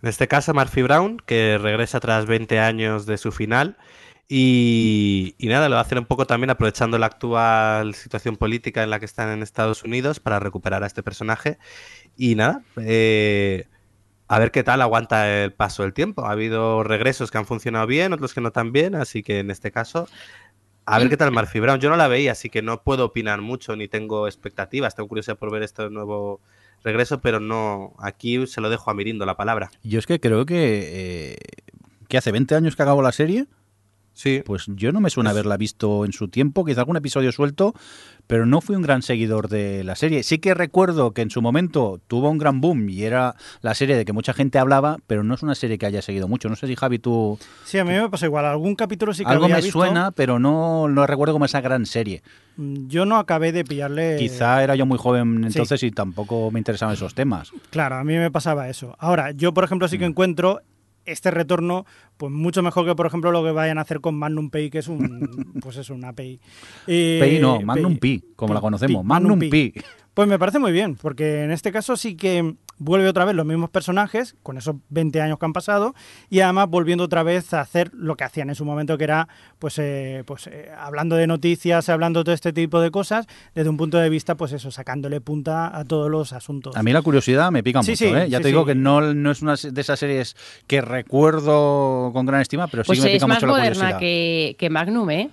En 0.00 0.08
este 0.08 0.26
caso, 0.26 0.54
Murphy 0.54 0.80
Brown, 0.80 1.18
que 1.26 1.58
regresa 1.58 2.00
tras 2.00 2.24
20 2.24 2.58
años 2.58 3.04
de 3.04 3.18
su 3.18 3.30
final. 3.30 3.76
Y, 4.30 5.34
y 5.36 5.48
nada, 5.48 5.68
lo 5.68 5.74
va 5.74 5.82
a 5.82 5.84
hacer 5.84 5.98
un 5.98 6.06
poco 6.06 6.26
también 6.26 6.48
aprovechando 6.48 6.96
la 6.96 7.04
actual 7.04 7.94
situación 7.94 8.38
política 8.38 8.82
en 8.82 8.88
la 8.88 8.98
que 8.98 9.04
están 9.04 9.28
en 9.28 9.42
Estados 9.42 9.82
Unidos 9.82 10.20
para 10.20 10.40
recuperar 10.40 10.82
a 10.84 10.86
este 10.86 11.02
personaje. 11.02 11.58
Y 12.16 12.34
nada, 12.34 12.62
eh, 12.78 13.66
a 14.28 14.38
ver 14.38 14.50
qué 14.50 14.64
tal 14.64 14.82
aguanta 14.82 15.42
el 15.42 15.52
paso 15.52 15.82
del 15.82 15.92
tiempo. 15.92 16.26
Ha 16.26 16.32
habido 16.32 16.82
regresos 16.82 17.30
que 17.30 17.38
han 17.38 17.46
funcionado 17.46 17.86
bien, 17.86 18.12
otros 18.12 18.34
que 18.34 18.40
no 18.40 18.50
tan 18.50 18.72
bien, 18.72 18.94
así 18.94 19.22
que 19.22 19.38
en 19.38 19.50
este 19.50 19.70
caso, 19.70 20.08
a 20.84 20.98
ver 20.98 21.08
qué 21.08 21.16
tal 21.16 21.32
Murphy 21.32 21.60
Brown. 21.60 21.80
Yo 21.80 21.90
no 21.90 21.96
la 21.96 22.08
veía, 22.08 22.32
así 22.32 22.50
que 22.50 22.62
no 22.62 22.82
puedo 22.82 23.04
opinar 23.06 23.40
mucho 23.40 23.76
ni 23.76 23.88
tengo 23.88 24.26
expectativas. 24.26 24.94
Tengo 24.94 25.08
curiosidad 25.08 25.36
por 25.36 25.50
ver 25.52 25.62
este 25.62 25.90
nuevo 25.90 26.40
regreso, 26.84 27.20
pero 27.20 27.40
no, 27.40 27.94
aquí 27.98 28.46
se 28.46 28.60
lo 28.60 28.70
dejo 28.70 28.90
a 28.90 28.94
Mirindo 28.94 29.26
la 29.26 29.36
palabra. 29.36 29.70
Yo 29.82 29.98
es 29.98 30.06
que 30.06 30.20
creo 30.20 30.46
que, 30.46 31.32
eh, 31.32 31.36
que 32.08 32.18
hace 32.18 32.32
20 32.32 32.54
años 32.54 32.76
que 32.76 32.82
acabó 32.82 33.02
la 33.02 33.12
serie. 33.12 33.46
Sí. 34.12 34.42
Pues 34.46 34.64
yo 34.68 34.92
no 34.92 35.00
me 35.00 35.10
suena 35.10 35.30
haberla 35.30 35.58
visto 35.58 36.06
en 36.06 36.12
su 36.12 36.28
tiempo, 36.28 36.64
quizá 36.64 36.80
algún 36.80 36.96
episodio 36.96 37.32
suelto, 37.32 37.74
pero 38.26 38.46
no 38.46 38.60
fui 38.60 38.76
un 38.76 38.82
gran 38.82 39.02
seguidor 39.02 39.48
de 39.48 39.84
la 39.84 39.94
serie. 39.96 40.22
Sí 40.22 40.38
que 40.38 40.54
recuerdo 40.54 41.12
que 41.12 41.22
en 41.22 41.30
su 41.30 41.42
momento 41.42 42.00
tuvo 42.08 42.28
un 42.30 42.38
gran 42.38 42.60
boom 42.60 42.88
y 42.88 43.04
era 43.04 43.34
la 43.60 43.74
serie 43.74 43.96
de 43.96 44.04
que 44.04 44.12
mucha 44.12 44.32
gente 44.32 44.58
hablaba, 44.58 44.98
pero 45.06 45.22
no 45.24 45.34
es 45.34 45.42
una 45.42 45.54
serie 45.54 45.78
que 45.78 45.86
haya 45.86 46.02
seguido 46.02 46.28
mucho. 46.28 46.48
No 46.48 46.56
sé 46.56 46.66
si 46.66 46.74
Javi 46.76 46.98
tú... 46.98 47.38
Sí, 47.64 47.78
a 47.78 47.84
mí 47.84 47.92
me 47.92 48.08
pasa 48.10 48.26
igual. 48.26 48.44
Algún 48.46 48.74
capítulo 48.74 49.14
sí 49.14 49.24
que 49.24 49.30
Algo 49.30 49.44
había 49.44 49.56
me 49.56 49.62
visto. 49.62 49.78
suena, 49.78 50.10
pero 50.10 50.38
no 50.38 50.88
lo 50.88 51.06
recuerdo 51.06 51.32
como 51.34 51.44
esa 51.44 51.60
gran 51.60 51.86
serie. 51.86 52.22
Mm, 52.56 52.88
Yo 52.88 53.06
no 53.06 53.16
acabé 53.16 53.52
de 53.52 53.64
pillarle. 53.64 54.16
Quizá 54.18 54.62
era 54.62 54.74
yo 54.76 54.86
muy 54.86 54.98
joven 54.98 55.40
sí. 55.42 55.46
entonces 55.48 55.82
y 55.82 55.90
tampoco 55.90 56.50
me 56.50 56.58
interesaban 56.60 56.94
esos 56.94 57.14
temas. 57.14 57.52
Claro, 57.70 57.96
a 57.96 58.04
mí 58.04 58.14
me 58.16 58.30
pasaba 58.30 58.68
eso. 58.68 58.96
Ahora, 58.98 59.30
yo, 59.32 59.52
por 59.54 59.64
ejemplo, 59.64 59.86
Mm. 59.86 59.90
sí 59.90 59.98
que 59.98 60.04
encuentro 60.04 60.60
este 61.06 61.30
retorno 61.30 61.86
pues 62.16 62.32
mucho 62.32 62.62
mejor 62.62 62.86
que, 62.86 62.94
por 62.94 63.06
ejemplo, 63.06 63.30
lo 63.30 63.42
que 63.44 63.50
vayan 63.50 63.78
a 63.78 63.82
hacer 63.82 64.00
con 64.00 64.16
Magnum 64.16 64.50
Pay, 64.50 64.70
que 64.70 64.78
es 64.78 64.88
un 64.88 65.54
pues 65.62 65.76
es 65.76 65.90
una 65.90 66.08
API. 66.08 66.40
Eh, 66.86 67.20
Pi 67.22 67.38
no, 67.40 67.60
Magnum 67.60 67.96
Pi, 67.96 68.22
como 68.36 68.54
la 68.54 68.60
conocemos. 68.60 69.02
Pi, 69.02 69.06
Magnum 69.08 69.38
Pi. 69.38 69.74
Pues 70.14 70.28
me 70.28 70.38
parece 70.38 70.58
muy 70.58 70.72
bien, 70.72 70.96
porque 70.96 71.44
en 71.44 71.50
este 71.50 71.70
caso 71.70 71.94
sí 71.94 72.16
que 72.16 72.56
vuelve 72.78 73.08
otra 73.08 73.24
vez 73.24 73.34
los 73.34 73.46
mismos 73.46 73.70
personajes, 73.70 74.36
con 74.42 74.58
esos 74.58 74.76
20 74.90 75.20
años 75.20 75.38
que 75.38 75.46
han 75.46 75.52
pasado, 75.52 75.94
y 76.30 76.40
además 76.40 76.68
volviendo 76.68 77.04
otra 77.04 77.22
vez 77.22 77.54
a 77.54 77.60
hacer 77.60 77.90
lo 77.94 78.16
que 78.16 78.24
hacían 78.24 78.48
en 78.50 78.54
su 78.54 78.64
momento, 78.64 78.98
que 78.98 79.04
era 79.04 79.28
pues, 79.58 79.78
eh, 79.78 80.22
pues 80.26 80.46
eh, 80.48 80.70
hablando 80.78 81.16
de 81.16 81.26
noticias, 81.26 81.88
hablando 81.88 82.20
de 82.20 82.24
todo 82.24 82.34
este 82.34 82.52
tipo 82.52 82.80
de 82.80 82.90
cosas, 82.90 83.26
desde 83.54 83.70
un 83.70 83.76
punto 83.76 83.98
de 83.98 84.10
vista, 84.10 84.34
pues 84.36 84.52
eso, 84.52 84.70
sacándole 84.70 85.20
punta 85.20 85.76
a 85.76 85.84
todos 85.84 86.10
los 86.10 86.32
asuntos. 86.32 86.76
A 86.76 86.82
mí 86.82 86.92
la 86.92 87.02
curiosidad 87.02 87.50
me 87.50 87.62
pica 87.62 87.82
Sí, 87.82 87.92
mucho, 87.92 88.04
sí, 88.04 88.10
¿eh? 88.14 88.28
Ya 88.28 88.38
sí, 88.38 88.42
te 88.42 88.48
digo 88.48 88.62
sí. 88.62 88.66
que 88.68 88.74
no, 88.74 89.00
no 89.14 89.30
es 89.30 89.42
una 89.42 89.54
de 89.56 89.80
esas 89.80 89.98
series 89.98 90.36
que 90.66 90.80
recuerdo 90.82 92.10
con 92.12 92.26
gran 92.26 92.40
estima, 92.40 92.66
pero 92.68 92.84
sí 92.84 92.88
Pues 92.88 92.98
que 93.00 93.04
me 93.04 93.10
es 93.12 93.16
pica 93.16 93.26
más 93.26 93.36
mucho 93.38 93.46
la 93.46 93.52
moderna 93.52 93.74
curiosidad. 93.74 93.98
que, 94.00 94.56
que 94.58 94.70
Magnum, 94.70 95.10
¿eh? 95.10 95.30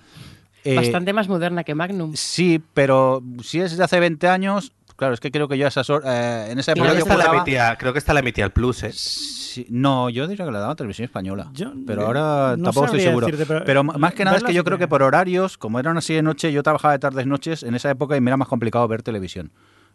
Eh, 0.64 0.76
Bastante 0.76 1.12
más 1.12 1.28
moderna 1.28 1.62
que 1.62 1.74
Magnum. 1.74 2.12
Sí, 2.14 2.60
pero 2.72 3.22
si 3.42 3.60
es 3.60 3.76
de 3.76 3.84
hace 3.84 4.00
20 4.00 4.28
años, 4.28 4.72
claro, 4.96 5.14
es 5.14 5.20
que 5.20 5.30
creo 5.30 5.48
que 5.48 5.56
yo 5.58 5.66
a 5.66 5.68
esas 5.68 5.88
hor- 5.90 6.02
eh, 6.04 6.48
en 6.50 6.58
esa 6.58 6.72
época 6.72 6.90
Creo 6.90 6.94
que, 7.04 7.08
yo 7.08 7.12
esta 7.14 7.16
la 7.30 7.36
emitía, 7.36 7.76
creo 7.76 7.92
que 7.92 7.98
esta 7.98 8.14
la 8.14 8.20
emitía 8.20 8.44
el 8.44 8.50
Plus, 8.52 8.82
¿eh? 8.84 8.92
Sí, 8.92 9.66
no, 9.70 10.10
yo 10.10 10.26
diría 10.26 10.44
que 10.44 10.50
la 10.52 10.58
daba 10.60 10.74
televisión 10.74 11.04
española. 11.04 11.48
Yo, 11.54 11.72
pero 11.86 12.06
ahora 12.06 12.56
no 12.56 12.64
tampoco 12.64 12.86
estoy 12.86 13.00
seguro. 13.00 13.26
decirte, 13.26 13.62
pero- 13.64 13.84
más 13.84 14.14
que 14.14 14.24
nada 14.24 14.36
es 14.36 14.42
que 14.44 14.52
yo 14.54 14.64
creo 14.64 14.78
que- 14.78 14.88
por 14.88 15.02
horarios, 15.02 15.56
como 15.58 15.78
era 15.78 15.90
una 15.90 16.00
serie 16.00 16.18
de 16.18 16.22
noche, 16.24 16.52
yo 16.52 16.62
trabajaba 16.62 16.92
de 16.92 16.98
tardes 16.98 17.26
noches 17.26 17.62
en 17.62 17.74
esa 17.74 17.90
época 17.90 18.16
y 18.16 18.20
me 18.20 18.30
era 18.30 18.36
más 18.36 18.48
complicado 18.48 18.86
ver 18.88 19.02
televisión. 19.02 19.50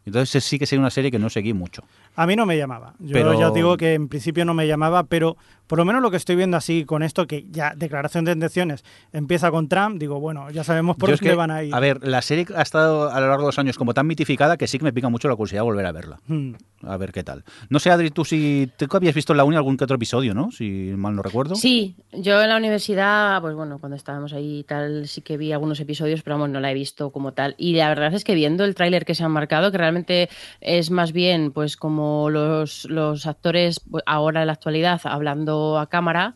Entonces 0.06 0.46
sí 0.46 0.58
que 0.58 0.66
sería 0.66 0.80
una 0.80 0.90
serie 0.90 1.12
que 1.12 1.20
no 1.20 1.30
seguí 1.30 1.54
mucho. 1.54 1.84
A 2.16 2.26
mí 2.26 2.36
no 2.38 2.46
me 2.46 2.58
llamaba. 2.58 2.94
Yo 3.00 3.12
Pero- 3.14 3.38
ya 3.38 3.50
os 3.50 3.54
digo 3.54 3.76
que 3.76 3.96
en 3.96 4.08
principio 4.08 4.46
no 4.46 4.54
me 4.54 4.66
llamaba, 4.66 5.04
pero 5.04 5.36
por 5.70 5.78
lo 5.78 5.86
menos 5.86 6.02
lo 6.02 6.10
que 6.10 6.18
estoy 6.18 6.36
viendo 6.36 6.58
así 6.58 6.84
con 6.84 7.04
esto, 7.04 7.28
que 7.28 7.46
ya 7.52 7.76
declaración 7.76 8.26
de 8.26 8.32
intenciones 8.32 8.84
empieza 9.14 9.52
con 9.52 9.70
Trump, 9.70 10.00
digo, 10.00 10.20
bueno, 10.20 10.50
ya 10.50 10.64
sabemos 10.64 10.98
por 10.98 11.18
que, 11.20 11.36
van 11.36 11.52
a 11.52 11.64
ir. 11.64 11.76
A 11.76 11.80
ver, 11.80 12.04
la 12.08 12.24
serie 12.24 12.48
ha 12.56 12.64
estado 12.64 13.12
a 13.12 13.20
lo 13.20 13.28
largo 13.28 13.44
de 13.44 13.50
los 13.50 13.60
años 13.60 13.78
como 13.78 13.94
tan 13.94 14.08
mitificada 14.08 14.58
que 14.58 14.66
sí 14.66 14.80
que 14.80 14.84
me 14.84 14.92
pica 14.92 15.10
mucho 15.10 15.28
la 15.28 15.36
curiosidad 15.36 15.60
de 15.60 15.66
volver 15.66 15.86
a 15.86 15.92
verla. 15.92 16.20
Hmm. 16.26 16.54
A 16.82 16.98
ver 16.98 17.12
qué 17.12 17.24
tal. 17.24 17.44
No 17.70 17.78
sé, 17.78 17.92
Adri, 17.92 18.10
tú 18.10 18.26
si 18.26 18.72
tú 18.78 18.88
que 18.88 18.98
habías 18.98 19.14
visto 19.14 19.34
en 19.34 19.38
la 19.38 19.44
uni 19.44 19.58
algún 19.58 19.78
que 19.78 19.84
otro 19.84 19.98
episodio, 19.98 20.34
¿no? 20.34 20.50
Si 20.52 20.92
mal 20.96 21.16
no 21.16 21.22
recuerdo. 21.22 21.54
Sí, 21.54 21.96
yo 22.14 22.42
en 22.42 22.50
la 22.50 22.58
universidad, 22.58 23.40
pues 23.42 23.54
bueno, 23.54 23.78
cuando 23.78 23.96
estábamos 23.96 24.34
ahí 24.34 24.60
y 24.60 24.64
tal, 24.64 25.08
sí 25.08 25.22
que 25.22 25.38
vi 25.38 25.52
algunos 25.52 25.80
episodios, 25.80 26.24
pero 26.24 26.38
vamos, 26.38 26.50
no 26.50 26.62
la 26.62 26.72
he 26.72 26.74
visto 26.74 27.12
como 27.12 27.34
tal. 27.34 27.54
Y 27.60 27.76
la 27.76 27.90
verdad 27.90 28.12
es 28.16 28.24
que 28.24 28.34
viendo 28.34 28.64
el 28.64 28.74
tráiler 28.74 29.06
que 29.06 29.14
se 29.14 29.24
han 29.24 29.32
marcado, 29.32 29.72
que 29.72 29.78
realmente 29.78 30.30
es 30.62 30.90
más 30.90 31.12
bien, 31.12 31.52
pues 31.52 31.78
como 31.78 32.32
los, 32.32 32.86
los 32.86 33.28
actores 33.28 33.82
pues, 33.82 34.04
ahora 34.08 34.42
en 34.42 34.48
la 34.48 34.54
actualidad 34.54 35.02
hablando 35.04 35.59
a 35.78 35.86
cámara 35.88 36.34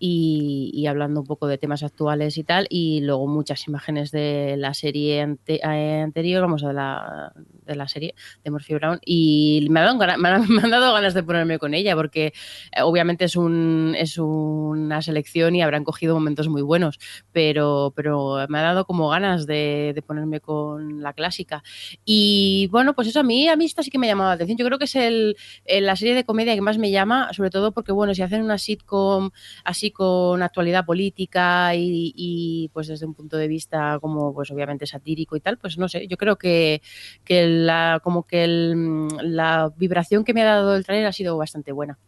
y, 0.00 0.86
hablando 0.86 1.20
un 1.20 1.26
poco 1.26 1.46
de 1.46 1.58
temas 1.58 1.82
actuales 1.82 2.38
y 2.38 2.44
tal, 2.44 2.66
y 2.70 3.00
luego 3.02 3.26
muchas 3.28 3.68
imágenes 3.68 4.10
de 4.10 4.56
la 4.56 4.72
serie 4.74 5.36
eh, 5.46 6.00
anterior, 6.02 6.40
vamos, 6.40 6.62
de 6.62 6.72
la, 6.72 7.32
de 7.66 7.76
la 7.76 7.86
serie 7.86 8.14
de 8.42 8.50
Murphy 8.50 8.74
Brown, 8.74 8.98
y 9.04 9.66
me, 9.70 9.80
ha 9.80 9.84
dado 9.84 9.98
me 10.18 10.28
han, 10.28 10.42
han 10.64 10.70
dado 10.70 10.94
ganas 10.94 11.12
de 11.14 11.22
ponerme 11.22 11.58
con 11.58 11.74
ella, 11.74 11.94
porque 11.94 12.32
eh, 12.72 12.82
obviamente 12.82 13.26
es, 13.26 13.36
un, 13.36 13.94
es 13.96 14.16
una 14.18 15.02
selección 15.02 15.54
y 15.54 15.62
habrán 15.62 15.84
cogido 15.84 16.14
momentos 16.14 16.48
muy 16.48 16.62
buenos, 16.62 16.98
pero, 17.30 17.92
pero 17.94 18.46
me 18.48 18.58
ha 18.58 18.62
dado 18.62 18.86
como 18.86 19.08
ganas 19.10 19.46
de, 19.46 20.02
ponerme 20.06 20.40
con 20.40 21.02
la 21.02 21.12
clásica. 21.12 21.62
Y 22.04 22.68
bueno, 22.72 22.94
pues 22.94 23.08
eso 23.08 23.20
a 23.20 23.22
mí, 23.22 23.48
a 23.48 23.56
mí 23.56 23.66
esta 23.66 23.82
sí 23.82 23.90
que 23.90 23.98
me 23.98 24.06
ha 24.06 24.10
llamado 24.10 24.30
la 24.30 24.34
atención. 24.34 24.56
Yo 24.56 24.64
creo 24.64 24.78
que 24.78 24.86
es 24.86 24.96
el, 24.96 25.36
el- 25.66 25.86
la 25.86 25.94
serie 25.96 26.14
de 26.14 26.24
comedia 26.24 26.54
que 26.54 26.60
más 26.62 26.78
me 26.78 26.90
llama, 26.90 27.32
sobre 27.32 27.50
todo 27.50 27.72
porque, 27.72 27.92
bueno, 27.92 28.14
si 28.14 28.22
hacen 28.22 28.42
una 28.42 28.58
sitcom 28.58 29.30
así 29.64 29.89
con 29.92 30.42
actualidad 30.42 30.84
política 30.84 31.74
y, 31.74 32.70
pues 32.72 32.86
desde 32.88 33.06
un 33.06 33.14
punto 33.14 33.36
de 33.36 33.48
vista 33.48 33.98
como 34.00 34.32
pues 34.34 34.50
obviamente 34.50 34.86
satírico 34.86 35.36
y 35.36 35.40
tal, 35.40 35.58
pues 35.58 35.78
no 35.78 35.88
sé, 35.88 36.06
yo 36.08 36.16
creo 36.16 36.36
que, 36.36 36.82
que 37.24 37.46
la, 37.46 38.00
como 38.02 38.24
que 38.26 38.44
el- 38.44 39.06
la 39.22 39.72
vibración 39.76 40.24
que 40.24 40.34
me 40.34 40.42
ha 40.42 40.46
dado 40.46 40.76
el 40.76 40.84
trailer 40.84 41.06
ha 41.06 41.12
sido 41.12 41.36
bastante 41.36 41.72
buena. 41.72 41.98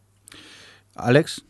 Alex, 0.94 1.44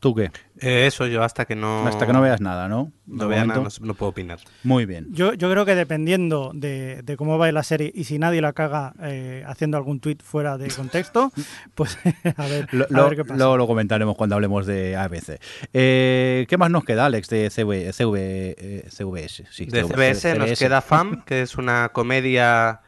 ¿tú 0.00 0.14
qué? 0.14 0.30
Eh, 0.64 0.86
eso 0.86 1.06
yo 1.06 1.22
hasta 1.22 1.44
que 1.44 1.54
no... 1.56 1.86
Hasta 1.86 2.06
que 2.06 2.12
no 2.12 2.20
veas 2.20 2.40
nada, 2.40 2.68
¿no? 2.68 2.92
No 3.06 3.28
vea 3.28 3.44
nada, 3.44 3.60
no, 3.60 3.68
no 3.86 3.94
puedo 3.94 4.10
opinar. 4.10 4.38
Muy 4.62 4.86
bien. 4.86 5.08
Yo, 5.10 5.34
yo 5.34 5.50
creo 5.50 5.64
que 5.66 5.74
dependiendo 5.74 6.52
de, 6.54 7.02
de 7.02 7.16
cómo 7.16 7.36
va 7.38 7.50
la 7.52 7.62
serie 7.62 7.92
y 7.94 8.04
si 8.04 8.18
nadie 8.18 8.40
la 8.40 8.52
caga 8.54 8.94
eh, 9.02 9.44
haciendo 9.46 9.76
algún 9.76 10.00
tuit 10.00 10.22
fuera 10.22 10.56
de 10.58 10.68
contexto, 10.68 11.32
pues 11.74 11.98
a 12.36 12.46
ver, 12.46 12.68
Lo, 12.72 12.84
a 12.84 12.86
lo- 12.90 13.04
ver 13.08 13.16
qué 13.16 13.24
pasa. 13.24 13.36
luego 13.36 13.56
lo 13.56 13.66
comentaremos 13.66 14.16
cuando 14.16 14.34
hablemos 14.36 14.64
de 14.66 14.96
ABC. 14.96 15.38
Eh, 15.72 16.46
¿Qué 16.48 16.56
más 16.56 16.70
nos 16.70 16.84
queda, 16.84 17.06
Alex, 17.06 17.28
de 17.28 17.50
CV, 17.50 17.92
CV, 17.92 18.54
eh, 18.58 18.88
CVS? 18.90 19.44
Sí, 19.50 19.66
De 19.66 19.84
CV, 19.84 20.14
CBS 20.14 20.38
nos 20.38 20.58
queda 20.58 20.80
FAM, 20.82 21.22
que 21.24 21.42
es 21.42 21.56
una 21.56 21.90
comedia 21.90 22.80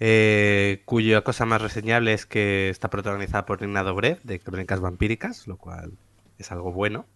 eh, 0.00 0.82
cuya 0.84 1.22
cosa 1.22 1.44
más 1.44 1.60
reseñable 1.60 2.12
es 2.12 2.24
que 2.26 2.68
está 2.70 2.88
protagonizada 2.88 3.44
por 3.46 3.60
Nina 3.62 3.82
Dobrev, 3.82 4.20
de 4.22 4.38
Crónicas 4.40 4.80
Vampíricas, 4.80 5.46
lo 5.46 5.56
cual 5.56 5.92
es 6.38 6.52
algo 6.52 6.72
bueno. 6.72 7.06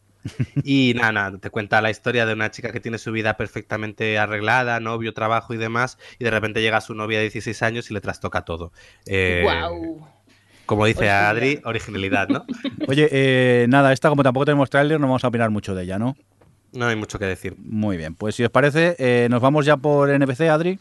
Y 0.64 0.94
nada, 0.94 1.12
nada, 1.12 1.38
te 1.38 1.50
cuenta 1.50 1.80
la 1.80 1.90
historia 1.90 2.26
de 2.26 2.32
una 2.32 2.50
chica 2.50 2.72
que 2.72 2.80
tiene 2.80 2.98
su 2.98 3.12
vida 3.12 3.36
perfectamente 3.36 4.18
arreglada, 4.18 4.80
novio, 4.80 5.12
trabajo 5.14 5.54
y 5.54 5.56
demás, 5.56 5.98
y 6.18 6.24
de 6.24 6.30
repente 6.30 6.62
llega 6.62 6.80
su 6.80 6.94
novia 6.94 7.18
de 7.18 7.24
16 7.24 7.62
años 7.62 7.90
y 7.90 7.94
le 7.94 8.00
trastoca 8.00 8.42
todo. 8.42 8.72
Eh, 9.06 9.40
¡Guau! 9.42 10.06
Como 10.66 10.86
dice 10.86 11.00
Originalidad. 11.00 11.30
Adri, 11.30 11.60
originalidad, 11.64 12.28
¿no? 12.28 12.46
Oye, 12.88 13.08
eh, 13.10 13.66
nada, 13.68 13.92
esta 13.92 14.08
como 14.08 14.22
tampoco 14.22 14.46
tenemos 14.46 14.70
tráiler, 14.70 15.00
no 15.00 15.06
vamos 15.06 15.24
a 15.24 15.28
opinar 15.28 15.50
mucho 15.50 15.74
de 15.74 15.82
ella, 15.84 15.98
¿no? 15.98 16.16
No 16.72 16.86
hay 16.86 16.96
mucho 16.96 17.18
que 17.18 17.26
decir. 17.26 17.54
Muy 17.58 17.96
bien, 17.96 18.14
pues 18.14 18.34
si 18.34 18.44
os 18.44 18.50
parece, 18.50 18.96
eh, 18.98 19.28
nos 19.30 19.42
vamos 19.42 19.66
ya 19.66 19.76
por 19.76 20.08
NBC, 20.08 20.48
Adri. 20.48 20.78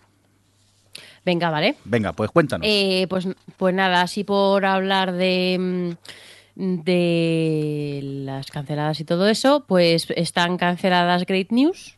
Venga, 1.26 1.50
vale. 1.50 1.76
Venga, 1.84 2.14
pues 2.14 2.32
cuéntanos. 2.32 2.66
Eh, 2.70 3.06
pues, 3.10 3.28
pues 3.58 3.76
nada, 3.76 4.02
así 4.02 4.24
por 4.24 4.66
hablar 4.66 5.12
de, 5.12 5.58
mm, 5.60 5.92
de 6.56 8.00
las 8.04 8.50
canceladas 8.52 9.00
y 9.00 9.06
todo 9.06 9.28
eso, 9.28 9.66
pues 9.68 10.08
están 10.16 10.58
canceladas 10.58 11.26
Great 11.26 11.52
News. 11.52 11.96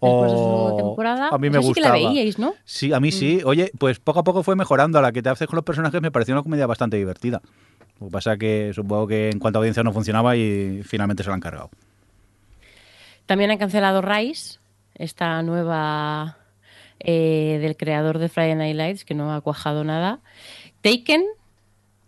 Después 0.00 0.32
de 0.32 0.36
su 0.36 0.44
Oh, 0.44 0.74
temporada. 0.76 1.28
a 1.30 1.38
mí 1.38 1.48
me 1.48 1.58
Esa 1.58 1.68
sí 1.68 1.74
que 1.74 1.80
la 1.80 1.90
gustaba. 1.92 2.10
veíais, 2.10 2.38
¿no? 2.38 2.54
Sí, 2.64 2.92
a 2.92 2.98
mí 2.98 3.12
sí. 3.12 3.40
Oye, 3.44 3.70
pues 3.78 4.00
poco 4.00 4.18
a 4.20 4.24
poco 4.24 4.42
fue 4.42 4.56
mejorando. 4.56 4.98
A 4.98 5.02
la 5.02 5.12
que 5.12 5.22
te 5.22 5.28
haces 5.28 5.46
con 5.46 5.56
los 5.56 5.64
personajes 5.64 6.02
me 6.02 6.10
pareció 6.10 6.34
una 6.34 6.42
comedia 6.42 6.66
bastante 6.66 6.96
divertida. 6.96 7.40
Lo 8.00 8.08
que 8.08 8.10
pasa 8.12 8.36
que 8.36 8.72
supongo 8.74 9.06
que 9.06 9.30
en 9.30 9.38
cuanto 9.38 9.58
a 9.58 9.60
audiencia 9.60 9.84
no 9.84 9.92
funcionaba 9.92 10.36
y 10.36 10.82
finalmente 10.84 11.22
se 11.22 11.28
lo 11.28 11.34
han 11.34 11.40
cargado. 11.40 11.70
También 13.26 13.52
han 13.52 13.58
cancelado 13.58 14.02
Rise, 14.02 14.58
esta 14.96 15.40
nueva 15.42 16.36
eh, 16.98 17.58
del 17.62 17.76
creador 17.76 18.18
de 18.18 18.28
Friday 18.28 18.56
Night 18.56 18.76
Lights, 18.76 19.04
que 19.04 19.14
no 19.14 19.32
ha 19.32 19.40
cuajado 19.40 19.84
nada. 19.84 20.18
Taken 20.80 21.24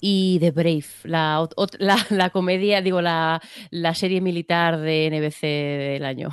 y 0.07 0.39
The 0.39 0.51
Brave, 0.51 0.85
la, 1.05 1.49
la, 1.79 2.07
la 2.11 2.29
comedia, 2.29 2.83
digo, 2.83 3.01
la, 3.01 3.41
la 3.71 3.95
serie 3.95 4.21
militar 4.21 4.79
de 4.79 5.09
NBC 5.11 5.41
del 5.41 6.05
año. 6.05 6.29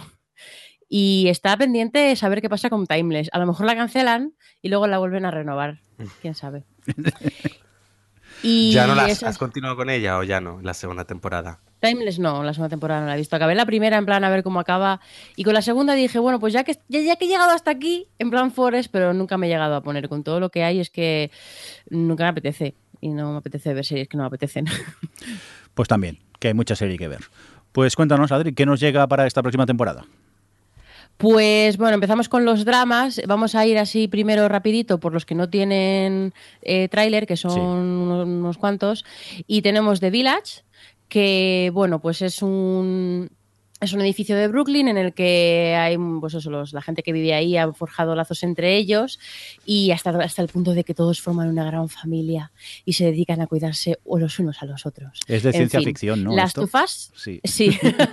Y 0.90 1.30
está 1.30 1.56
pendiente 1.56 2.14
saber 2.18 2.42
qué 2.42 2.50
pasa 2.50 2.70
con 2.70 2.86
Timeless. 2.86 3.30
A 3.32 3.40
lo 3.40 3.46
mejor 3.46 3.66
la 3.66 3.78
cancelan 3.78 4.34
y 4.62 4.68
luego 4.68 4.88
la 4.88 4.98
vuelven 4.98 5.24
a 5.24 5.32
renovar. 5.32 5.80
Quién 6.22 6.36
sabe. 6.36 6.66
Y 8.44 8.72
¿Ya 8.72 8.88
no 8.88 8.96
la 8.96 9.04
has 9.04 9.38
continuado 9.38 9.76
con 9.76 9.92
ella 9.92 10.18
o 10.18 10.24
ya 10.24 10.42
no? 10.42 10.62
La 10.64 10.74
segunda 10.74 11.06
temporada. 11.06 11.60
Timeless 11.80 12.18
no, 12.18 12.44
la 12.44 12.54
segunda 12.54 12.70
temporada 12.70 13.02
no 13.02 13.06
la 13.08 13.14
he 13.14 13.18
visto. 13.18 13.36
Acabé 13.36 13.54
la 13.54 13.68
primera 13.68 13.98
en 13.98 14.06
plan 14.08 14.24
a 14.24 14.32
ver 14.32 14.42
cómo 14.42 14.60
acaba. 14.60 15.00
Y 15.36 15.44
con 15.44 15.54
la 15.54 15.62
segunda 15.62 15.94
dije, 15.94 16.18
bueno, 16.18 16.40
pues 16.40 16.52
ya 16.52 16.64
que, 16.64 16.80
ya, 16.88 17.02
ya 17.02 17.18
que 17.18 17.26
he 17.26 17.28
llegado 17.28 17.52
hasta 17.52 17.70
aquí, 17.70 18.08
en 18.18 18.32
plan 18.32 18.52
Forest, 18.52 18.92
pero 18.92 19.14
nunca 19.14 19.38
me 19.38 19.46
he 19.46 19.50
llegado 19.52 19.76
a 19.76 19.84
poner. 19.84 20.10
Con 20.10 20.24
todo 20.24 20.40
lo 20.40 20.50
que 20.50 20.64
hay 20.64 20.80
es 20.80 20.90
que 20.90 21.30
nunca 21.92 22.24
me 22.24 22.30
apetece. 22.30 22.74
Y 23.02 23.10
no 23.10 23.32
me 23.32 23.38
apetece 23.40 23.74
ver 23.74 23.84
series 23.86 24.08
que 24.08 24.16
no 24.18 24.24
me 24.24 24.28
apetecen. 24.28 24.66
Pues 25.74 25.88
también, 25.88 26.20
que 26.40 26.50
hay 26.50 26.54
mucha 26.54 26.76
serie 26.76 26.98
que 26.98 27.08
ver. 27.08 27.22
Pues 27.72 27.96
cuéntanos, 27.96 28.32
Adri, 28.34 28.54
¿qué 28.54 28.66
nos 28.66 28.80
llega 28.82 29.08
para 29.08 29.26
esta 29.26 29.42
próxima 29.42 29.66
temporada? 29.66 30.06
Pues 31.18 31.78
bueno, 31.78 31.94
empezamos 31.96 32.28
con 32.30 32.46
los 32.46 32.66
dramas. 32.66 33.22
Vamos 33.28 33.56
a 33.56 33.66
ir 33.66 33.78
así 33.78 34.08
primero 34.08 34.48
rapidito 34.50 35.00
por 35.00 35.14
los 35.14 35.26
que 35.26 35.36
no 35.36 35.50
tienen 35.50 36.34
eh, 36.62 36.88
tráiler, 36.90 37.28
que 37.28 37.38
son 37.38 37.52
Sí. 37.54 37.60
unos, 37.60 38.26
unos 38.28 38.58
cuantos. 38.58 39.06
Y 39.48 39.62
tenemos 39.62 40.00
The 40.00 40.10
Village, 40.10 40.64
que 41.08 41.70
bueno, 41.74 42.00
pues 42.00 42.22
es 42.22 42.42
un 42.42 43.30
es 43.82 43.94
un 43.94 44.02
edificio 44.02 44.36
de 44.36 44.48
Brooklyn 44.48 44.88
en 44.88 44.98
el 44.98 45.14
que 45.14 45.76
hay, 45.78 45.98
pues 46.20 46.34
eso, 46.36 46.50
los- 46.52 46.72
la 46.72 46.82
gente 46.82 47.04
que 47.04 47.12
vive 47.12 47.34
ahí 47.34 47.58
ha 47.58 47.72
forjado 47.74 48.16
lazos 48.16 48.44
entre 48.44 48.78
ellos 48.78 49.20
y 49.66 49.92
hasta, 49.92 50.12
hasta 50.12 50.42
el 50.42 50.48
punto 50.50 50.74
de 50.74 50.84
que 50.84 50.94
todos 50.94 51.20
forman 51.22 51.50
una 51.50 51.66
gran 51.66 51.90
familia 51.90 52.52
y 52.86 52.94
se 52.94 53.06
dedican 53.06 53.42
a 53.42 53.48
cuidarse 53.48 53.98
o 54.06 54.20
los 54.20 54.38
unos 54.40 54.62
a 54.62 54.66
los 54.66 54.86
otros. 54.86 55.20
Es 55.28 55.44
de 55.44 55.50
En 55.50 55.56
ciencia 55.56 55.80
fin, 55.80 55.88
ficción, 55.88 56.24
¿no? 56.24 56.36
Las 56.36 56.50
esto? 56.50 56.62
tufas 56.62 57.12
Sí. 57.16 57.42
Sí, 57.44 57.72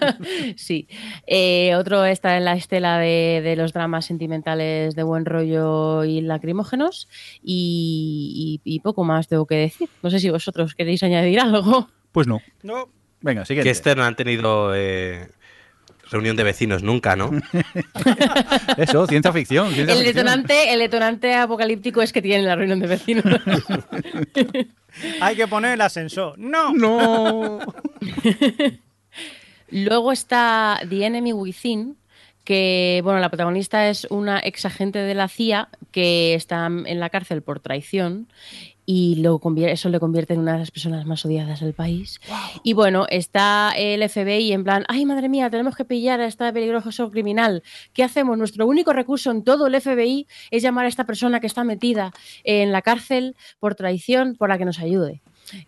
sí. 0.56 0.88
Eh, 1.26 1.74
otro 1.76 2.04
está 2.04 2.36
en 2.36 2.44
la 2.44 2.54
estela 2.54 2.98
de, 2.98 3.40
de 3.44 3.56
los 3.56 3.72
dramas 3.72 4.06
sentimentales 4.06 4.94
de 4.94 5.02
buen 5.02 5.24
rollo 5.24 6.04
y 6.04 6.20
lacrimógenos. 6.20 7.08
Y, 7.42 8.60
y- 8.64 8.74
y 8.74 8.80
poco 8.80 9.04
más 9.04 9.28
tengo 9.28 9.46
que 9.46 9.56
decir. 9.56 9.88
No 10.02 10.10
sé 10.10 10.20
si 10.20 10.30
vosotros 10.30 10.74
queréis 10.74 11.02
añadir 11.02 11.40
algo. 11.40 11.88
Pues 12.12 12.26
no. 12.26 12.40
No, 12.62 12.88
Venga, 13.20 13.44
siguiente. 13.44 13.66
Que 13.66 13.72
este 13.72 13.96
no 13.96 14.04
han 14.04 14.14
tenido 14.14 14.72
eh, 14.76 15.28
reunión 16.10 16.36
de 16.36 16.42
vecinos 16.44 16.82
nunca, 16.82 17.16
¿no? 17.16 17.30
Eso, 18.76 19.06
ciencia 19.06 19.32
ficción. 19.32 19.72
ciencia 19.72 19.94
El 19.94 20.04
ficción. 20.04 20.14
detonante, 20.26 20.72
el 20.72 20.78
detonante 20.80 21.34
apocalíptico 21.34 22.02
es 22.02 22.12
que 22.12 22.22
tienen 22.22 22.46
la 22.46 22.56
reunión 22.56 22.80
de 22.80 22.86
vecinos. 22.86 23.24
hay 25.20 25.36
que 25.36 25.46
poner 25.46 25.74
el 25.74 25.80
ascensor. 25.80 26.38
No. 26.38 26.72
No. 26.72 27.58
Luego 29.70 30.12
está 30.12 30.80
The 30.88 31.04
Enemy 31.04 31.32
Within, 31.32 31.96
que 32.44 33.00
bueno, 33.04 33.20
la 33.20 33.28
protagonista 33.28 33.88
es 33.90 34.06
una 34.10 34.40
ex 34.42 34.64
agente 34.64 34.98
de 35.00 35.14
la 35.14 35.28
CIA 35.28 35.68
que 35.90 36.34
está 36.34 36.66
en 36.66 37.00
la 37.00 37.10
cárcel 37.10 37.42
por 37.42 37.60
traición 37.60 38.28
y 38.90 39.16
lo 39.16 39.38
eso 39.66 39.90
le 39.90 40.00
convierte 40.00 40.32
en 40.32 40.40
una 40.40 40.54
de 40.54 40.60
las 40.60 40.70
personas 40.70 41.04
más 41.04 41.22
odiadas 41.26 41.60
del 41.60 41.74
país. 41.74 42.18
Y 42.62 42.72
bueno, 42.72 43.04
está 43.10 43.74
el 43.76 44.08
FBI 44.08 44.52
en 44.52 44.64
plan, 44.64 44.86
ay 44.88 45.04
madre 45.04 45.28
mía, 45.28 45.50
tenemos 45.50 45.76
que 45.76 45.84
pillar 45.84 46.22
a 46.22 46.26
esta 46.26 46.50
peligroso 46.54 47.10
criminal. 47.10 47.62
¿Qué 47.92 48.02
hacemos? 48.02 48.38
Nuestro 48.38 48.66
único 48.66 48.94
recurso 48.94 49.30
en 49.30 49.44
todo 49.44 49.66
el 49.66 49.78
FBI 49.78 50.26
es 50.50 50.62
llamar 50.62 50.86
a 50.86 50.88
esta 50.88 51.04
persona 51.04 51.38
que 51.38 51.46
está 51.46 51.64
metida 51.64 52.12
en 52.44 52.72
la 52.72 52.80
cárcel 52.80 53.36
por 53.58 53.74
traición 53.74 54.36
por 54.36 54.48
la 54.48 54.56
que 54.56 54.64
nos 54.64 54.78
ayude. 54.78 55.20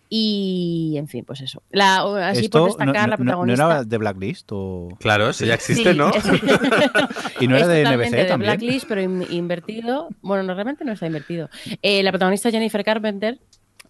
Y, 0.09 0.95
en 0.97 1.07
fin, 1.07 1.23
pues 1.25 1.41
eso. 1.41 1.63
La, 1.71 1.97
así 2.29 2.39
por 2.39 2.43
Esto 2.43 2.59
no, 2.59 2.65
destacar 2.65 2.95
la 2.95 3.01
no- 3.05 3.09
no 3.09 3.17
protagonista. 3.17 3.65
era 3.65 3.83
de 3.83 3.97
Blacklist 3.97 4.49
o... 4.51 4.89
Claro, 4.99 5.29
eso 5.29 5.45
ya 5.45 5.53
existe, 5.55 5.91
Sí, 5.91 5.97
¿no? 5.97 6.09
es- 6.09 6.23
Y 7.41 7.47
no 7.47 7.55
era 7.57 7.67
de 7.67 7.83
NBC 7.83 8.11
de 8.11 8.25
también. 8.25 8.51
Blacklist, 8.51 8.85
pero 8.87 9.01
in- 9.01 9.25
invertido. 9.29 10.09
Bueno, 10.21 10.43
no, 10.43 10.53
realmente 10.53 10.85
no 10.85 10.91
está 10.91 11.07
invertido. 11.07 11.49
Eh, 11.81 12.03
la 12.03 12.11
protagonista 12.11 12.51
Jennifer 12.51 12.83
Carpenter, 12.83 13.39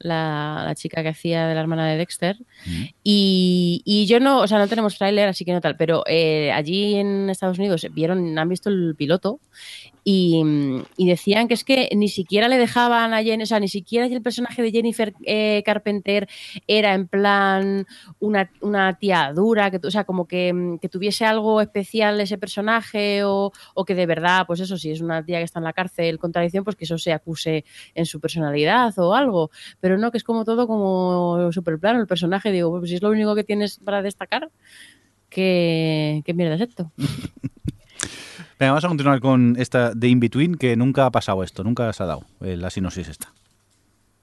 la, 0.03 0.63
la 0.65 0.75
chica 0.75 1.01
que 1.03 1.09
hacía 1.09 1.47
de 1.47 1.55
la 1.55 1.61
hermana 1.61 1.87
de 1.87 1.97
Dexter. 1.97 2.37
Mm. 2.65 2.83
Y, 3.03 3.81
y 3.85 4.05
yo 4.05 4.19
no, 4.19 4.39
o 4.39 4.47
sea, 4.47 4.59
no 4.59 4.67
tenemos 4.67 4.97
tráiler, 4.97 5.27
así 5.29 5.45
que 5.45 5.53
no 5.53 5.61
tal. 5.61 5.77
Pero 5.77 6.03
eh, 6.07 6.51
allí 6.51 6.95
en 6.95 7.29
Estados 7.29 7.59
Unidos 7.59 7.85
vieron, 7.93 8.37
han 8.37 8.49
visto 8.49 8.69
el 8.69 8.95
piloto 8.97 9.39
y, 10.03 10.41
y 10.97 11.07
decían 11.07 11.47
que 11.47 11.53
es 11.53 11.63
que 11.63 11.89
ni 11.95 12.09
siquiera 12.09 12.47
le 12.47 12.57
dejaban 12.57 13.13
a 13.13 13.21
Jennifer, 13.21 13.43
o 13.43 13.45
sea, 13.45 13.59
ni 13.59 13.67
siquiera 13.67 14.07
el 14.07 14.21
personaje 14.21 14.61
de 14.61 14.71
Jennifer 14.71 15.13
eh, 15.25 15.61
Carpenter 15.63 16.27
era 16.67 16.93
en 16.93 17.07
plan 17.07 17.85
una, 18.19 18.51
una 18.61 18.97
tía 18.97 19.31
dura, 19.33 19.69
que, 19.69 19.79
o 19.85 19.91
sea, 19.91 20.03
como 20.03 20.27
que, 20.27 20.53
mm, 20.53 20.79
que 20.79 20.89
tuviese 20.89 21.25
algo 21.25 21.61
especial 21.61 22.19
ese 22.19 22.37
personaje 22.37 23.23
o, 23.23 23.51
o 23.75 23.85
que 23.85 23.95
de 23.95 24.05
verdad, 24.05 24.45
pues 24.47 24.59
eso, 24.59 24.77
si 24.77 24.91
es 24.91 25.01
una 25.01 25.23
tía 25.23 25.37
que 25.37 25.43
está 25.43 25.59
en 25.59 25.65
la 25.65 25.73
cárcel 25.73 26.17
con 26.17 26.31
tradición, 26.31 26.63
pues 26.63 26.75
que 26.75 26.85
eso 26.85 26.97
se 26.97 27.13
acuse 27.13 27.63
en 27.93 28.05
su 28.05 28.19
personalidad 28.19 28.97
o 28.97 29.13
algo. 29.13 29.51
Pero 29.79 29.90
no, 29.97 30.11
que 30.11 30.17
es 30.17 30.23
como 30.23 30.45
todo 30.45 30.67
como 30.67 31.51
súper 31.51 31.79
plano 31.79 31.99
el 31.99 32.07
personaje. 32.07 32.51
Digo, 32.51 32.77
pues 32.79 32.89
si 32.89 32.95
es 32.95 33.01
lo 33.01 33.09
único 33.09 33.35
que 33.35 33.43
tienes 33.43 33.79
para 33.79 34.01
destacar, 34.01 34.49
¿qué, 35.29 36.21
qué 36.25 36.33
mierda 36.33 36.55
es 36.55 36.61
esto? 36.61 36.91
Venga, 38.59 38.73
vamos 38.73 38.85
a 38.85 38.89
continuar 38.89 39.19
con 39.21 39.55
esta 39.57 39.93
de 39.95 40.07
In 40.07 40.19
Between, 40.19 40.55
que 40.55 40.75
nunca 40.75 41.07
ha 41.07 41.11
pasado 41.11 41.43
esto, 41.43 41.63
nunca 41.63 41.91
se 41.93 42.03
ha 42.03 42.05
dado 42.05 42.25
eh, 42.41 42.57
la 42.57 42.69
sinopsis 42.69 43.07
esta. 43.07 43.33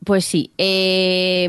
Pues 0.04 0.24
sí, 0.24 0.52
eh, 0.58 1.44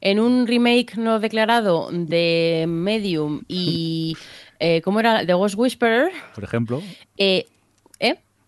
en 0.00 0.20
un 0.20 0.46
remake 0.46 0.96
no 0.96 1.20
declarado 1.20 1.90
de 1.92 2.64
Medium 2.68 3.42
y... 3.48 4.16
Eh, 4.58 4.80
¿Cómo 4.80 5.00
era? 5.00 5.26
The 5.26 5.34
Ghost 5.34 5.54
Whisperer. 5.58 6.10
Por 6.34 6.42
ejemplo, 6.42 6.82
¿eh? 7.18 7.44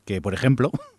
que 0.08 0.22
por 0.22 0.32
ejemplo, 0.32 0.72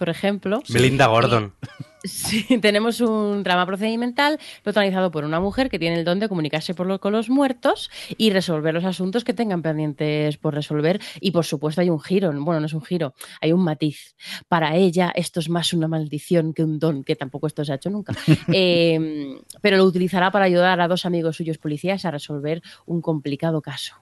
Por 0.00 0.08
ejemplo. 0.08 0.62
Melinda 0.70 1.06
Gordon. 1.06 1.52
Sí, 2.02 2.46
tenemos 2.62 3.02
un 3.02 3.42
drama 3.42 3.66
procedimental 3.66 4.38
protagonizado 4.62 5.10
por 5.10 5.24
una 5.26 5.38
mujer 5.38 5.68
que 5.68 5.78
tiene 5.78 5.98
el 5.98 6.04
don 6.06 6.18
de 6.18 6.30
comunicarse 6.30 6.72
por 6.72 6.86
lo- 6.86 6.98
con 6.98 7.12
los 7.12 7.28
muertos 7.28 7.90
y 8.16 8.30
resolver 8.30 8.72
los 8.72 8.86
asuntos 8.86 9.22
que 9.22 9.34
tengan 9.34 9.60
pendientes 9.60 10.38
por 10.38 10.54
resolver. 10.54 10.98
Y 11.20 11.32
por 11.32 11.44
supuesto 11.44 11.82
hay 11.82 11.90
un 11.90 12.00
giro, 12.00 12.32
bueno, 12.42 12.58
no 12.58 12.64
es 12.64 12.72
un 12.72 12.80
giro, 12.80 13.12
hay 13.42 13.52
un 13.52 13.62
matiz. 13.62 14.14
Para 14.48 14.76
ella 14.76 15.12
esto 15.14 15.40
es 15.40 15.50
más 15.50 15.74
una 15.74 15.88
maldición 15.88 16.54
que 16.54 16.64
un 16.64 16.78
don, 16.78 17.04
que 17.04 17.16
tampoco 17.16 17.46
esto 17.48 17.66
se 17.66 17.72
ha 17.72 17.74
hecho 17.74 17.90
nunca. 17.90 18.14
Eh, 18.50 19.36
pero 19.60 19.76
lo 19.76 19.84
utilizará 19.84 20.30
para 20.30 20.46
ayudar 20.46 20.80
a 20.80 20.88
dos 20.88 21.04
amigos 21.04 21.36
suyos 21.36 21.58
policías 21.58 22.06
a 22.06 22.10
resolver 22.10 22.62
un 22.86 23.02
complicado 23.02 23.60
caso. 23.60 23.96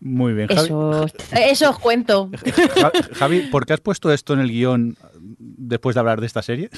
Muy 0.00 0.32
bien. 0.32 0.48
Javi, 0.48 0.60
Eso, 0.66 1.06
eso 1.32 1.70
os 1.70 1.78
cuento. 1.78 2.30
Ja- 2.80 2.92
Javi, 3.14 3.40
¿por 3.50 3.66
qué 3.66 3.72
has 3.72 3.80
puesto 3.80 4.12
esto 4.12 4.32
en 4.34 4.40
el 4.40 4.48
guion 4.50 4.96
después 5.28 5.94
de 5.94 6.00
hablar 6.00 6.20
de 6.20 6.26
esta 6.26 6.42
serie? 6.42 6.70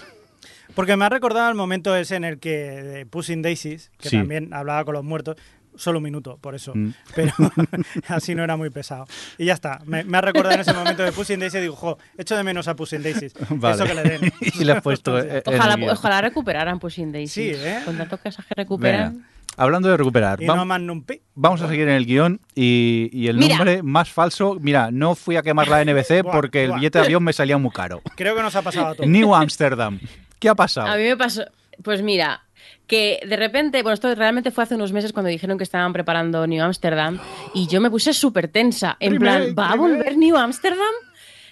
Porque 0.75 0.97
me 0.97 1.05
ha 1.05 1.09
recordado 1.09 1.49
el 1.49 1.55
momento 1.57 1.95
ese 1.97 2.17
en 2.17 2.25
el 2.25 2.39
que 2.39 2.51
de 2.51 3.07
Pushing 3.07 3.43
Daisies, 3.43 3.91
que 3.99 4.09
Sí. 4.09 4.17
también 4.17 4.55
hablaba 4.55 4.85
con 4.85 4.95
los 4.95 5.05
muertos, 5.05 5.37
solo 5.75 5.99
un 5.99 6.05
minuto, 6.05 6.39
por 6.41 6.55
eso. 6.55 6.73
Mm. 6.75 6.91
Pero 7.15 7.33
así 8.09 8.35
no 8.35 8.45
era 8.45 8.57
muy 8.57 8.71
pesado. 8.71 9.07
Y 9.37 9.47
ya 9.47 9.55
está. 9.55 9.81
Me, 9.85 10.05
me 10.05 10.19
ha 10.19 10.21
recordado 10.21 10.55
en 10.55 10.61
ese 10.61 10.73
momento 10.73 11.03
de 11.03 11.11
Pushing 11.13 11.41
Daisies 11.41 11.61
y 11.61 11.63
digo, 11.63 11.77
jo, 11.77 11.99
echo 12.17 12.37
de 12.37 12.43
menos 12.45 12.69
a 12.69 12.77
Pushing 12.77 13.03
Daisies. 13.03 13.35
Vale. 13.51 13.75
Eso 13.75 13.85
que 13.85 13.95
le 13.95 14.03
den. 14.03 14.33
y 14.41 14.65
le 14.65 14.73
has 14.73 14.83
puesto 14.83 15.19
en 15.19 15.31
el 15.31 15.43
Ojalá, 15.47 15.77
guion. 15.77 15.91
ojalá 15.91 16.21
recuperaran 16.21 16.79
Pushing 16.79 17.13
Daisy. 17.13 17.55
Sí, 17.55 17.61
¿eh? 17.61 17.81
Con 17.85 17.97
tantas 17.97 18.21
cosas 18.21 18.47
que 18.47 18.55
recuperan. 18.55 19.13
Venga, 19.15 19.27
hablando 19.57 19.89
de 19.89 19.97
recuperar, 19.97 20.43
Y 20.43 20.47
vam- 20.47 20.57
no 20.57 20.65
Magnum 20.65 21.03
Pi. 21.05 21.21
vamos 21.35 21.61
a 21.63 21.69
seguir 21.69 21.83
en 21.89 21.95
el 21.95 22.07
guion 22.07 22.41
y, 22.55 23.11
y 23.13 23.29
el 23.29 23.37
Mira. 23.37 23.57
nombre 23.57 23.83
más 23.83 24.11
falso, 24.11 24.57
mira, 24.61 24.91
no 24.91 25.15
fui 25.15 25.37
a 25.37 25.43
quemar 25.43 25.69
la 25.69 25.81
NBC 25.85 26.23
Buah, 26.23 26.33
porque 26.33 26.65
el 26.65 26.73
billete 26.73 26.99
de 26.99 27.05
avión 27.07 27.23
me 27.25 27.33
salía 27.33 27.59
muy 27.59 27.71
caro. 27.71 28.01
Creo 28.17 28.35
que 28.35 28.43
nos 28.43 28.55
ha 28.57 28.63
pasado 28.63 28.87
a 28.89 28.95
todos. 28.95 29.09
New 29.09 29.35
Amsterdam. 29.35 29.99
¿Qué 30.39 30.49
ha 30.49 30.55
pasado? 30.55 30.87
A 30.89 30.97
mí 30.97 31.03
me 31.03 31.17
pasó, 31.17 31.45
pues 31.83 32.03
mira, 32.03 32.43
que 32.87 33.21
de 33.29 33.37
repente, 33.37 33.83
bueno, 33.83 33.95
esto 33.95 34.15
realmente 34.15 34.51
fue 34.51 34.65
hace 34.65 34.75
unos 34.75 34.93
meses 34.93 35.13
cuando 35.13 35.29
dijeron 35.29 35.59
que 35.59 35.65
estaban 35.65 35.93
preparando 35.93 36.47
New 36.47 36.63
Amsterdam 36.63 37.19
y 37.55 37.67
yo 37.69 37.81
me 37.81 37.91
puse 37.91 38.13
súper 38.15 38.49
tensa, 38.49 38.97
en 39.01 39.19
plan, 39.19 39.55
¿va 39.59 39.73
a 39.73 39.77
volver 39.77 40.17
New 40.17 40.37
Amsterdam? 40.37 40.79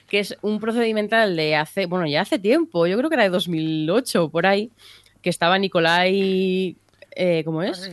Que 0.08 0.20
es 0.20 0.36
un 0.40 0.58
procedimental 0.58 1.36
de 1.36 1.54
hace, 1.54 1.84
bueno, 1.84 2.06
ya 2.06 2.22
hace 2.22 2.38
tiempo, 2.38 2.86
yo 2.86 2.96
creo 2.96 3.10
que 3.10 3.14
era 3.16 3.24
de 3.24 3.28
2008 3.30 4.30
por 4.30 4.46
ahí, 4.46 4.70
que 5.20 5.28
estaba 5.28 5.58
Nicolai 5.58 6.76
eh, 7.20 7.42
¿cómo 7.44 7.64
es? 7.64 7.90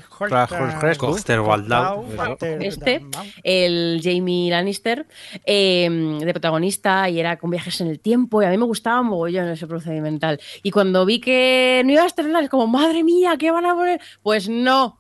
Este, 2.60 3.04
el 3.42 4.00
Jamie 4.04 4.52
Lannister, 4.52 5.08
eh, 5.44 5.90
de 6.20 6.32
protagonista, 6.32 7.10
y 7.10 7.20
era 7.20 7.38
con 7.38 7.50
viajes 7.50 7.82
en 7.82 7.88
el 7.88 8.00
tiempo, 8.00 8.44
y 8.44 8.46
a 8.46 8.50
mí 8.52 8.58
me 8.58 8.66
gustaba 8.66 9.02
mogollón 9.02 9.48
ese 9.48 9.66
procedimental. 9.66 10.40
Y 10.62 10.70
cuando 10.70 11.08
vi 11.08 11.20
que 11.20 11.82
no 11.86 11.92
iba 11.92 12.04
a 12.04 12.06
estrenar, 12.06 12.44
es 12.44 12.50
como, 12.52 12.68
madre 12.68 13.04
mía, 13.04 13.36
¿qué 13.40 13.50
van 13.50 13.66
a 13.66 13.74
poner? 13.74 14.00
Pues 14.22 14.48
no, 14.48 15.00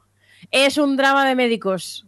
es 0.49 0.79
un 0.79 0.97
drama 0.97 1.27
de 1.27 1.35
médicos. 1.35 2.04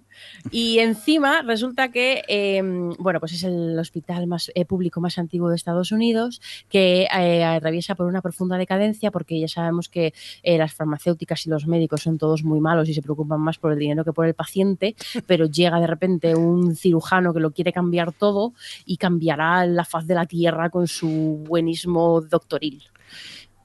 Y 0.51 0.79
encima 0.79 1.41
resulta 1.41 1.89
que, 1.89 2.23
eh, 2.27 2.61
bueno, 2.99 3.19
pues 3.19 3.33
es 3.33 3.43
el 3.43 3.77
hospital 3.79 4.27
más 4.27 4.51
eh, 4.55 4.65
público 4.65 5.01
más 5.01 5.17
antiguo 5.17 5.49
de 5.49 5.55
Estados 5.55 5.91
Unidos 5.91 6.41
que 6.69 7.07
eh, 7.13 7.43
atraviesa 7.43 7.95
por 7.95 8.07
una 8.07 8.21
profunda 8.21 8.57
decadencia 8.57 9.11
porque 9.11 9.39
ya 9.39 9.47
sabemos 9.47 9.89
que 9.89 10.13
eh, 10.43 10.57
las 10.57 10.73
farmacéuticas 10.73 11.45
y 11.45 11.49
los 11.49 11.67
médicos 11.67 12.01
son 12.01 12.17
todos 12.17 12.43
muy 12.43 12.59
malos 12.59 12.89
y 12.89 12.93
se 12.93 13.01
preocupan 13.01 13.39
más 13.39 13.57
por 13.57 13.71
el 13.71 13.79
dinero 13.79 14.03
que 14.03 14.13
por 14.13 14.25
el 14.25 14.33
paciente, 14.33 14.95
pero 15.25 15.45
llega 15.45 15.79
de 15.79 15.87
repente 15.87 16.35
un 16.35 16.75
cirujano 16.75 17.33
que 17.33 17.39
lo 17.39 17.51
quiere 17.51 17.73
cambiar 17.73 18.11
todo 18.11 18.53
y 18.85 18.97
cambiará 18.97 19.65
la 19.65 19.85
faz 19.85 20.07
de 20.07 20.15
la 20.15 20.25
tierra 20.25 20.69
con 20.69 20.87
su 20.87 21.43
buenismo 21.47 22.21
doctoril. 22.21 22.83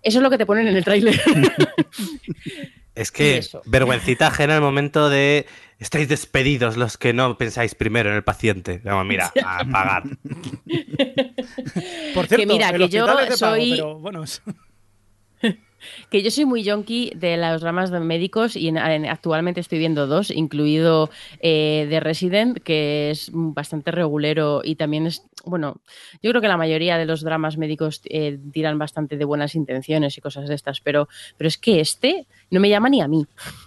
Eso 0.03 0.19
es 0.19 0.23
lo 0.23 0.31
que 0.31 0.39
te 0.39 0.47
ponen 0.47 0.67
en 0.67 0.77
el 0.77 0.85
tráiler. 0.85 1.21
Es 2.95 3.11
que 3.11 3.43
vergüencita 3.65 4.27
ajena 4.29 4.57
el 4.57 4.61
momento 4.61 5.09
de 5.09 5.47
estáis 5.79 6.09
despedidos 6.09 6.77
los 6.77 6.99
que 6.99 7.13
no 7.13 7.37
pensáis 7.39 7.75
primero 7.75 8.11
en 8.11 8.17
el 8.17 8.25
paciente. 8.25 8.81
Vamos, 8.85 9.07
mira, 9.07 9.33
a 9.45 9.65
pagar. 9.65 10.03
Por 12.15 12.27
cierto, 12.27 12.47
mira, 12.53 12.71
el 12.71 12.79
que 12.79 12.89
yo 12.89 13.07
pago, 13.07 13.37
soy- 13.37 13.71
pero 13.73 13.99
bueno, 13.99 14.25
Que 16.11 16.23
yo 16.23 16.31
soy 16.31 16.45
muy 16.45 16.63
yonki 16.63 17.13
de 17.15 17.37
los 17.37 17.61
dramas 17.61 17.91
de 17.91 18.01
médicos 18.01 18.57
y 18.57 18.69
en- 18.69 18.77
en- 18.79 19.07
actualmente 19.07 19.61
estoy 19.61 19.79
viendo 19.79 20.07
dos, 20.07 20.31
incluido 20.31 21.11
eh, 21.41 21.87
The 21.91 22.01
Resident, 22.01 22.59
que 22.63 23.11
es 23.11 23.31
bastante 23.33 23.91
regulero 23.91 24.61
y 24.65 24.77
también 24.77 25.07
es, 25.07 25.23
bueno, 25.45 25.81
yo 26.23 26.31
creo 26.31 26.41
que 26.43 26.49
la 26.49 26.57
mayoría 26.57 26.99
de 26.99 27.07
los 27.07 27.23
dramas 27.23 27.57
médicos 27.59 28.01
eh, 28.05 28.39
tiran 28.53 28.79
bastante 28.79 29.17
de 29.17 29.25
buenas 29.25 29.55
intenciones 29.55 30.17
y 30.17 30.21
cosas 30.21 30.49
de 30.49 30.55
estas, 30.55 30.81
pero, 30.81 31.09
pero 31.37 31.49
es 31.49 31.59
que 31.59 31.81
este 31.81 32.27
no 32.51 32.61
me 32.61 32.69
llama 32.69 32.89
ni 32.89 33.01
a 33.01 33.09
mí. 33.09 33.27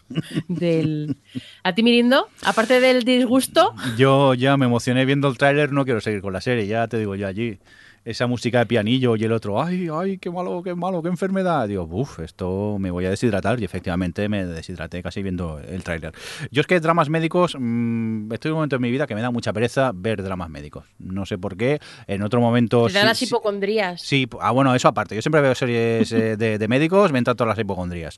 Del... 0.47 1.17
¿A 1.63 1.73
ti, 1.73 1.83
Mirindo? 1.83 2.27
Aparte 2.43 2.79
del 2.79 3.03
disgusto, 3.03 3.73
Yo 3.97 4.33
ya 4.33 4.55
me 4.57 4.65
emocioné 4.65 5.05
viendo 5.05 5.27
el 5.27 5.37
tráiler, 5.37 5.71
no 5.71 5.83
quiero 5.85 6.01
seguir 6.01 6.21
con 6.21 6.33
la 6.33 6.41
serie, 6.41 6.67
ya 6.67 6.87
te 6.87 6.97
digo 6.99 7.15
yo 7.15 7.27
allí. 7.27 7.57
Esa 8.05 8.27
música 8.27 8.59
de 8.59 8.65
pianillo 8.67 9.15
y 9.15 9.23
el 9.23 9.31
otro, 9.31 9.61
ay, 9.61 9.89
ay, 9.91 10.19
qué 10.19 10.29
malo, 10.29 10.61
qué 10.61 10.75
malo, 10.75 11.01
qué 11.01 11.09
enfermedad. 11.09 11.67
Digo, 11.67 11.87
uff, 11.89 12.19
esto 12.19 12.77
me 12.79 12.91
voy 12.91 13.05
a 13.05 13.09
deshidratar 13.09 13.59
y 13.59 13.65
efectivamente 13.65 14.29
me 14.29 14.45
deshidraté 14.45 15.01
casi 15.01 15.23
viendo 15.23 15.59
el 15.59 15.83
tráiler. 15.83 16.13
Yo 16.51 16.61
es 16.61 16.67
que 16.67 16.79
dramas 16.79 17.09
médicos, 17.09 17.57
mmm, 17.59 18.31
estoy 18.31 18.49
en 18.49 18.53
un 18.53 18.57
momento 18.59 18.75
en 18.75 18.83
mi 18.83 18.91
vida 18.91 19.07
que 19.07 19.15
me 19.15 19.21
da 19.21 19.31
mucha 19.31 19.51
pereza 19.53 19.91
ver 19.93 20.21
dramas 20.21 20.51
médicos. 20.51 20.85
No 20.99 21.25
sé 21.25 21.39
por 21.39 21.57
qué, 21.57 21.79
en 22.05 22.21
otro 22.21 22.39
momento... 22.39 22.85
te 22.85 22.93
sí- 22.99 23.05
las 23.05 23.21
hipocondrías. 23.23 24.01
Sí, 24.01 24.27
ah, 24.39 24.51
bueno, 24.51 24.75
eso 24.75 24.87
aparte. 24.87 25.15
Yo 25.15 25.21
siempre 25.23 25.41
veo 25.41 25.55
series 25.55 26.11
eh, 26.11 26.37
de, 26.37 26.59
de 26.59 26.67
médicos, 26.67 27.11
me 27.11 27.17
entran 27.17 27.35
todas 27.35 27.49
las 27.57 27.59
hipocondrías. 27.59 28.17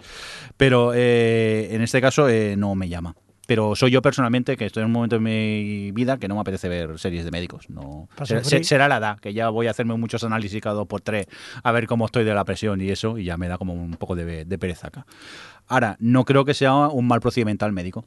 Pero 0.57 0.91
eh, 0.93 1.69
en 1.71 1.81
este 1.81 2.01
caso 2.01 2.27
eh, 2.27 2.55
no 2.57 2.75
me 2.75 2.89
llama. 2.89 3.15
Pero 3.47 3.75
soy 3.75 3.89
yo 3.91 4.01
personalmente 4.03 4.55
que 4.57 4.65
estoy 4.65 4.81
en 4.81 4.87
un 4.87 4.91
momento 4.91 5.15
en 5.15 5.23
mi 5.23 5.91
vida 5.93 6.17
que 6.19 6.27
no 6.27 6.35
me 6.35 6.41
apetece 6.41 6.67
ver 6.69 6.99
series 6.99 7.25
de 7.25 7.31
médicos. 7.31 7.69
No, 7.69 8.07
será, 8.61 8.87
la 8.89 8.97
edad, 8.97 9.19
que 9.19 9.33
ya 9.33 9.49
voy 9.49 9.65
a 9.67 9.71
hacerme 9.71 9.95
muchos 9.95 10.23
análisis 10.23 10.61
cada 10.61 10.75
dos 10.75 10.85
por 10.87 11.01
tres 11.01 11.25
a 11.63 11.71
ver 11.71 11.87
cómo 11.87 12.05
estoy 12.05 12.25
de 12.25 12.33
la 12.35 12.43
presión 12.43 12.79
y 12.81 12.89
eso, 12.89 13.17
y 13.17 13.23
ya 13.23 13.37
me 13.37 13.47
da 13.47 13.57
como 13.57 13.73
un 13.73 13.91
poco 13.95 14.15
de, 14.15 14.45
de 14.45 14.57
pereza 14.59 14.89
acá. 14.89 15.05
Ahora, 15.67 15.95
no 15.99 16.23
creo 16.25 16.45
que 16.45 16.53
sea 16.53 16.73
un 16.89 17.07
mal 17.07 17.21
procedimental 17.21 17.71
médico. 17.71 18.05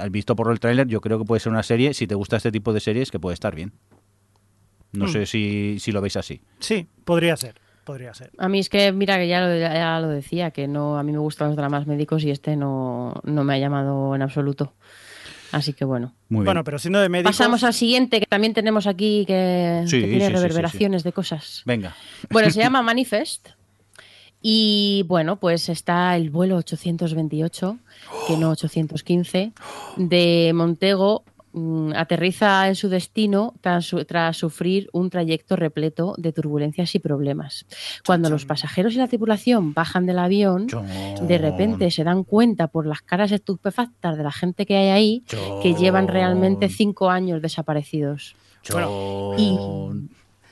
Al 0.00 0.10
visto 0.10 0.34
por 0.34 0.50
el 0.50 0.58
tráiler, 0.58 0.88
yo 0.88 1.00
creo 1.02 1.18
que 1.18 1.24
puede 1.26 1.38
ser 1.40 1.52
una 1.52 1.62
serie, 1.62 1.92
si 1.94 2.06
te 2.06 2.14
gusta 2.14 2.36
este 2.38 2.50
tipo 2.50 2.72
de 2.72 2.80
series, 2.80 3.10
que 3.10 3.20
puede 3.20 3.34
estar 3.34 3.54
bien. 3.54 3.72
No 4.92 5.04
Mm. 5.04 5.08
sé 5.08 5.26
si, 5.26 5.76
si 5.78 5.92
lo 5.92 6.00
veis 6.00 6.16
así. 6.16 6.40
sí, 6.60 6.86
podría 7.04 7.36
ser, 7.36 7.56
podría 7.86 8.12
ser. 8.12 8.30
A 8.36 8.50
mí 8.50 8.58
es 8.58 8.68
que, 8.68 8.92
mira, 8.92 9.16
que 9.16 9.28
ya 9.28 9.40
lo, 9.40 9.56
ya 9.58 9.98
lo 10.00 10.08
decía, 10.08 10.50
que 10.50 10.68
no, 10.68 10.98
a 10.98 11.02
mí 11.02 11.12
me 11.12 11.18
gustan 11.18 11.48
los 11.48 11.56
dramas 11.56 11.86
médicos 11.86 12.22
y 12.24 12.30
este 12.30 12.56
no, 12.56 13.14
no 13.24 13.44
me 13.44 13.54
ha 13.54 13.58
llamado 13.58 14.14
en 14.14 14.20
absoluto. 14.20 14.74
Así 15.52 15.72
que 15.72 15.86
bueno. 15.86 16.12
Muy 16.28 16.40
bien. 16.40 16.46
Bueno, 16.46 16.64
pero 16.64 16.78
siendo 16.78 17.00
de 17.00 17.08
médicos... 17.08 17.36
Pasamos 17.36 17.64
al 17.64 17.72
siguiente, 17.72 18.20
que 18.20 18.26
también 18.26 18.52
tenemos 18.52 18.86
aquí 18.86 19.24
que, 19.26 19.84
Sí, 19.86 20.00
que 20.00 20.08
tiene 20.08 20.20
sí, 20.20 20.26
sí, 20.26 20.26
sí, 20.26 20.34
reverberaciones 20.34 21.04
de 21.04 21.12
cosas. 21.12 21.62
Venga. 21.64 21.94
Bueno, 22.28 22.50
se 22.50 22.60
llama 22.62 22.82
Manifest. 22.82 23.48
Y 24.42 25.04
bueno, 25.08 25.36
pues 25.36 25.68
está 25.68 26.16
el 26.16 26.30
vuelo 26.30 26.56
828, 26.56 27.78
que 28.26 28.36
no 28.36 28.50
815, 28.50 29.52
de 29.96 30.52
Montego. 30.54 31.24
Mm, 31.56 31.92
Aterriza 31.96 32.68
en 32.68 32.74
su 32.76 32.88
destino 32.88 33.54
tras, 33.60 33.84
su- 33.86 34.04
tras 34.04 34.36
sufrir 34.36 34.88
un 34.92 35.10
trayecto 35.10 35.56
repleto 35.56 36.14
de 36.18 36.32
turbulencias 36.32 36.94
y 36.94 36.98
problemas. 37.00 37.66
Cuando 38.06 38.30
los 38.30 38.44
pasajeros 38.46 38.94
y 38.94 38.98
la 38.98 39.08
tripulación 39.08 39.74
bajan 39.74 40.06
del 40.06 40.18
avión, 40.20 40.68
de 41.26 41.38
repente 41.38 41.90
se 41.90 42.04
dan 42.04 42.22
cuenta 42.24 42.68
por 42.68 42.86
las 42.86 43.02
caras 43.02 43.32
estupefactas 43.32 44.16
de 44.16 44.22
la 44.22 44.32
gente 44.32 44.66
que 44.66 44.76
hay 44.76 44.88
ahí 44.90 45.22
que 45.62 45.74
llevan 45.74 46.06
realmente 46.08 46.68
cinco 46.68 47.10
años 47.10 47.42
desaparecidos. 47.42 48.36
y 49.38 49.56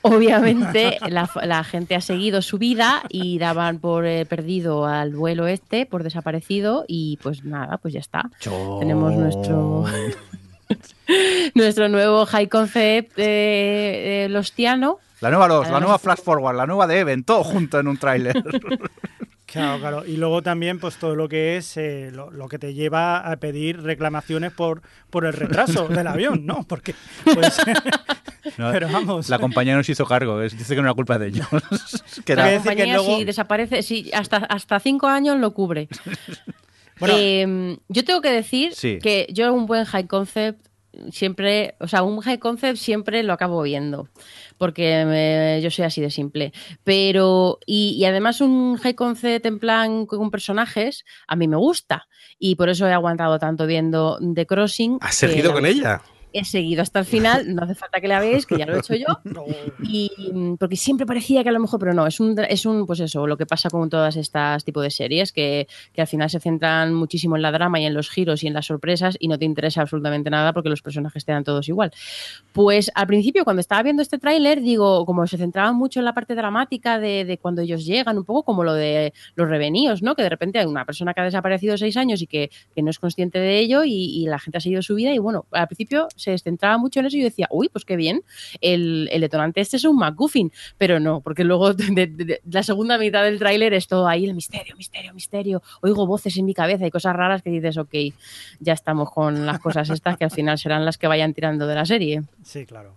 obviamente 0.01 0.97
la, 1.09 1.29
la 1.43 1.63
gente 1.63 1.95
ha 1.95 2.01
seguido 2.01 2.41
su 2.41 2.57
vida 2.59 3.01
y 3.09 3.39
daban 3.39 3.79
por 3.79 4.05
eh, 4.05 4.25
perdido 4.25 4.85
al 4.85 5.15
vuelo 5.15 5.47
este, 5.47 5.85
por 5.85 6.03
desaparecido 6.03 6.85
y 6.87 7.17
pues 7.23 7.43
nada, 7.43 7.77
pues 7.77 7.93
ya 7.93 7.99
está. 7.99 8.29
Tenemos 8.79 9.13
nuestro 9.13 9.85
nuestro 11.55 11.89
nuevo 11.89 12.25
high 12.25 12.47
concept 12.47 13.15
de, 13.15 13.23
de 13.23 14.27
Lostiano. 14.29 14.99
La 15.21 15.29
nueva 15.29 15.47
Los, 15.47 15.69
la 15.69 15.79
nueva 15.79 15.97
Flash 15.97 16.19
Forward, 16.19 16.55
la 16.57 16.67
nueva 16.67 16.87
de 16.87 16.99
Even, 16.99 17.23
todo 17.23 17.43
junto 17.43 17.79
en 17.79 17.87
un 17.87 17.97
tráiler. 17.97 18.35
Claro, 19.47 19.79
claro. 19.79 20.05
Y 20.05 20.17
luego 20.17 20.41
también, 20.41 20.79
pues 20.79 20.97
todo 20.97 21.15
lo 21.15 21.29
que 21.29 21.55
es 21.55 21.77
eh, 21.77 22.09
lo, 22.11 22.29
lo 22.29 22.49
que 22.49 22.59
te 22.59 22.73
lleva 22.73 23.19
a 23.19 23.37
pedir 23.37 23.81
reclamaciones 23.81 24.51
por, 24.51 24.81
por 25.09 25.23
el 25.23 25.31
retraso 25.31 25.87
del 25.87 26.07
avión, 26.07 26.45
¿no? 26.45 26.63
Porque, 26.67 26.93
pues, 27.33 27.55
No, 28.57 28.71
pero 28.73 28.89
vamos. 28.91 29.29
La 29.29 29.39
compañía 29.39 29.75
nos 29.75 29.87
hizo 29.87 30.05
cargo, 30.05 30.41
es- 30.41 30.57
dice 30.57 30.75
que 30.75 30.81
no 30.81 30.87
era 30.87 30.93
culpa 30.95 31.17
de 31.19 31.27
ellos. 31.27 31.47
que 32.25 32.35
La 32.35 32.45
decir 32.47 32.61
que 32.63 32.67
compañía 32.69 32.95
luego- 32.95 33.17
si 33.17 33.23
desaparece, 33.23 33.81
si 33.83 34.11
hasta, 34.13 34.37
hasta 34.37 34.79
cinco 34.81 35.07
años 35.07 35.37
lo 35.39 35.53
cubre. 35.53 35.87
Bueno, 36.99 37.15
Eh, 37.17 37.77
yo 37.87 38.03
tengo 38.03 38.19
que 38.21 38.31
decir 38.31 38.73
Sí. 38.73 38.99
que 39.01 39.27
yo 39.31 39.53
un 39.53 39.67
buen 39.67 39.85
high 39.85 40.07
concept 40.07 40.65
siempre, 41.11 41.75
o 41.79 41.87
sea, 41.87 42.03
un 42.03 42.19
high 42.21 42.39
concept 42.39 42.77
siempre 42.77 43.23
lo 43.23 43.33
acabo 43.33 43.61
viendo, 43.61 44.09
porque 44.57 45.05
me- 45.05 45.61
yo 45.61 45.69
soy 45.71 45.85
así 45.85 46.01
de 46.01 46.09
simple. 46.11 46.53
Pero, 46.83 47.59
y, 47.65 47.95
y 47.97 48.05
además 48.05 48.41
un 48.41 48.77
high 48.77 48.95
concept 48.95 49.45
en 49.45 49.59
plan 49.59 50.05
con 50.05 50.31
personajes, 50.31 51.05
a 51.27 51.35
mí 51.35 51.47
me 51.47 51.57
gusta. 51.57 52.07
Y 52.39 52.55
por 52.55 52.69
eso 52.69 52.87
he 52.87 52.93
aguantado 52.93 53.39
tanto 53.39 53.65
viendo 53.67 54.19
The 54.33 54.45
Crossing. 54.45 54.97
¿Has 55.01 55.15
seguido 55.15 55.53
con 55.53 55.65
ella? 55.65 56.01
He 56.37 56.43
seguido 56.43 56.81
hasta 56.81 56.99
el 56.99 57.05
final, 57.05 57.55
no 57.55 57.63
hace 57.63 57.75
falta 57.75 58.01
que 58.01 58.09
la 58.09 58.19
veáis, 58.19 58.45
que 58.45 58.57
ya 58.57 58.65
lo 58.65 58.75
he 58.75 58.79
hecho 58.79 58.93
yo. 58.95 59.07
Y 59.87 60.09
porque 60.59 60.75
siempre 60.75 61.05
parecía 61.05 61.43
que 61.43 61.49
a 61.49 61.51
lo 61.51 61.59
mejor, 61.59 61.79
pero 61.79 61.93
no, 61.93 62.05
es 62.07 62.19
un, 62.19 62.37
es 62.49 62.65
un 62.65 62.85
pues 62.85 62.99
eso, 62.99 63.25
lo 63.25 63.37
que 63.37 63.45
pasa 63.45 63.69
con 63.69 63.89
todas 63.89 64.17
estas 64.17 64.65
tipos 64.65 64.83
de 64.83 64.89
series, 64.89 65.31
que, 65.31 65.67
que 65.93 66.01
al 66.01 66.07
final 66.07 66.29
se 66.29 66.39
centran 66.39 66.93
muchísimo 66.93 67.37
en 67.37 67.41
la 67.41 67.51
drama 67.51 67.79
y 67.79 67.85
en 67.85 67.93
los 67.93 68.09
giros 68.09 68.43
y 68.43 68.47
en 68.47 68.53
las 68.53 68.65
sorpresas 68.65 69.15
y 69.19 69.29
no 69.29 69.39
te 69.39 69.45
interesa 69.45 69.81
absolutamente 69.81 70.29
nada 70.29 70.51
porque 70.51 70.69
los 70.69 70.81
personajes 70.81 71.23
te 71.23 71.31
dan 71.31 71.43
todos 71.45 71.69
igual. 71.69 71.91
Pues 72.51 72.91
al 72.95 73.07
principio, 73.07 73.45
cuando 73.45 73.61
estaba 73.61 73.83
viendo 73.83 74.01
este 74.01 74.17
tráiler, 74.17 74.61
digo, 74.61 75.05
como 75.05 75.25
se 75.27 75.37
centraban 75.37 75.75
mucho 75.75 75.99
en 75.99 76.05
la 76.05 76.13
parte 76.13 76.35
dramática 76.35 76.99
de, 76.99 77.23
de 77.23 77.37
cuando 77.37 77.61
ellos 77.61 77.85
llegan, 77.85 78.17
un 78.17 78.25
poco 78.25 78.43
como 78.43 78.63
lo 78.63 78.73
de 78.73 79.13
los 79.35 79.47
reveníos, 79.47 80.01
¿no? 80.01 80.15
Que 80.15 80.23
de 80.23 80.29
repente 80.29 80.59
hay 80.59 80.65
una 80.65 80.85
persona 80.85 81.13
que 81.13 81.21
ha 81.21 81.25
desaparecido 81.25 81.77
seis 81.77 81.95
años 81.95 82.21
y 82.21 82.27
que, 82.27 82.49
que 82.73 82.81
no 82.81 82.89
es 82.89 82.99
consciente 82.99 83.39
de 83.39 83.59
ello 83.59 83.83
y, 83.83 83.93
y 83.93 84.25
la 84.25 84.39
gente 84.39 84.57
ha 84.57 84.61
seguido 84.61 84.81
su 84.81 84.95
vida 84.95 85.13
y 85.13 85.19
bueno, 85.19 85.45
al 85.51 85.67
principio 85.67 86.07
se 86.25 86.37
centraba 86.39 86.77
mucho 86.77 86.99
en 86.99 87.05
eso 87.05 87.15
y 87.17 87.19
yo 87.21 87.25
decía, 87.25 87.47
uy, 87.51 87.69
pues 87.69 87.85
qué 87.85 87.95
bien, 87.95 88.21
el, 88.61 89.07
el 89.11 89.21
detonante 89.21 89.61
este 89.61 89.77
es 89.77 89.83
un 89.85 89.95
MacGuffin, 89.97 90.51
pero 90.77 90.99
no, 90.99 91.21
porque 91.21 91.43
luego 91.43 91.73
de, 91.73 91.85
de- 91.91 92.07
de- 92.07 92.41
la 92.49 92.63
segunda 92.63 92.97
mitad 92.97 93.23
del 93.23 93.39
tráiler 93.39 93.73
es 93.73 93.87
todo 93.87 94.07
ahí 94.07 94.25
el 94.25 94.33
misterio, 94.33 94.75
misterio, 94.75 95.13
misterio, 95.13 95.61
oigo 95.81 96.05
voces 96.05 96.35
en 96.37 96.45
mi 96.45 96.53
cabeza 96.53 96.85
y 96.85 96.91
cosas 96.91 97.15
raras 97.15 97.41
que 97.41 97.49
dices, 97.49 97.77
ok, 97.77 97.93
ya 98.59 98.73
estamos 98.73 99.11
con 99.11 99.45
las 99.45 99.59
cosas 99.59 99.89
estas 99.89 100.17
que 100.17 100.25
al 100.25 100.31
final 100.31 100.57
serán 100.57 100.83
las 100.85 100.97
que 100.97 101.07
vayan 101.07 101.33
tirando 101.33 101.67
de 101.67 101.75
la 101.75 101.85
serie. 101.85 102.23
Sí, 102.43 102.65
claro. 102.65 102.93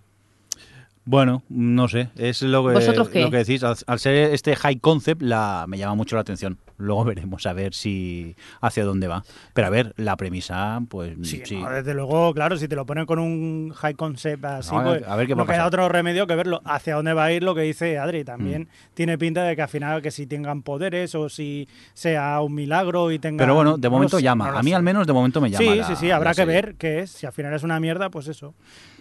Bueno, 1.05 1.41
no 1.49 1.87
sé, 1.87 2.09
es 2.17 2.41
lo 2.43 2.67
que, 2.67 2.73
¿Vosotros 2.73 3.09
qué? 3.09 3.21
lo 3.21 3.31
que 3.31 3.37
decís. 3.37 3.63
Al, 3.63 3.75
al 3.87 3.99
ser 3.99 4.15
este 4.31 4.55
high 4.55 4.79
concept, 4.79 5.21
la, 5.23 5.65
me 5.67 5.77
llama 5.77 5.95
mucho 5.95 6.15
la 6.15 6.21
atención. 6.21 6.57
Luego 6.79 7.03
veremos 7.03 7.45
a 7.45 7.53
ver 7.53 7.73
si 7.75 8.35
hacia 8.61 8.83
dónde 8.85 9.07
va. 9.07 9.23
Pero 9.53 9.67
a 9.67 9.69
ver, 9.69 9.93
la 9.97 10.17
premisa, 10.17 10.81
pues 10.89 11.15
Sí, 11.21 11.41
sí. 11.45 11.57
no, 11.57 11.69
desde 11.69 11.93
luego, 11.93 12.33
claro, 12.33 12.57
si 12.57 12.67
te 12.67 12.75
lo 12.75 12.85
ponen 12.85 13.05
con 13.05 13.19
un 13.19 13.71
high 13.75 13.93
concept 13.93 14.43
así, 14.45 14.73
No, 14.75 14.83
pues 14.83 15.03
a 15.07 15.15
ver 15.15 15.27
qué 15.27 15.35
no 15.35 15.45
queda 15.45 15.67
otro 15.67 15.87
remedio 15.89 16.25
que 16.25 16.35
verlo. 16.35 16.61
Hacia 16.65 16.95
dónde 16.95 17.13
va 17.13 17.25
a 17.25 17.31
ir 17.31 17.43
lo 17.43 17.53
que 17.53 17.61
dice 17.61 17.97
Adri. 17.99 18.23
También 18.23 18.63
Mm. 18.63 18.93
tiene 18.95 19.17
pinta 19.17 19.43
de 19.43 19.55
que 19.55 19.61
al 19.61 19.69
final 19.69 20.01
que 20.01 20.09
si 20.11 20.25
tengan 20.25 20.61
poderes 20.63 21.13
o 21.15 21.29
si 21.29 21.67
sea 21.93 22.41
un 22.41 22.55
milagro 22.55 23.11
y 23.11 23.19
tengan... 23.19 23.37
Pero 23.45 23.55
bueno, 23.55 23.77
de 23.77 23.89
momento 23.89 24.19
llama. 24.19 24.57
a 24.57 24.63
mí 24.63 24.69
sé. 24.71 24.75
al 24.75 24.83
menos 24.83 25.05
de 25.05 25.13
momento 25.13 25.41
me 25.41 25.49
llama. 25.51 25.63
Sí, 25.63 25.75
la- 25.77 25.87
sí, 25.87 25.95
sí, 25.95 26.11
habrá 26.11 26.31
que 26.31 26.35
serie. 26.37 26.53
ver 26.53 26.75
qué 26.75 26.99
es. 27.01 27.11
Si 27.11 27.25
al 27.25 27.33
final 27.33 27.53
es 27.53 27.63
una 27.63 27.79
mierda, 27.79 28.09
pues 28.09 28.27
eso. 28.27 28.53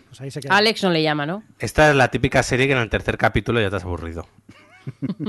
Pues 0.08 0.20
ahí 0.22 0.30
se 0.30 0.40
queda. 0.40 0.56
Alex 0.56 0.82
no 0.82 0.90
le 0.90 1.02
llama, 1.02 1.26
¿no? 1.26 1.42
Esta 1.58 1.90
es 1.90 1.94
la 1.96 2.08
típica 2.08 2.42
serie 2.42 2.66
que 2.66 2.72
en 2.72 2.78
el 2.78 2.88
tercer 2.88 3.18
capítulo 3.18 3.60
ya 3.60 3.68
te 3.70 3.76
has 3.76 3.84
aburrido. 3.84 4.26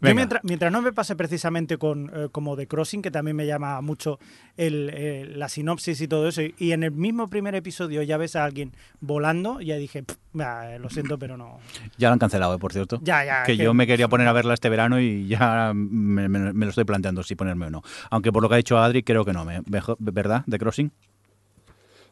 Yo 0.00 0.14
mientras, 0.16 0.44
mientras 0.44 0.70
no 0.72 0.82
me 0.82 0.92
pase 0.92 1.16
precisamente 1.16 1.78
con 1.78 2.10
eh, 2.14 2.28
como 2.30 2.56
The 2.56 2.66
Crossing, 2.66 3.00
que 3.00 3.10
también 3.10 3.36
me 3.36 3.46
llama 3.46 3.80
mucho 3.80 4.18
el, 4.56 4.90
eh, 4.92 5.24
la 5.34 5.48
sinopsis 5.48 6.00
y 6.00 6.08
todo 6.08 6.28
eso, 6.28 6.42
y, 6.42 6.54
y 6.58 6.72
en 6.72 6.82
el 6.82 6.90
mismo 6.90 7.28
primer 7.28 7.54
episodio 7.54 8.02
ya 8.02 8.16
ves 8.18 8.36
a 8.36 8.44
alguien 8.44 8.72
volando, 9.00 9.60
ya 9.60 9.76
dije, 9.76 10.02
"Pff, 10.02 10.16
bah, 10.32 10.78
lo 10.78 10.90
siento, 10.90 11.18
pero 11.18 11.36
no. 11.36 11.58
Ya 11.96 12.08
lo 12.08 12.12
han 12.14 12.18
cancelado, 12.18 12.54
eh, 12.54 12.58
por 12.58 12.72
cierto. 12.72 13.00
Ya, 13.02 13.24
ya. 13.24 13.42
que 13.44 13.56
que- 13.56 13.64
yo 13.64 13.72
me 13.72 13.86
quería 13.86 14.08
poner 14.08 14.28
a 14.28 14.32
verla 14.32 14.52
este 14.54 14.68
verano 14.68 15.00
y 15.00 15.26
ya 15.26 15.72
me, 15.74 16.28
me- 16.28 16.52
me 16.52 16.66
lo 16.66 16.70
estoy 16.70 16.84
planteando 16.84 17.22
si 17.22 17.34
ponerme 17.34 17.66
o 17.66 17.70
no. 17.70 17.82
Aunque 18.10 18.30
por 18.32 18.42
lo 18.42 18.48
que 18.48 18.54
ha 18.56 18.58
dicho 18.58 18.78
Adri, 18.78 19.02
creo 19.02 19.24
que 19.24 19.32
no. 19.32 19.44
me- 19.44 19.62
¿Verdad? 19.98 20.42
¿De 20.46 20.58
Crossing? 20.58 20.90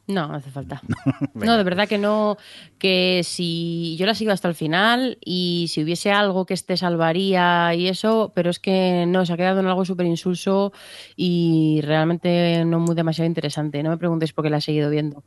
No, 0.07 0.27
no 0.27 0.35
hace 0.35 0.51
falta. 0.51 0.81
No, 1.35 1.57
de 1.57 1.65
verdad 1.65 1.89
que 1.89 1.99
no, 1.99 2.37
que 2.79 3.23
si 3.25 3.97
yo 3.97 4.07
la 4.07 4.15
sigo 4.15 4.33
hasta 4.33 4.49
el 4.49 4.55
final 4.55 5.19
y 5.25 5.67
si 5.69 5.83
hubiese 5.83 6.13
algo 6.13 6.47
que 6.47 6.55
este 6.55 6.77
salvaría 6.77 7.75
y 7.75 7.89
eso, 7.89 8.33
pero 8.35 8.51
es 8.51 8.59
que 8.59 9.07
no, 9.07 9.25
se 9.25 9.33
ha 9.33 9.37
quedado 9.37 9.61
en 9.61 9.67
algo 9.67 9.85
súper 9.85 10.07
insulso 10.07 10.73
y 11.17 11.81
realmente 11.83 12.65
no 12.65 12.81
muy 12.81 12.95
demasiado 12.95 13.27
interesante. 13.27 13.83
No 13.83 13.91
me 13.91 13.99
preguntéis 13.99 14.33
por 14.33 14.45
qué 14.45 14.51
la 14.51 14.59
he 14.59 14.61
seguido 14.61 14.91
viendo. 14.91 15.25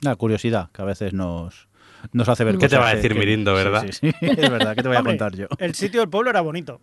La 0.00 0.16
curiosidad 0.16 0.70
que 0.72 0.82
a 0.82 0.86
veces 0.86 1.12
nos, 1.12 1.67
nos 2.12 2.28
hace 2.28 2.44
ver 2.44 2.54
¿Qué 2.56 2.68
te 2.68 2.76
cosas 2.76 2.80
va 2.80 2.88
a 2.88 2.90
que- 2.92 2.96
decir 2.96 3.12
que- 3.12 3.18
Mirindo, 3.18 3.56
sí, 3.56 3.64
verdad? 3.64 3.86
Sí, 3.86 3.92
sí, 3.92 4.10
es 4.20 4.50
verdad. 4.50 4.74
¿Qué 4.74 4.82
te 4.82 4.88
voy 4.88 4.96
a 4.96 5.00
Hombre, 5.00 5.16
contar 5.18 5.36
yo? 5.36 5.46
El 5.58 5.74
sitio 5.74 6.00
del 6.00 6.08
pueblo 6.08 6.30
era 6.30 6.40
bonito, 6.40 6.80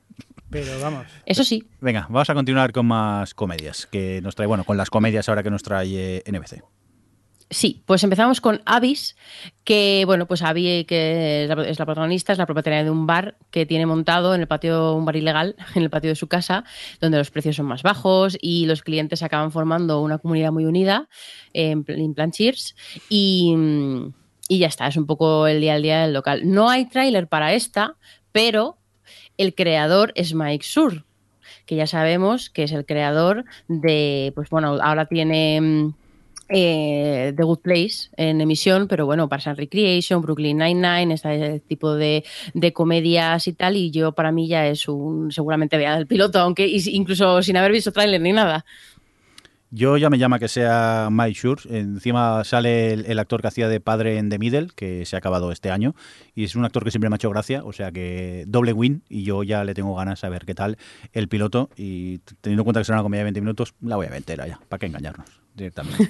pero 0.50 0.80
vamos. 0.82 1.06
Eso 1.26 1.44
sí, 1.44 1.68
Venga, 1.82 2.08
vamos 2.10 2.30
a 2.30 2.34
continuar 2.34 2.72
con 2.72 2.86
más 2.86 3.34
comedias 3.34 3.86
que 3.88 4.22
nos 4.22 4.36
trae, 4.36 4.48
bueno, 4.48 4.64
con 4.64 4.78
las 4.78 4.90
comedias 4.90 5.28
ahora 5.30 5.44
que 5.44 5.50
nos 5.52 5.64
trae 5.64 6.18
eh, 6.18 6.24
NBC. 6.26 6.64
Sí, 7.52 7.84
pues 7.86 8.04
empezamos 8.04 8.42
con 8.42 8.64
Avis, 8.66 9.16
que 9.64 10.02
bueno, 10.08 10.26
pues 10.26 10.42
Abby, 10.42 10.84
que 10.86 11.44
es 11.44 11.50
la, 11.50 11.64
es 11.64 11.78
la 11.78 11.86
protagonista, 11.86 12.32
es 12.34 12.40
la 12.40 12.48
propietaria 12.48 12.84
de 12.84 12.90
un 12.90 13.06
bar 13.06 13.38
que 13.52 13.68
tiene 13.68 13.86
montado 13.86 14.34
en 14.34 14.42
el 14.42 14.48
patio, 14.48 14.96
un 14.96 15.06
bar 15.06 15.16
ilegal, 15.16 15.56
en 15.76 15.84
el 15.84 15.92
patio 15.92 16.10
de 16.10 16.16
su 16.16 16.28
casa, 16.28 16.64
donde 17.00 17.20
los 17.20 17.30
precios 17.30 17.56
son 17.58 17.68
más 17.68 17.84
bajos 17.84 18.36
y 18.42 18.66
los 18.66 18.82
clientes 18.82 19.22
acaban 19.22 19.52
formando 19.52 20.02
una 20.02 20.18
comunidad 20.18 20.52
muy 20.52 20.66
unida, 20.66 21.08
en, 21.54 21.86
en 21.88 22.14
plan 22.16 22.32
Cheers, 22.32 22.76
y, 23.10 23.54
mm, 23.56 24.14
y 24.48 24.60
ya 24.60 24.68
está, 24.68 24.88
es 24.88 24.98
un 24.98 25.06
poco 25.06 25.48
el 25.48 25.62
día 25.62 25.76
al 25.76 25.82
día 25.82 26.02
del 26.02 26.14
local. 26.14 26.42
No 26.46 26.70
hay 26.70 26.86
tráiler 26.86 27.28
para 27.28 27.54
esta, 27.54 27.96
pero 28.32 28.78
el 29.38 29.56
creador 29.56 30.12
es 30.16 30.34
Mike 30.34 30.66
Sur, 30.66 31.06
que 31.66 31.76
ya 31.76 31.88
sabemos 31.88 32.50
que 32.50 32.64
es 32.64 32.72
el 32.72 32.86
creador 32.86 33.46
de, 33.68 34.32
pues 34.36 34.50
bueno, 34.50 34.78
ahora 34.82 35.08
tiene 35.08 35.60
mm, 35.62 35.94
eh, 36.50 37.34
The 37.36 37.44
Good 37.44 37.60
Place 37.60 38.10
en 38.18 38.40
emisión, 38.40 38.88
pero 38.88 39.06
bueno, 39.06 39.28
Parks 39.28 39.48
and 39.48 39.58
Recreation, 39.58 40.22
Brooklyn 40.22 40.58
Nine-Nine, 40.58 41.14
este 41.14 41.60
tipo 41.62 41.96
de, 41.96 42.24
de 42.54 42.72
comedias 42.72 43.48
y 43.48 43.54
tal, 43.54 43.76
y 43.76 43.90
yo 43.90 44.12
para 44.12 44.32
mí 44.32 44.48
ya 44.48 44.68
es 44.68 44.88
un, 44.88 45.32
seguramente 45.32 45.78
vea 45.78 45.98
el 45.98 46.06
piloto, 46.06 46.40
aunque 46.40 46.68
incluso 46.68 47.42
sin 47.42 47.58
haber 47.58 47.72
visto 47.72 47.92
tráiler 47.92 48.22
ni 48.22 48.32
nada. 48.32 48.64
Yo 49.76 49.98
ya 49.98 50.10
me 50.10 50.18
llama 50.18 50.40
que 50.40 50.48
sea 50.48 51.10
Mike 51.12 51.34
Schur. 51.34 51.60
Encima 51.70 52.46
sale 52.46 52.94
el, 52.94 53.06
el 53.08 53.20
actor 53.20 53.42
que 53.42 53.50
hacía 53.50 53.68
de 53.68 53.82
padre 53.82 54.18
en 54.18 54.30
The 54.30 54.40
Middle, 54.40 54.70
que 54.74 55.06
se 55.06 55.18
ha 55.18 55.20
acabado 55.20 55.52
este 55.52 55.70
año. 55.70 55.96
Y 56.34 56.46
es 56.46 56.56
un 56.56 56.64
actor 56.64 56.86
que 56.86 56.92
siempre 56.92 57.10
me 57.10 57.16
ha 57.16 57.18
hecho 57.18 57.30
gracia. 57.30 57.62
O 57.66 57.74
sea 57.74 57.92
que 57.92 58.46
doble 58.48 58.72
win. 58.72 59.04
Y 59.10 59.24
yo 59.24 59.44
ya 59.44 59.66
le 59.66 59.74
tengo 59.74 59.94
ganas 59.94 60.24
a 60.24 60.30
ver 60.30 60.46
qué 60.46 60.56
tal 60.56 60.78
el 61.12 61.28
piloto. 61.28 61.70
Y 61.76 62.20
teniendo 62.40 62.62
en 62.62 62.64
cuenta 62.64 62.80
que 62.80 62.86
será 62.86 63.00
una 63.00 63.04
comedia 63.04 63.20
de 63.20 63.26
20 63.26 63.42
minutos, 63.42 63.74
la 63.82 63.98
voy 63.98 64.06
a 64.06 64.12
ver 64.12 64.18
entera 64.20 64.48
ya. 64.48 64.62
¿Para 64.70 64.80
qué 64.80 64.86
engañarnos? 64.86 65.42
Directamente. 65.54 66.10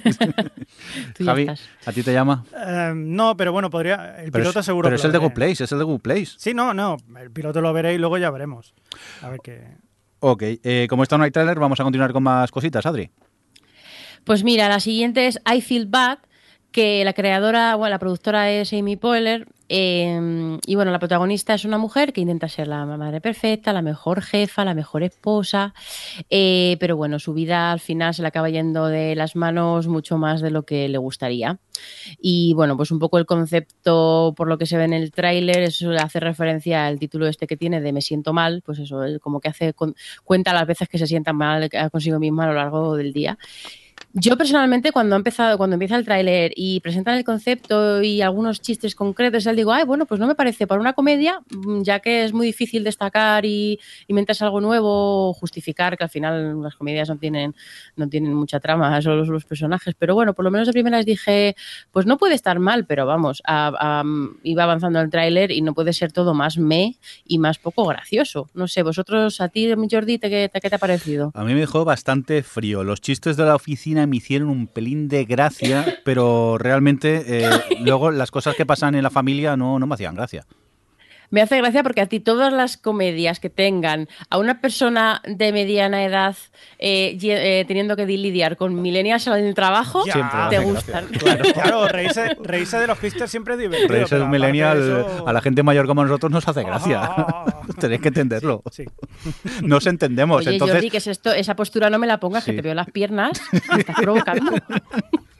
Javi, 1.24 1.42
estás. 1.42 1.68
¿a 1.86 1.92
ti 1.92 2.04
te 2.04 2.12
llama? 2.12 2.44
Eh, 2.56 2.92
no, 2.94 3.36
pero 3.36 3.50
bueno, 3.50 3.68
podría. 3.68 4.22
El 4.22 4.30
Pero 4.30 4.44
piloto 4.44 4.60
es, 4.60 4.66
seguro. 4.66 4.86
Pero 4.86 4.94
que 4.94 5.00
es 5.00 5.04
el 5.04 5.10
de. 5.10 5.18
Good 5.18 5.32
Place, 5.32 5.64
es 5.64 5.72
el 5.72 5.78
de 5.78 5.84
Good 5.84 6.02
Place. 6.02 6.34
Sí, 6.38 6.54
no, 6.54 6.72
no. 6.72 6.98
El 7.18 7.32
piloto 7.32 7.60
lo 7.60 7.72
veré 7.72 7.94
y 7.94 7.98
luego 7.98 8.16
ya 8.16 8.30
veremos. 8.30 8.74
A 9.22 9.28
ver 9.28 9.40
qué. 9.42 9.86
Ok, 10.20 10.42
eh, 10.44 10.86
como 10.88 11.02
esta 11.02 11.18
no 11.18 11.24
hay 11.24 11.32
trailer, 11.32 11.58
vamos 11.58 11.80
a 11.80 11.82
continuar 11.82 12.12
con 12.12 12.22
más 12.22 12.52
cositas, 12.52 12.86
Adri. 12.86 13.10
Pues 14.26 14.42
mira, 14.42 14.68
la 14.68 14.80
siguiente 14.80 15.28
es 15.28 15.40
I 15.48 15.60
Feel 15.60 15.86
Bad, 15.86 16.18
que 16.72 17.04
la 17.04 17.12
creadora, 17.12 17.76
bueno, 17.76 17.90
la 17.90 18.00
productora 18.00 18.50
es 18.50 18.72
Amy 18.72 18.96
Poehler. 18.96 19.46
eh, 19.68 20.58
y 20.66 20.74
bueno, 20.74 20.90
la 20.90 20.98
protagonista 20.98 21.54
es 21.54 21.64
una 21.64 21.78
mujer 21.78 22.12
que 22.12 22.22
intenta 22.22 22.48
ser 22.48 22.66
la 22.66 22.84
madre 22.86 23.20
perfecta, 23.20 23.72
la 23.72 23.82
mejor 23.82 24.22
jefa, 24.22 24.64
la 24.64 24.74
mejor 24.74 25.04
esposa. 25.04 25.74
eh, 26.28 26.76
pero 26.80 26.96
bueno, 26.96 27.20
su 27.20 27.34
vida 27.34 27.70
al 27.70 27.78
final 27.78 28.14
se 28.14 28.22
le 28.22 28.28
acaba 28.28 28.50
yendo 28.50 28.86
de 28.88 29.14
las 29.14 29.36
manos 29.36 29.86
mucho 29.86 30.18
más 30.18 30.40
de 30.40 30.50
lo 30.50 30.64
que 30.64 30.88
le 30.88 30.98
gustaría. 30.98 31.60
Y 32.20 32.52
bueno, 32.54 32.76
pues 32.76 32.90
un 32.90 32.98
poco 32.98 33.18
el 33.18 33.26
concepto, 33.26 34.34
por 34.36 34.48
lo 34.48 34.58
que 34.58 34.66
se 34.66 34.76
ve 34.76 34.84
en 34.86 34.92
el 34.92 35.12
tráiler, 35.12 35.62
eso 35.62 35.92
hace 35.92 36.18
referencia 36.18 36.86
al 36.88 36.98
título 36.98 37.28
este 37.28 37.46
que 37.46 37.56
tiene 37.56 37.80
de 37.80 37.92
Me 37.92 38.00
siento 38.00 38.32
mal, 38.32 38.62
pues 38.66 38.80
eso, 38.80 39.02
como 39.20 39.38
que 39.40 39.50
hace 39.50 39.72
cuenta 40.24 40.52
las 40.52 40.66
veces 40.66 40.88
que 40.88 40.98
se 40.98 41.06
sienta 41.06 41.32
mal 41.32 41.70
consigo 41.92 42.18
misma 42.18 42.44
a 42.44 42.48
lo 42.48 42.54
largo 42.54 42.96
del 42.96 43.12
día. 43.12 43.38
Yo 44.18 44.38
personalmente 44.38 44.92
cuando 44.92 45.14
ha 45.14 45.18
empezado, 45.18 45.58
cuando 45.58 45.74
empieza 45.74 45.94
el 45.96 46.04
tráiler 46.06 46.50
y 46.56 46.80
presentan 46.80 47.18
el 47.18 47.24
concepto 47.24 48.02
y 48.02 48.22
algunos 48.22 48.62
chistes 48.62 48.94
concretos, 48.94 49.44
ya 49.44 49.52
digo, 49.52 49.72
ay, 49.74 49.84
bueno, 49.84 50.06
pues 50.06 50.18
no 50.18 50.26
me 50.26 50.34
parece 50.34 50.66
para 50.66 50.80
una 50.80 50.94
comedia, 50.94 51.40
mm, 51.50 51.82
ya 51.82 52.00
que 52.00 52.24
es 52.24 52.32
muy 52.32 52.46
difícil 52.46 52.82
destacar 52.82 53.44
y 53.44 53.78
inventarse 54.06 54.42
algo 54.42 54.62
nuevo, 54.62 55.34
justificar 55.34 55.98
que 55.98 56.04
al 56.04 56.10
final 56.10 56.62
las 56.62 56.74
comedias 56.76 57.10
no 57.10 57.18
tienen, 57.18 57.54
no 57.96 58.08
tienen 58.08 58.32
mucha 58.32 58.58
trama, 58.58 59.00
solo 59.02 59.24
los, 59.24 59.44
personajes. 59.44 59.94
Pero 59.98 60.14
bueno, 60.14 60.32
por 60.32 60.44
lo 60.46 60.50
menos 60.50 60.66
de 60.66 60.72
primeras 60.72 61.04
dije, 61.04 61.54
pues 61.90 62.06
no 62.06 62.16
puede 62.16 62.34
estar 62.34 62.58
mal, 62.58 62.86
pero 62.86 63.04
vamos, 63.04 63.42
a- 63.46 64.02
iba 64.42 64.62
avanzando 64.62 64.98
el 65.00 65.10
tráiler 65.10 65.50
y 65.50 65.60
no 65.60 65.74
puede 65.74 65.92
ser 65.92 66.12
todo 66.12 66.32
más 66.32 66.56
me 66.56 66.96
y 67.26 67.38
más 67.38 67.58
poco 67.58 67.84
gracioso. 67.84 68.48
No 68.54 68.66
sé, 68.66 68.82
vosotros, 68.82 69.42
a 69.42 69.48
ti, 69.50 69.70
Jordi, 69.90 70.18
¿te- 70.18 70.30
¿qué 70.30 70.50
te, 70.50 70.60
qué 70.62 70.70
te 70.70 70.76
ha 70.76 70.78
parecido? 70.78 71.32
A 71.34 71.44
mí 71.44 71.52
me 71.52 71.60
dejó 71.60 71.84
bastante 71.84 72.42
frío. 72.42 72.82
Los 72.82 73.02
chistes 73.02 73.36
de 73.36 73.44
la 73.44 73.54
oficina 73.56 73.85
me 73.94 74.16
hicieron 74.16 74.48
un 74.48 74.66
pelín 74.66 75.08
de 75.08 75.24
gracia, 75.24 76.00
pero 76.04 76.58
realmente 76.58 77.24
eh, 77.26 77.50
luego 77.80 78.10
las 78.10 78.30
cosas 78.30 78.56
que 78.56 78.66
pasan 78.66 78.94
en 78.94 79.02
la 79.02 79.10
familia 79.10 79.56
no, 79.56 79.78
no 79.78 79.86
me 79.86 79.94
hacían 79.94 80.14
gracia. 80.14 80.46
Me 81.30 81.42
hace 81.42 81.56
gracia 81.58 81.82
porque 81.82 82.00
a 82.00 82.06
ti 82.06 82.20
todas 82.20 82.52
las 82.52 82.76
comedias 82.76 83.40
que 83.40 83.50
tengan 83.50 84.08
a 84.30 84.38
una 84.38 84.60
persona 84.60 85.22
de 85.26 85.52
mediana 85.52 86.04
edad 86.04 86.36
eh, 86.78 87.18
eh, 87.22 87.64
teniendo 87.66 87.96
que 87.96 88.06
lidiar 88.06 88.56
con 88.56 88.80
millennials 88.80 89.26
en 89.26 89.34
el 89.46 89.54
trabajo, 89.54 90.04
Ya, 90.06 90.12
Siempre 90.12 90.38
me 90.42 90.48
te 90.50 90.58
gustan. 90.58 91.06
gracia. 91.10 91.52
Claro, 91.54 91.88
reírse, 91.88 92.36
reírse 92.42 92.78
de 92.78 92.86
los 92.86 92.98
hipsters 92.98 93.30
siempre 93.30 93.54
es 93.54 93.60
divertido. 93.60 93.88
Reírse 93.88 94.16
de 94.16 94.22
un 94.22 94.30
millennial 94.30 94.78
de 94.78 95.00
eso- 95.00 95.28
a 95.28 95.32
la 95.32 95.40
gente 95.40 95.62
mayor 95.62 95.86
como 95.86 96.02
nosotros 96.04 96.30
nos 96.32 96.46
hace 96.46 96.62
gracia. 96.62 97.00
Ah. 97.02 97.44
Tenéis 97.80 98.00
que 98.00 98.08
entenderlo. 98.08 98.62
Sí. 98.70 98.84
Nos 99.62 99.86
entendemos. 99.86 100.38
Oye, 100.42 100.52
Entonces, 100.52 100.76
Jordi, 100.76 100.90
¿qué 100.90 100.98
es 100.98 101.06
esto? 101.08 101.32
Esa 101.32 101.56
postura 101.56 101.90
no 101.90 101.98
me 101.98 102.06
la 102.06 102.18
pongas, 102.20 102.44
Sí. 102.44 102.50
que 102.52 102.56
te 102.58 102.62
veo 102.62 102.74
las 102.74 102.90
piernas, 102.90 103.40
me 103.72 103.80
estás 103.80 103.96
provocando. 104.00 104.52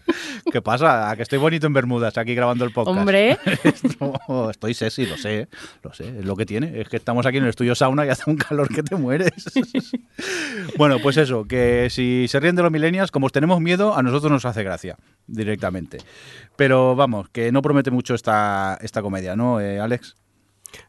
¿qué 0.53 0.63
pasa? 0.63 1.11
¿A 1.11 1.17
que 1.17 1.23
estoy 1.23 1.39
bonito 1.39 1.67
en 1.67 1.73
Bermudas 1.73 2.17
aquí 2.19 2.35
grabando 2.35 2.65
el 2.65 2.73
podcast? 2.73 2.99
Hombre, 2.99 3.39
No, 4.29 4.51
estoy 4.51 4.75
sexy, 4.75 5.07
lo 5.07 5.17
sé, 5.17 5.49
lo 5.83 5.93
sé, 5.93 6.09
es 6.19 6.25
lo 6.25 6.37
que 6.37 6.47
tiene. 6.47 6.81
Es 6.81 6.89
que 6.89 6.97
estamos 6.97 7.27
aquí 7.27 7.39
en 7.39 7.45
el 7.45 7.51
estudio 7.51 7.75
sauna 7.75 8.07
y 8.07 8.09
hace 8.09 8.31
un 8.31 8.37
calor 8.37 8.69
que 8.69 8.83
te 8.83 8.97
mueres. 8.97 9.33
bueno, 10.77 10.99
pues 11.03 11.17
eso, 11.17 11.47
que 11.47 11.89
si 11.91 12.27
se 12.29 12.41
ríen 12.41 12.57
de 12.57 12.63
los 12.63 12.73
millennials, 12.73 13.11
como 13.11 13.27
os 13.27 13.33
tenemos 13.33 13.61
miedo, 13.61 13.97
a 13.97 14.03
nosotros 14.03 14.31
nos 14.31 14.45
hace 14.45 14.63
gracia, 14.63 14.97
directamente. 15.27 15.99
Pero 16.57 16.97
vamos, 16.97 17.29
que 17.31 17.53
no 17.53 17.63
promete 17.63 17.91
mucho 17.91 18.15
esta, 18.15 18.79
esta 18.81 19.03
comedia, 19.03 19.37
¿no, 19.37 19.61
eh, 19.61 19.81
Alex? 19.81 20.17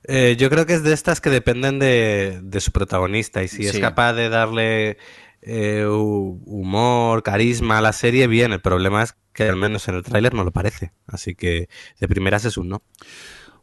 Eh, 0.03 0.35
yo 0.37 0.49
creo 0.49 0.65
que 0.65 0.73
es 0.73 0.83
de 0.83 0.91
estas 0.93 1.21
que 1.21 1.29
dependen 1.29 1.79
de, 1.79 2.39
de 2.41 2.59
su 2.59 2.71
protagonista 2.71 3.43
y 3.43 3.47
si 3.47 3.57
Sí. 3.63 3.67
es 3.67 3.79
capaz 3.79 4.13
de 4.13 4.27
darle 4.27 4.97
eh, 5.47 5.85
hu- 5.87 6.41
humor, 6.45 7.23
carisma 7.23 7.77
a 7.77 7.81
la 7.81 7.93
serie, 7.93 8.27
bien. 8.27 8.51
El 8.53 8.61
problema 8.61 9.03
es 9.03 9.15
que 9.33 9.43
al 9.43 9.55
menos 9.55 9.87
en 9.87 9.95
el 9.95 10.03
tráiler 10.03 10.33
no 10.33 10.43
lo 10.43 10.51
parece. 10.51 10.91
Así 11.07 11.35
que 11.35 11.69
de 11.99 12.07
primeras 12.07 12.45
es 12.45 12.57
un 12.57 12.69
no. 12.69 12.81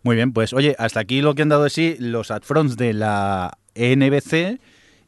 Muy 0.03 0.17
bien, 0.17 0.33
pues 0.33 0.53
oye, 0.53 0.75
hasta 0.79 1.01
aquí 1.01 1.21
lo 1.23 1.35
que 1.35 1.43
han 1.43 1.49
dado 1.49 1.65
de 1.65 1.71
sí 1.71 1.97
los 1.99 2.31
upfronts 2.31 2.77
de 2.77 2.93
la 2.95 3.57
NBC. 3.75 4.61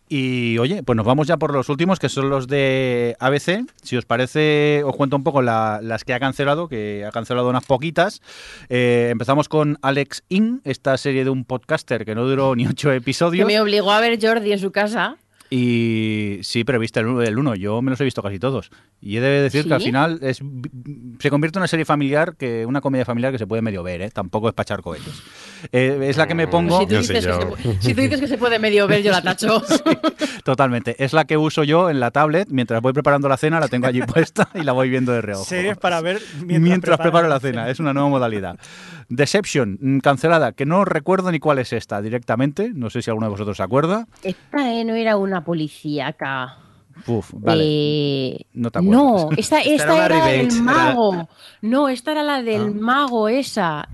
Y 0.09 0.57
oye, 0.59 0.85
pues 0.85 0.97
nos 0.97 1.05
vamos 1.05 1.27
ya 1.27 1.37
por 1.37 1.53
los 1.53 1.69
últimos, 1.69 1.99
que 1.99 2.09
son 2.09 2.31
los 2.31 2.47
de 2.47 3.17
ABC. 3.19 3.67
Si 3.83 3.97
os 3.97 4.05
parece, 4.05 4.83
os 4.85 4.95
cuento 4.95 5.17
un 5.17 5.25
poco 5.25 5.43
la- 5.43 5.81
las 5.83 6.05
que 6.05 6.15
ha 6.15 6.21
cancelado, 6.21 6.69
que 6.69 7.05
ha 7.05 7.11
cancelado 7.11 7.49
unas 7.51 7.65
poquitas. 7.65 8.23
Eh, 8.69 9.09
empezamos 9.11 9.49
con 9.49 9.79
Alex 9.83 10.23
In, 10.29 10.61
esta 10.63 10.97
serie 10.97 11.25
de 11.25 11.31
un 11.31 11.45
podcaster 11.45 12.05
que 12.05 12.15
no 12.15 12.25
duró 12.25 12.55
ni 12.55 12.69
ocho 12.69 12.91
Que 12.91 12.97
episodios. 12.97 13.49
me 13.49 13.61
obligó 13.61 13.91
a 13.91 14.01
ver 14.01 14.17
Jordi 14.25 14.53
en 14.53 14.61
su 14.61 14.71
casa. 14.71 15.17
Y 15.51 16.39
sí, 16.43 16.65
pero 16.65 16.79
viste 16.79 17.01
el, 17.01 17.07
el 17.23 17.39
uno, 17.39 17.55
yo 17.55 17.81
me 17.83 17.91
los 17.91 18.01
he 18.01 18.05
visto 18.05 18.23
casi 18.23 18.39
todos. 18.39 18.71
Y 19.01 19.17
he 19.17 19.21
de 19.21 19.43
decir 19.43 19.67
que 19.67 19.75
al 19.75 19.81
¿Sí? 19.81 19.87
final 19.87 20.19
es, 20.23 20.43
se 21.19 21.31
convierte 21.31 21.59
en 21.59 21.61
una 21.61 21.69
serie 21.69 21.85
familiar, 21.85 22.35
que 22.37 22.67
una 22.67 22.81
comedia 22.81 23.05
familiar 23.05 23.33
que 23.33 23.39
se 23.39 23.47
puede 23.47 23.63
medio 23.63 23.83
ver, 23.83 24.03
¿eh? 24.03 24.11
tampoco 24.11 24.49
es 24.49 24.55
para 24.55 24.65
echar 24.65 24.83
cohetes. 24.83 25.23
Eh, 25.73 25.99
es 26.03 26.17
la 26.17 26.27
que 26.27 26.35
me 26.35 26.49
pongo... 26.49 26.81
Si 26.81 26.87
tú, 26.87 26.93
Yo 26.95 26.99
dices 27.01 27.25
que 27.25 27.31
yo. 27.31 27.41
se, 27.41 27.47
pu- 27.47 27.77
si 27.81 27.95
tú 27.95 28.01
dices 28.01 28.21
que 28.21 28.27
se 28.29 28.39
puede 28.39 28.59
medio 28.59 28.87
ver, 28.89 29.03
yo 29.03 29.13
la 29.13 29.23
tacho. 29.23 29.63
Totalmente. 30.45 31.03
Es 31.03 31.13
la 31.13 31.25
que 31.25 31.37
uso 31.37 31.65
yo 31.65 31.91
en 31.91 32.01
la 32.01 32.11
tablet. 32.11 32.49
Mientras 32.51 32.81
voy 32.83 32.93
preparando 32.93 33.29
la 33.29 33.37
cena, 33.37 33.61
la 33.61 33.69
tengo 33.69 33.87
allí 33.87 34.03
puesta 34.07 34.49
y 34.55 34.63
la 34.63 34.73
voy 34.73 34.89
viendo 34.91 35.13
de 35.13 35.21
reojo. 35.23 35.45
Series 35.45 35.77
para 35.79 36.01
ver 36.01 36.21
Mientras, 36.41 36.61
mientras, 36.61 36.99
preparo 37.01 37.29
la 37.29 37.41
cena. 37.41 37.71
Es 37.71 37.81
una 37.81 37.93
nueva 37.93 38.09
modalidad. 38.09 38.59
Deception, 39.09 39.79
mm, 39.81 39.99
cancelada, 40.01 40.53
que 40.53 40.67
no 40.67 40.85
recuerdo 40.85 41.31
ni 41.33 41.39
cuál 41.39 41.59
es 41.59 41.73
esta 41.73 42.01
directamente. 42.03 42.71
No 42.75 42.91
sé 42.91 43.03
si 43.03 43.11
alguno 43.11 43.27
de 43.27 43.31
vosotros 43.31 43.57
se 43.57 43.63
acuerda. 43.63 44.07
Esta 44.23 44.73
eh, 44.73 44.85
no 44.85 44.95
era 44.95 45.17
una 45.17 45.45
policíaca. 45.45 46.59
Uf, 47.07 47.31
vale. 47.35 47.63
Eh, 47.65 48.47
No 48.55 48.71
te 48.71 48.81
no, 48.83 49.29
esta, 49.37 49.61
esta 49.61 50.07
era 50.07 50.09
revenge, 50.09 50.55
del 50.57 50.65
era- 50.65 50.73
mago. 50.73 51.29
No, 51.63 51.89
esta 51.89 52.13
era 52.13 52.23
la 52.23 52.43
del 52.43 52.63
Ah. 52.69 52.73
mago 52.81 53.29
esa. 53.29 53.89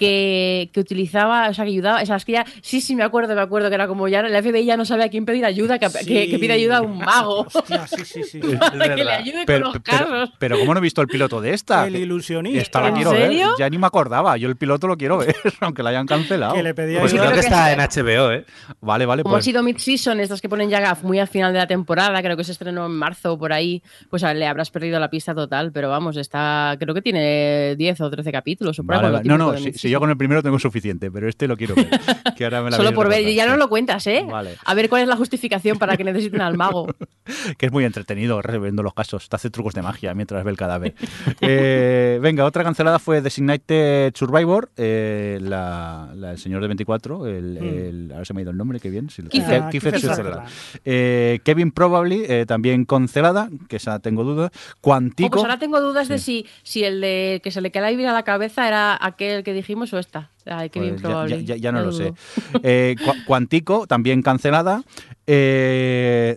Que, 0.00 0.70
que 0.72 0.80
utilizaba, 0.80 1.50
o 1.50 1.52
sea, 1.54 1.66
que 1.66 1.72
ayudaba, 1.72 2.00
esas 2.00 2.24
que 2.24 2.32
ya, 2.32 2.46
sí, 2.62 2.80
sí, 2.80 2.96
me 2.96 3.02
acuerdo, 3.02 3.34
me 3.34 3.42
acuerdo 3.42 3.68
que 3.68 3.74
era 3.74 3.86
como 3.86 4.08
ya 4.08 4.22
la 4.22 4.42
FBI 4.42 4.64
ya 4.64 4.78
no 4.78 4.86
sabe 4.86 5.04
a 5.04 5.10
quién 5.10 5.26
pedir 5.26 5.44
ayuda, 5.44 5.78
que, 5.78 5.88
que- 6.06 6.30
que 6.30 6.38
pide 6.38 6.54
ayuda 6.54 6.78
a 6.78 6.80
un 6.80 6.96
mago 6.98 7.40
Hostia, 7.54 7.86
sí, 7.86 8.02
sí, 8.06 8.22
sí. 8.22 8.40
para 8.58 8.94
que 8.96 9.04
le 9.04 9.10
ayude 9.12 9.42
Pero, 9.44 9.66
con 9.66 9.74
los 9.74 9.82
pero, 9.82 9.98
casos. 10.08 10.32
pero 10.38 10.58
¿cómo 10.58 10.72
no 10.72 10.78
he 10.80 10.82
visto 10.82 11.02
el 11.02 11.06
piloto 11.08 11.42
de 11.42 11.52
esta? 11.52 11.86
El 11.86 11.96
ilusionista. 11.96 12.62
Esta 12.62 12.80
la 12.80 12.88
¿En 12.88 12.94
quiero 12.94 13.10
serio? 13.10 13.46
ver. 13.48 13.56
Ya 13.58 13.68
ni 13.68 13.76
me 13.76 13.86
acordaba. 13.86 14.38
Yo 14.38 14.48
el 14.48 14.56
piloto 14.56 14.86
lo 14.86 14.96
quiero 14.96 15.18
ver, 15.18 15.36
aunque 15.60 15.82
la 15.82 15.90
hayan 15.90 16.06
cancelado. 16.06 16.54
Que 16.54 16.62
le 16.62 16.72
pedía 16.72 17.00
Pues 17.00 17.12
creo 17.12 17.30
que 17.32 17.40
está 17.40 17.66
sí. 17.66 17.74
en 17.74 17.80
HBO, 18.06 18.32
¿eh? 18.32 18.46
Vale, 18.80 19.04
vale. 19.04 19.22
Como 19.22 19.34
Pues, 19.34 19.44
ha 19.44 19.44
sido 19.44 19.62
mid-season, 19.62 20.18
estas 20.20 20.40
que 20.40 20.48
ponen 20.48 20.70
ya 20.70 20.96
muy 21.02 21.18
al 21.18 21.28
final 21.28 21.52
de 21.52 21.58
la 21.58 21.66
temporada, 21.66 22.22
creo 22.22 22.38
que 22.38 22.44
se 22.44 22.52
estrenó 22.52 22.86
en 22.86 22.92
marzo 22.92 23.34
o 23.34 23.38
por 23.38 23.52
ahí, 23.52 23.82
pues 24.08 24.24
a- 24.24 24.32
le 24.32 24.46
habrás 24.46 24.70
perdido 24.70 24.98
la 24.98 25.10
pista 25.10 25.34
total, 25.34 25.72
pero 25.72 25.90
vamos, 25.90 26.16
está, 26.16 26.74
creo 26.80 26.94
que 26.94 27.02
tiene 27.02 27.76
10 27.76 28.00
o 28.00 28.10
13 28.10 28.32
capítulos. 28.32 28.78
O 28.78 28.84
por 28.84 28.94
ahí, 28.94 29.02
Vale. 29.02 29.20
No, 29.24 29.36
no, 29.36 29.56
si, 29.58 29.89
si 29.90 29.92
yo 29.92 29.98
con 30.00 30.08
el 30.10 30.16
primero 30.16 30.40
tengo 30.42 30.58
suficiente, 30.58 31.10
pero 31.10 31.28
este 31.28 31.48
lo 31.48 31.56
quiero 31.56 31.74
ver. 31.74 31.88
que 32.36 32.44
ahora 32.44 32.62
me 32.62 32.70
la 32.70 32.76
Solo 32.76 32.92
por 32.94 33.08
ver, 33.08 33.18
recordar, 33.18 33.34
ya 33.34 33.46
no 33.48 33.56
lo 33.56 33.68
cuentas, 33.68 34.06
¿eh? 34.06 34.24
Vale. 34.28 34.56
A 34.64 34.74
ver 34.74 34.88
cuál 34.88 35.02
es 35.02 35.08
la 35.08 35.16
justificación 35.16 35.78
para 35.78 35.96
que 35.96 36.04
necesiten 36.04 36.40
al 36.40 36.56
mago. 36.56 36.86
que 37.58 37.66
es 37.66 37.72
muy 37.72 37.84
entretenido 37.84 38.40
reviendo 38.42 38.82
los 38.82 38.94
casos. 38.94 39.28
Te 39.28 39.36
hace 39.36 39.50
trucos 39.50 39.74
de 39.74 39.82
magia 39.82 40.14
mientras 40.14 40.44
ve 40.44 40.50
el 40.50 40.56
cadáver. 40.56 40.94
Eh, 41.42 42.18
venga, 42.22 42.44
otra 42.44 42.62
cancelada 42.62 42.98
fue 42.98 43.20
Designated 43.22 44.12
Survivor, 44.14 44.70
eh, 44.76 45.38
la, 45.40 46.10
la- 46.14 46.32
el 46.32 46.38
señor 46.38 46.60
de 46.60 46.68
24, 46.68 47.26
el, 47.26 47.56
el- 47.56 48.12
ahora 48.12 48.24
se 48.24 48.34
me 48.34 48.40
ha 48.40 48.42
ido 48.42 48.50
el 48.50 48.56
nombre, 48.56 48.78
qué 48.78 48.90
bien. 48.90 49.08
sí, 49.10 49.22
Kiefer. 49.22 49.62
Ke- 49.64 49.70
Kiefer 49.70 49.94
Sutherland. 49.98 50.16
Sutherland. 50.48 50.48
Eh, 50.84 51.40
Kevin 51.44 51.72
Probably, 51.72 52.24
eh, 52.28 52.44
también 52.46 52.84
cancelada, 52.84 53.48
que 53.68 53.76
esa 53.76 53.98
tengo 54.00 54.24
dudas. 54.24 54.50
Oh, 54.52 54.76
Cuantico. 54.80 55.30
pues 55.30 55.42
ahora 55.42 55.58
tengo 55.58 55.80
dudas 55.80 56.08
de 56.08 56.18
si, 56.18 56.46
si 56.62 56.84
el 56.84 57.00
de 57.00 57.40
que 57.42 57.50
se 57.50 57.60
le 57.60 57.70
queda 57.70 57.90
la 57.90 57.96
vida 57.96 58.10
a 58.10 58.14
la 58.14 58.24
cabeza 58.24 58.68
era 58.68 58.98
aquel 59.00 59.42
que 59.42 59.52
dijimos 59.54 59.79
o 59.92 59.98
esta. 59.98 60.30
Ay, 60.46 60.70
qué 60.70 60.80
bien 60.80 60.92
Pues 60.94 61.02
ya- 61.02 61.08
probable. 61.08 61.44
ya, 61.44 61.54
ya- 61.54 61.60
ya 61.60 61.72
no 61.72 61.82
lo 61.82 61.92
sé. 61.92 62.12
Eh, 62.62 62.96
Cu- 63.04 63.24
Cuantico, 63.26 63.86
también 63.86 64.22
cancelada. 64.22 64.82
Eh, 65.26 66.36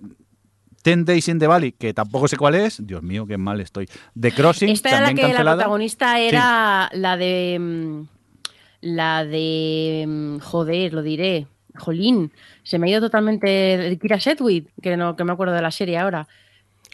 Ten 0.82 1.06
Days 1.06 1.28
in 1.30 1.40
the 1.40 1.48
Valley, 1.48 1.72
que 1.72 1.94
tampoco 1.94 2.28
sé 2.28 2.36
cuál 2.38 2.56
es. 2.56 2.86
Dios 2.86 3.02
mío, 3.04 3.26
qué 3.26 3.38
mal 3.38 3.60
estoy. 3.62 3.88
The 4.20 4.32
Crossing, 4.34 4.70
Esta 4.70 4.90
era 4.90 5.00
la 5.00 5.06
también 5.08 5.16
que 5.28 5.32
la 5.34 5.38
cancelada. 5.38 5.56
protagonista 5.58 6.20
era 6.20 6.90
la 6.94 7.16
de. 7.18 7.58
mm, 7.60 8.02
La 8.82 9.24
de. 9.26 10.04
mm, 10.08 10.40
Joder, 10.40 10.94
lo 10.94 11.02
diré. 11.02 11.48
Jolín. 11.78 12.32
Se 12.64 12.78
me 12.80 12.88
ha 12.88 12.90
ido 12.92 13.00
totalmente. 13.02 13.48
de 13.48 13.98
Kira 13.98 14.20
Sedgwick, 14.20 14.68
que 14.82 14.98
no 14.98 15.16
que 15.16 15.24
me 15.24 15.32
acuerdo 15.32 15.54
de 15.54 15.62
la 15.62 15.72
serie 15.72 15.98
ahora. 15.98 16.28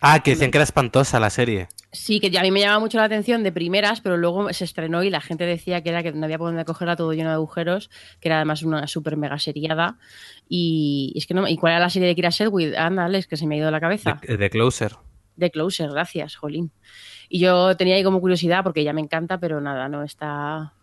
Ah, 0.02 0.20
que 0.22 0.32
decían 0.32 0.52
que 0.52 0.58
era 0.60 0.64
espantosa 0.64 1.20
la 1.20 1.30
serie. 1.32 1.68
Sí, 1.92 2.20
que 2.20 2.30
ya 2.30 2.42
a 2.42 2.44
mí 2.44 2.52
me 2.52 2.60
llama 2.60 2.80
mucho 2.80 3.00
la 3.00 3.06
atención 3.06 3.42
de 3.42 3.52
primeras, 3.52 4.00
pero 4.02 4.16
luego 4.16 4.54
se 4.54 4.64
estrenó 4.64 5.04
y 5.04 5.10
la 5.10 5.22
gente 5.22 5.46
decía 5.46 5.82
que 5.82 5.90
era 5.90 6.04
que 6.04 6.12
no 6.12 6.24
había 6.26 6.38
por 6.38 6.50
dónde 6.50 6.64
cogerla 6.64 6.96
todo 6.96 7.14
lleno 7.14 7.30
de 7.30 7.36
agujeros, 7.36 7.90
que 8.20 8.28
era 8.28 8.36
además 8.38 8.62
una 8.62 8.86
super 8.86 9.18
mega 9.18 9.40
seriada. 9.40 9.98
Y 10.48 11.14
es 11.16 11.26
que 11.26 11.34
no. 11.34 11.48
¿Y 11.48 11.58
cuál 11.58 11.74
era 11.74 11.80
la 11.80 11.90
serie 11.90 12.08
de 12.08 12.16
Kira 12.16 12.32
Sedgwick? 12.32 12.76
Anda, 12.76 13.06
Alex, 13.06 13.26
que 13.26 13.38
se 13.38 13.48
me 13.48 13.56
ha 13.56 13.58
ido 13.58 13.72
la 13.72 13.80
cabeza. 13.80 14.20
De, 14.22 14.38
de 14.38 14.50
Closer. 14.52 14.98
De 15.36 15.50
Closer, 15.50 15.90
gracias, 15.90 16.36
Jolín. 16.36 16.72
Y 17.28 17.40
yo 17.40 17.76
tenía 17.76 17.96
ahí 17.96 18.04
como 18.04 18.22
curiosidad 18.22 18.64
porque 18.64 18.84
ya 18.84 18.94
me 18.94 19.02
encanta, 19.02 19.40
pero 19.40 19.60
nada, 19.60 19.90
no 19.90 20.04
está. 20.04 20.74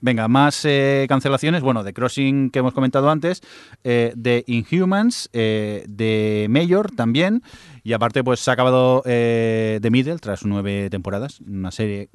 Venga, 0.00 0.28
más 0.28 0.64
eh, 0.64 1.06
cancelaciones. 1.08 1.62
Bueno, 1.62 1.84
The 1.84 1.92
Crossing 1.92 2.50
que 2.50 2.60
hemos 2.60 2.72
comentado 2.72 3.10
antes, 3.10 3.42
eh, 3.84 4.12
de 4.16 4.44
Inhumans, 4.46 5.28
eh, 5.32 5.84
de 5.88 6.46
Mayor 6.48 6.90
también. 6.90 7.42
Y 7.82 7.92
aparte, 7.92 8.24
pues 8.24 8.40
se 8.40 8.50
ha 8.50 8.54
acabado 8.54 9.02
eh, 9.04 9.78
The 9.82 9.90
Middle 9.90 10.18
tras 10.18 10.44
nueve 10.44 10.88
temporadas. 10.90 11.40
Una 11.40 11.70
serie 11.70 12.08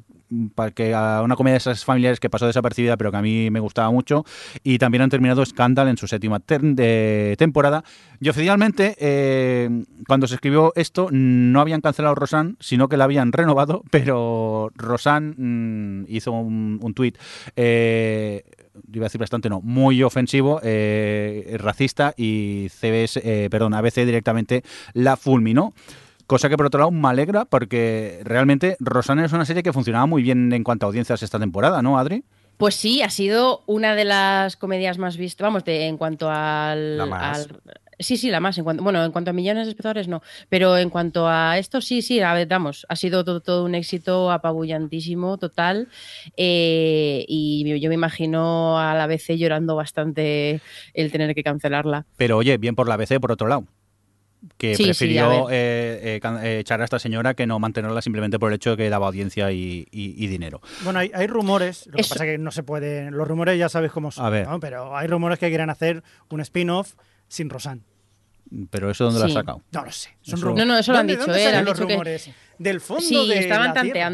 que 0.73 0.93
a 0.93 1.21
una 1.23 1.35
comedia 1.35 1.53
de 1.53 1.57
esas 1.57 1.85
familiares 1.85 2.19
que 2.19 2.29
pasó 2.29 2.47
desapercibida, 2.47 2.97
pero 2.97 3.11
que 3.11 3.17
a 3.17 3.21
mí 3.21 3.49
me 3.51 3.59
gustaba 3.59 3.91
mucho. 3.91 4.25
Y 4.63 4.77
también 4.77 5.01
han 5.01 5.09
terminado 5.09 5.45
Scandal 5.45 5.87
en 5.87 5.97
su 5.97 6.07
séptima 6.07 6.39
temporada. 6.39 7.83
Y 8.19 8.29
oficialmente, 8.29 8.95
eh, 8.99 9.69
cuando 10.07 10.27
se 10.27 10.35
escribió 10.35 10.73
esto, 10.75 11.09
no 11.11 11.61
habían 11.61 11.81
cancelado 11.81 12.15
Rosanne, 12.15 12.55
sino 12.59 12.89
que 12.89 12.97
la 12.97 13.03
habían 13.05 13.31
renovado, 13.31 13.83
pero 13.91 14.71
Rosanne 14.75 15.33
mm, 15.37 16.05
hizo 16.07 16.31
un, 16.31 16.79
un 16.81 16.93
tuit, 16.93 17.17
eh, 17.55 18.43
iba 18.93 19.05
a 19.05 19.07
decir 19.07 19.19
bastante 19.19 19.49
no, 19.49 19.61
muy 19.61 20.03
ofensivo, 20.03 20.59
eh, 20.63 21.55
racista, 21.59 22.13
y 22.17 22.67
CBS, 22.69 23.21
eh, 23.23 23.49
perdón, 23.49 23.73
ABC 23.73 24.05
directamente 24.05 24.63
la 24.93 25.17
fulminó. 25.17 25.73
Cosa 26.27 26.49
que 26.49 26.57
por 26.57 26.65
otro 26.65 26.79
lado 26.79 26.91
me 26.91 27.07
alegra 27.07 27.45
porque 27.45 28.19
realmente 28.23 28.77
Rosanne 28.79 29.25
es 29.25 29.33
una 29.33 29.45
serie 29.45 29.61
que 29.63 29.73
funcionaba 29.73 30.05
muy 30.07 30.23
bien 30.23 30.51
en 30.53 30.63
cuanto 30.63 30.85
a 30.85 30.87
audiencias 30.87 31.21
esta 31.21 31.39
temporada, 31.39 31.81
¿no, 31.81 31.97
Adri? 31.99 32.23
Pues 32.57 32.75
sí, 32.75 33.01
ha 33.01 33.09
sido 33.09 33.63
una 33.67 33.95
de 33.95 34.05
las 34.05 34.55
comedias 34.55 34.97
más 34.97 35.17
vistas, 35.17 35.43
vamos, 35.45 35.65
de, 35.65 35.87
en 35.87 35.97
cuanto 35.97 36.29
al, 36.31 36.97
La 36.97 37.05
más. 37.05 37.47
al- 37.49 37.61
Sí, 37.97 38.17
sí, 38.17 38.29
la 38.29 38.41
más. 38.41 38.57
En 38.57 38.65
cuanto, 38.65 38.83
bueno, 38.83 39.05
en 39.05 39.11
cuanto 39.13 39.29
a 39.29 39.33
millones 39.33 39.67
de 39.67 39.71
espectadores, 39.71 40.09
no. 40.09 40.21
Pero 40.49 40.77
en 40.77 40.89
cuanto 40.89 41.29
a 41.29 41.57
esto, 41.57 41.79
sí, 41.79 42.01
sí, 42.01 42.19
a 42.19 42.33
ver, 42.33 42.45
vamos, 42.45 42.85
ha 42.89 42.95
sido 42.97 43.23
todo, 43.23 43.39
todo 43.39 43.63
un 43.63 43.73
éxito 43.73 44.31
apabullantísimo, 44.31 45.37
total. 45.37 45.87
eh, 46.35 47.23
y 47.27 47.79
yo 47.79 47.87
me 47.89 47.95
imagino 47.95 48.77
a 48.79 48.93
la 48.95 49.07
BC 49.07 49.37
llorando 49.37 49.75
bastante 49.77 50.59
el 50.93 51.11
tener 51.11 51.33
que 51.35 51.43
cancelarla. 51.43 52.05
Pero 52.17 52.35
oye, 52.37 52.57
bien 52.57 52.75
por 52.75 52.87
la 52.89 52.95
ABC 52.95 53.19
por 53.21 53.31
otro 53.31 53.47
lado. 53.47 53.63
Que 54.57 54.75
Sí, 54.75 54.83
prefirió 54.85 55.49
eh, 55.49 56.15
eh, 56.15 56.19
can- 56.21 56.43
eh, 56.45 56.59
echar 56.59 56.81
a 56.81 56.83
esta 56.83 56.99
señora 56.99 57.33
que 57.33 57.47
no 57.47 57.57
mantenerla 57.59 58.01
simplemente 58.01 58.37
por 58.39 58.51
el 58.51 58.55
hecho 58.57 58.71
de 58.71 58.77
que 58.77 58.89
daba 58.89 59.07
audiencia 59.07 59.51
y, 59.51 59.87
y- 59.91 60.15
y 60.23 60.27
dinero. 60.27 60.61
Bueno, 60.83 60.99
hay, 60.99 61.11
hay 61.13 61.27
rumores, 61.27 61.87
lo 61.87 61.93
que 61.97 62.03
pasa 62.03 62.25
que 62.25 62.37
no 62.37 62.51
se 62.51 62.63
puede. 62.63 63.09
Los 63.11 63.27
rumores 63.27 63.57
ya 63.57 63.69
sabéis 63.69 63.91
cómo 63.91 64.11
son, 64.11 64.25
A 64.25 64.29
ver. 64.29 64.47
¿no? 64.47 64.59
Pero 64.59 64.95
hay 64.95 65.07
rumores 65.07 65.39
que 65.39 65.49
quieren 65.49 65.69
hacer 65.69 66.03
un 66.29 66.41
spin-off 66.41 66.93
sin 67.27 67.49
Rosanne. 67.49 67.81
Pero 68.69 68.91
eso 68.91 69.05
dónde 69.05 69.19
lo 69.19 69.25
has 69.25 69.33
sacado. 69.33 69.61
No 69.71 69.83
lo 69.85 69.91
sé. 69.91 70.09
Son. 70.21 70.39
No, 70.55 70.65
no, 70.65 70.77
eso 70.77 70.91
lo 70.91 70.99
han 70.99 71.07
¿Dónde- 71.07 71.13
dicho, 71.13 71.25
dónde 71.25 71.41
eh, 71.41 71.43
salen 71.45 71.59
han 71.59 71.65
los 71.65 71.73
dicho 71.75 71.87
que- 71.87 71.93
rumores? 71.93 72.29
Del 72.59 72.79
fondo 72.81 73.01
Sí, 73.03 73.27
de 73.27 73.39
estaban 73.39 73.73
la 73.73 73.81
Tierra. 73.81 74.09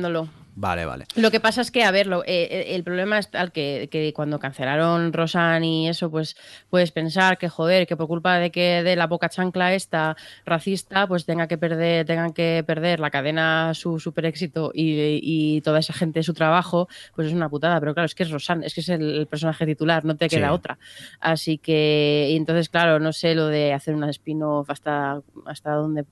Vale, 0.54 0.86
vale. 0.86 1.06
Lo 1.16 1.32
que 1.32 1.40
pasa 1.40 1.62
es 1.62 1.72
que, 1.72 1.84
a 1.86 1.92
ver, 1.92 2.08
lo- 2.08 2.24
eh, 2.26 2.48
eh, 2.52 2.76
el 2.76 2.84
problema 2.84 3.18
es 3.18 3.32
tal 3.32 3.54
que, 3.54 3.88
que 3.90 4.12
cuando 4.14 4.38
cancelaron 4.38 5.14
Rosan 5.14 5.64
y 5.64 5.88
eso, 5.88 6.12
pues 6.12 6.36
puedes 6.70 6.92
pensar 6.92 7.38
que, 7.38 7.48
joder, 7.48 7.88
que 7.88 7.96
por 7.96 8.08
culpa 8.08 8.38
de 8.38 8.52
que 8.52 8.84
de 8.84 8.96
la 8.98 9.08
boca 9.08 9.30
chancla 9.30 9.74
esta 9.74 10.18
racista, 10.46 11.08
pues 11.08 11.26
tenga 11.26 11.48
que 11.48 11.58
perder, 11.58 12.06
tengan 12.06 12.34
que 12.34 12.64
perder 12.68 13.00
la 13.00 13.10
cadena 13.12 13.74
su 13.74 13.98
super 14.00 14.26
éxito 14.26 14.72
y, 14.74 15.20
y 15.24 15.62
toda 15.62 15.80
esa 15.80 15.94
gente 15.94 16.22
su 16.22 16.34
trabajo, 16.34 16.90
pues 17.16 17.28
es 17.30 17.34
una 17.34 17.48
putada. 17.48 17.80
Pero 17.80 17.94
claro, 17.94 18.06
es 18.06 18.14
que 18.16 18.24
es 18.24 18.30
Rosan, 18.32 18.64
es 18.64 18.74
que 18.74 18.82
es 18.82 18.90
el, 18.90 19.20
el 19.20 19.28
personaje 19.28 19.66
titular, 19.66 20.04
no 20.04 20.18
te 20.18 20.28
queda 20.28 20.50
Sí. 20.50 20.54
otra. 20.54 20.78
Así 21.22 21.58
que, 21.60 22.28
y 22.30 22.36
entonces, 22.36 22.68
claro, 22.68 23.00
no 23.00 23.14
sé 23.14 23.36
lo 23.36 23.48
de 23.48 23.72
hacer 23.74 23.96
una 23.96 24.10
spin-off 24.10 24.70
hasta, 24.70 25.22
hasta 25.46 25.72
dónde 25.72 26.04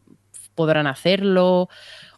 podrán 0.56 0.88
hacerlo 0.88 1.70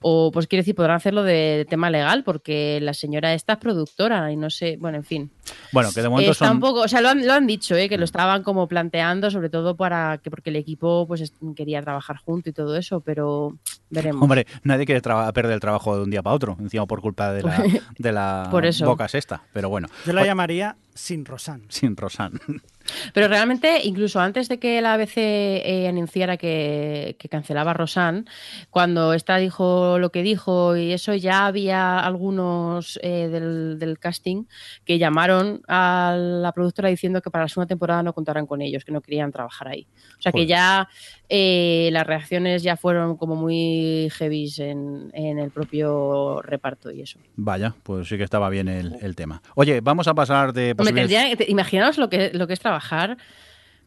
o 0.01 0.31
pues 0.31 0.47
quiere 0.47 0.61
decir 0.61 0.75
podrán 0.75 0.97
hacerlo 0.97 1.23
de 1.23 1.65
tema 1.69 1.89
legal 1.89 2.23
porque 2.23 2.79
la 2.81 2.93
señora 2.93 3.33
esta 3.33 3.53
es 3.53 3.59
productora 3.59 4.31
y 4.31 4.35
no 4.35 4.49
sé 4.49 4.77
bueno 4.79 4.97
en 4.97 5.03
fin 5.03 5.31
Bueno, 5.71 5.89
que 5.93 6.01
de 6.01 6.09
momento 6.09 6.31
Está 6.31 6.47
son... 6.47 6.55
un 6.57 6.59
poco, 6.61 6.81
o 6.81 6.87
sea, 6.87 7.01
lo 7.01 7.09
han, 7.09 7.25
lo 7.25 7.33
han 7.33 7.45
dicho, 7.47 7.75
¿eh? 7.75 7.87
que 7.89 7.97
lo 7.97 8.05
estaban 8.05 8.41
como 8.43 8.67
planteando, 8.67 9.29
sobre 9.31 9.49
todo 9.49 9.75
para 9.75 10.17
que 10.19 10.29
porque 10.29 10.49
el 10.49 10.55
equipo 10.55 11.05
pues 11.07 11.21
es- 11.21 11.33
quería 11.55 11.81
trabajar 11.81 12.17
junto 12.17 12.49
y 12.49 12.53
todo 12.53 12.75
eso, 12.77 13.01
pero 13.01 13.57
veremos. 13.89 14.21
Hombre, 14.23 14.47
nadie 14.63 14.85
quiere 14.85 15.01
perder 15.01 15.51
el 15.53 15.59
trabajo 15.59 15.95
de 15.97 16.03
un 16.03 16.09
día 16.09 16.21
para 16.23 16.35
otro, 16.35 16.57
encima 16.59 16.85
por 16.85 17.01
culpa 17.01 17.31
de 17.33 17.43
la, 17.43 17.63
de 17.97 18.11
la 18.11 18.47
Por 18.51 18.65
eso. 18.65 18.85
boca 18.85 19.07
sexta. 19.07 19.43
Pero 19.53 19.69
bueno, 19.69 19.87
Yo 20.05 20.13
la 20.13 20.25
llamaría 20.25 20.75
sin 20.93 21.25
Rosan. 21.25 21.63
sin 21.69 21.95
Rosan. 21.95 22.39
Pero 23.13 23.27
realmente, 23.27 23.79
incluso 23.83 24.19
antes 24.19 24.49
de 24.49 24.57
que 24.59 24.81
la 24.81 24.93
ABC 24.95 25.13
eh, 25.17 25.85
anunciara 25.87 26.37
que, 26.37 27.15
que 27.19 27.29
cancelaba 27.29 27.71
a 27.71 27.73
Rosan, 27.75 28.25
cuando 28.69 29.13
esta 29.13 29.37
dijo 29.37 29.90
lo 29.99 30.11
que 30.11 30.23
dijo 30.23 30.75
y 30.77 30.91
eso, 30.93 31.13
ya 31.15 31.45
había 31.47 31.99
algunos 31.99 32.99
eh, 33.03 33.27
del, 33.29 33.79
del 33.79 33.99
casting 33.99 34.45
que 34.85 34.97
llamaron 34.97 35.61
a 35.67 36.15
la 36.17 36.51
productora 36.51 36.89
diciendo 36.89 37.21
que 37.21 37.29
para 37.31 37.45
la 37.45 37.49
segunda 37.49 37.67
temporada 37.67 38.03
no 38.03 38.13
contaran 38.13 38.45
con 38.45 38.61
ellos, 38.61 38.83
que 38.85 38.91
no 38.91 39.01
querían 39.01 39.31
trabajar 39.31 39.67
ahí. 39.69 39.87
O 40.17 40.21
sea 40.21 40.31
que 40.31 40.45
ya 40.45 40.87
eh, 41.29 41.89
las 41.91 42.05
reacciones 42.05 42.63
ya 42.63 42.75
fueron 42.77 43.17
como 43.17 43.35
muy 43.35 44.09
heavies 44.17 44.59
en, 44.59 45.11
en 45.13 45.39
el 45.39 45.51
propio 45.51 46.41
reparto 46.41 46.91
y 46.91 47.01
eso. 47.01 47.19
Vaya, 47.35 47.73
pues 47.83 48.07
sí 48.07 48.17
que 48.17 48.23
estaba 48.23 48.49
bien 48.49 48.67
el, 48.67 48.95
el 49.01 49.15
tema. 49.15 49.41
Oye, 49.55 49.81
vamos 49.81 50.07
a 50.07 50.13
pasar 50.13 50.53
de 50.53 50.75
posibles- 50.75 51.07
tendría- 51.09 51.49
imaginaos 51.49 51.97
lo 51.97 52.09
que, 52.09 52.31
lo 52.33 52.47
que 52.47 52.53
es 52.53 52.59
trabajar 52.59 53.17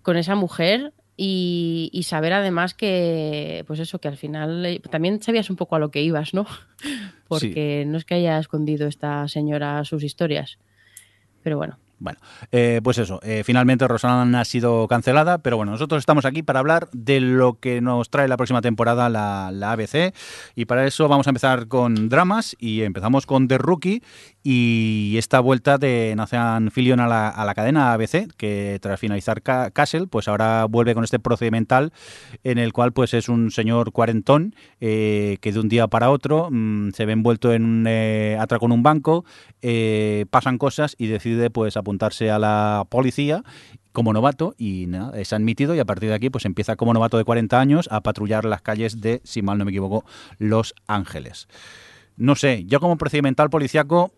con 0.03 0.17
esa 0.17 0.35
mujer 0.35 0.93
y, 1.17 1.91
y 1.93 2.03
saber 2.05 2.33
además 2.33 2.75
que, 2.75 3.65
pues 3.67 3.79
eso, 3.81 4.01
que 4.01 4.09
al 4.09 4.17
final 4.17 4.67
eh, 4.67 4.81
también 4.91 5.23
sabías 5.23 5.51
un 5.51 5.57
poco 5.57 5.77
a 5.77 5.79
lo 5.79 5.91
que 5.91 6.03
ibas, 6.03 6.35
¿no? 6.35 6.47
Porque 7.29 7.85
no 7.87 7.99
es 7.99 8.05
que 8.05 8.15
haya 8.15 8.39
escondido 8.39 8.89
esta 8.89 9.27
señora 9.29 9.85
sus 9.85 10.03
historias. 10.03 10.59
Pero 11.43 11.57
bueno. 11.57 11.79
Bueno, 12.01 12.19
eh, 12.51 12.81
pues 12.83 12.99
eso, 12.99 13.21
eh, 13.23 13.45
finalmente 13.45 13.87
Rosan 13.87 14.35
ha 14.35 14.45
sido 14.45 14.89
cancelada, 14.89 15.39
pero 15.39 15.57
bueno, 15.57 15.73
nosotros 15.73 16.01
estamos 16.01 16.25
aquí 16.25 16.43
para 16.43 16.59
hablar 16.59 16.89
de 16.93 17.21
lo 17.21 17.61
que 17.61 17.81
nos 17.81 18.11
trae 18.11 18.27
la 18.27 18.37
próxima 18.37 18.61
temporada 18.61 19.09
la, 19.09 19.51
la 19.53 19.73
ABC 19.73 20.13
y 20.57 20.65
para 20.65 20.87
eso 20.87 21.09
vamos 21.09 21.29
a 21.29 21.31
empezar 21.31 21.69
con 21.69 22.09
dramas 22.09 22.57
y 22.59 22.83
empezamos 22.83 23.27
con 23.27 23.47
The 23.47 23.59
Rookie 23.59 24.03
y 24.47 25.15
esta 25.17 25.41
vuelta 25.41 25.79
de 25.79 26.13
Nathan 26.17 26.71
Fillion 26.71 27.01
a 27.01 27.09
la, 27.09 27.31
a 27.31 27.47
la 27.47 27.55
cadena 27.55 27.95
ABC 27.95 28.31
que 28.37 28.79
tras 28.83 29.01
finalizar 29.01 29.41
Ca- 29.41 29.71
Castle 29.71 30.07
pues 30.07 30.29
ahora 30.29 30.67
vuelve 30.67 30.93
con 30.95 31.03
este 31.03 31.19
procedimental 31.19 31.95
en 32.45 32.59
el 32.59 32.75
cual 32.75 32.93
pues 32.93 33.15
es 33.15 33.31
un 33.31 33.51
señor 33.51 33.93
cuarentón 33.93 34.55
eh, 34.83 35.39
que 35.41 35.51
de 35.51 35.61
un 35.61 35.71
día 35.71 35.89
para 35.89 36.11
otro 36.11 36.49
mm, 36.51 36.91
se 36.91 37.07
ve 37.07 37.15
envuelto 37.15 37.55
en 37.55 37.65
un 37.65 37.87
eh, 37.89 38.39
en 38.39 38.73
un 38.73 38.83
banco, 38.83 39.25
eh, 39.63 40.27
pasan 40.31 40.59
cosas 40.59 40.95
y 40.99 41.07
decide 41.07 41.49
pues 41.49 41.79
apuntarse 41.79 42.31
a 42.31 42.39
la 42.39 42.87
policía 42.91 43.43
como 43.93 44.13
novato 44.13 44.55
y 44.59 44.85
nada, 44.89 45.19
es 45.19 45.33
admitido 45.33 45.75
y 45.75 45.79
a 45.79 45.87
partir 45.87 46.11
de 46.11 46.17
aquí 46.17 46.29
pues 46.29 46.45
empieza 46.45 46.77
como 46.77 46.93
novato 46.93 47.17
de 47.17 47.25
40 47.25 47.59
años 47.59 47.89
a 47.91 48.03
patrullar 48.03 48.45
las 48.45 48.61
calles 48.61 49.01
de, 49.01 49.23
si 49.25 49.41
mal 49.41 49.57
no 49.57 49.65
me 49.65 49.71
equivoco, 49.71 50.05
Los 50.39 50.75
Ángeles. 50.87 51.49
No 52.17 52.35
sé, 52.35 52.65
yo 52.67 52.79
como 52.81 52.99
procedimental 52.99 53.49
policiaco 53.51 54.13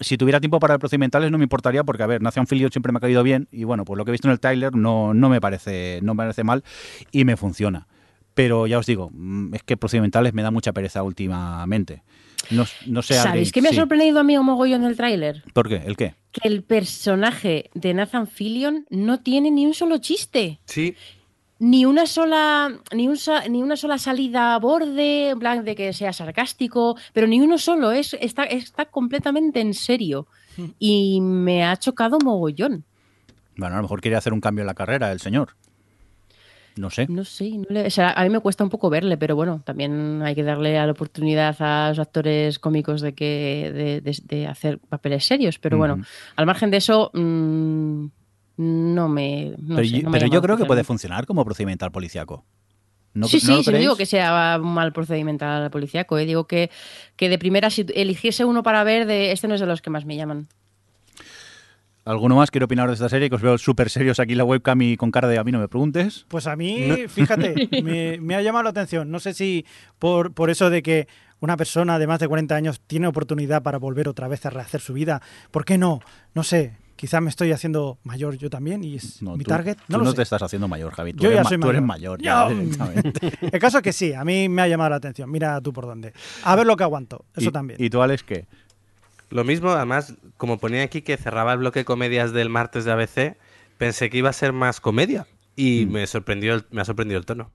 si 0.00 0.16
tuviera 0.16 0.40
tiempo 0.40 0.58
para 0.60 0.78
procedimentales 0.78 1.30
no 1.30 1.38
me 1.38 1.44
importaría 1.44 1.84
porque, 1.84 2.02
a 2.02 2.06
ver, 2.06 2.22
Nathan 2.22 2.46
Fillion 2.46 2.70
siempre 2.70 2.92
me 2.92 2.98
ha 2.98 3.00
caído 3.00 3.22
bien 3.22 3.48
y 3.52 3.64
bueno, 3.64 3.84
pues 3.84 3.98
lo 3.98 4.04
que 4.04 4.10
he 4.10 4.12
visto 4.12 4.28
en 4.28 4.32
el 4.32 4.40
trailer 4.40 4.74
no, 4.74 5.14
no, 5.14 5.28
me, 5.28 5.40
parece, 5.40 6.00
no 6.02 6.14
me 6.14 6.24
parece 6.24 6.44
mal 6.44 6.64
y 7.10 7.24
me 7.24 7.36
funciona. 7.36 7.86
Pero 8.34 8.66
ya 8.66 8.78
os 8.78 8.86
digo, 8.86 9.10
mm, 9.12 9.54
es 9.54 9.62
que 9.62 9.76
procedimentales 9.76 10.32
me 10.32 10.42
da 10.42 10.50
mucha 10.50 10.72
pereza 10.72 11.02
últimamente. 11.02 12.02
No, 12.50 12.64
no 12.86 13.02
sé, 13.02 13.14
¿Sabéis 13.14 13.52
qué 13.52 13.62
me 13.62 13.68
ha 13.68 13.72
sorprendido 13.72 14.18
a 14.18 14.24
mí 14.24 14.36
un 14.36 14.46
mogollón 14.46 14.82
del 14.82 14.96
tráiler? 14.96 15.44
¿Por 15.52 15.68
qué? 15.68 15.82
¿El 15.86 15.96
qué? 15.96 16.14
Que 16.32 16.48
el 16.48 16.62
personaje 16.62 17.70
de 17.74 17.94
Nathan 17.94 18.26
Fillion 18.26 18.86
no 18.90 19.20
tiene 19.20 19.50
ni 19.50 19.64
un 19.66 19.74
solo 19.74 19.98
chiste. 19.98 20.58
Sí, 20.64 20.96
ni 21.64 21.84
una 21.84 22.06
sola 22.06 22.70
ni, 22.92 23.06
un 23.06 23.16
ni 23.50 23.62
una 23.62 23.76
sola 23.76 23.96
salida 23.96 24.54
a 24.54 24.58
borde 24.58 25.30
en 25.30 25.38
plan 25.38 25.64
de 25.64 25.76
que 25.76 25.92
sea 25.92 26.12
sarcástico 26.12 26.96
pero 27.12 27.28
ni 27.28 27.40
uno 27.40 27.56
solo 27.56 27.92
es 27.92 28.14
está, 28.20 28.44
está 28.44 28.86
completamente 28.86 29.60
en 29.60 29.72
serio 29.72 30.26
y 30.80 31.20
me 31.20 31.64
ha 31.64 31.76
chocado 31.76 32.18
mogollón 32.18 32.82
Bueno, 33.56 33.74
a 33.74 33.78
lo 33.78 33.82
mejor 33.84 34.00
quiere 34.00 34.16
hacer 34.16 34.32
un 34.32 34.40
cambio 34.40 34.62
en 34.62 34.66
la 34.66 34.74
carrera 34.74 35.12
el 35.12 35.20
señor. 35.20 35.50
No 36.74 36.88
sé. 36.88 37.06
no 37.06 37.22
sé 37.24 37.50
no 37.58 37.66
le- 37.68 37.86
o 37.86 37.90
sea, 37.90 38.12
a 38.12 38.22
mí 38.24 38.30
me 38.30 38.40
cuesta 38.40 38.64
un 38.64 38.70
poco 38.70 38.88
verle 38.88 39.16
pero 39.18 39.36
bueno 39.36 39.60
también 39.62 40.22
hay 40.22 40.34
que 40.34 40.42
darle 40.42 40.78
a 40.78 40.86
la 40.86 40.92
oportunidad 40.92 41.54
a 41.60 41.90
los 41.90 41.98
actores 41.98 42.58
cómicos 42.58 43.02
de 43.02 43.12
que 43.14 43.70
de, 43.74 44.00
de- 44.00 44.18
de 44.24 44.46
hacer 44.46 44.78
papeles 44.78 45.24
serios 45.26 45.58
pero 45.58 45.76
bueno 45.76 46.00
al 46.34 46.46
margen 46.46 46.70
de 46.70 46.78
eso 46.78 47.10
mm, 47.14 48.06
no 48.62 49.08
me 49.08 49.54
no 49.58 49.76
pero 49.76 49.88
sé, 49.88 50.00
yo, 50.00 50.10
me 50.10 50.18
pero 50.18 50.32
yo 50.32 50.40
creo 50.42 50.56
que 50.56 50.64
puede 50.64 50.84
funcionar 50.84 51.26
como 51.26 51.44
procedimental 51.44 51.90
policiaco. 51.90 52.44
¿No, 53.14 53.26
sí, 53.28 53.40
¿no 53.46 53.62
sí, 53.62 53.70
no 53.70 53.78
digo 53.78 53.96
que 53.96 54.06
sea 54.06 54.58
un 54.60 54.72
mal 54.72 54.92
procedimental 54.92 55.70
policíaco, 55.70 56.18
eh, 56.18 56.24
digo 56.24 56.46
que, 56.46 56.70
que 57.16 57.28
de 57.28 57.38
primera 57.38 57.68
si 57.68 57.84
eligiese 57.94 58.44
uno 58.44 58.62
para 58.62 58.84
ver, 58.84 59.06
de 59.06 59.32
este 59.32 59.48
no 59.48 59.54
es 59.54 59.60
de 59.60 59.66
los 59.66 59.82
que 59.82 59.90
más 59.90 60.06
me 60.06 60.16
llaman. 60.16 60.48
¿Alguno 62.04 62.34
más 62.34 62.50
quiere 62.50 62.64
opinar 62.64 62.88
de 62.88 62.94
esta 62.94 63.08
serie? 63.08 63.28
Que 63.28 63.36
os 63.36 63.42
veo 63.42 63.58
súper 63.58 63.88
serios 63.88 64.18
aquí 64.18 64.32
en 64.32 64.38
la 64.38 64.44
webcam 64.44 64.80
y 64.82 64.96
con 64.96 65.12
cara 65.12 65.28
de 65.28 65.38
a 65.38 65.44
mí 65.44 65.52
no 65.52 65.60
me 65.60 65.68
preguntes. 65.68 66.24
Pues 66.28 66.46
a 66.46 66.56
mí, 66.56 66.88
fíjate, 67.08 67.68
me, 67.82 68.18
me 68.18 68.34
ha 68.34 68.42
llamado 68.42 68.64
la 68.64 68.70
atención. 68.70 69.10
No 69.10 69.20
sé 69.20 69.34
si 69.34 69.66
por, 69.98 70.32
por 70.32 70.50
eso 70.50 70.68
de 70.68 70.82
que 70.82 71.06
una 71.38 71.56
persona 71.56 71.98
de 71.98 72.06
más 72.06 72.18
de 72.18 72.28
40 72.28 72.54
años 72.54 72.80
tiene 72.86 73.06
oportunidad 73.06 73.62
para 73.62 73.78
volver 73.78 74.08
otra 74.08 74.26
vez 74.26 74.46
a 74.46 74.50
rehacer 74.50 74.80
su 74.80 74.94
vida. 74.94 75.22
¿Por 75.50 75.64
qué 75.64 75.78
no? 75.78 76.00
No 76.34 76.42
sé. 76.42 76.76
Quizás 77.02 77.20
me 77.20 77.30
estoy 77.30 77.50
haciendo 77.50 77.98
mayor 78.04 78.38
yo 78.38 78.48
también 78.48 78.84
y 78.84 78.94
es 78.94 79.20
No, 79.22 79.36
mi 79.36 79.42
tú- 79.42 79.48
target. 79.50 79.76
Tú 79.88 79.98
No 79.98 80.08
sé. 80.10 80.14
te 80.14 80.22
estás 80.22 80.40
haciendo 80.40 80.68
mayor, 80.68 80.92
Javi. 80.92 81.12
Tú 81.12 81.24
Yo 81.24 81.30
eres, 81.30 81.38
ya 81.38 81.42
ma- 81.42 81.48
soy 81.48 81.58
tú 81.58 81.68
eres 81.70 81.82
mayor. 81.82 82.22
ya 82.22 82.48
directamente. 82.48 83.32
El 83.52 83.58
caso 83.58 83.78
es 83.78 83.82
que 83.82 83.92
sí, 83.92 84.12
a 84.12 84.24
mí 84.24 84.48
me 84.48 84.62
ha 84.62 84.68
llamado 84.68 84.90
la 84.90 84.96
atención. 84.96 85.28
Mira 85.28 85.60
tú 85.60 85.72
por 85.72 85.84
dónde. 85.86 86.12
A 86.44 86.54
ver 86.54 86.64
lo 86.64 86.76
que 86.76 86.84
aguanto. 86.84 87.24
Eso 87.34 87.48
¿Y- 87.48 87.52
también. 87.52 87.82
¿Y 87.82 87.90
tú, 87.90 88.02
Alex, 88.02 88.22
qué? 88.22 88.46
lo 89.30 89.42
mismo, 89.42 89.70
además, 89.70 90.14
como 90.36 90.58
ponía 90.58 90.84
aquí 90.84 91.02
que 91.02 91.16
cerraba 91.16 91.52
el 91.54 91.58
bloque 91.58 91.80
de 91.80 91.84
comedias 91.84 92.32
del 92.32 92.50
martes 92.50 92.84
de 92.84 92.92
ABC, 92.92 93.36
pensé 93.78 94.08
que 94.08 94.18
iba 94.18 94.30
a 94.30 94.32
ser 94.32 94.52
más 94.52 94.78
comedia 94.80 95.26
y 95.56 95.86
me 95.86 96.06
sorprendió 96.06 96.54
el- 96.54 96.66
me 96.70 96.82
ha 96.82 96.84
sorprendido 96.84 97.18
el 97.18 97.26
tono. 97.26 97.50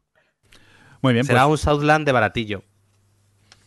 Muy 1.01 1.13
bien, 1.13 1.23
Será 1.23 1.45
pues, 1.47 1.51
un 1.61 1.71
Southland 1.71 2.05
de 2.05 2.11
baratillo. 2.11 2.63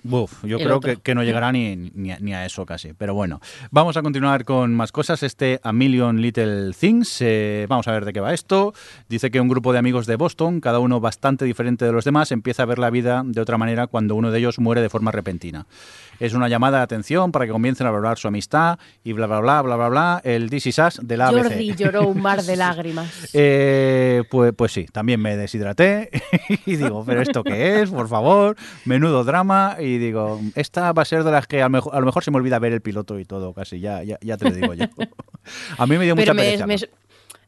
Buf, 0.02 0.44
yo 0.44 0.58
creo 0.58 0.80
que 0.80 1.14
no 1.14 1.22
llegará 1.22 1.52
ni, 1.52 1.76
ni, 1.76 2.10
a, 2.12 2.18
ni 2.20 2.34
a 2.34 2.46
eso 2.46 2.64
casi. 2.64 2.94
Pero 2.94 3.14
bueno, 3.14 3.40
vamos 3.70 3.96
a 3.96 4.02
continuar 4.02 4.44
con 4.44 4.74
más 4.74 4.92
cosas. 4.92 5.22
Este 5.22 5.60
A 5.62 5.72
Million 5.72 6.20
Little 6.20 6.72
Things. 6.72 7.18
eh, 7.20 7.66
vamos 7.68 7.86
a 7.88 7.92
ver 7.92 8.04
de 8.04 8.12
qué 8.12 8.20
va 8.20 8.32
esto. 8.32 8.72
Dice 9.08 9.30
que 9.30 9.40
un 9.40 9.48
grupo 9.48 9.72
de 9.72 9.78
amigos 9.78 10.06
de 10.06 10.16
Boston, 10.16 10.60
cada 10.60 10.78
uno 10.78 11.00
bastante 11.00 11.44
diferente 11.44 11.84
de 11.84 11.92
los 11.92 12.04
demás, 12.04 12.32
empieza 12.32 12.62
a 12.62 12.66
ver 12.66 12.78
la 12.78 12.90
vida 12.90 13.22
de 13.24 13.40
otra 13.40 13.58
manera 13.58 13.86
cuando 13.86 14.14
uno 14.14 14.30
de 14.30 14.38
ellos 14.38 14.58
muere 14.58 14.80
de 14.80 14.88
forma 14.88 15.10
repentina. 15.12 15.66
Es 16.20 16.34
una 16.34 16.48
llamada 16.48 16.78
de 16.78 16.84
atención 16.84 17.32
para 17.32 17.46
que 17.46 17.52
comiencen 17.52 17.86
a 17.86 17.90
valorar 17.90 18.18
su 18.18 18.28
amistad 18.28 18.78
y 19.02 19.12
bla, 19.12 19.26
bla, 19.26 19.40
bla, 19.40 19.62
bla, 19.62 19.76
bla, 19.76 19.88
bla. 19.88 20.20
El 20.22 20.52
Is 20.54 20.66
Us 20.78 21.00
de 21.02 21.16
la 21.16 21.28
ABC. 21.28 21.42
Jordi 21.44 21.74
lloró 21.74 22.06
un 22.06 22.22
mar 22.22 22.42
de 22.42 22.56
lágrimas. 22.56 23.10
Eh, 23.32 24.22
pues, 24.30 24.52
pues 24.54 24.72
sí, 24.72 24.86
también 24.92 25.20
me 25.20 25.36
deshidraté 25.36 26.10
y 26.66 26.76
digo, 26.76 27.04
¿pero 27.06 27.22
esto 27.22 27.42
qué 27.42 27.80
es? 27.82 27.90
Por 27.90 28.06
favor, 28.08 28.56
menudo 28.84 29.24
drama. 29.24 29.76
Y 29.80 29.98
digo, 29.98 30.40
esta 30.54 30.92
va 30.92 31.02
a 31.02 31.04
ser 31.06 31.24
de 31.24 31.30
las 31.32 31.46
que 31.46 31.60
a 31.62 31.66
lo 31.66 31.70
mejor, 31.70 31.94
a 31.96 32.00
lo 32.00 32.06
mejor 32.06 32.22
se 32.22 32.30
me 32.30 32.36
olvida 32.36 32.58
ver 32.58 32.72
el 32.72 32.80
piloto 32.82 33.18
y 33.18 33.24
todo, 33.24 33.54
casi, 33.54 33.80
ya, 33.80 34.02
ya, 34.02 34.18
ya 34.20 34.36
te 34.36 34.50
lo 34.50 34.54
digo 34.54 34.74
yo. 34.74 34.84
A 35.78 35.86
mí 35.86 35.96
me 35.96 36.04
dio 36.04 36.14
Pero 36.16 36.34
mucha 36.34 36.34
me, 36.34 36.42
pereza. 36.42 36.66
me- 36.66 36.76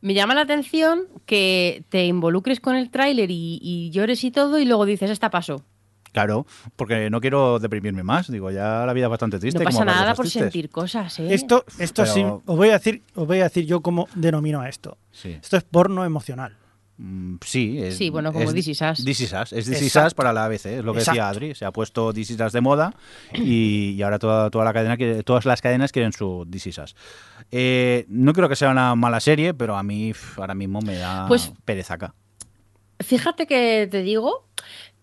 me 0.01 0.15
llama 0.15 0.35
la 0.35 0.41
atención 0.41 1.03
que 1.27 1.85
te 1.89 2.07
involucres 2.07 2.59
con 2.59 2.75
el 2.75 2.91
tráiler 2.91 3.31
y, 3.31 3.61
y 3.63 3.91
llores 3.91 4.25
y 4.25 4.33
todo 4.33 4.59
y 4.59 4.65
luego 4.65 4.85
dices, 4.85 5.11
esta 5.11 5.31
pasó. 5.31 5.63
Claro, 6.13 6.47
porque 6.77 7.09
no 7.11 7.21
quiero 7.21 7.59
deprimirme 7.59 8.03
más. 8.03 8.31
Digo, 8.31 8.51
ya 8.51 8.85
la 8.87 8.93
vida 8.93 9.07
es 9.07 9.11
bastante 9.11 9.39
triste. 9.39 9.59
No 9.61 9.65
pasa 9.65 9.85
nada 9.85 10.15
por 10.15 10.25
tristes. 10.25 10.43
sentir 10.43 10.69
cosas, 10.71 11.19
¿eh? 11.21 11.33
Esto, 11.33 11.65
esto 11.79 12.03
Pero- 12.03 12.15
sí, 12.15 12.23
os 12.23 12.57
voy 12.57 12.69
a 12.69 12.73
decir, 12.75 13.03
os 13.15 13.27
voy 13.27 13.41
a 13.41 13.45
decir 13.45 13.65
yo 13.67 13.81
cómo 13.81 14.07
denomino 14.15 14.61
a 14.61 14.69
esto. 14.69 14.99
Sí. 15.11 15.31
Esto 15.41 15.57
es 15.57 15.63
porno 15.65 16.05
emocional. 16.05 16.57
Mm, 16.99 17.37
Sí, 17.43 17.79
es, 17.83 17.97
Sí, 17.97 18.11
bueno, 18.11 18.31
como 18.35 18.45
Us. 18.45 18.53
This 18.53 18.69
Is 18.69 18.83
Us, 18.83 19.53
Es 19.55 19.69
Exacto. 19.71 20.07
Us 20.09 20.15
para 20.15 20.35
la 20.35 20.45
ABC, 20.45 20.67
es 20.79 20.85
lo 20.85 20.93
que 20.93 20.99
decía. 20.99 21.27
Adri. 21.31 21.55
Se 21.55 21.65
ha 21.65 21.73
puesto 21.73 22.13
Is 22.15 22.31
Us 22.39 22.53
de 22.53 22.61
moda 22.61 22.95
y, 23.33 23.93
y 23.97 24.03
ahora 24.03 24.19
toda, 24.19 24.51
toda 24.51 24.67
la 24.67 24.75
cadena, 24.75 24.99
quiere- 24.99 25.23
todas 25.23 25.47
las 25.47 25.63
cadenas 25.63 25.91
quieren 25.93 26.13
su 26.13 26.47
Is 26.53 26.79
Us. 26.79 26.95
Eh, 27.51 28.05
no 28.09 28.35
creo 28.35 28.51
que 28.51 28.57
sea 28.57 28.71
una 28.71 28.95
mala 28.95 29.19
serie, 29.21 29.55
pero 29.55 29.77
a 29.77 29.83
mí 29.83 30.13
ahora 30.37 30.55
mismo 30.55 30.81
me 30.83 30.97
da 30.97 31.27
Pues- 31.27 31.53
pereza 31.65 31.95
acá. 31.95 32.15
Fíjate 33.01 33.47
que 33.47 33.89
te 33.91 34.03
digo 34.03 34.47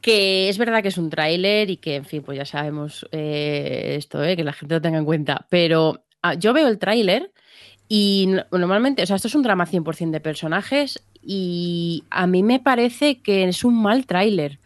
que 0.02 0.50
es 0.50 0.58
verdad 0.58 0.82
que 0.82 0.90
es 0.90 0.98
un 0.98 1.10
tráiler 1.10 1.70
y 1.70 1.78
que, 1.78 1.96
en 1.96 2.06
fin, 2.06 2.24
pues 2.24 2.38
ya 2.38 2.46
sabemos 2.46 3.08
eh, 3.12 3.96
esto, 3.98 4.24
eh, 4.24 4.36
que 4.36 4.44
la 4.44 4.54
gente 4.54 4.76
lo 4.76 4.82
tenga 4.82 4.98
en 4.98 5.06
cuenta. 5.06 5.46
Pero 5.50 6.06
ah, 6.22 6.36
yo 6.36 6.54
veo 6.54 6.68
el 6.68 6.80
tráiler 6.80 7.32
y 7.90 8.28
no- 8.30 8.46
normalmente, 8.58 9.04
o 9.04 9.06
sea, 9.06 9.16
esto 9.18 9.28
es 9.30 9.36
un 9.36 9.44
drama 9.44 9.66
100% 9.66 10.12
de 10.12 10.22
personajes 10.22 11.04
y 11.22 12.06
a 12.12 12.28
mí 12.28 12.44
me 12.44 12.60
parece 12.60 13.22
que 13.22 13.44
es 13.46 13.64
un 13.64 13.82
mal 13.82 14.06
tráiler 14.06 14.60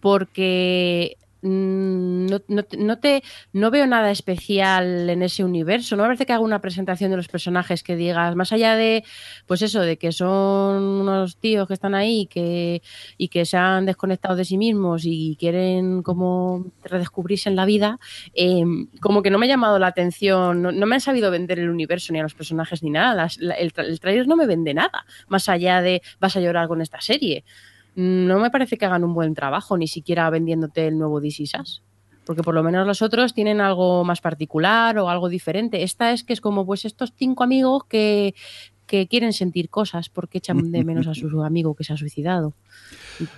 porque 0.00 1.18
no, 1.42 2.40
no, 2.48 2.64
no 2.78 2.98
te, 2.98 3.22
no 3.52 3.70
veo 3.70 3.86
nada 3.86 4.10
especial 4.10 5.08
en 5.08 5.22
ese 5.22 5.44
universo. 5.44 5.96
No 5.96 6.02
me 6.02 6.08
parece 6.08 6.26
que 6.26 6.32
haga 6.32 6.42
una 6.42 6.60
presentación 6.60 7.10
de 7.10 7.16
los 7.16 7.28
personajes 7.28 7.82
que 7.82 7.96
digas, 7.96 8.36
más 8.36 8.52
allá 8.52 8.76
de, 8.76 9.04
pues 9.46 9.62
eso, 9.62 9.80
de 9.80 9.96
que 9.96 10.12
son 10.12 10.82
unos 10.82 11.36
tíos 11.36 11.66
que 11.66 11.74
están 11.74 11.94
ahí 11.94 12.26
que, 12.26 12.82
y 13.16 13.28
que 13.28 13.44
se 13.44 13.56
han 13.56 13.86
desconectado 13.86 14.36
de 14.36 14.44
sí 14.44 14.58
mismos 14.58 15.02
y 15.04 15.36
quieren 15.38 16.02
como 16.02 16.66
redescubrirse 16.82 17.48
en 17.48 17.56
la 17.56 17.64
vida, 17.64 17.98
eh, 18.34 18.64
como 19.00 19.22
que 19.22 19.30
no 19.30 19.38
me 19.38 19.46
ha 19.46 19.48
llamado 19.48 19.78
la 19.78 19.88
atención, 19.88 20.62
no, 20.62 20.72
no 20.72 20.86
me 20.86 20.96
han 20.96 21.00
sabido 21.00 21.30
vender 21.30 21.58
el 21.58 21.70
universo 21.70 22.12
ni 22.12 22.20
a 22.20 22.22
los 22.22 22.34
personajes 22.34 22.82
ni 22.82 22.90
nada. 22.90 23.28
El, 23.38 23.72
el 23.76 24.00
trailer 24.00 24.26
no 24.26 24.36
me 24.36 24.46
vende 24.46 24.74
nada, 24.74 25.04
más 25.28 25.48
allá 25.48 25.80
de 25.82 26.02
vas 26.18 26.36
a 26.36 26.40
llorar 26.40 26.68
con 26.68 26.80
esta 26.80 27.00
serie. 27.00 27.44
No 27.94 28.38
me 28.38 28.50
parece 28.50 28.76
que 28.76 28.86
hagan 28.86 29.04
un 29.04 29.14
buen 29.14 29.34
trabajo, 29.34 29.76
ni 29.76 29.88
siquiera 29.88 30.30
vendiéndote 30.30 30.86
el 30.86 30.98
nuevo 30.98 31.20
DC 31.20 31.46
Sass. 31.46 31.82
Porque 32.24 32.42
por 32.42 32.54
lo 32.54 32.62
menos 32.62 32.86
los 32.86 33.02
otros 33.02 33.34
tienen 33.34 33.60
algo 33.60 34.04
más 34.04 34.20
particular 34.20 34.98
o 34.98 35.08
algo 35.08 35.28
diferente. 35.28 35.82
Esta 35.82 36.12
es 36.12 36.22
que 36.22 36.32
es 36.32 36.40
como 36.40 36.64
pues 36.64 36.84
estos 36.84 37.12
cinco 37.16 37.42
amigos 37.42 37.84
que, 37.88 38.34
que 38.86 39.06
quieren 39.06 39.32
sentir 39.32 39.70
cosas 39.70 40.08
porque 40.08 40.38
echan 40.38 40.72
de 40.72 40.84
menos 40.84 41.06
a 41.06 41.14
su 41.14 41.42
amigo 41.44 41.74
que 41.74 41.84
se 41.84 41.92
ha 41.92 41.96
suicidado. 41.96 42.54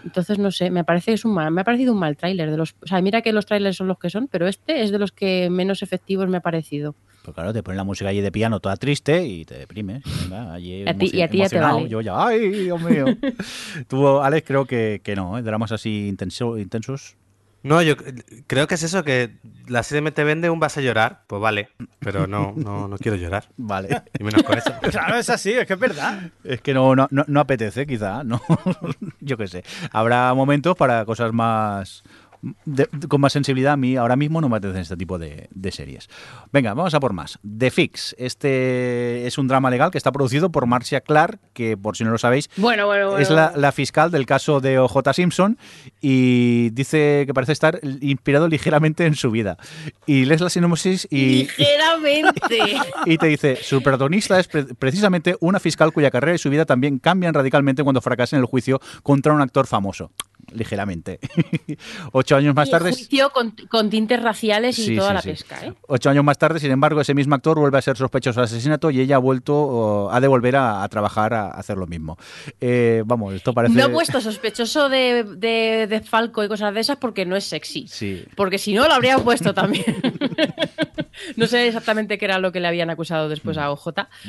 Entonces, 0.04 0.38
no 0.38 0.50
sé, 0.50 0.70
me 0.70 0.82
parece 0.84 1.12
es 1.12 1.24
un 1.24 1.34
mal, 1.34 1.50
me 1.50 1.60
ha 1.60 1.64
parecido 1.64 1.92
un 1.92 1.98
mal 1.98 2.16
tráiler. 2.16 2.50
De 2.50 2.56
los, 2.56 2.74
o 2.82 2.86
sea, 2.86 3.02
mira 3.02 3.20
que 3.20 3.32
los 3.32 3.46
trailers 3.46 3.76
son 3.76 3.88
los 3.88 3.98
que 3.98 4.10
son, 4.10 4.28
pero 4.28 4.48
este 4.48 4.82
es 4.82 4.90
de 4.90 4.98
los 4.98 5.12
que 5.12 5.50
menos 5.50 5.82
efectivos 5.82 6.28
me 6.28 6.38
ha 6.38 6.40
parecido. 6.40 6.94
Pues 7.22 7.34
claro, 7.34 7.52
te 7.52 7.62
ponen 7.62 7.76
la 7.76 7.84
música 7.84 8.10
allí 8.10 8.20
de 8.20 8.32
piano 8.32 8.58
toda 8.60 8.76
triste 8.76 9.24
y 9.24 9.44
te 9.44 9.56
deprimes. 9.56 10.02
Venga, 10.22 10.52
allí 10.54 10.86
A 10.88 10.94
ti- 10.94 11.10
y 11.12 11.22
a 11.22 11.28
ti 11.28 11.38
ya 11.38 11.48
te 11.48 11.56
emocionado. 11.56 11.76
vale. 11.76 11.88
Yo 11.88 12.00
ya, 12.00 12.26
ay, 12.26 12.48
Dios 12.50 12.80
mío. 12.82 13.04
Tú, 13.88 14.20
Alex, 14.20 14.46
creo 14.46 14.64
que, 14.66 15.00
que 15.04 15.14
no, 15.14 15.38
¿eh? 15.38 15.42
dramas 15.42 15.72
así 15.72 16.10
intenso- 16.12 16.60
intensos. 16.60 17.16
No, 17.64 17.80
yo 17.80 17.94
creo 18.48 18.66
que 18.66 18.74
es 18.74 18.82
eso, 18.82 19.04
que 19.04 19.36
la 19.68 19.84
serie 19.84 20.02
me 20.02 20.10
te 20.10 20.24
vende 20.24 20.50
un 20.50 20.58
vas 20.58 20.76
a 20.78 20.80
llorar, 20.80 21.22
pues 21.28 21.40
vale, 21.40 21.68
pero 22.00 22.26
no, 22.26 22.52
no, 22.56 22.88
no 22.88 22.98
quiero 22.98 23.16
llorar, 23.16 23.44
Vale. 23.56 24.02
y 24.18 24.24
menos 24.24 24.42
con 24.42 24.58
eso. 24.58 24.72
Claro, 24.90 25.14
es 25.16 25.30
así, 25.30 25.52
es 25.52 25.64
que 25.64 25.74
es 25.74 25.78
verdad. 25.78 26.28
Es 26.42 26.60
que 26.60 26.74
no, 26.74 26.96
no, 26.96 27.06
no, 27.12 27.24
no 27.28 27.38
apetece, 27.38 27.86
quizá, 27.86 28.24
¿no? 28.24 28.42
Yo 29.20 29.36
qué 29.36 29.46
sé. 29.46 29.62
Habrá 29.92 30.34
momentos 30.34 30.74
para 30.76 31.04
cosas 31.04 31.32
más. 31.32 32.02
De- 32.64 32.88
con 33.08 33.20
más 33.20 33.32
sensibilidad. 33.32 33.72
A 33.72 33.76
mí 33.76 33.96
ahora 33.96 34.16
mismo 34.16 34.40
no 34.40 34.48
me 34.48 34.56
apetecen 34.56 34.82
este 34.82 34.96
tipo 34.96 35.18
de, 35.18 35.48
de 35.50 35.72
series. 35.72 36.08
Venga, 36.52 36.74
vamos 36.74 36.94
a 36.94 37.00
por 37.00 37.12
más. 37.12 37.38
The 37.58 37.70
Fix. 37.70 38.14
Este 38.18 39.26
es 39.26 39.38
un 39.38 39.48
drama 39.48 39.70
legal 39.70 39.90
que 39.90 39.98
está 39.98 40.12
producido 40.12 40.50
por 40.50 40.66
Marcia 40.66 41.00
Clark, 41.00 41.38
que 41.52 41.76
por 41.76 41.96
si 41.96 42.04
no 42.04 42.10
lo 42.10 42.18
sabéis, 42.18 42.50
Bueno, 42.56 42.86
bueno, 42.86 43.06
bueno. 43.06 43.18
es 43.22 43.30
la, 43.30 43.52
la 43.56 43.72
fiscal 43.72 44.10
del 44.10 44.26
caso 44.26 44.60
de 44.60 44.78
OJ 44.78 45.12
Simpson 45.14 45.58
y 46.00 46.70
dice 46.70 47.24
que 47.26 47.34
parece 47.34 47.52
estar 47.52 47.80
inspirado 48.00 48.48
ligeramente 48.48 49.06
en 49.06 49.14
su 49.14 49.30
vida. 49.30 49.56
Y 50.06 50.24
lees 50.24 50.40
la 50.40 50.50
sinopsis 50.50 51.06
y, 51.10 51.44
Ligeramente. 51.44 52.58
y 53.06 53.18
te 53.18 53.26
dice, 53.26 53.56
su 53.62 53.82
protagonista 53.82 54.38
es 54.40 54.48
pre- 54.48 54.64
precisamente 54.74 55.36
una 55.40 55.60
fiscal 55.60 55.92
cuya 55.92 56.10
carrera 56.10 56.34
y 56.34 56.38
su 56.38 56.50
vida 56.50 56.64
también 56.64 56.98
cambian 56.98 57.34
radicalmente 57.34 57.82
cuando 57.82 58.00
fracasa 58.00 58.36
en 58.36 58.40
el 58.40 58.46
juicio 58.46 58.80
contra 59.02 59.32
un 59.32 59.40
actor 59.40 59.66
famoso. 59.66 60.10
Ligeramente. 60.52 61.18
Ocho 62.12 62.36
años 62.36 62.54
más 62.54 62.68
tarde... 62.68 62.90
juicio 62.90 63.30
con, 63.30 63.54
con 63.68 63.90
tintes 63.90 64.22
raciales 64.22 64.78
y 64.78 64.86
Sí, 64.86 64.96
toda 64.96 65.08
sí, 65.10 65.14
la 65.14 65.22
sí. 65.22 65.30
pesca, 65.30 65.66
¿eh? 65.66 65.74
Ocho 65.88 66.10
años 66.10 66.24
más 66.24 66.38
tarde, 66.38 66.58
sin 66.60 66.70
embargo, 66.70 67.00
ese 67.00 67.14
mismo 67.14 67.34
actor 67.34 67.58
vuelve 67.58 67.78
a 67.78 67.82
ser 67.82 67.96
sospechoso 67.96 68.40
de 68.40 68.44
asesinato 68.44 68.90
y 68.90 69.00
ella 69.00 69.16
ha 69.16 69.18
vuelto, 69.18 69.54
o, 69.54 70.10
ha 70.10 70.20
de 70.20 70.28
volver 70.28 70.56
a, 70.56 70.82
a 70.82 70.88
trabajar 70.88 71.32
a, 71.34 71.50
hacer 71.50 71.76
lo 71.78 71.86
mismo. 71.86 72.18
Eh, 72.60 73.02
vamos, 73.06 73.34
esto 73.34 73.54
parece... 73.54 73.74
No 73.74 73.86
he 73.86 73.88
puesto 73.88 74.20
sospechoso 74.20 74.88
de, 74.88 75.24
de, 75.24 75.86
de 75.88 76.00
Falco 76.00 76.44
y 76.44 76.48
cosas 76.48 76.74
de 76.74 76.80
esas 76.80 76.98
porque 76.98 77.24
no 77.24 77.36
es 77.36 77.44
sexy. 77.44 77.86
Porque 78.36 78.58
si 78.58 78.74
no, 78.74 78.86
lo 78.86 78.94
habría 78.94 79.18
puesto 79.18 79.54
también. 79.54 79.84
no 81.36 81.46
sé 81.46 81.68
exactamente 81.68 82.18
qué 82.18 82.24
era 82.24 82.38
lo 82.38 82.52
que 82.52 82.60
le 82.60 82.68
habían 82.68 82.90
acusado 82.90 83.28
después 83.28 83.58
a 83.58 83.70
OJ. 83.70 83.82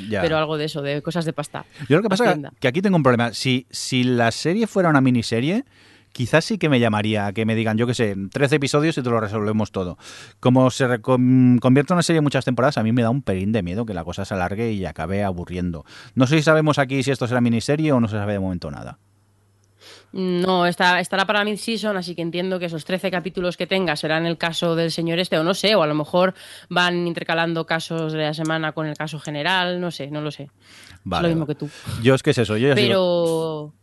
Ya. 0.10 0.22
pero 0.22 0.38
algo 0.38 0.57
de 0.57 0.65
eso, 0.65 0.81
de 0.81 1.02
cosas 1.02 1.26
de 1.26 1.34
pasta. 1.34 1.65
Yo 1.90 1.98
lo 1.98 2.03
que 2.03 2.10
pasa 2.10 2.31
es 2.31 2.40
que 2.60 2.68
aquí 2.68 2.81
tengo 2.81 2.98
un 2.98 3.03
problema. 3.03 3.34
Si, 3.34 3.68
si 3.69 4.03
la 4.03 4.31
serie 4.31 4.68
fuera 4.68 4.90
una 4.90 5.02
miniserie, 5.02 5.65
quizás 6.14 6.45
sí 6.45 6.57
que 6.57 6.69
me 6.69 6.80
llamaría 6.80 7.26
a 7.26 7.34
que 7.34 7.45
me 7.45 7.56
digan, 7.56 7.77
yo 7.77 7.85
qué 7.85 7.94
sé, 7.94 8.15
13 8.31 8.56
episodios 8.56 8.98
y 8.98 9.02
te 9.02 9.10
lo 9.10 9.19
resolvemos 9.19 9.72
todo. 9.72 9.98
Como 10.40 10.72
se 10.72 11.02
convierte 11.02 11.91
en 11.91 11.95
una 11.95 12.03
serie 12.03 12.19
de 12.19 12.22
muchas 12.22 12.45
temporadas, 12.45 12.77
a 12.77 12.84
mí 12.84 12.94
me 12.94 13.02
da 13.02 13.10
un 13.10 13.22
pelín 13.22 13.52
de 13.52 13.64
miedo 13.64 13.85
que 13.85 13.94
la 13.94 14.06
cosa 14.06 14.23
se 14.23 14.34
alargue 14.34 14.72
y 14.72 14.85
acabe 14.85 15.23
aburriendo. 15.23 15.84
No 16.15 16.27
sé 16.27 16.38
si 16.38 16.44
sabemos 16.44 16.80
aquí 16.80 17.03
si 17.03 17.11
esto 17.11 17.27
será 17.27 17.41
miniserie 17.41 17.91
o 17.91 17.99
no 17.99 18.07
se 18.07 18.15
sabe 18.15 18.34
de 18.34 18.40
momento 18.40 18.72
nada. 18.72 18.99
No, 20.14 20.68
está, 20.68 20.99
estará 20.99 21.26
para 21.26 21.44
mid-season, 21.44 21.98
así 21.98 22.14
que 22.14 22.22
entiendo 22.22 22.60
que 22.60 22.65
esos 22.65 22.85
13 22.85 23.10
capítulos 23.10 23.57
que 23.57 23.65
tenga 23.65 23.95
serán 23.95 24.27
el 24.27 24.38
caso 24.38 24.76
del 24.76 24.91
señor 24.91 25.18
este, 25.18 25.40
o 25.40 25.44
no 25.44 25.56
sé, 25.56 25.73
o 25.73 25.81
a 25.81 25.88
lo 25.88 25.95
mejor 25.95 26.35
van 26.69 27.07
intercalando 27.07 27.65
casos 27.65 28.14
de 28.14 28.19
la 28.19 28.34
semana 28.35 28.73
con 28.73 28.85
el 28.85 28.95
caso 28.95 29.19
general, 29.19 29.81
no 29.81 29.90
sé, 29.90 30.11
no 30.11 30.22
lo 30.22 30.30
sé. 30.30 30.52
Vale, 31.03 31.27
es 31.27 31.31
lo 31.31 31.35
mismo 31.35 31.48
que 31.48 31.56
tú. 31.56 31.69
Yo 32.03 32.14
es 32.14 32.22
que 32.22 32.30
es 32.30 32.38
eso. 32.38 32.57
Yo 32.57 32.69
ya 32.69 32.76
Pero 32.76 33.73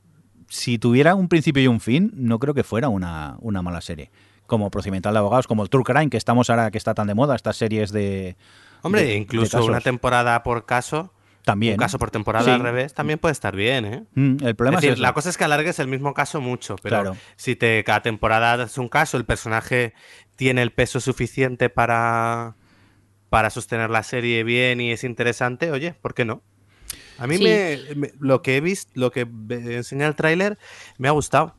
si 0.51 0.79
tuviera 0.79 1.15
un 1.15 1.29
principio 1.29 1.63
y 1.63 1.69
un 1.69 1.79
fin, 1.81 2.11
no 2.15 2.39
creo 2.41 2.55
que 2.55 2.65
fuera 2.65 2.89
una, 2.89 3.37
una 3.41 3.63
mala 3.63 3.81
serie. 3.81 4.11
Como 4.47 4.69
procedimental 4.71 5.13
de 5.15 5.21
abogados, 5.21 5.47
como 5.47 5.63
el 5.63 5.71
True 5.71 5.85
Crime, 5.85 6.11
que 6.11 6.17
estamos 6.17 6.51
ahora, 6.51 6.73
que 6.73 6.79
está 6.79 6.93
tan 6.93 7.07
de 7.07 7.15
moda, 7.15 7.37
estas 7.37 7.57
series 7.57 7.93
de. 7.93 8.37
Hombre, 8.83 9.03
de- 9.05 9.15
incluso 9.17 9.65
una 9.65 9.81
temporada 9.81 10.43
por 10.43 10.67
caso, 10.67 11.13
También. 11.45 11.75
un 11.75 11.79
caso 11.79 11.99
por 12.01 12.11
temporada 12.11 12.47
Sí. 12.47 12.51
al 12.51 12.61
revés, 12.61 12.93
también 12.93 13.21
puede 13.21 13.31
estar 13.33 13.55
bien, 13.55 13.85
¿eh? 13.85 14.05
Mm, 14.15 14.45
el 14.45 14.57
problema 14.57 14.79
es 14.79 14.83
decir, 14.83 14.91
es, 14.91 14.95
eso. 14.97 15.03
la 15.03 15.13
cosa 15.15 15.29
es 15.31 15.39
que 15.39 15.45
alargues 15.45 15.79
el 15.79 15.87
mismo 15.87 16.15
caso 16.15 16.41
mucho, 16.41 16.75
pero 16.83 16.97
Claro. 17.03 17.17
si 17.37 17.55
te 17.55 17.85
cada 17.85 18.03
temporada 18.03 18.65
es 18.65 18.77
un 18.77 18.89
caso, 18.89 19.17
el 19.19 19.25
personaje 19.25 19.95
tiene 20.35 20.63
el 20.63 20.73
peso 20.73 20.99
suficiente 20.99 21.71
para, 21.71 22.57
para 23.29 23.51
sostener 23.51 23.89
la 23.91 24.03
serie 24.03 24.43
bien 24.43 24.81
y 24.81 24.91
es 24.91 25.05
interesante, 25.05 25.71
oye, 25.71 25.95
¿por 25.95 26.13
qué 26.15 26.25
no? 26.25 26.43
A 27.21 27.27
mí 27.27 27.37
Sí. 27.37 27.45
me, 27.45 27.79
me- 27.97 28.13
lo 28.19 28.43
que 28.43 28.57
he 28.57 28.61
visto, 28.61 28.91
lo 28.95 29.11
que 29.13 29.27
enseña 29.51 30.07
el 30.07 30.17
tráiler, 30.17 30.59
me 30.99 31.07
ha 31.09 31.13
gustado. 31.13 31.55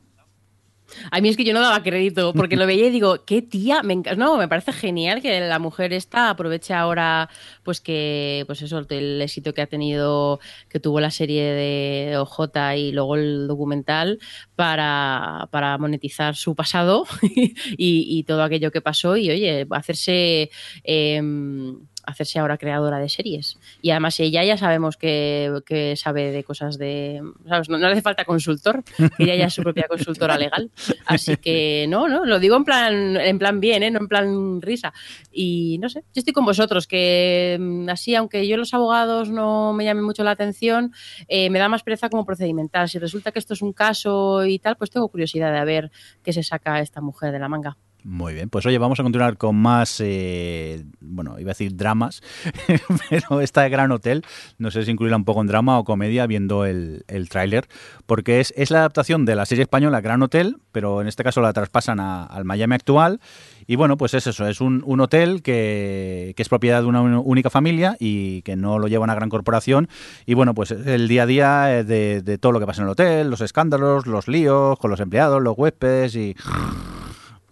a 1.10 1.22
mí 1.22 1.30
es 1.30 1.38
que 1.38 1.46
yo 1.46 1.54
no 1.54 1.62
daba 1.62 1.84
crédito, 1.84 2.34
porque 2.34 2.58
lo 2.58 2.66
veía 2.68 2.88
y 2.88 2.90
digo, 2.90 3.24
qué 3.26 3.42
tía, 3.42 3.82
me 3.82 3.96
no, 4.18 4.36
me 4.38 4.50
parece 4.50 4.74
genial 4.74 5.22
que 5.22 5.40
la 5.40 5.58
mujer 5.60 5.94
esta 5.94 6.30
aproveche 6.32 6.74
ahora, 6.74 7.30
pues 7.64 7.80
que, 7.80 8.44
pues 8.46 8.62
eso, 8.62 8.80
el 8.90 9.22
éxito 9.22 9.54
que 9.54 9.62
ha 9.62 9.68
tenido, 9.68 10.42
que 10.68 10.82
tuvo 10.82 11.00
la 11.00 11.10
serie 11.12 11.44
de 11.44 12.18
OJ 12.18 12.76
y 12.76 12.92
luego 12.92 13.16
el 13.16 13.48
documental, 13.48 14.20
para, 14.58 15.48
para 15.52 15.78
monetizar 15.78 16.36
su 16.36 16.56
pasado 16.56 17.06
y, 17.22 17.54
y 17.78 18.24
todo 18.24 18.44
aquello 18.44 18.72
que 18.72 18.82
pasó 18.82 19.16
y, 19.16 19.30
oye, 19.30 19.66
hacerse... 19.72 20.50
em, 20.84 21.88
hacerse 22.06 22.40
ahora 22.40 22.58
creadora 22.58 23.00
de 23.00 23.10
series. 23.10 23.58
Y 23.82 23.92
además 23.92 24.20
ella 24.20 24.44
ya 24.44 24.58
sabemos 24.58 24.98
que, 24.98 25.62
que 25.66 25.96
sabe 25.96 26.32
de 26.32 26.44
cosas 26.44 26.78
de... 26.78 27.22
No, 27.44 27.62
no 27.68 27.78
le 27.78 27.88
hace 27.88 28.02
falta 28.02 28.26
consultor, 28.26 28.84
ella 29.18 29.36
ya 29.36 29.46
es 29.46 29.54
su 29.54 29.64
propia 29.64 29.88
consultora 29.88 30.38
legal. 30.38 30.72
Así 31.06 31.38
que 31.38 31.86
no, 31.90 32.08
no, 32.08 32.26
lo 32.26 32.40
digo 32.40 32.56
en 32.56 32.64
plan, 32.64 33.18
en 33.18 33.40
plan 33.40 33.60
bien, 33.60 33.84
¿eh? 33.84 33.92
no 33.92 34.00
en 34.00 34.08
plan 34.08 34.62
risa. 34.62 34.94
Y 35.32 35.78
no 35.80 35.90
sé, 35.90 36.02
yo 36.14 36.20
estoy 36.20 36.34
con 36.34 36.46
vosotros, 36.46 36.88
que 36.88 37.58
mm, 37.60 37.90
así, 37.90 38.16
aunque 38.16 38.48
yo 38.48 38.58
los 38.58 38.74
abogados 38.74 39.30
no 39.30 39.74
me 39.74 39.86
llamen 39.86 40.04
mucho 40.04 40.24
la 40.24 40.32
atención, 40.32 40.94
eh, 41.28 41.50
me 41.50 41.60
da 41.60 41.70
más 41.70 41.84
pereza 41.84 42.10
como 42.10 42.26
procedimental. 42.26 42.90
Si 42.90 43.00
resulta 43.00 43.32
que 43.32 43.40
esto 43.40 43.54
es 43.54 43.62
un 43.62 43.74
caso 43.74 44.46
y 44.46 44.60
tal, 44.60 44.76
pues 44.78 44.90
tengo 44.90 45.08
curiosidad 45.10 45.54
de 45.54 45.66
ver 45.66 45.92
qué 46.24 46.34
se 46.34 46.44
saca 46.44 46.80
esta 46.80 47.02
mujer 47.02 47.32
de 47.32 47.40
la 47.40 47.50
manga. 47.50 47.78
Muy 48.04 48.34
bien, 48.34 48.50
pues 48.50 48.66
oye, 48.66 48.80
vamos 48.80 49.00
a 49.00 49.04
continuar 49.04 49.38
con 49.38 49.56
más, 49.56 50.02
eh, 50.04 50.84
bueno, 51.02 51.40
iba 51.40 51.50
a 51.50 51.54
decir 51.54 51.76
dramas, 51.78 52.24
pero 53.12 53.42
esta 53.42 53.62
de 53.62 53.70
Gran 53.70 53.92
Hotel, 53.92 54.24
no 54.58 54.72
sé 54.72 54.84
si 54.84 54.90
incluirla 54.90 55.18
un 55.18 55.24
poco 55.24 55.42
en 55.42 55.46
drama 55.48 55.78
o 55.78 55.84
comedia 55.84 56.26
viendo 56.26 56.66
el, 56.66 57.04
el 57.08 57.30
tráiler, 57.30 57.68
porque 58.08 58.40
es, 58.40 58.56
es 58.58 58.72
la 58.72 58.80
adaptación 58.80 59.24
de 59.26 59.36
la 59.36 59.46
serie 59.46 59.62
española 59.62 60.02
Gran 60.02 60.24
Hotel, 60.24 60.58
pero 60.72 61.00
en 61.02 61.08
este 61.08 61.24
caso 61.24 61.42
la 61.42 61.54
traspasan 61.54 62.00
a- 62.00 62.24
al 62.26 62.44
Miami 62.44 62.74
actual, 62.74 63.20
y 63.68 63.76
bueno, 63.76 63.98
pues 63.98 64.16
es 64.16 64.26
eso, 64.26 64.48
es 64.48 64.62
un, 64.62 64.82
un 64.84 65.00
hotel 65.00 65.44
que, 65.44 66.34
que 66.36 66.42
es 66.42 66.50
propiedad 66.50 66.82
de 66.82 66.88
una 66.88 67.02
un- 67.02 67.22
única 67.24 67.52
familia 67.52 67.98
y 68.00 68.42
que 68.42 68.56
no 68.56 68.80
lo 68.80 68.88
lleva 68.88 69.04
una 69.04 69.14
gran 69.14 69.30
corporación, 69.30 69.88
y 70.26 70.34
bueno, 70.34 70.56
pues 70.56 70.72
el 70.72 71.08
día 71.08 71.24
a 71.24 71.26
día 71.28 71.78
eh, 71.78 71.84
de, 71.84 72.24
de 72.24 72.38
todo 72.40 72.52
lo 72.52 72.60
que 72.60 72.66
pasa 72.66 72.82
en 72.82 72.88
el 72.88 72.94
hotel, 72.94 73.30
los 73.30 73.42
escándalos, 73.42 74.08
los 74.08 74.28
líos 74.28 74.80
con 74.80 74.90
los 74.90 75.00
empleados, 75.00 75.40
los 75.40 75.56
huéspedes 75.56 76.16
y... 76.16 76.36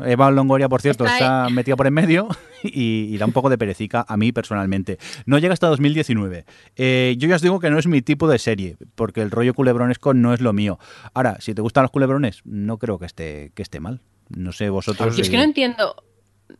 Eva 0.06 0.32
Longoria, 0.32 0.70
por 0.70 0.82
cierto, 0.82 1.06
Está 1.06 1.18
está, 1.18 1.50
metida 1.50 1.76
por 1.76 1.88
en 1.88 1.94
medio 1.94 2.28
y, 2.64 3.14
y 3.14 3.18
da 3.18 3.26
un 3.26 3.32
poco 3.32 3.50
de 3.50 3.58
perecica 3.58 4.06
a 4.08 4.18
mí 4.18 4.32
personalmente. 4.32 4.98
No 5.26 5.38
llega 5.38 5.54
hasta 5.54 5.68
2019. 5.68 6.46
Eh, 6.76 7.16
yo 7.18 7.28
ya 7.28 7.36
os 7.36 7.42
digo 7.42 7.60
que 7.60 7.70
no 7.70 7.80
es 7.80 7.88
mi 7.88 8.02
tipo 8.02 8.28
de 8.28 8.40
serie, 8.40 8.78
porque 8.96 9.22
el 9.22 9.32
rollo 9.32 9.54
culebronesco 9.54 10.14
no 10.14 10.34
es 10.34 10.42
lo 10.42 10.54
mío. 10.54 10.80
Ahora, 11.14 11.38
si 11.40 11.54
te 11.54 11.62
gustan 11.62 11.84
los 11.84 11.92
culebrones, 11.92 12.42
no 12.46 12.78
creo 12.78 13.00
que 13.00 13.06
esté, 13.06 13.52
que 13.56 13.62
esté 13.62 13.80
mal. 13.80 14.02
No 14.30 14.52
sé 14.52 14.70
vosotros. 14.70 15.16
Yo 15.16 15.24
es 15.24 15.30
que 15.30 15.38
no 15.38 15.44
entiendo. 15.44 15.96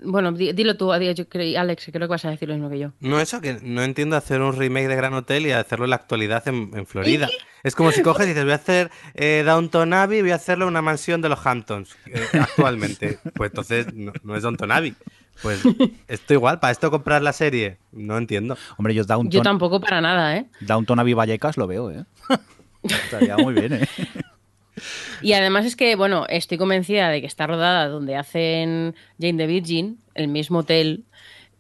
Bueno, 0.04 0.32
di- 0.32 0.54
dilo 0.54 0.78
tú, 0.78 0.92
yo 1.16 1.28
creo- 1.30 1.60
Alex, 1.60 1.86
que 1.86 1.92
creo 1.92 2.08
que 2.08 2.12
vas 2.12 2.26
a 2.26 2.30
decir 2.30 2.48
lo 2.48 2.54
mismo 2.54 2.70
que 2.70 2.80
yo. 2.80 2.92
No, 3.00 3.20
eso 3.20 3.42
que 3.42 3.60
no 3.64 3.82
entiendo 3.82 4.16
hacer 4.16 4.42
un 4.42 4.56
remake 4.56 4.88
de 4.88 4.96
Gran 4.96 5.14
Hotel 5.14 5.48
y 5.48 5.52
hacerlo 5.52 5.86
en 5.86 5.90
la 5.92 5.96
actualidad 5.98 6.48
en, 6.48 6.72
en 6.76 6.86
Florida. 6.86 7.28
Es 7.64 7.76
como 7.76 7.92
si 7.92 8.02
coges 8.02 8.26
y 8.26 8.30
dices, 8.30 8.44
voy 8.44 8.54
a 8.54 8.56
hacer 8.56 8.92
eh, 9.16 9.44
Downton 9.46 9.92
Abbey, 9.94 10.22
voy 10.22 10.32
a 10.32 10.36
hacerlo 10.36 10.66
en 10.66 10.70
una 10.70 10.82
mansión 10.82 11.22
de 11.22 11.30
los 11.30 11.46
Hamptons 11.46 11.96
eh, 12.06 12.24
actualmente. 12.40 13.20
Pues 13.34 13.50
entonces 13.52 13.94
no, 13.94 14.14
no 14.24 14.36
es 14.36 14.44
Downton 14.44 14.72
Abbey. 14.72 14.96
Pues 15.42 15.62
esto 16.08 16.34
igual, 16.34 16.60
para 16.60 16.72
esto 16.72 16.92
comprar 16.92 17.22
la 17.22 17.32
serie, 17.34 17.78
no 17.94 18.18
entiendo. 18.18 18.58
Hombre, 18.78 18.94
yo 18.94 19.04
Downton, 19.06 19.32
Yo 19.32 19.42
tampoco 19.42 19.80
para 19.80 20.02
nada, 20.02 20.36
¿eh? 20.36 20.46
Downton 20.60 21.00
Abbey 21.00 21.14
Vallecas 21.14 21.56
lo 21.58 21.66
veo, 21.66 21.92
¿eh? 21.92 22.04
Estaría 22.84 23.38
muy 23.38 23.54
bien, 23.54 23.74
¿eh? 23.74 23.88
Y 25.22 25.34
además 25.34 25.66
es 25.66 25.76
que, 25.76 25.96
bueno, 25.96 26.26
estoy 26.30 26.58
convencida 26.58 27.10
de 27.10 27.22
que 27.22 27.28
está 27.28 27.48
rodada 27.48 27.88
donde 27.88 28.16
hacen 28.16 28.96
Jane 29.20 29.38
the 29.38 29.48
Virgin, 29.48 30.00
el 30.16 30.28
mismo 30.28 30.60
hotel, 30.60 31.06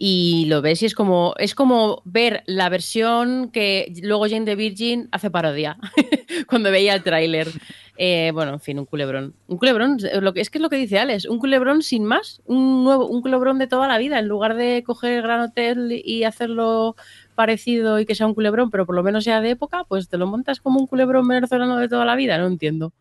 y 0.01 0.45
lo 0.47 0.61
ves 0.61 0.81
y 0.81 0.85
es 0.85 0.95
como, 0.95 1.35
es 1.37 1.53
como 1.53 2.01
ver 2.05 2.41
la 2.45 2.69
versión 2.69 3.51
que 3.51 3.91
luego 4.01 4.29
Jane 4.29 4.45
the 4.45 4.55
Virgin 4.55 5.09
hace 5.11 5.29
parodia, 5.29 5.77
cuando 6.47 6.71
veía 6.71 6.95
el 6.95 7.03
tráiler. 7.03 7.49
Eh, 8.01 8.31
bueno, 8.33 8.53
en 8.53 8.61
fin, 8.61 8.79
un 8.79 8.85
culebrón. 8.85 9.35
Un 9.47 9.57
culebrón, 9.57 9.97
lo 10.21 10.33
que, 10.33 10.39
es 10.39 10.49
que 10.49 10.57
es 10.57 10.61
lo 10.61 10.69
que 10.69 10.77
dice 10.77 10.99
Alex, 10.99 11.25
un 11.25 11.37
culebrón 11.37 11.81
sin 11.83 12.05
más, 12.05 12.41
un 12.45 12.85
nuevo, 12.85 13.07
un 13.07 13.21
culebrón 13.21 13.59
de 13.59 13.67
toda 13.67 13.89
la 13.89 13.97
vida, 13.97 14.19
en 14.19 14.29
lugar 14.29 14.55
de 14.55 14.83
coger 14.85 15.17
el 15.17 15.21
Gran 15.21 15.41
Hotel 15.41 16.01
y 16.05 16.23
hacerlo 16.23 16.95
parecido 17.39 18.01
y 18.01 18.05
que 18.05 18.15
sea 18.15 18.27
un 18.27 18.33
culebrón, 18.33 18.69
pero 18.69 18.85
por 18.85 18.95
lo 18.95 19.01
menos 19.01 19.23
sea 19.23 19.39
de 19.39 19.51
época, 19.51 19.85
pues 19.87 20.09
te 20.09 20.17
lo 20.17 20.27
montas 20.27 20.59
como 20.59 20.77
un 20.77 20.87
culebrón 20.87 21.25
venezolano 21.25 21.77
de 21.77 21.87
toda 21.87 22.03
la 22.03 22.17
vida, 22.17 22.37
no 22.37 22.47
entiendo. 22.47 22.91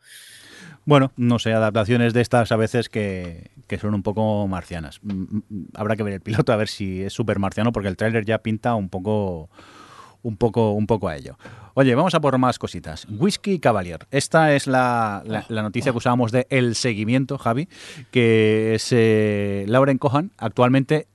Bueno, 0.84 1.10
no 1.16 1.40
sé, 1.40 1.52
adaptaciones 1.52 2.14
de 2.14 2.20
estas 2.20 2.52
a 2.52 2.56
veces 2.56 2.88
que, 2.88 3.50
que 3.66 3.78
son 3.78 3.94
un 3.94 4.04
poco 4.04 4.46
marcianas. 4.46 5.00
Mm, 5.02 5.12
mm, 5.48 5.64
Habrá 5.74 5.96
que 5.96 6.04
ver 6.04 6.14
el 6.14 6.20
piloto 6.20 6.52
a 6.52 6.56
ver 6.56 6.68
si 6.68 7.02
es 7.02 7.12
súper 7.12 7.40
marciano, 7.40 7.72
porque 7.72 7.88
el 7.88 7.96
tráiler 7.96 8.24
ya 8.24 8.38
pinta 8.38 8.76
un 8.76 8.88
poco, 8.88 9.50
un 10.22 10.36
poco, 10.36 10.70
un 10.72 10.86
poco 10.86 11.08
a 11.08 11.16
ello. 11.16 11.36
Oye, 11.74 11.96
vamos 11.96 12.14
a 12.14 12.20
por 12.20 12.38
más 12.38 12.60
cositas. 12.60 13.06
Whisky 13.10 13.58
Cavalier. 13.58 14.06
Esta 14.12 14.54
es 14.54 14.68
la, 14.68 15.22
la- 15.26 15.44
la 15.48 15.62
noticia 15.62 15.90
que 15.90 15.98
usábamos 15.98 16.30
de 16.30 16.46
El 16.48 16.76
Seguimiento, 16.76 17.38
Javi, 17.38 17.68
que 18.12 18.74
es 18.76 18.88
eh, 18.92 19.64
Lauren 19.66 19.98
Cohan, 19.98 20.30
actualmente, 20.38 21.08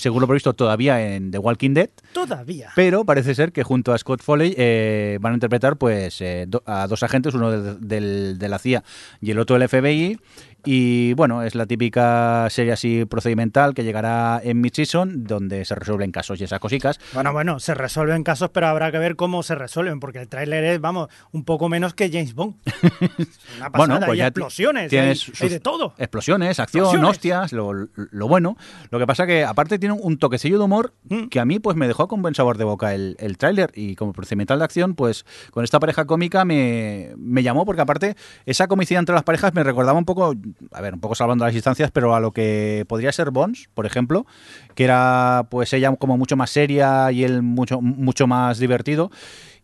según 0.00 0.20
lo 0.20 0.26
previsto, 0.26 0.52
todavía 0.54 1.14
en 1.14 1.30
The 1.30 1.38
Walking 1.38 1.74
Dead. 1.74 1.90
Todavía. 2.12 2.70
Pero 2.74 3.04
parece 3.04 3.34
ser 3.34 3.52
que 3.52 3.62
junto 3.62 3.92
a 3.92 3.98
Scott 3.98 4.22
Foley 4.22 4.54
eh, 4.58 5.18
van 5.20 5.32
a 5.32 5.36
interpretar 5.36 5.76
pues 5.76 6.20
eh, 6.20 6.46
do- 6.48 6.62
a 6.66 6.86
dos 6.88 7.02
agentes, 7.02 7.34
uno 7.34 7.50
de, 7.50 7.76
del- 7.76 8.38
de 8.38 8.48
la 8.48 8.58
CIA 8.58 8.82
y 9.20 9.30
el 9.30 9.38
otro 9.38 9.58
del 9.58 9.68
FBI. 9.68 10.18
Y 10.64 11.14
bueno, 11.14 11.42
es 11.42 11.54
la 11.54 11.66
típica 11.66 12.48
serie 12.50 12.72
así 12.72 13.04
procedimental 13.04 13.74
que 13.74 13.84
llegará 13.84 14.40
en 14.42 14.60
mid-season, 14.60 15.24
donde 15.24 15.64
se 15.64 15.74
resuelven 15.74 16.12
casos 16.12 16.40
y 16.40 16.44
esas 16.44 16.60
cositas. 16.60 16.98
Bueno, 17.12 17.32
bueno, 17.32 17.60
se 17.60 17.74
resuelven 17.74 18.22
casos, 18.24 18.50
pero 18.52 18.66
habrá 18.68 18.90
que 18.92 18.98
ver 18.98 19.16
cómo 19.16 19.42
se 19.42 19.54
resuelven, 19.54 20.00
porque 20.00 20.20
el 20.20 20.28
tráiler 20.28 20.64
es, 20.64 20.80
vamos, 20.80 21.08
un 21.32 21.44
poco 21.44 21.68
menos 21.68 21.94
que 21.94 22.10
James 22.10 22.34
Bond. 22.34 22.54
Una 23.56 23.70
pasada, 23.70 23.70
Bueno, 23.76 23.98
pues 24.00 24.10
hay 24.10 24.18
ya 24.18 24.26
explosiones, 24.28 24.90
tienes 24.90 25.30
hay 25.40 25.48
de 25.48 25.60
todo. 25.60 25.94
Explosiones, 25.98 26.58
acción, 26.60 26.84
Explosiones. 26.84 27.10
hostias, 27.10 27.52
lo, 27.52 27.72
lo 27.94 28.28
bueno. 28.28 28.56
Lo 28.90 28.98
que 28.98 29.06
pasa 29.06 29.26
que 29.26 29.44
aparte 29.44 29.78
tiene 29.78 29.94
un 30.00 30.18
toquecillo 30.18 30.58
de 30.58 30.64
humor 30.64 30.92
Mm. 31.08 31.28
que 31.28 31.40
a 31.40 31.44
mí 31.44 31.58
pues 31.58 31.76
me 31.76 31.86
dejó 31.88 32.08
con 32.08 32.22
buen 32.22 32.34
sabor 32.34 32.56
de 32.58 32.64
boca 32.64 32.94
el, 32.94 33.16
el 33.18 33.36
tráiler 33.38 33.70
y 33.74 33.96
como 33.96 34.12
procedimental 34.12 34.58
de 34.58 34.64
acción 34.64 34.94
pues 34.94 35.24
con 35.50 35.64
esta 35.64 35.80
pareja 35.80 36.04
cómica 36.04 36.44
me, 36.44 37.12
me 37.16 37.42
llamó 37.42 37.64
porque 37.64 37.80
aparte 37.82 38.16
esa 38.46 38.68
comicidad 38.68 39.00
entre 39.00 39.14
las 39.14 39.24
parejas 39.24 39.52
me 39.54 39.64
recordaba 39.64 39.98
un 39.98 40.04
poco, 40.04 40.34
a 40.72 40.80
ver, 40.80 40.94
un 40.94 41.00
poco 41.00 41.14
salvando 41.14 41.44
las 41.44 41.54
distancias, 41.54 41.90
pero 41.90 42.14
a 42.14 42.20
lo 42.20 42.32
que 42.32 42.84
podría 42.88 43.12
ser 43.12 43.30
Bones, 43.30 43.68
por 43.74 43.86
ejemplo, 43.86 44.26
que 44.74 44.84
era 44.84 45.46
pues 45.50 45.72
ella 45.72 45.94
como 45.96 46.16
mucho 46.16 46.36
más 46.36 46.50
seria 46.50 47.10
y 47.12 47.24
él 47.24 47.42
mucho, 47.42 47.80
mucho 47.80 48.26
más 48.26 48.58
divertido. 48.58 49.10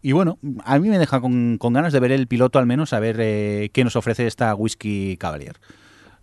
Y 0.03 0.13
bueno, 0.13 0.39
a 0.65 0.79
mí 0.79 0.89
me 0.89 0.99
deja 0.99 1.21
con, 1.21 1.59
con 1.59 1.73
ganas 1.73 1.93
de 1.93 2.01
ver 2.01 2.13
el 2.13 2.27
piloto 2.29 2.59
al 2.59 2.67
menos, 2.67 2.93
a 2.93 3.01
ver 3.01 3.17
eh, 3.19 3.71
qué 3.73 3.83
nos 3.85 3.97
ofrece 3.97 4.27
esta 4.27 4.55
Whisky 4.55 5.17
Cavalier. 5.17 5.57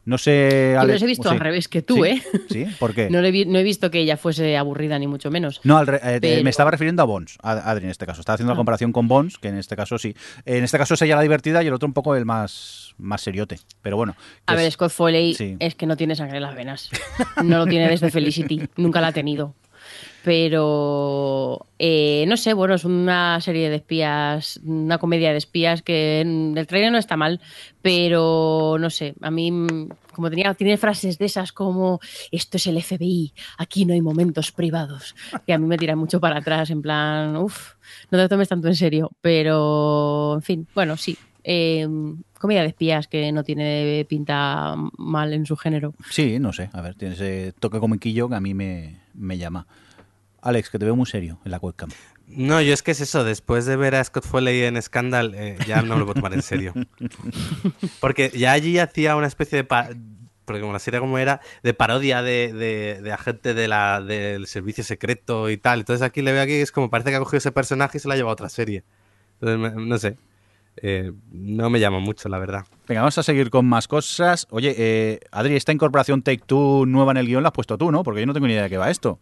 No 0.06 0.18
sé... 0.18 0.72
Yo 0.74 0.82
Ale- 0.82 0.94
los 0.94 1.02
he 1.02 1.06
visto 1.06 1.30
sí. 1.30 1.34
al 1.36 1.40
revés 1.40 1.68
que 1.70 1.82
tú, 1.82 1.96
¿Sí? 2.04 2.10
¿eh? 2.10 2.22
¿Sí? 2.50 2.66
¿Por 2.80 2.94
qué? 2.94 3.10
No, 3.10 3.22
le 3.22 3.32
vi- 3.32 3.46
no 3.46 3.58
he 3.60 3.64
visto 3.64 3.90
que 3.90 4.00
ella 4.00 4.18
fuese 4.18 4.58
aburrida, 4.58 5.00
ni 5.00 5.08
mucho 5.08 5.32
menos. 5.32 5.62
No, 5.64 5.78
al 5.78 5.88
re- 5.88 6.02
eh, 6.04 6.20
eh, 6.22 6.44
me 6.44 6.50
estaba 6.50 6.72
refiriendo 6.72 7.02
a 7.02 7.06
Bones, 7.06 7.38
a 7.42 7.52
Adri 7.72 7.86
en 7.86 7.92
este 7.92 8.06
caso. 8.06 8.20
Estaba 8.20 8.34
haciendo 8.36 8.52
la 8.52 8.56
Ah. 8.56 8.58
comparación 8.58 8.92
con 8.92 9.08
Bones, 9.08 9.38
que 9.38 9.48
en 9.48 9.58
este 9.58 9.76
caso 9.78 9.98
sí. 9.98 10.14
En 10.46 10.64
este 10.64 10.78
caso 10.78 10.96
es 10.96 11.02
ella 11.02 11.16
la 11.16 11.22
divertida 11.22 11.64
y 11.64 11.68
el 11.68 11.74
otro 11.74 11.88
un 11.88 11.94
poco 11.94 12.16
el 12.16 12.26
más, 12.26 12.94
más 12.98 13.22
seriote. 13.22 13.60
Pero 13.82 13.96
bueno. 13.96 14.16
A 14.46 14.56
ver, 14.56 14.70
Scott 14.72 14.92
Foley 14.92 15.36
Sí. 15.36 15.56
es 15.60 15.76
que 15.76 15.86
no 15.86 15.96
tiene 15.96 16.16
sangre 16.16 16.38
en 16.38 16.44
las 16.44 16.56
venas. 16.56 16.90
No 17.44 17.58
lo 17.60 17.66
tiene 17.66 17.88
desde 17.90 18.12
Felicity, 18.12 18.62
nunca 18.76 19.00
la 19.00 19.08
ha 19.08 19.12
tenido. 19.14 19.56
Pero 20.24 21.68
eh, 21.78 22.24
no 22.28 22.38
sé, 22.38 22.54
bueno, 22.54 22.76
es 22.76 22.86
una 22.86 23.42
serie 23.42 23.70
de 23.70 23.76
espías, 23.76 24.60
una 24.64 24.98
comedia 24.98 25.32
de 25.32 25.38
espías 25.38 25.82
que 25.82 26.22
en 26.22 26.58
el 26.58 26.66
trailer 26.66 26.92
no 26.92 26.98
está 26.98 27.18
mal, 27.18 27.42
pero 27.82 28.78
no 28.80 28.90
sé, 28.90 29.16
a 29.22 29.30
mí 29.30 29.52
como 30.14 30.30
tenía, 30.30 30.54
tiene 30.54 30.78
frases 30.78 31.18
de 31.18 31.26
esas 31.26 31.52
como 31.52 32.00
esto 32.32 32.58
es 32.58 32.68
el 32.68 32.82
FBI, 32.82 33.34
aquí 33.58 33.84
no 33.86 33.94
hay 33.94 34.02
momentos 34.02 34.52
privados, 34.54 35.14
que 35.46 35.52
a 35.52 35.58
mí 35.58 35.68
me 35.68 35.78
tiran 35.78 35.98
mucho 35.98 36.22
para 36.22 36.38
atrás, 36.38 36.70
en 36.70 36.82
plan, 36.82 37.36
uff, 37.36 37.74
no 38.10 38.18
te 38.18 38.30
tomes 38.30 38.48
tanto 38.48 38.70
en 38.70 38.76
serio, 38.76 39.12
pero 39.20 40.36
en 40.36 40.42
fin, 40.42 40.68
bueno, 40.74 40.96
sí. 40.96 41.18
eh, 41.44 41.86
comedia 42.40 42.62
de 42.62 42.68
espías 42.68 43.08
que 43.08 43.32
no 43.32 43.44
tiene 43.44 44.06
pinta 44.08 44.76
mal 44.98 45.34
en 45.34 45.46
su 45.46 45.56
género. 45.58 45.94
Sí, 46.10 46.40
no 46.40 46.52
sé. 46.52 46.70
A 46.74 46.82
ver, 46.82 46.96
tiene 46.96 47.14
ese 47.16 47.54
toque 47.58 47.80
comiquillo 47.80 48.28
que 48.28 48.36
a 48.36 48.42
mí 48.42 48.54
me, 48.54 49.00
me 49.14 49.38
llama. 49.38 49.66
Alex, 50.44 50.70
que 50.70 50.78
te 50.80 50.86
veo 50.86 50.96
muy 50.96 51.06
serio 51.06 51.40
en 51.46 51.52
la 51.52 51.58
webcam. 51.58 51.90
No, 52.28 52.62
yo 52.62 52.74
es 52.74 52.84
que 52.84 52.92
es 52.92 53.02
eso, 53.02 53.24
después 53.24 53.66
de 53.66 53.76
ver 53.76 53.96
a 53.96 54.04
Scott 54.04 54.26
Foley 54.26 54.64
en 54.64 54.82
Scandal, 54.82 55.34
eh, 55.36 55.58
ya 55.68 55.82
no 55.82 55.98
lo 55.98 56.06
puedo 56.06 56.16
tomar 56.16 56.34
en 56.34 56.42
serio. 56.42 56.74
Porque 58.00 58.32
ya 58.36 58.52
allí 58.54 58.80
hacía 58.80 59.16
una 59.16 59.28
especie 59.28 59.58
de... 59.58 59.64
porque 60.46 60.60
como 60.62 60.74
la 60.74 60.80
serie 60.80 61.00
como 61.00 61.18
era, 61.18 61.42
de 61.64 61.74
parodia 61.74 62.22
de, 62.22 62.52
de- 62.54 63.02
de 63.02 63.12
agente 63.12 63.54
de 63.54 63.68
la, 63.68 64.02
del 64.02 64.48
servicio 64.48 64.84
secreto 64.84 65.50
y 65.50 65.58
tal. 65.58 65.80
Entonces 65.80 66.02
aquí 66.02 66.22
le 66.22 66.32
veo 66.34 66.42
aquí, 66.44 66.54
es 66.54 66.72
como 66.72 66.90
parece 66.90 67.10
que 67.12 67.16
ha 67.16 67.20
cogido 67.20 67.38
ese 67.38 67.52
personaje 67.52 67.98
y 67.98 68.02
se 68.02 68.08
lo 68.08 68.14
ha 68.14 68.18
llevado 68.18 68.32
a 68.32 68.34
otra 68.34 68.50
serie. 68.50 68.84
Entonces, 69.40 69.76
me- 69.76 69.86
no 69.86 69.98
sé. 69.98 70.18
Eh, 70.78 71.12
no 71.32 71.70
me 71.70 71.80
llama 71.80 72.00
mucho, 72.00 72.28
la 72.30 72.40
verdad. 72.40 72.66
Venga, 72.88 73.02
vamos 73.02 73.18
a 73.18 73.24
seguir 73.24 73.50
con 73.52 73.66
más 73.68 73.88
cosas. 73.88 74.48
Oye, 74.50 74.74
eh, 74.78 75.20
Adri, 75.32 75.56
esta 75.56 75.72
incorporación 75.72 76.24
Take 76.24 76.42
Two 76.48 76.86
nueva 76.88 77.12
en 77.12 77.18
el 77.18 77.28
guion 77.28 77.44
la 77.44 77.50
has 77.50 77.54
puesto 77.54 77.78
tú, 77.78 77.92
¿no? 77.92 78.02
Porque 78.04 78.22
yo 78.22 78.26
no 78.26 78.34
tengo 78.34 78.48
ni 78.48 78.54
idea 78.54 78.64
de 78.64 78.70
qué 78.72 78.78
va 78.78 78.90
esto. 78.90 79.20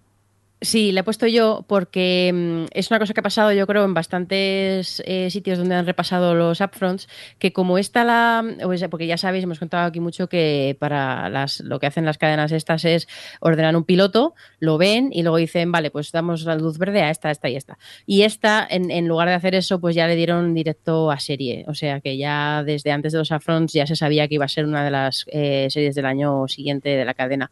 Sí, 0.64 0.92
la 0.92 1.00
he 1.00 1.04
puesto 1.04 1.26
yo 1.26 1.66
porque 1.68 2.32
mm, 2.32 2.66
es 2.78 2.92
una 2.92 3.00
cosa 3.00 3.16
que 3.16 3.20
ha 3.20 3.24
pasado, 3.24 3.52
yo 3.52 3.66
creo, 3.66 3.84
en 3.84 3.96
bastantes 3.96 5.02
eh, 5.08 5.32
sitios 5.32 5.58
donde 5.58 5.74
han 5.74 5.88
repasado 5.88 6.36
los 6.36 6.62
upfronts, 6.62 7.08
que 7.40 7.52
como 7.52 7.80
esta 7.80 8.04
la, 8.04 8.46
porque 8.92 9.08
ya 9.08 9.18
sabéis, 9.18 9.44
hemos 9.44 9.58
contado 9.58 9.88
aquí 9.88 10.00
mucho 10.00 10.30
que 10.30 10.78
para 10.80 11.30
las, 11.30 11.62
lo 11.62 11.80
que 11.80 11.88
hacen 11.88 12.06
las 12.06 12.20
cadenas 12.20 12.52
estas 12.52 12.86
es 12.86 13.08
ordenar 13.40 13.76
un 13.76 13.86
piloto, 13.86 14.36
lo 14.60 14.78
ven 14.78 15.10
y 15.12 15.24
luego 15.24 15.38
dicen, 15.38 15.72
vale, 15.72 15.90
pues 15.90 16.12
damos 16.12 16.44
la 16.44 16.54
luz 16.54 16.78
verde 16.78 17.02
a 17.02 17.10
esta, 17.10 17.32
esta 17.32 17.50
y 17.50 17.56
esta. 17.56 17.80
Y 18.06 18.22
esta, 18.22 18.68
en, 18.70 18.92
en 18.92 19.08
lugar 19.08 19.30
de 19.30 19.34
hacer 19.34 19.56
eso, 19.56 19.82
pues 19.82 19.96
ya 19.96 20.06
le 20.06 20.16
dieron 20.16 20.54
directo 20.54 21.10
a 21.10 21.20
serie, 21.20 21.66
o 21.70 21.74
sea 21.74 22.02
que 22.02 22.18
ya 22.18 22.64
desde 22.64 22.92
antes 22.92 23.14
de 23.14 23.18
los 23.18 23.32
upfronts 23.32 23.74
ya 23.74 23.88
se 23.88 23.96
sabía 23.96 24.28
que 24.28 24.36
iba 24.36 24.46
a 24.46 24.48
ser 24.48 24.66
una 24.66 24.84
de 24.84 24.92
las 24.92 25.26
eh, 25.32 25.70
series 25.72 25.96
del 25.96 26.06
año 26.06 26.48
siguiente 26.48 26.90
de 26.90 27.04
la 27.06 27.16
cadena. 27.16 27.50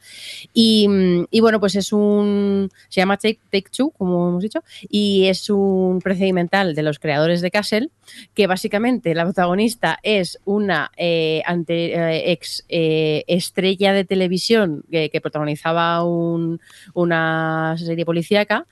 Y, 0.54 0.88
mm, 0.88 1.26
y 1.32 1.40
bueno, 1.40 1.60
pues 1.60 1.76
es 1.76 1.92
un. 1.92 2.70
Se 3.00 3.04
llama 3.04 3.16
Take, 3.16 3.40
Take 3.50 3.70
Two, 3.72 3.92
como 3.92 4.28
hemos 4.28 4.44
dicho, 4.44 4.62
y 4.90 5.28
es 5.28 5.50
un 5.50 6.02
procedimental 6.04 6.76
de 6.76 6.84
los 6.84 7.00
creadores 7.00 7.40
de 7.40 7.50
Castle, 7.50 7.88
que 8.34 8.46
básicamente 8.46 9.16
la 9.16 9.24
protagonista 9.24 10.00
es 10.04 10.38
una 10.44 10.92
eh, 10.98 11.42
eh, 11.70 12.24
ex 12.26 12.66
eh, 12.68 13.24
estrella 13.28 13.94
de 13.94 14.04
televisión 14.04 14.84
que, 14.92 15.10
que 15.10 15.22
protagonizaba 15.22 16.04
un- 16.04 16.60
una 16.94 17.76
serie 17.78 18.04
policíaca 18.04 18.66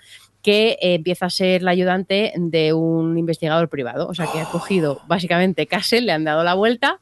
que 0.48 0.78
eh, 0.82 0.94
empieza 0.94 1.26
a 1.26 1.30
ser 1.30 1.62
la 1.62 1.72
ayudante 1.72 2.32
de 2.38 2.72
un 2.72 3.18
investigador 3.18 3.68
privado. 3.68 4.08
O 4.08 4.14
sea, 4.14 4.28
que 4.32 4.40
ha 4.40 4.46
cogido 4.46 5.02
básicamente 5.06 5.68
Castle, 5.68 6.04
le 6.04 6.14
han 6.14 6.24
dado 6.24 6.46
la 6.46 6.54
vuelta 6.54 7.02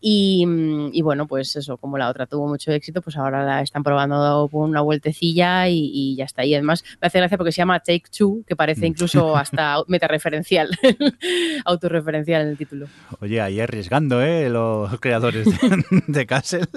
y, 0.00 0.46
mm, 0.46 0.90
y 0.92 1.02
bueno, 1.02 1.26
pues 1.26 1.56
eso, 1.56 1.76
como 1.76 1.98
la 1.98 2.08
otra 2.08 2.26
tuvo 2.26 2.46
mucho 2.46 2.70
éxito, 2.70 3.02
pues 3.02 3.16
ahora 3.16 3.44
la 3.44 3.62
están 3.62 3.82
probando 3.82 4.48
por 4.48 4.68
una 4.68 4.80
vueltecilla 4.80 5.68
y, 5.68 5.90
y 5.92 6.14
ya 6.14 6.24
está. 6.24 6.44
Y 6.44 6.54
además 6.54 6.84
me 7.00 7.08
hace 7.08 7.18
gracia 7.18 7.36
porque 7.36 7.50
se 7.50 7.62
llama 7.62 7.80
Take 7.80 8.04
Two, 8.16 8.44
que 8.46 8.54
parece 8.54 8.86
incluso 8.86 9.36
hasta 9.36 9.78
metareferencial, 9.88 10.70
autorreferencial 11.64 12.42
en 12.42 12.48
el 12.50 12.56
título. 12.56 12.86
Oye, 13.18 13.40
ahí 13.40 13.58
arriesgando, 13.58 14.22
¿eh? 14.22 14.48
Los 14.48 15.00
creadores 15.00 15.46
de, 15.46 15.84
de 16.06 16.26
Castle. 16.26 16.68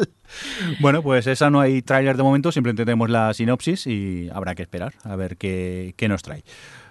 Bueno, 0.80 1.03
pues 1.03 1.27
esa 1.27 1.52
no 1.52 1.61
hay 1.61 1.84
tráiler 1.84 2.18
de 2.18 2.23
momento, 2.23 2.52
simplemente 2.52 2.85
tenemos 2.85 3.11
la 3.11 3.31
sinopsis 3.35 3.85
y 3.85 4.30
habrá 4.34 4.56
que 4.56 4.64
esperar 4.64 4.94
a 5.03 5.15
ver 5.15 5.38
qué, 5.38 5.94
qué 5.95 6.07
nos 6.08 6.24
trae. 6.24 6.44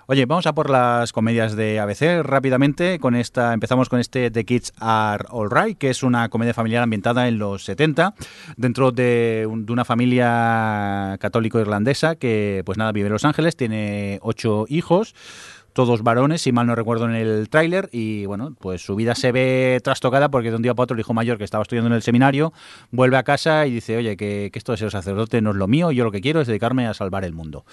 Oye, 0.09 0.25
vamos 0.25 0.47
a 0.47 0.55
por 0.55 0.71
las 0.71 1.13
comedias 1.13 1.57
de 1.57 1.81
ABC 1.81 2.23
rápidamente. 2.23 3.01
Con 3.01 3.17
esta 3.17 3.53
empezamos 3.53 3.89
con 3.89 3.99
este 3.99 4.31
The 4.31 4.45
Kids 4.45 4.73
Are 4.79 5.25
Alright, 5.29 5.79
que 5.79 5.91
es 5.91 6.05
una 6.05 6.29
comedia 6.29 6.55
familiar 6.55 6.85
ambientada 6.85 7.27
en 7.27 7.41
los 7.41 7.65
70 7.65 8.15
dentro 8.57 8.93
de, 8.93 9.49
de 9.53 9.73
una 9.73 9.85
familia 9.85 11.17
católico 11.19 11.59
irlandesa 11.59 12.15
que, 12.15 12.63
pues 12.65 12.79
nada, 12.79 12.93
vive 12.93 13.09
en 13.09 13.15
Los 13.15 13.25
Ángeles, 13.25 13.57
tiene 13.57 14.21
ocho 14.23 14.67
hijos. 14.69 15.17
Todos 15.77 16.03
varones, 16.03 16.41
si 16.41 16.53
mal 16.53 16.67
no 16.67 16.75
recuerdo 16.75 17.05
en 17.05 17.15
el 17.15 17.51
tráiler, 17.51 17.91
y 17.93 18.25
bueno, 18.25 18.57
pues 18.59 18.81
su 18.81 18.97
vida 18.97 19.15
se 19.15 19.31
ve 19.31 19.79
trastocada 19.85 20.31
porque 20.31 20.49
de 20.49 20.57
un 20.57 20.63
día 20.63 20.73
para 20.73 20.85
otro 20.85 20.95
el 20.95 21.01
hijo 21.01 21.13
mayor 21.13 21.37
que 21.37 21.45
estaba 21.45 21.61
estudiando 21.61 21.89
en 21.89 21.93
el 21.93 22.01
seminario 22.01 22.55
vuelve 22.93 23.19
a 23.19 23.25
casa 23.25 23.67
y 23.67 23.73
dice, 23.73 23.95
oye, 23.99 24.17
que, 24.17 24.49
que 24.51 24.59
esto 24.59 24.73
de 24.73 24.79
ser 24.79 24.91
sacerdote 24.91 25.43
no 25.43 25.51
es 25.51 25.57
lo 25.57 25.69
mío, 25.69 25.93
yo 25.93 26.05
lo 26.05 26.13
que 26.13 26.23
quiero 26.23 26.41
es 26.41 26.47
dedicarme 26.47 26.87
a 26.87 26.95
salvar 26.95 27.27
el 27.27 27.35
mundo. 27.35 27.67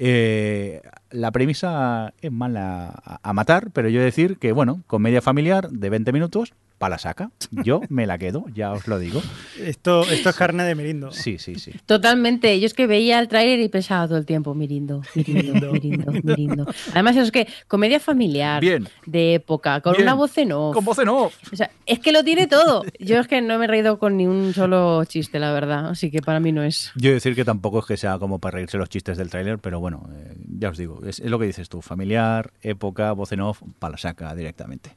Eh, 0.00 0.82
la 1.10 1.30
premisa 1.30 2.14
es 2.20 2.32
mala 2.32 2.88
a, 3.04 3.20
a 3.22 3.32
matar, 3.32 3.70
pero 3.72 3.88
yo 3.88 4.00
decir 4.02 4.38
que, 4.38 4.52
bueno, 4.52 4.82
comedia 4.86 5.22
familiar 5.22 5.70
de 5.70 5.90
20 5.90 6.12
minutos, 6.12 6.54
para 6.78 6.96
la 6.96 6.98
saca. 6.98 7.30
Yo 7.64 7.80
me 7.88 8.06
la 8.06 8.18
quedo, 8.18 8.44
ya 8.54 8.72
os 8.72 8.86
lo 8.88 8.98
digo. 8.98 9.22
Esto, 9.58 10.02
esto 10.02 10.30
es 10.30 10.36
carne 10.36 10.64
de 10.64 10.74
merindo. 10.74 11.12
Sí, 11.12 11.38
sí, 11.38 11.54
sí. 11.54 11.72
Totalmente. 11.86 12.58
Yo 12.60 12.66
es 12.66 12.74
que 12.74 12.86
veía 12.86 13.20
el 13.20 13.28
tráiler 13.28 13.60
y 13.60 13.68
pensaba 13.68 14.06
todo 14.06 14.18
el 14.18 14.26
tiempo, 14.26 14.54
mirindo, 14.54 15.02
mirindo, 15.14 15.72
mirindo, 15.72 16.12
mirindo. 16.22 16.66
Además, 16.92 17.16
es 17.16 17.30
que 17.30 17.46
comedia 17.68 18.00
familiar 18.00 18.60
Bien. 18.60 18.88
de 19.06 19.34
época, 19.34 19.80
con 19.80 19.92
Bien. 19.92 20.02
una 20.02 20.14
voz 20.14 20.36
en 20.38 20.52
off. 20.52 20.74
Con 20.74 20.84
voz 20.84 20.98
en 20.98 21.08
off. 21.08 21.34
O 21.52 21.56
sea, 21.56 21.70
es 21.86 22.00
que 22.00 22.12
lo 22.12 22.24
tiene 22.24 22.46
todo. 22.46 22.84
Yo 22.98 23.20
es 23.20 23.28
que 23.28 23.40
no 23.40 23.58
me 23.58 23.64
he 23.64 23.68
reído 23.68 23.98
con 23.98 24.16
ni 24.16 24.26
un 24.26 24.52
solo 24.52 25.04
chiste, 25.04 25.38
la 25.38 25.52
verdad. 25.52 25.90
Así 25.90 26.10
que 26.10 26.20
para 26.20 26.40
mí 26.40 26.52
no 26.52 26.62
es. 26.64 26.92
Yo 26.96 27.12
decir 27.12 27.34
que 27.34 27.44
tampoco 27.44 27.78
es 27.78 27.86
que 27.86 27.96
sea 27.96 28.18
como 28.18 28.40
para 28.40 28.56
reírse 28.56 28.76
los 28.78 28.88
chistes 28.88 29.16
del 29.16 29.30
tráiler, 29.30 29.58
pero 29.58 29.80
bueno, 29.80 30.08
eh, 30.14 30.34
ya 30.58 30.70
os 30.70 30.76
digo, 30.76 31.00
es, 31.06 31.20
es 31.20 31.30
lo 31.30 31.38
que 31.38 31.46
dices 31.46 31.68
tú, 31.68 31.82
familiar, 31.82 32.52
época, 32.62 33.12
voz 33.12 33.32
en 33.32 33.40
off, 33.40 33.62
para 33.78 33.92
la 33.92 33.98
saca 33.98 34.34
directamente. 34.34 34.92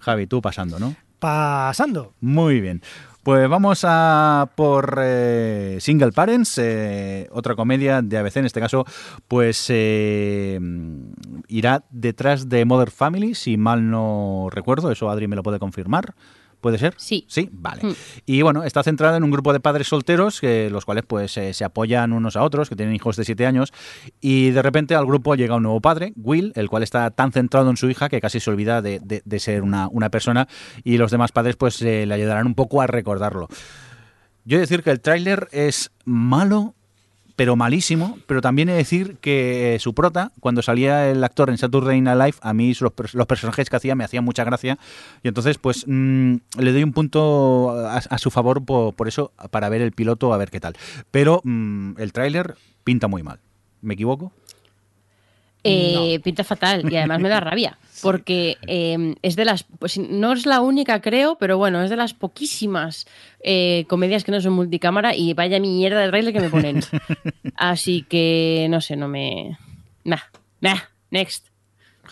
Javi, 0.00 0.26
tú 0.26 0.40
pasando, 0.42 0.78
¿no? 0.78 0.94
Pasando. 1.18 2.14
Muy 2.20 2.60
bien. 2.60 2.82
Pues 3.22 3.48
vamos 3.48 3.84
a 3.84 4.50
por 4.56 4.98
eh, 5.00 5.76
Single 5.78 6.10
Parents, 6.10 6.58
eh, 6.58 7.28
otra 7.30 7.54
comedia 7.54 8.02
de 8.02 8.18
ABC 8.18 8.38
en 8.38 8.46
este 8.46 8.58
caso, 8.58 8.84
pues 9.28 9.66
eh, 9.68 10.58
irá 11.46 11.84
detrás 11.90 12.48
de 12.48 12.64
Mother 12.64 12.90
Family, 12.90 13.36
si 13.36 13.56
mal 13.56 13.88
no 13.88 14.48
recuerdo, 14.50 14.90
eso 14.90 15.08
Adri 15.08 15.28
me 15.28 15.36
lo 15.36 15.44
puede 15.44 15.60
confirmar. 15.60 16.14
¿Puede 16.62 16.78
ser? 16.78 16.94
Sí. 16.96 17.26
Sí, 17.28 17.50
vale. 17.52 17.82
Mm. 17.84 17.92
Y 18.24 18.40
bueno, 18.42 18.62
está 18.62 18.82
centrada 18.84 19.16
en 19.18 19.24
un 19.24 19.30
grupo 19.32 19.52
de 19.52 19.58
padres 19.60 19.88
solteros, 19.88 20.40
que, 20.40 20.70
los 20.70 20.84
cuales 20.86 21.04
pues 21.06 21.36
eh, 21.36 21.52
se 21.52 21.64
apoyan 21.64 22.12
unos 22.12 22.36
a 22.36 22.42
otros, 22.42 22.68
que 22.68 22.76
tienen 22.76 22.94
hijos 22.94 23.16
de 23.16 23.24
7 23.24 23.44
años, 23.46 23.72
y 24.20 24.50
de 24.52 24.62
repente 24.62 24.94
al 24.94 25.04
grupo 25.04 25.34
llega 25.34 25.56
un 25.56 25.64
nuevo 25.64 25.80
padre, 25.80 26.12
Will, 26.16 26.52
el 26.54 26.70
cual 26.70 26.84
está 26.84 27.10
tan 27.10 27.32
centrado 27.32 27.68
en 27.68 27.76
su 27.76 27.90
hija 27.90 28.08
que 28.08 28.20
casi 28.20 28.38
se 28.38 28.48
olvida 28.48 28.80
de, 28.80 29.00
de- 29.00 29.22
de 29.24 29.40
ser 29.40 29.62
una, 29.62 29.88
una 29.88 30.08
persona, 30.08 30.46
y 30.84 30.98
los 30.98 31.10
demás 31.10 31.32
padres 31.32 31.56
pues 31.56 31.82
eh, 31.82 32.06
le 32.06 32.14
ayudarán 32.14 32.46
un 32.46 32.54
poco 32.54 32.80
a 32.80 32.86
recordarlo. 32.86 33.48
Yo 34.44 34.56
he 34.56 34.58
de 34.58 34.62
decir 34.62 34.84
que 34.84 34.90
el 34.92 35.00
tráiler 35.00 35.48
es 35.50 35.90
malo, 36.04 36.76
pero 37.42 37.56
malísimo, 37.56 38.18
pero 38.28 38.40
también 38.40 38.68
he 38.68 38.72
de 38.72 38.78
decir 38.78 39.16
que 39.20 39.74
eh, 39.74 39.78
su 39.80 39.94
prota, 39.94 40.30
cuando 40.38 40.62
salía 40.62 41.10
el 41.10 41.24
actor 41.24 41.50
en 41.50 41.58
Saturday 41.58 42.00
Night 42.00 42.16
Live, 42.16 42.34
a 42.40 42.54
mí 42.54 42.68
los, 42.68 42.92
pers- 42.92 43.14
los 43.14 43.26
personajes 43.26 43.68
que 43.68 43.74
hacía 43.74 43.96
me 43.96 44.04
hacían 44.04 44.24
mucha 44.24 44.44
gracia, 44.44 44.78
y 45.24 45.26
entonces 45.26 45.58
pues 45.58 45.84
mm, 45.88 46.34
le 46.60 46.72
doy 46.72 46.84
un 46.84 46.92
punto 46.92 47.70
a, 47.84 47.96
a 47.96 48.18
su 48.18 48.30
favor 48.30 48.64
por, 48.64 48.94
por 48.94 49.08
eso, 49.08 49.32
para 49.50 49.68
ver 49.68 49.82
el 49.82 49.90
piloto, 49.90 50.32
a 50.32 50.36
ver 50.36 50.52
qué 50.52 50.60
tal. 50.60 50.74
Pero 51.10 51.40
mm, 51.42 51.94
el 51.98 52.12
tráiler 52.12 52.54
pinta 52.84 53.08
muy 53.08 53.24
mal. 53.24 53.40
¿Me 53.80 53.94
equivoco? 53.94 54.30
Eh, 55.64 56.20
Pinta 56.22 56.44
fatal 56.44 56.90
y 56.90 56.96
además 56.96 57.20
me 57.20 57.28
da 57.28 57.40
rabia. 57.40 57.78
Porque 58.02 58.56
eh, 58.66 59.14
es 59.22 59.36
de 59.36 59.44
las. 59.44 59.64
Pues 59.78 59.96
no 59.96 60.32
es 60.32 60.44
la 60.44 60.60
única, 60.60 61.00
creo, 61.00 61.36
pero 61.36 61.56
bueno, 61.56 61.82
es 61.82 61.90
de 61.90 61.96
las 61.96 62.14
poquísimas 62.14 63.06
eh, 63.44 63.84
comedias 63.88 64.24
que 64.24 64.32
no 64.32 64.40
son 64.40 64.54
multicámara 64.54 65.14
y 65.14 65.34
vaya 65.34 65.60
mierda 65.60 66.00
de 66.00 66.08
trailer 66.08 66.32
que 66.32 66.40
me 66.40 66.50
ponen. 66.50 66.80
Así 67.54 68.02
que 68.08 68.66
no 68.70 68.80
sé, 68.80 68.96
no 68.96 69.06
me. 69.06 69.56
Nah, 70.04 70.18
nah, 70.60 70.78
next. 71.10 71.51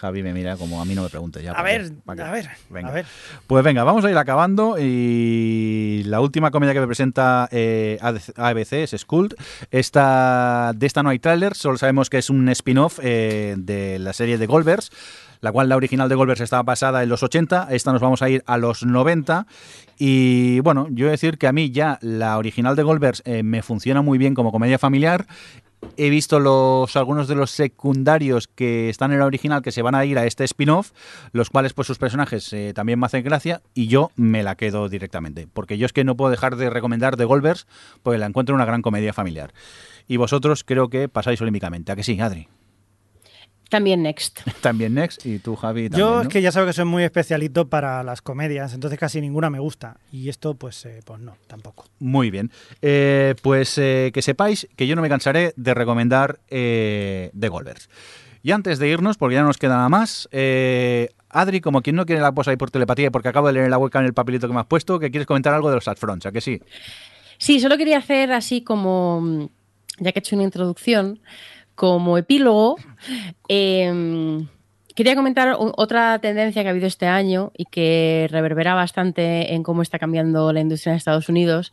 Javi 0.01 0.23
me 0.23 0.33
mira 0.33 0.57
como 0.57 0.81
a 0.81 0.85
mí 0.87 0.95
no 0.95 1.03
me 1.03 1.11
pregunte 1.11 1.43
ya. 1.43 1.53
A 1.53 1.63
ver, 1.63 1.93
a 2.07 2.15
ver, 2.31 2.49
Venga. 2.71 2.89
a 2.89 2.93
ver. 2.93 3.07
Pues 3.47 3.63
venga, 3.63 3.85
vamos 3.85 4.03
a 4.05 4.11
ir 4.11 4.17
acabando 4.17 4.77
y 4.79 6.03
la 6.07 6.21
última 6.21 6.51
comedia 6.51 6.73
que 6.73 6.81
me 6.81 6.87
presenta 6.87 7.49
eh, 7.53 7.99
ABC 8.37 8.73
es 8.73 8.95
Skult. 8.97 9.35
Esta, 9.71 10.73
de 10.75 10.87
esta 10.87 11.03
no 11.03 11.11
hay 11.11 11.19
tráiler, 11.19 11.55
solo 11.55 11.77
sabemos 11.77 12.09
que 12.09 12.19
es 12.19 12.31
un 12.31 12.49
spin-off 12.49 12.99
eh, 13.03 13.55
de 13.59 13.99
la 13.99 14.15
serie 14.15 14.39
de 14.39 14.47
Golvers, 14.47 14.91
la 15.43 15.53
cual 15.53 15.69
la 15.69 15.77
original 15.77 16.09
de 16.09 16.15
Golvers 16.15 16.41
estaba 16.41 16.65
pasada 16.65 17.03
en 17.03 17.09
los 17.11 17.23
80, 17.23 17.69
esta 17.71 17.93
nos 17.93 18.01
vamos 18.01 18.23
a 18.23 18.31
ir 18.31 18.43
a 18.47 18.57
los 18.57 18.85
90 18.85 19.47
y 19.99 20.61
bueno, 20.61 20.87
yo 20.91 21.11
decir 21.11 21.37
que 21.37 21.47
a 21.47 21.53
mí 21.53 21.71
ya 21.71 21.99
la 22.01 22.39
original 22.39 22.75
de 22.75 22.83
Golvers 22.83 23.23
eh, 23.27 23.43
me 23.43 23.63
funciona 23.63 24.01
muy 24.01 24.17
bien 24.17 24.35
como 24.35 24.51
comedia 24.51 24.79
familiar 24.79 25.27
He 25.97 26.11
visto 26.11 26.41
los 26.41 26.97
algunos 26.97 27.29
de 27.29 27.35
los 27.35 27.51
secundarios 27.51 28.49
que 28.49 28.89
están 28.89 29.13
en 29.13 29.19
la 29.19 29.27
original 29.27 29.63
que 29.63 29.73
se 29.73 29.83
van 29.83 29.95
a 29.95 30.05
ir 30.05 30.19
a 30.19 30.27
este 30.27 30.45
spin-off, 30.45 30.93
los 31.33 31.51
cuales 31.51 31.73
pues 31.73 31.87
sus 31.87 31.99
personajes 31.99 32.53
eh, 32.53 32.73
también 32.75 32.99
me 32.99 33.07
hacen 33.07 33.25
gracia 33.25 33.63
y 33.75 33.89
yo 33.89 34.11
me 34.17 34.43
la 34.43 34.55
quedo 34.55 34.89
directamente, 34.89 35.49
porque 35.53 35.79
yo 35.79 35.87
es 35.87 35.93
que 35.93 36.05
no 36.05 36.17
puedo 36.17 36.31
dejar 36.31 36.57
de 36.57 36.71
recomendar 36.71 37.17
The 37.17 37.25
Golvers 37.25 37.67
porque 38.03 38.19
la 38.19 38.27
encuentro 38.27 38.55
una 38.55 38.65
gran 38.65 38.83
comedia 38.83 39.13
familiar. 39.13 39.53
Y 40.07 40.17
vosotros 40.17 40.65
creo 40.65 40.89
que 40.89 41.09
pasáis 41.09 41.41
olímpicamente, 41.41 41.93
¿a 41.93 41.97
que 41.97 42.03
sí, 42.03 42.21
Adri? 42.21 42.49
También 43.71 44.03
next. 44.03 44.41
También 44.61 44.95
Next 44.95 45.25
y 45.25 45.39
tú, 45.39 45.57
Javi, 45.57 45.89
también, 45.89 45.99
Yo 46.07 46.17
¿no? 46.17 46.23
es 46.23 46.29
que 46.29 46.43
ya 46.43 46.53
sabes 46.53 46.69
que 46.69 46.73
soy 46.75 46.85
muy 46.85 47.05
especialito 47.05 47.69
para 47.69 48.03
las 48.03 48.21
comedias, 48.21 48.75
entonces 48.75 48.99
casi 48.99 49.21
ninguna 49.21 49.49
me 49.49 49.61
gusta. 49.61 49.97
Y 50.13 50.29
esto, 50.29 50.55
pues, 50.55 50.85
eh, 50.85 51.01
pues 51.05 51.21
no, 51.21 51.37
tampoco. 51.47 51.87
Muy 52.01 52.31
bien. 52.31 52.51
Eh, 52.83 53.35
pues 53.43 53.79
eh, 53.79 54.11
que 54.13 54.21
sepáis 54.23 54.69
que 54.77 54.87
yo 54.87 54.97
no 54.97 55.03
me 55.03 55.09
cansaré 55.09 55.55
de 55.57 55.73
recomendar 55.73 56.41
eh, 56.49 57.31
The 57.39 57.49
Golvers. 57.49 57.89
Y 58.43 58.53
antes 58.53 58.79
de 58.79 58.89
irnos, 58.89 59.17
porque 59.19 59.35
ya 59.35 59.43
no 59.43 59.49
nos 59.49 59.59
queda 59.59 59.77
nada 59.77 59.89
más, 59.89 60.29
eh, 60.33 61.11
Adri, 61.29 61.61
como 61.61 61.83
quien 61.83 61.97
no 61.97 62.07
quiere 62.07 62.23
la 62.23 62.33
posa 62.33 62.51
ahí 62.51 62.57
por 62.57 62.71
telepatía, 62.71 63.07
y 63.07 63.11
porque 63.11 63.29
acabo 63.29 63.47
de 63.47 63.53
leer 63.53 63.67
en 63.67 63.71
la 63.71 63.79
webcam 63.79 64.05
el 64.05 64.15
papelito 64.15 64.49
que 64.49 64.55
me 64.55 64.61
has 64.61 64.67
puesto, 64.67 64.99
que 64.99 65.11
quieres 65.11 65.27
comentar 65.27 65.55
algo 65.55 65.69
de 65.69 65.77
los 65.77 65.87
upfronts, 65.87 66.27
¿a 66.27 66.33
que 66.33 66.41
sí? 66.41 66.61
Sí, 67.39 67.61
solo 67.61 67.77
quería 67.77 67.99
hacer 67.99 68.33
así 68.33 68.63
como, 68.63 69.21
mm, 69.21 69.49
ya 69.99 70.13
que 70.13 70.19
he 70.19 70.21
hecho 70.21 70.37
una 70.37 70.45
introducción, 70.45 71.21
como 71.81 72.19
epílogo, 72.19 72.77
eh, 73.49 73.91
quería 74.95 75.17
comentar 75.17 75.57
otra 75.59 76.19
tendencia 76.19 76.61
que 76.61 76.69
ha 76.69 76.73
habido 76.73 76.87
este 76.87 77.07
año 77.07 77.53
y 77.57 77.65
que 77.65 78.29
reverbera 78.31 78.75
bastante 78.75 79.55
en 79.55 79.63
cómo 79.63 79.81
está 79.81 79.99
cambiando 79.99 80.53
la 80.53 80.61
industria 80.61 80.91
en 80.91 80.99
Estados 80.99 81.31
Unidos. 81.31 81.73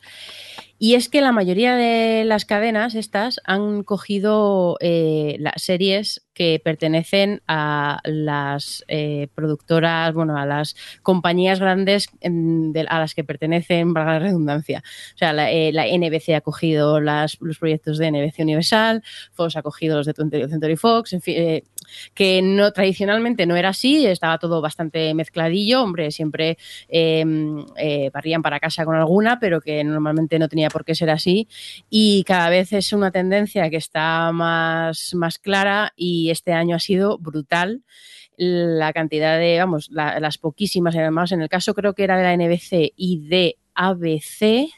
Y 0.78 0.94
es 0.94 1.08
que 1.08 1.20
la 1.20 1.32
mayoría 1.32 1.74
de 1.76 2.24
las 2.24 2.44
cadenas 2.44 2.94
estas 2.94 3.40
han 3.44 3.82
cogido 3.82 4.76
eh, 4.80 5.36
las 5.40 5.60
series 5.62 6.24
que 6.34 6.60
pertenecen 6.62 7.42
a 7.48 7.98
las 8.04 8.84
eh, 8.86 9.26
productoras, 9.34 10.14
bueno, 10.14 10.36
a 10.36 10.46
las 10.46 10.76
compañías 11.02 11.58
grandes 11.58 12.06
de- 12.22 12.86
a 12.88 13.00
las 13.00 13.14
que 13.16 13.24
pertenecen, 13.24 13.92
para 13.92 14.12
la 14.12 14.18
redundancia. 14.20 14.84
O 15.14 15.18
sea, 15.18 15.32
la, 15.32 15.50
eh, 15.50 15.72
NBC 15.98 16.36
ha 16.36 16.40
cogido 16.40 17.00
los 17.00 17.36
proyectos 17.58 17.98
de 17.98 18.06
NBC 18.12 18.38
Universal, 18.44 19.02
Fox 19.32 19.56
ha 19.56 19.62
cogido 19.62 19.96
los 19.96 20.06
de 20.06 20.14
20th 20.14 20.48
Century 20.48 20.76
Fox, 20.76 21.12
en 21.12 21.22
fin, 21.22 21.34
eh, 21.38 21.64
que 22.14 22.40
no 22.40 22.70
tradicionalmente 22.72 23.44
no 23.44 23.56
era 23.56 23.70
así, 23.70 24.06
estaba 24.06 24.38
todo 24.38 24.60
bastante 24.60 25.12
mezcladillo, 25.14 25.82
hombre, 25.82 26.12
siempre 26.12 26.56
eh, 26.88 28.10
barrían 28.12 28.42
para 28.42 28.60
casa 28.60 28.84
con 28.84 28.94
alguna, 28.94 29.40
pero 29.40 29.60
que 29.60 29.82
normalmente 29.82 30.38
no 30.38 30.48
tenía 30.48 30.67
por 30.68 30.84
qué 30.84 30.94
ser 30.94 31.10
así. 31.10 31.48
Y 31.90 32.24
cada 32.24 32.48
vez 32.50 32.72
es 32.72 32.92
una 32.92 33.10
tendencia 33.10 33.68
que 33.70 33.76
está 33.76 34.30
más, 34.32 35.14
más 35.14 35.38
clara 35.38 35.92
y 35.96 36.30
este 36.30 36.52
año 36.52 36.76
ha 36.76 36.80
sido 36.80 37.18
brutal 37.18 37.82
la 38.36 38.92
cantidad 38.92 39.38
de, 39.38 39.58
vamos, 39.58 39.88
la- 39.90 40.20
las 40.20 40.38
poquísimas, 40.38 40.94
además, 40.94 41.32
en 41.32 41.42
el 41.42 41.48
caso 41.48 41.74
creo 41.74 41.94
que 41.94 42.04
era 42.04 42.16
de 42.16 42.22
la 42.22 42.32
NBC 42.34 42.92
y 42.96 43.26
de 43.28 43.56
ABC. 43.74 44.68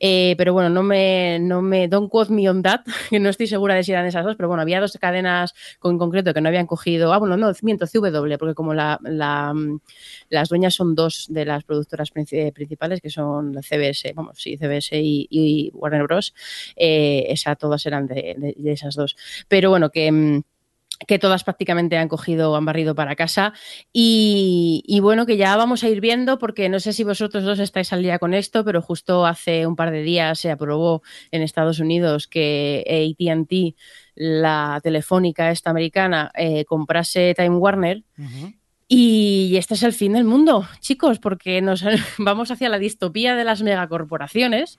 Eh, 0.00 0.34
pero 0.36 0.52
bueno, 0.52 0.68
no 0.68 0.82
me, 0.82 1.38
no 1.40 1.62
me, 1.62 1.88
don't 1.88 2.10
quote 2.10 2.32
me 2.32 2.48
on 2.48 2.62
que 3.10 3.20
no 3.20 3.28
estoy 3.28 3.46
segura 3.46 3.74
de 3.74 3.82
si 3.84 3.92
eran 3.92 4.06
esas 4.06 4.24
dos, 4.24 4.36
pero 4.36 4.48
bueno, 4.48 4.62
había 4.62 4.80
dos 4.80 4.96
cadenas 5.00 5.54
con, 5.78 5.92
en 5.92 5.98
concreto 5.98 6.34
que 6.34 6.40
no 6.40 6.48
habían 6.48 6.66
cogido, 6.66 7.12
ah, 7.12 7.18
bueno, 7.18 7.36
no, 7.36 7.52
miento, 7.62 7.86
CW, 7.86 8.36
porque 8.38 8.54
como 8.54 8.74
la, 8.74 8.98
la, 9.02 9.52
mm, 9.54 9.80
las 10.30 10.48
dueñas 10.48 10.74
son 10.74 10.94
dos 10.94 11.26
de 11.28 11.44
las 11.44 11.64
productoras 11.64 12.12
princi- 12.12 12.52
principales, 12.52 13.00
que 13.00 13.10
son 13.10 13.52
la 13.52 13.62
CBS, 13.62 14.12
vamos, 14.14 14.38
sí, 14.38 14.56
CBS 14.56 14.96
y, 15.00 15.70
Warner 15.74 16.02
Bros., 16.04 16.34
eh, 16.76 17.26
esa, 17.28 17.56
todas 17.56 17.84
eran 17.86 18.06
de, 18.06 18.54
esas 18.64 18.94
dos. 18.94 19.16
Pero 19.48 19.70
bueno, 19.70 19.90
que... 19.90 20.42
mm, 21.00 21.04
que 21.06 21.18
todas 21.18 21.44
prácticamente 21.44 21.96
han 21.96 22.08
cogido, 22.08 22.56
han 22.56 22.64
barrido 22.64 22.94
para 22.94 23.16
casa. 23.16 23.52
Y, 23.92 24.82
y 24.86 25.00
bueno, 25.00 25.26
que 25.26 25.36
ya 25.36 25.56
vamos 25.56 25.84
a 25.84 25.88
ir 25.88 26.00
viendo, 26.00 26.38
porque 26.38 26.68
no 26.68 26.80
sé 26.80 26.92
si 26.92 27.04
vosotros 27.04 27.44
dos 27.44 27.58
estáis 27.58 27.92
al 27.92 28.02
día 28.02 28.18
con 28.18 28.34
esto, 28.34 28.64
pero 28.64 28.82
justo 28.82 29.26
hace 29.26 29.66
un 29.66 29.76
par 29.76 29.90
de 29.90 30.02
días 30.02 30.38
se 30.38 30.50
aprobó 30.50 31.02
en 31.30 31.42
Estados 31.42 31.78
Unidos 31.78 32.26
que 32.26 32.84
ATT 32.86 33.76
la 34.14 34.80
telefónica 34.82 35.50
esta 35.50 35.70
americana 35.70 36.30
eh, 36.34 36.64
comprase 36.64 37.34
Time 37.36 37.56
Warner. 37.56 38.04
Y 38.86 39.56
este 39.56 39.74
es 39.74 39.82
el 39.82 39.92
fin 39.92 40.12
del 40.12 40.24
mundo, 40.24 40.68
chicos, 40.80 41.18
porque 41.18 41.60
nos 41.62 41.84
vamos 42.18 42.50
hacia 42.50 42.68
la 42.68 42.78
distopía 42.78 43.34
de 43.34 43.44
las 43.44 43.62
megacorporaciones. 43.62 44.78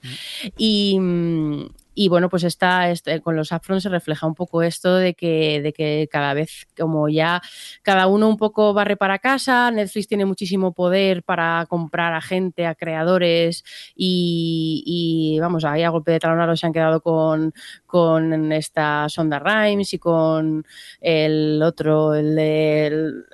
Y, 0.56 0.98
mm, 0.98 1.66
y 1.98 2.08
bueno, 2.08 2.28
pues 2.28 2.44
está, 2.44 2.90
este, 2.90 3.22
con 3.22 3.36
los 3.36 3.52
upfront 3.52 3.80
se 3.80 3.88
refleja 3.88 4.26
un 4.26 4.34
poco 4.34 4.62
esto 4.62 4.96
de 4.96 5.14
que, 5.14 5.62
de 5.62 5.72
que 5.72 6.08
cada 6.12 6.34
vez, 6.34 6.66
como 6.78 7.08
ya 7.08 7.40
cada 7.82 8.06
uno 8.06 8.28
un 8.28 8.36
poco 8.36 8.74
barre 8.74 8.98
para 8.98 9.18
casa, 9.18 9.70
Netflix 9.70 10.06
tiene 10.06 10.26
muchísimo 10.26 10.72
poder 10.74 11.22
para 11.22 11.64
comprar 11.70 12.12
a 12.12 12.20
gente, 12.20 12.66
a 12.66 12.74
creadores, 12.74 13.64
y, 13.96 15.38
vamos, 15.40 15.64
ahí 15.64 15.82
a 15.84 15.88
golpe 15.88 16.12
de 16.12 16.20
talonaro 16.20 16.54
se 16.54 16.66
han 16.66 16.74
quedado 16.74 17.00
con, 17.00 17.54
con 17.86 18.52
esta 18.52 19.08
Sonda 19.08 19.38
Rhimes 19.38 19.94
y 19.94 19.98
con 19.98 20.66
el 21.00 21.62
otro, 21.62 22.14
el 22.14 22.36
de, 22.36 22.86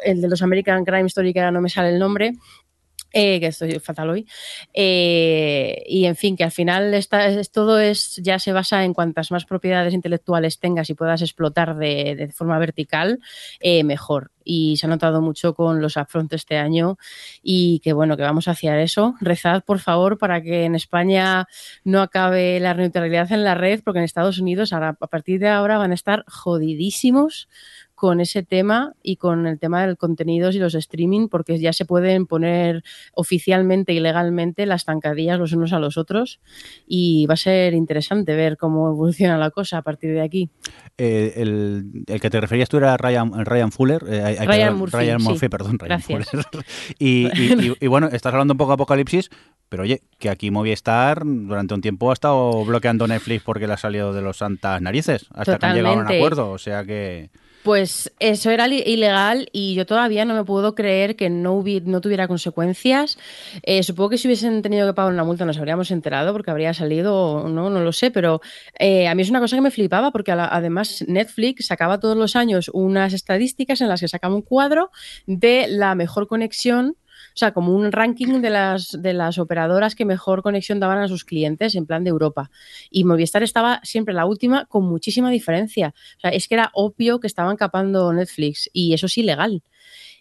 el 0.04 0.20
de 0.20 0.28
los 0.28 0.40
American 0.40 0.84
Crime 0.84 1.06
Story, 1.06 1.32
que 1.32 1.40
ahora 1.40 1.50
no 1.50 1.60
me 1.60 1.68
sale 1.68 1.90
el 1.90 1.98
nombre. 1.98 2.34
Eh, 3.12 3.40
que 3.40 3.48
estoy 3.48 3.78
fatal 3.78 4.08
hoy. 4.08 4.26
Eh, 4.72 5.82
y 5.86 6.06
en 6.06 6.16
fin, 6.16 6.36
que 6.36 6.44
al 6.44 6.50
final 6.50 6.94
esta, 6.94 7.26
es, 7.26 7.50
todo 7.50 7.78
es, 7.78 8.16
ya 8.16 8.38
se 8.38 8.52
basa 8.52 8.84
en 8.84 8.94
cuantas 8.94 9.30
más 9.30 9.44
propiedades 9.44 9.92
intelectuales 9.92 10.58
tengas 10.58 10.88
y 10.88 10.94
puedas 10.94 11.20
explotar 11.20 11.76
de, 11.76 12.16
de 12.16 12.28
forma 12.32 12.58
vertical, 12.58 13.20
eh, 13.60 13.84
mejor. 13.84 14.30
Y 14.44 14.76
se 14.78 14.86
ha 14.86 14.88
notado 14.88 15.20
mucho 15.20 15.54
con 15.54 15.80
los 15.80 15.96
upfront 15.96 16.32
este 16.32 16.56
año 16.56 16.96
y 17.42 17.80
que 17.80 17.92
bueno, 17.92 18.16
que 18.16 18.22
vamos 18.22 18.48
hacia 18.48 18.80
eso. 18.80 19.14
Rezad, 19.20 19.62
por 19.62 19.78
favor, 19.78 20.18
para 20.18 20.42
que 20.42 20.64
en 20.64 20.74
España 20.74 21.46
no 21.84 22.00
acabe 22.00 22.58
la 22.60 22.74
neutralidad 22.74 23.30
en 23.30 23.44
la 23.44 23.54
red, 23.54 23.82
porque 23.84 23.98
en 23.98 24.04
Estados 24.04 24.38
Unidos 24.38 24.72
ahora, 24.72 24.96
a 25.00 25.06
partir 25.06 25.38
de 25.38 25.48
ahora 25.48 25.78
van 25.78 25.92
a 25.92 25.94
estar 25.94 26.24
jodidísimos 26.26 27.48
con 28.02 28.18
ese 28.20 28.42
tema 28.42 28.94
y 29.00 29.14
con 29.14 29.46
el 29.46 29.60
tema 29.60 29.82
de 29.82 29.86
los 29.86 29.96
contenidos 29.96 30.56
y 30.56 30.58
los 30.58 30.74
streaming, 30.74 31.28
porque 31.28 31.60
ya 31.60 31.72
se 31.72 31.84
pueden 31.84 32.26
poner 32.26 32.82
oficialmente 33.14 33.92
y 33.92 34.00
legalmente 34.00 34.66
las 34.66 34.86
zancadillas 34.86 35.38
los 35.38 35.52
unos 35.52 35.72
a 35.72 35.78
los 35.78 35.96
otros 35.96 36.40
y 36.84 37.26
va 37.26 37.34
a 37.34 37.36
ser 37.36 37.74
interesante 37.74 38.34
ver 38.34 38.56
cómo 38.56 38.88
evoluciona 38.88 39.38
la 39.38 39.52
cosa 39.52 39.78
a 39.78 39.82
partir 39.82 40.14
de 40.14 40.20
aquí. 40.20 40.50
Eh, 40.98 41.34
el, 41.36 42.04
el, 42.08 42.20
que 42.20 42.28
te 42.28 42.40
referías 42.40 42.68
tú 42.68 42.78
era 42.78 42.96
Ryan, 42.96 43.44
Ryan 43.44 43.70
Fuller. 43.70 44.02
Eh, 44.08 44.20
hay, 44.20 44.34
hay 44.36 44.46
Ryan, 44.48 44.76
Murphy, 44.76 44.96
Ryan 44.96 45.22
Murphy, 45.22 45.38
sí. 45.38 45.48
perdón, 45.48 45.78
Ryan 45.78 46.02
Gracias. 46.08 46.28
Fuller. 46.28 46.64
y, 46.98 47.28
y, 47.40 47.68
y, 47.68 47.76
y, 47.82 47.86
bueno, 47.86 48.08
estás 48.08 48.32
hablando 48.32 48.54
un 48.54 48.58
poco 48.58 48.72
de 48.72 48.74
Apocalipsis, 48.74 49.30
pero 49.68 49.84
oye, 49.84 50.02
que 50.18 50.28
aquí 50.28 50.50
Movistar 50.50 51.22
durante 51.24 51.72
un 51.72 51.80
tiempo 51.80 52.10
ha 52.10 52.14
estado 52.14 52.64
bloqueando 52.64 53.06
Netflix 53.06 53.44
porque 53.44 53.68
le 53.68 53.74
ha 53.74 53.76
salido 53.76 54.12
de 54.12 54.22
los 54.22 54.38
santas 54.38 54.82
narices, 54.82 55.26
hasta 55.30 55.52
Totalmente. 55.52 55.60
que 55.60 55.66
han 55.66 55.76
llegado 55.76 55.94
a 55.94 55.98
un 55.98 56.16
acuerdo. 56.16 56.50
O 56.50 56.58
sea 56.58 56.84
que... 56.84 57.30
Pues 57.62 58.12
eso 58.18 58.50
era 58.50 58.66
ilegal 58.66 59.48
y 59.52 59.74
yo 59.74 59.86
todavía 59.86 60.24
no 60.24 60.34
me 60.34 60.44
puedo 60.44 60.74
creer 60.74 61.14
que 61.14 61.30
no, 61.30 61.54
hubi 61.54 61.80
no 61.80 62.00
tuviera 62.00 62.26
consecuencias. 62.26 63.18
Eh, 63.62 63.84
supongo 63.84 64.10
que 64.10 64.18
si 64.18 64.26
hubiesen 64.26 64.62
tenido 64.62 64.86
que 64.88 64.94
pagar 64.94 65.12
una 65.12 65.22
multa 65.22 65.44
nos 65.44 65.58
habríamos 65.58 65.92
enterado 65.92 66.32
porque 66.32 66.50
habría 66.50 66.74
salido, 66.74 67.48
no, 67.48 67.70
no 67.70 67.80
lo 67.80 67.92
sé, 67.92 68.10
pero 68.10 68.40
eh, 68.78 69.06
a 69.06 69.14
mí 69.14 69.22
es 69.22 69.30
una 69.30 69.38
cosa 69.38 69.56
que 69.56 69.62
me 69.62 69.70
flipaba 69.70 70.10
porque 70.10 70.32
además 70.32 71.04
Netflix 71.06 71.66
sacaba 71.66 72.00
todos 72.00 72.16
los 72.16 72.34
años 72.34 72.68
unas 72.74 73.12
estadísticas 73.12 73.80
en 73.80 73.88
las 73.88 74.00
que 74.00 74.08
sacaba 74.08 74.34
un 74.34 74.42
cuadro 74.42 74.90
de 75.26 75.66
la 75.68 75.94
mejor 75.94 76.26
conexión 76.26 76.96
o 77.34 77.36
sea, 77.36 77.52
como 77.52 77.74
un 77.74 77.92
ranking 77.92 78.40
de 78.40 78.50
las, 78.50 78.96
de 79.00 79.12
las 79.14 79.38
operadoras 79.38 79.94
que 79.94 80.04
mejor 80.04 80.42
conexión 80.42 80.80
daban 80.80 80.98
a 80.98 81.08
sus 81.08 81.24
clientes 81.24 81.74
en 81.74 81.86
plan 81.86 82.04
de 82.04 82.10
Europa. 82.10 82.50
Y 82.90 83.04
Movistar 83.04 83.42
estaba 83.42 83.80
siempre 83.82 84.14
la 84.14 84.26
última 84.26 84.66
con 84.66 84.84
muchísima 84.84 85.30
diferencia. 85.30 85.94
O 86.16 86.20
sea, 86.20 86.30
es 86.30 86.48
que 86.48 86.54
era 86.54 86.70
obvio 86.74 87.20
que 87.20 87.26
estaban 87.26 87.56
capando 87.56 88.12
Netflix 88.12 88.68
y 88.72 88.94
eso 88.94 89.06
es 89.06 89.18
ilegal. 89.18 89.62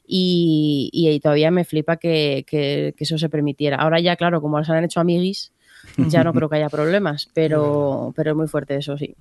Y, 0.05 0.89
y, 0.91 1.19
todavía 1.19 1.51
me 1.51 1.63
flipa 1.63 1.97
que, 1.97 2.43
que, 2.47 2.93
que, 2.97 3.03
eso 3.03 3.17
se 3.17 3.29
permitiera. 3.29 3.77
Ahora 3.77 3.99
ya, 3.99 4.15
claro, 4.15 4.41
como 4.41 4.61
se 4.63 4.71
han 4.73 4.83
hecho 4.83 4.99
amiguis, 4.99 5.53
ya 5.97 6.23
no 6.23 6.33
creo 6.33 6.49
que 6.49 6.57
haya 6.57 6.69
problemas, 6.69 7.29
pero, 7.33 8.13
pero 8.15 8.31
es 8.31 8.37
muy 8.37 8.47
fuerte 8.47 8.75
eso, 8.75 8.97
sí. 8.97 9.15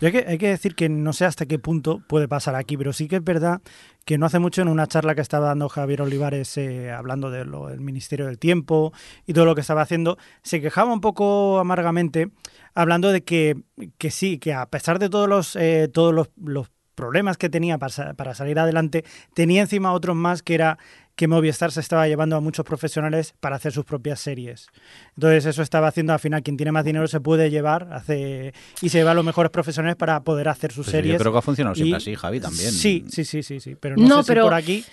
Yo 0.00 0.06
hay 0.06 0.12
que, 0.12 0.24
hay 0.26 0.38
que 0.38 0.48
decir 0.48 0.74
que 0.74 0.88
no 0.88 1.12
sé 1.12 1.24
hasta 1.24 1.46
qué 1.46 1.58
punto 1.58 2.02
puede 2.06 2.28
pasar 2.28 2.54
aquí, 2.54 2.76
pero 2.76 2.92
sí 2.92 3.08
que 3.08 3.16
es 3.16 3.24
verdad 3.24 3.60
que 4.04 4.18
no 4.18 4.26
hace 4.26 4.38
mucho 4.38 4.62
en 4.62 4.68
una 4.68 4.86
charla 4.86 5.14
que 5.14 5.20
estaba 5.20 5.48
dando 5.48 5.68
Javier 5.68 6.02
Olivares 6.02 6.56
eh, 6.58 6.92
hablando 6.92 7.30
del 7.30 7.50
de 7.50 7.76
Ministerio 7.78 8.26
del 8.26 8.38
Tiempo 8.38 8.92
y 9.26 9.32
todo 9.32 9.44
lo 9.44 9.54
que 9.54 9.62
estaba 9.62 9.82
haciendo, 9.82 10.16
se 10.42 10.60
quejaba 10.60 10.92
un 10.92 11.00
poco 11.00 11.58
amargamente 11.58 12.30
hablando 12.74 13.10
de 13.10 13.24
que, 13.24 13.56
que 13.98 14.10
sí, 14.10 14.38
que 14.38 14.52
a 14.54 14.66
pesar 14.66 14.98
de 14.98 15.08
todos 15.08 15.28
los, 15.28 15.56
eh, 15.56 15.88
todos 15.92 16.14
los, 16.14 16.30
los 16.36 16.70
problemas 16.94 17.36
que 17.36 17.48
tenía 17.48 17.78
para, 17.78 18.14
para, 18.14 18.34
salir 18.34 18.58
adelante, 18.58 19.04
tenía 19.34 19.62
encima 19.62 19.92
otros 19.92 20.16
más 20.16 20.42
que 20.42 20.54
era 20.54 20.78
que 21.16 21.28
Movistar 21.28 21.72
se 21.72 21.80
estaba 21.80 22.06
llevando 22.06 22.36
a 22.36 22.40
muchos 22.40 22.64
profesionales 22.64 23.34
para 23.40 23.56
hacer 23.56 23.72
sus 23.72 23.86
propias 23.86 24.20
series. 24.20 24.68
Entonces 25.14 25.46
eso 25.46 25.62
estaba 25.62 25.88
haciendo 25.88 26.12
al 26.12 26.18
final 26.18 26.42
quien 26.42 26.58
tiene 26.58 26.72
más 26.72 26.84
dinero 26.84 27.08
se 27.08 27.20
puede 27.20 27.50
llevar 27.50 27.88
hace, 27.92 28.52
y 28.82 28.90
se 28.90 28.98
lleva 28.98 29.12
a 29.12 29.14
los 29.14 29.24
mejores 29.24 29.50
profesionales 29.50 29.96
para 29.96 30.20
poder 30.20 30.48
hacer 30.48 30.72
sus 30.72 30.86
pues 30.86 30.92
series. 30.92 31.14
Yo 31.14 31.18
creo 31.18 31.32
que 31.32 31.38
ha 31.38 31.42
funcionado 31.42 31.74
siempre 31.74 31.92
y, 31.92 31.96
así, 31.96 32.14
Javi, 32.14 32.38
también. 32.38 32.70
Sí, 32.70 33.06
sí, 33.08 33.24
sí, 33.24 33.42
sí, 33.42 33.60
sí. 33.60 33.76
Pero 33.80 33.96
no, 33.96 34.06
no 34.06 34.22
sé 34.22 34.32
pero 34.32 34.42
si 34.42 34.44
por 34.44 34.54
aquí 34.54 34.84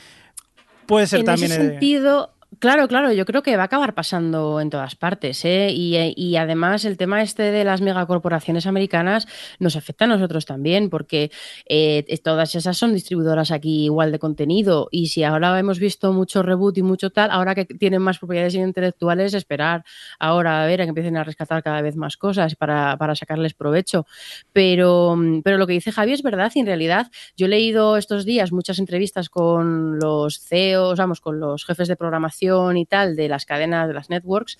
puede 0.86 1.08
ser 1.08 1.20
en 1.20 1.26
también... 1.26 1.52
Ese 1.52 1.62
sentido, 1.62 2.33
Claro, 2.60 2.90
claro, 2.90 3.14
yo 3.14 3.26
creo 3.26 3.42
que 3.42 3.56
va 3.56 3.64
a 3.64 3.66
acabar 3.68 3.94
pasando 3.94 4.60
en 4.60 4.70
todas 4.70 4.96
partes. 4.96 5.46
¿eh? 5.46 5.70
Y, 5.72 5.96
y, 6.18 6.36
además 6.36 6.84
el 6.84 6.98
tema 6.98 7.22
este 7.22 7.44
de 7.52 7.64
las 7.64 7.80
megacorporaciones 7.80 8.68
americanas 8.68 9.28
nos 9.60 9.78
afecta 9.78 10.04
a 10.04 10.08
nosotros 10.10 10.46
también, 10.46 10.90
porque 10.90 11.32
eh, 11.68 12.04
todas 12.22 12.54
esas 12.56 12.78
son 12.78 12.94
distribuidoras 12.94 13.52
aquí 13.52 13.86
igual 13.86 14.12
de 14.12 14.20
contenido. 14.20 14.90
Y 14.92 15.08
si 15.08 15.24
ahora 15.24 15.58
hemos 15.58 15.80
visto 15.80 16.12
mucho 16.12 16.44
reboot 16.44 16.78
y 16.78 16.84
mucho 16.84 17.12
tal, 17.12 17.32
ahora 17.32 17.56
que 17.56 17.64
tienen 17.64 18.02
más 18.02 18.20
propiedades 18.20 18.56
intelectuales, 18.56 19.34
esperar 19.34 19.86
ahora 20.20 20.64
a 20.64 20.68
ver 20.68 20.82
a 20.82 20.84
que 20.84 20.90
empiecen 20.90 21.16
a 21.16 21.24
rescatar 21.24 21.64
cada 21.64 21.82
vez 21.82 21.96
más 21.96 22.18
cosas 22.18 22.56
para, 22.56 22.98
para 22.98 23.16
sacarles 23.16 23.54
provecho. 23.54 24.06
Pero, 24.52 25.18
pero 25.46 25.58
lo 25.58 25.66
que 25.66 25.74
dice 25.74 25.94
Javi 25.94 26.12
es 26.12 26.24
verdad 26.24 26.52
y 26.56 26.60
en 26.60 26.66
realidad 26.66 27.10
yo 27.38 27.46
he 27.46 27.50
leído 27.50 27.96
estos 27.96 28.26
días 28.26 28.52
muchas 28.52 28.80
entrevistas 28.80 29.30
con 29.30 29.98
los 30.00 30.42
CEOs, 30.42 31.00
vamos, 31.00 31.22
con 31.22 31.40
los 31.40 31.66
jefes 31.66 31.88
de 31.88 31.96
programación 31.96 32.43
y 32.44 32.86
tal 32.86 33.16
de 33.16 33.30
las 33.30 33.46
cadenas, 33.46 33.88
de 33.88 33.94
las 33.94 34.10
networks, 34.10 34.58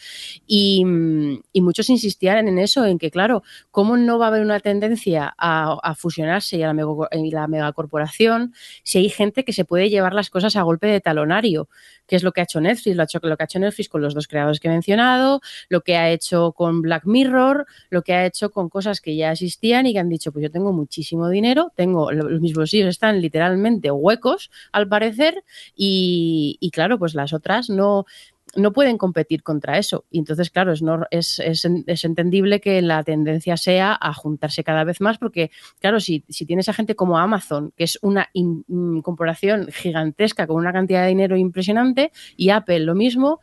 y, 0.48 0.84
muchos 1.56 1.90
insistían 1.90 2.48
en 2.48 2.60
eso, 2.60 2.86
en 2.86 2.98
que, 3.00 3.10
claro, 3.10 3.42
¿cómo 3.72 3.96
no 3.98 4.20
va 4.20 4.26
a 4.26 4.28
haber 4.30 4.42
una 4.42 4.60
tendencia 4.60 5.34
a, 5.38 5.96
fusionarse 5.96 6.58
y 6.58 6.64
a 6.64 6.68
la, 6.68 6.74
mega, 6.74 7.08
y 7.12 7.32
la 7.32 7.48
megacorporación 7.48 8.54
si 8.84 8.98
hay 8.98 9.10
gente 9.10 9.44
que 9.46 9.54
se 9.54 9.66
puede 9.66 9.90
llevar 9.90 10.14
las 10.14 10.30
cosas 10.30 10.56
a 10.56 10.62
golpe 10.64 10.88
de 10.88 11.00
talonario? 11.00 11.70
que 12.08 12.16
es 12.16 12.24
lo 12.24 12.32
que 12.32 12.42
ha 12.42 12.44
hecho 12.44 12.62
Netflix, 12.62 12.96
lo, 12.96 13.02
ha 13.02 13.06
hecho, 13.06 13.20
lo 13.22 13.36
ha 13.38 13.44
hecho 13.44 13.60
Netflix 13.60 13.90
con 13.90 14.02
los 14.02 14.14
dos 14.14 14.28
creadores 14.28 14.60
que 14.60 14.68
he 14.68 14.72
mencionado, 14.72 15.42
lo 15.70 15.82
que 15.82 15.96
ha 15.96 16.10
hecho 16.10 16.52
con 16.52 16.82
Black 16.82 17.06
Mirror, 17.06 17.66
lo 17.90 18.02
que 18.02 18.14
ha 18.14 18.26
hecho 18.26 18.52
con 18.52 18.70
cosas 18.70 19.02
que 19.02 19.16
ya 19.16 19.32
existían 19.32 19.86
y 19.86 19.94
que 19.94 20.00
han 20.00 20.10
dicho, 20.10 20.32
pues 20.32 20.44
yo 20.44 20.52
tengo 20.52 20.74
muchísimo 20.74 21.30
dinero, 21.30 21.72
tengo, 21.76 22.12
los, 22.12 22.42
mis 22.42 22.54
bolsillos 22.54 22.90
están 22.90 23.22
literalmente 23.22 23.92
huecos, 23.92 24.52
al 24.72 24.88
parecer, 24.88 25.44
y, 25.76 26.58
y 26.60 26.72
claro, 26.72 27.00
pues 27.00 27.16
las 27.16 27.34
otras 27.34 27.70
no, 27.76 28.06
no 28.56 28.72
pueden 28.72 28.98
competir 28.98 29.44
contra 29.44 29.78
eso. 29.78 30.06
Y 30.12 30.20
entonces, 30.20 30.50
claro, 30.50 30.74
es, 30.74 30.82
no, 30.82 31.06
es, 31.12 31.40
es, 31.40 31.68
es, 31.88 32.04
entendible 32.06 32.60
que 32.60 32.82
la 32.82 33.04
tendencia 33.04 33.58
sea 33.58 33.98
a 34.00 34.14
juntarse 34.14 34.64
cada 34.64 34.84
vez 34.84 35.02
más, 35.02 35.18
porque, 35.18 35.52
claro, 35.80 36.00
si, 36.00 36.24
si 36.30 36.46
tienes 36.46 36.70
a 36.70 36.74
gente 36.74 36.96
como 36.96 37.18
Amazon, 37.18 37.74
que 37.76 37.86
es 37.86 37.98
una 38.02 38.30
corporación 39.02 39.70
gigantesca 39.72 40.48
con 40.48 40.58
una 40.58 40.74
cantidad 40.74 41.04
de 41.04 41.10
dinero 41.10 41.38
impresionante, 41.38 42.12
y 42.38 42.50
Apple 42.50 42.80
lo 42.80 42.96
mismo, 42.96 43.40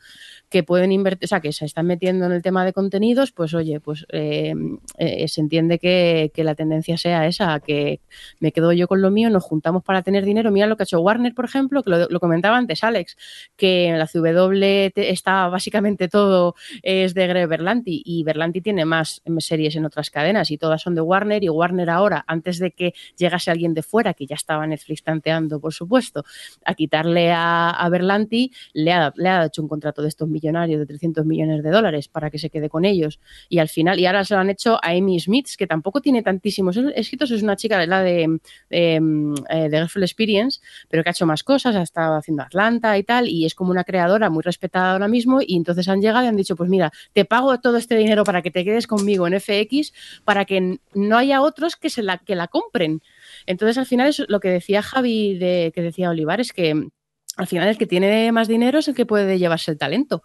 que 0.50 0.64
pueden 0.64 0.90
invertir, 0.90 1.26
o 1.26 1.28
sea, 1.28 1.40
que 1.40 1.52
se 1.52 1.64
están 1.64 1.86
metiendo 1.86 2.26
en 2.26 2.32
el 2.32 2.42
tema 2.42 2.64
de 2.64 2.72
contenidos, 2.72 3.30
pues 3.30 3.54
oye, 3.54 3.78
pues 3.78 4.04
eh, 4.10 4.52
eh, 4.98 5.28
se 5.28 5.40
entiende 5.40 5.78
que, 5.78 6.32
la 6.40 6.54
tendencia 6.54 6.96
sea 6.96 7.26
esa, 7.26 7.60
que 7.60 8.00
me 8.40 8.50
quedo 8.50 8.72
yo 8.72 8.88
con 8.88 9.02
lo 9.02 9.10
mío, 9.10 9.28
nos 9.28 9.44
juntamos 9.44 9.84
para 9.84 10.02
tener 10.02 10.24
dinero. 10.24 10.50
Mira 10.50 10.66
lo 10.66 10.76
que 10.76 10.82
ha 10.82 10.84
hecho 10.84 11.00
Warner, 11.00 11.34
por 11.34 11.44
ejemplo, 11.44 11.82
que 11.82 11.90
lo, 11.90 12.20
comentaba 12.20 12.56
antes 12.56 12.82
Alex, 12.82 13.16
que 13.56 13.88
en 13.88 13.98
la 13.98 14.06
CW 14.06 14.90
está 14.96 15.48
básicamente 15.48 16.08
todo 16.08 16.54
es 16.82 17.12
de 17.14 17.26
Greg 17.26 17.46
Berlanti 17.46 18.02
y 18.04 18.24
Berlanti 18.24 18.62
tiene 18.62 18.86
más 18.86 19.22
series 19.38 19.76
en 19.76 19.84
otras 19.84 20.10
cadenas 20.10 20.50
y 20.50 20.58
todas 20.58 20.80
son 20.82 20.94
de 20.94 21.02
Warner 21.02 21.44
y 21.44 21.48
Warner 21.50 21.90
ahora, 21.90 22.24
antes 22.26 22.58
de 22.58 22.72
que 22.72 22.94
llegase 23.16 23.50
alguien 23.50 23.74
de 23.74 23.82
fuera, 23.82 24.14
que 24.14 24.26
ya 24.26 24.34
estaba 24.34 24.66
Netflix 24.66 25.02
tanteando, 25.02 25.60
por 25.60 25.74
supuesto, 25.74 26.24
a 26.64 26.74
quitarle 26.74 27.30
a, 27.30 27.70
a 27.70 27.88
Berlanti, 27.90 28.52
le 28.72 28.92
ha, 28.92 29.12
le 29.14 29.28
ha 29.28 29.44
hecho 29.44 29.62
un 29.62 29.68
contrato 29.68 30.02
de 30.02 30.08
estos 30.08 30.28
millonario 30.40 30.78
de 30.78 30.86
300 30.86 31.26
millones 31.26 31.62
de 31.62 31.70
dólares 31.70 32.08
para 32.08 32.30
que 32.30 32.38
se 32.38 32.50
quede 32.50 32.68
con 32.68 32.84
ellos. 32.84 33.20
Y 33.48 33.58
al 33.58 33.68
final, 33.68 33.98
y 33.98 34.06
ahora 34.06 34.24
se 34.24 34.34
lo 34.34 34.40
han 34.40 34.50
hecho 34.50 34.76
a 34.82 34.90
Amy 34.90 35.20
Smith, 35.20 35.48
que 35.56 35.66
tampoco 35.66 36.00
tiene 36.00 36.22
tantísimos 36.22 36.76
escritos, 36.94 37.30
es 37.30 37.42
una 37.42 37.56
chica 37.56 37.78
de 37.78 37.86
la 37.86 38.02
de, 38.02 38.40
eh, 38.70 39.00
de 39.00 39.88
Experience, 40.00 40.60
pero 40.88 41.02
que 41.02 41.10
ha 41.10 41.12
hecho 41.12 41.26
más 41.26 41.42
cosas, 41.42 41.76
ha 41.76 41.82
estado 41.82 42.16
haciendo 42.16 42.42
Atlanta 42.42 42.96
y 42.96 43.02
tal, 43.02 43.28
y 43.28 43.44
es 43.44 43.54
como 43.54 43.70
una 43.70 43.84
creadora 43.84 44.30
muy 44.30 44.42
respetada 44.42 44.92
ahora 44.92 45.08
mismo, 45.08 45.40
y 45.46 45.56
entonces 45.56 45.88
han 45.88 46.00
llegado 46.00 46.24
y 46.24 46.28
han 46.28 46.36
dicho, 46.36 46.56
pues 46.56 46.70
mira, 46.70 46.90
te 47.12 47.24
pago 47.24 47.58
todo 47.60 47.76
este 47.76 47.96
dinero 47.96 48.24
para 48.24 48.42
que 48.42 48.50
te 48.50 48.64
quedes 48.64 48.86
conmigo 48.86 49.26
en 49.26 49.38
FX, 49.38 49.92
para 50.24 50.44
que 50.44 50.78
no 50.94 51.16
haya 51.16 51.42
otros 51.42 51.76
que, 51.76 51.90
se 51.90 52.02
la, 52.02 52.18
que 52.18 52.34
la 52.34 52.48
compren. 52.48 53.02
Entonces, 53.46 53.78
al 53.78 53.86
final, 53.86 54.08
es 54.08 54.24
lo 54.28 54.40
que 54.40 54.48
decía 54.48 54.82
Javi, 54.82 55.36
de, 55.38 55.72
que 55.74 55.82
decía 55.82 56.10
Olivares, 56.10 56.52
que 56.52 56.90
al 57.40 57.46
final 57.46 57.68
el 57.68 57.78
que 57.78 57.86
tiene 57.86 58.30
más 58.32 58.48
dinero 58.48 58.78
es 58.78 58.88
el 58.88 58.94
que 58.94 59.06
puede 59.06 59.38
llevarse 59.38 59.70
el 59.70 59.78
talento 59.78 60.22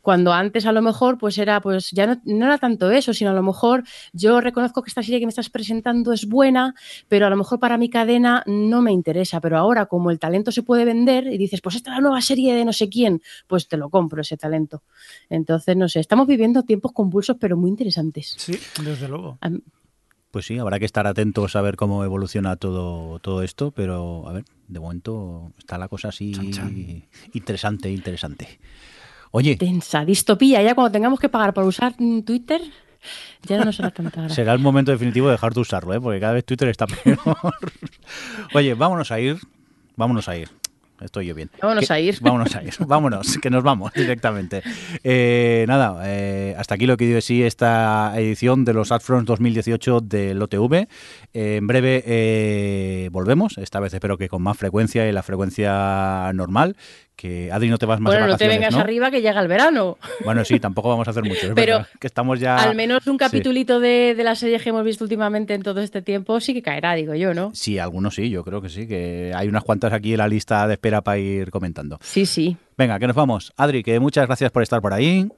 cuando 0.00 0.32
antes 0.32 0.66
a 0.66 0.72
lo 0.72 0.82
mejor 0.82 1.18
pues 1.18 1.38
era 1.38 1.60
pues 1.60 1.90
ya 1.90 2.06
no, 2.06 2.20
no, 2.24 2.46
era 2.46 2.58
tanto 2.58 2.90
eso, 2.90 3.12
sino 3.12 3.30
a 3.30 3.34
lo 3.34 3.42
mejor 3.42 3.84
yo 4.12 4.40
reconozco 4.40 4.82
que 4.82 4.88
esta 4.88 5.02
serie 5.02 5.20
que 5.20 5.26
me 5.26 5.30
estás 5.30 5.50
presentando 5.50 6.12
es 6.12 6.26
buena, 6.26 6.74
pero 7.08 7.26
a 7.26 7.30
lo 7.30 7.36
mejor 7.36 7.60
para 7.60 7.78
mi 7.78 7.90
cadena 7.90 8.42
no 8.46 8.82
me 8.82 8.92
interesa, 8.92 9.40
pero 9.40 9.58
ahora 9.58 9.86
como 9.86 10.10
el 10.10 10.18
talento 10.18 10.52
se 10.52 10.62
puede 10.62 10.84
vender 10.84 11.26
y 11.26 11.38
dices, 11.38 11.60
pues 11.60 11.76
esta 11.76 11.90
es 11.90 11.96
la 11.96 12.02
nueva 12.02 12.20
serie 12.20 12.54
de 12.54 12.64
no 12.64 12.72
sé 12.72 12.88
quién, 12.88 13.22
pues 13.46 13.68
te 13.68 13.76
lo 13.76 13.90
compro 13.90 14.22
ese 14.22 14.36
talento. 14.36 14.82
Entonces, 15.28 15.76
no 15.76 15.88
sé, 15.88 16.00
estamos 16.00 16.26
viviendo 16.26 16.62
tiempos 16.62 16.92
convulsos 16.92 17.36
pero 17.38 17.56
muy 17.56 17.70
interesantes. 17.70 18.34
Sí, 18.38 18.58
desde 18.82 19.08
luego. 19.08 19.38
Pues 20.30 20.46
sí, 20.46 20.58
habrá 20.58 20.78
que 20.78 20.84
estar 20.84 21.06
atentos 21.06 21.56
a 21.56 21.60
ver 21.60 21.76
cómo 21.76 22.04
evoluciona 22.04 22.54
todo, 22.56 23.18
todo 23.18 23.42
esto, 23.42 23.72
pero 23.72 24.28
a 24.28 24.32
ver, 24.32 24.44
de 24.68 24.78
momento 24.78 25.52
está 25.58 25.76
la 25.76 25.88
cosa 25.88 26.08
así 26.08 26.32
interesante, 27.32 27.90
interesante. 27.90 28.60
Oye. 29.32 29.56
Tensa, 29.56 30.04
distopía, 30.04 30.62
ya 30.62 30.74
cuando 30.74 30.92
tengamos 30.92 31.18
que 31.18 31.28
pagar 31.28 31.52
por 31.52 31.64
usar 31.64 31.94
Twitter, 32.24 32.60
ya 33.42 33.64
no 33.64 33.72
será 33.72 33.90
tanta 33.90 34.20
gracia. 34.20 34.34
Será 34.36 34.52
el 34.52 34.60
momento 34.60 34.92
definitivo 34.92 35.26
de 35.26 35.32
dejar 35.32 35.52
de 35.52 35.60
usarlo, 35.60 35.94
¿eh? 35.94 36.00
porque 36.00 36.20
cada 36.20 36.34
vez 36.34 36.44
Twitter 36.44 36.68
está 36.68 36.86
peor. 37.04 37.18
Oye, 38.54 38.74
vámonos 38.74 39.10
a 39.10 39.18
ir, 39.18 39.38
vámonos 39.96 40.28
a 40.28 40.36
ir. 40.36 40.59
Estoy 41.00 41.26
yo 41.26 41.34
bien. 41.34 41.50
Vámonos 41.60 41.90
a 41.90 42.00
ir. 42.00 42.18
Vámonos 42.20 42.54
a 42.54 42.62
ir. 42.62 42.74
Vámonos, 42.86 43.38
que 43.38 43.50
nos 43.50 43.62
vamos 43.62 43.92
directamente. 43.94 44.62
Eh, 45.02 45.64
nada, 45.68 46.02
eh, 46.04 46.54
hasta 46.58 46.74
aquí 46.74 46.86
lo 46.86 46.96
que 46.96 47.06
dio 47.06 47.20
sí 47.20 47.42
esta 47.42 48.12
edición 48.16 48.64
de 48.64 48.74
los 48.74 48.92
Adfronts 48.92 49.26
2018 49.26 50.00
del 50.00 50.42
OTV. 50.42 50.88
Eh, 51.32 51.56
en 51.56 51.66
breve 51.66 53.08
volvemos, 53.10 53.58
esta 53.58 53.80
vez 53.80 53.94
espero 53.94 54.18
que 54.18 54.28
con 54.28 54.42
más 54.42 54.56
frecuencia 54.56 55.08
y 55.08 55.12
la 55.12 55.22
frecuencia 55.22 56.30
normal, 56.34 56.76
que 57.20 57.52
Adri 57.52 57.68
no 57.68 57.76
te 57.76 57.84
vas 57.84 58.00
más 58.00 58.10
bueno, 58.14 58.24
de 58.24 58.32
vacaciones, 58.32 58.56
no 58.56 58.60
te 58.60 58.70
vengas 58.70 58.82
arriba 58.82 59.10
que 59.10 59.20
llega 59.20 59.42
el 59.42 59.48
verano. 59.48 59.98
Bueno, 60.24 60.42
sí, 60.42 60.58
tampoco 60.58 60.88
vamos 60.88 61.06
a 61.06 61.10
hacer 61.10 61.22
mucho. 61.22 61.52
Pero 61.54 61.84
que 61.98 62.06
estamos 62.06 62.40
ya. 62.40 62.56
Al 62.56 62.74
menos 62.74 63.06
un 63.06 63.18
capitulito 63.18 63.78
de, 63.78 64.14
de, 64.16 64.24
la 64.24 64.34
serie 64.34 64.58
que 64.58 64.70
hemos 64.70 64.82
visto 64.84 65.04
últimamente 65.04 65.52
en 65.52 65.62
todo 65.62 65.82
este 65.82 66.00
tiempo 66.00 66.40
sí 66.40 66.54
que 66.54 66.62
caerá, 66.62 66.94
digo 66.94 67.14
yo, 67.14 67.34
¿no? 67.34 67.50
Sí, 67.52 67.78
algunos 67.78 68.14
sí, 68.14 68.30
yo 68.30 68.42
creo 68.42 68.62
que 68.62 68.70
sí, 68.70 68.88
que 68.88 69.32
hay 69.34 69.48
unas 69.48 69.64
cuantas 69.64 69.92
aquí 69.92 70.12
en 70.12 70.18
la 70.18 70.28
lista 70.28 70.66
de 70.66 70.74
espera 70.74 71.02
para 71.02 71.18
ir 71.18 71.50
comentando. 71.50 71.98
Sí, 72.00 72.24
sí. 72.24 72.56
Venga, 72.78 72.98
que 72.98 73.06
nos 73.06 73.16
vamos. 73.16 73.52
Adri, 73.58 73.82
que 73.82 74.00
muchas 74.00 74.26
gracias 74.26 74.50
por 74.50 74.62
estar 74.62 74.80
por 74.80 74.94
ahí. 74.94 75.28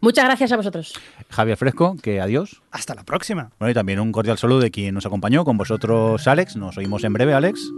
Muchas 0.00 0.26
gracias 0.26 0.52
a 0.52 0.56
vosotros. 0.56 0.94
Javier 1.28 1.56
Fresco, 1.56 1.96
que 2.00 2.20
adiós. 2.20 2.62
Hasta 2.70 2.94
la 2.94 3.02
próxima. 3.02 3.50
Bueno, 3.58 3.72
y 3.72 3.74
también 3.74 3.98
un 3.98 4.12
cordial 4.12 4.38
saludo 4.38 4.60
de 4.60 4.70
quien 4.70 4.94
nos 4.94 5.06
acompañó, 5.06 5.44
con 5.44 5.56
vosotros, 5.56 6.24
Alex. 6.28 6.54
Nos 6.54 6.78
oímos 6.78 7.02
en 7.02 7.12
breve, 7.12 7.34
Alex. 7.34 7.68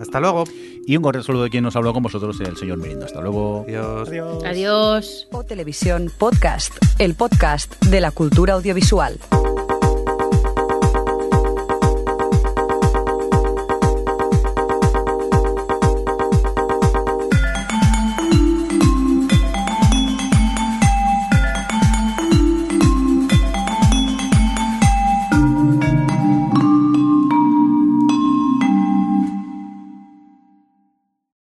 Hasta 0.00 0.20
luego. 0.20 0.44
Y 0.86 0.96
un 0.96 1.02
cordial 1.02 1.24
saludo 1.24 1.44
de 1.44 1.50
quien 1.50 1.64
nos 1.64 1.76
habló 1.76 1.92
con 1.92 2.02
vosotros, 2.02 2.40
el 2.40 2.56
señor 2.56 2.78
Mirindo. 2.78 3.04
Hasta 3.04 3.20
luego. 3.20 3.64
Adiós. 3.66 4.08
Adiós. 4.08 4.44
Adiós. 4.44 5.28
O 5.32 5.44
Televisión 5.44 6.10
Podcast, 6.16 6.76
el 6.98 7.14
podcast 7.14 7.82
de 7.86 8.00
la 8.00 8.10
cultura 8.10 8.54
audiovisual. 8.54 9.18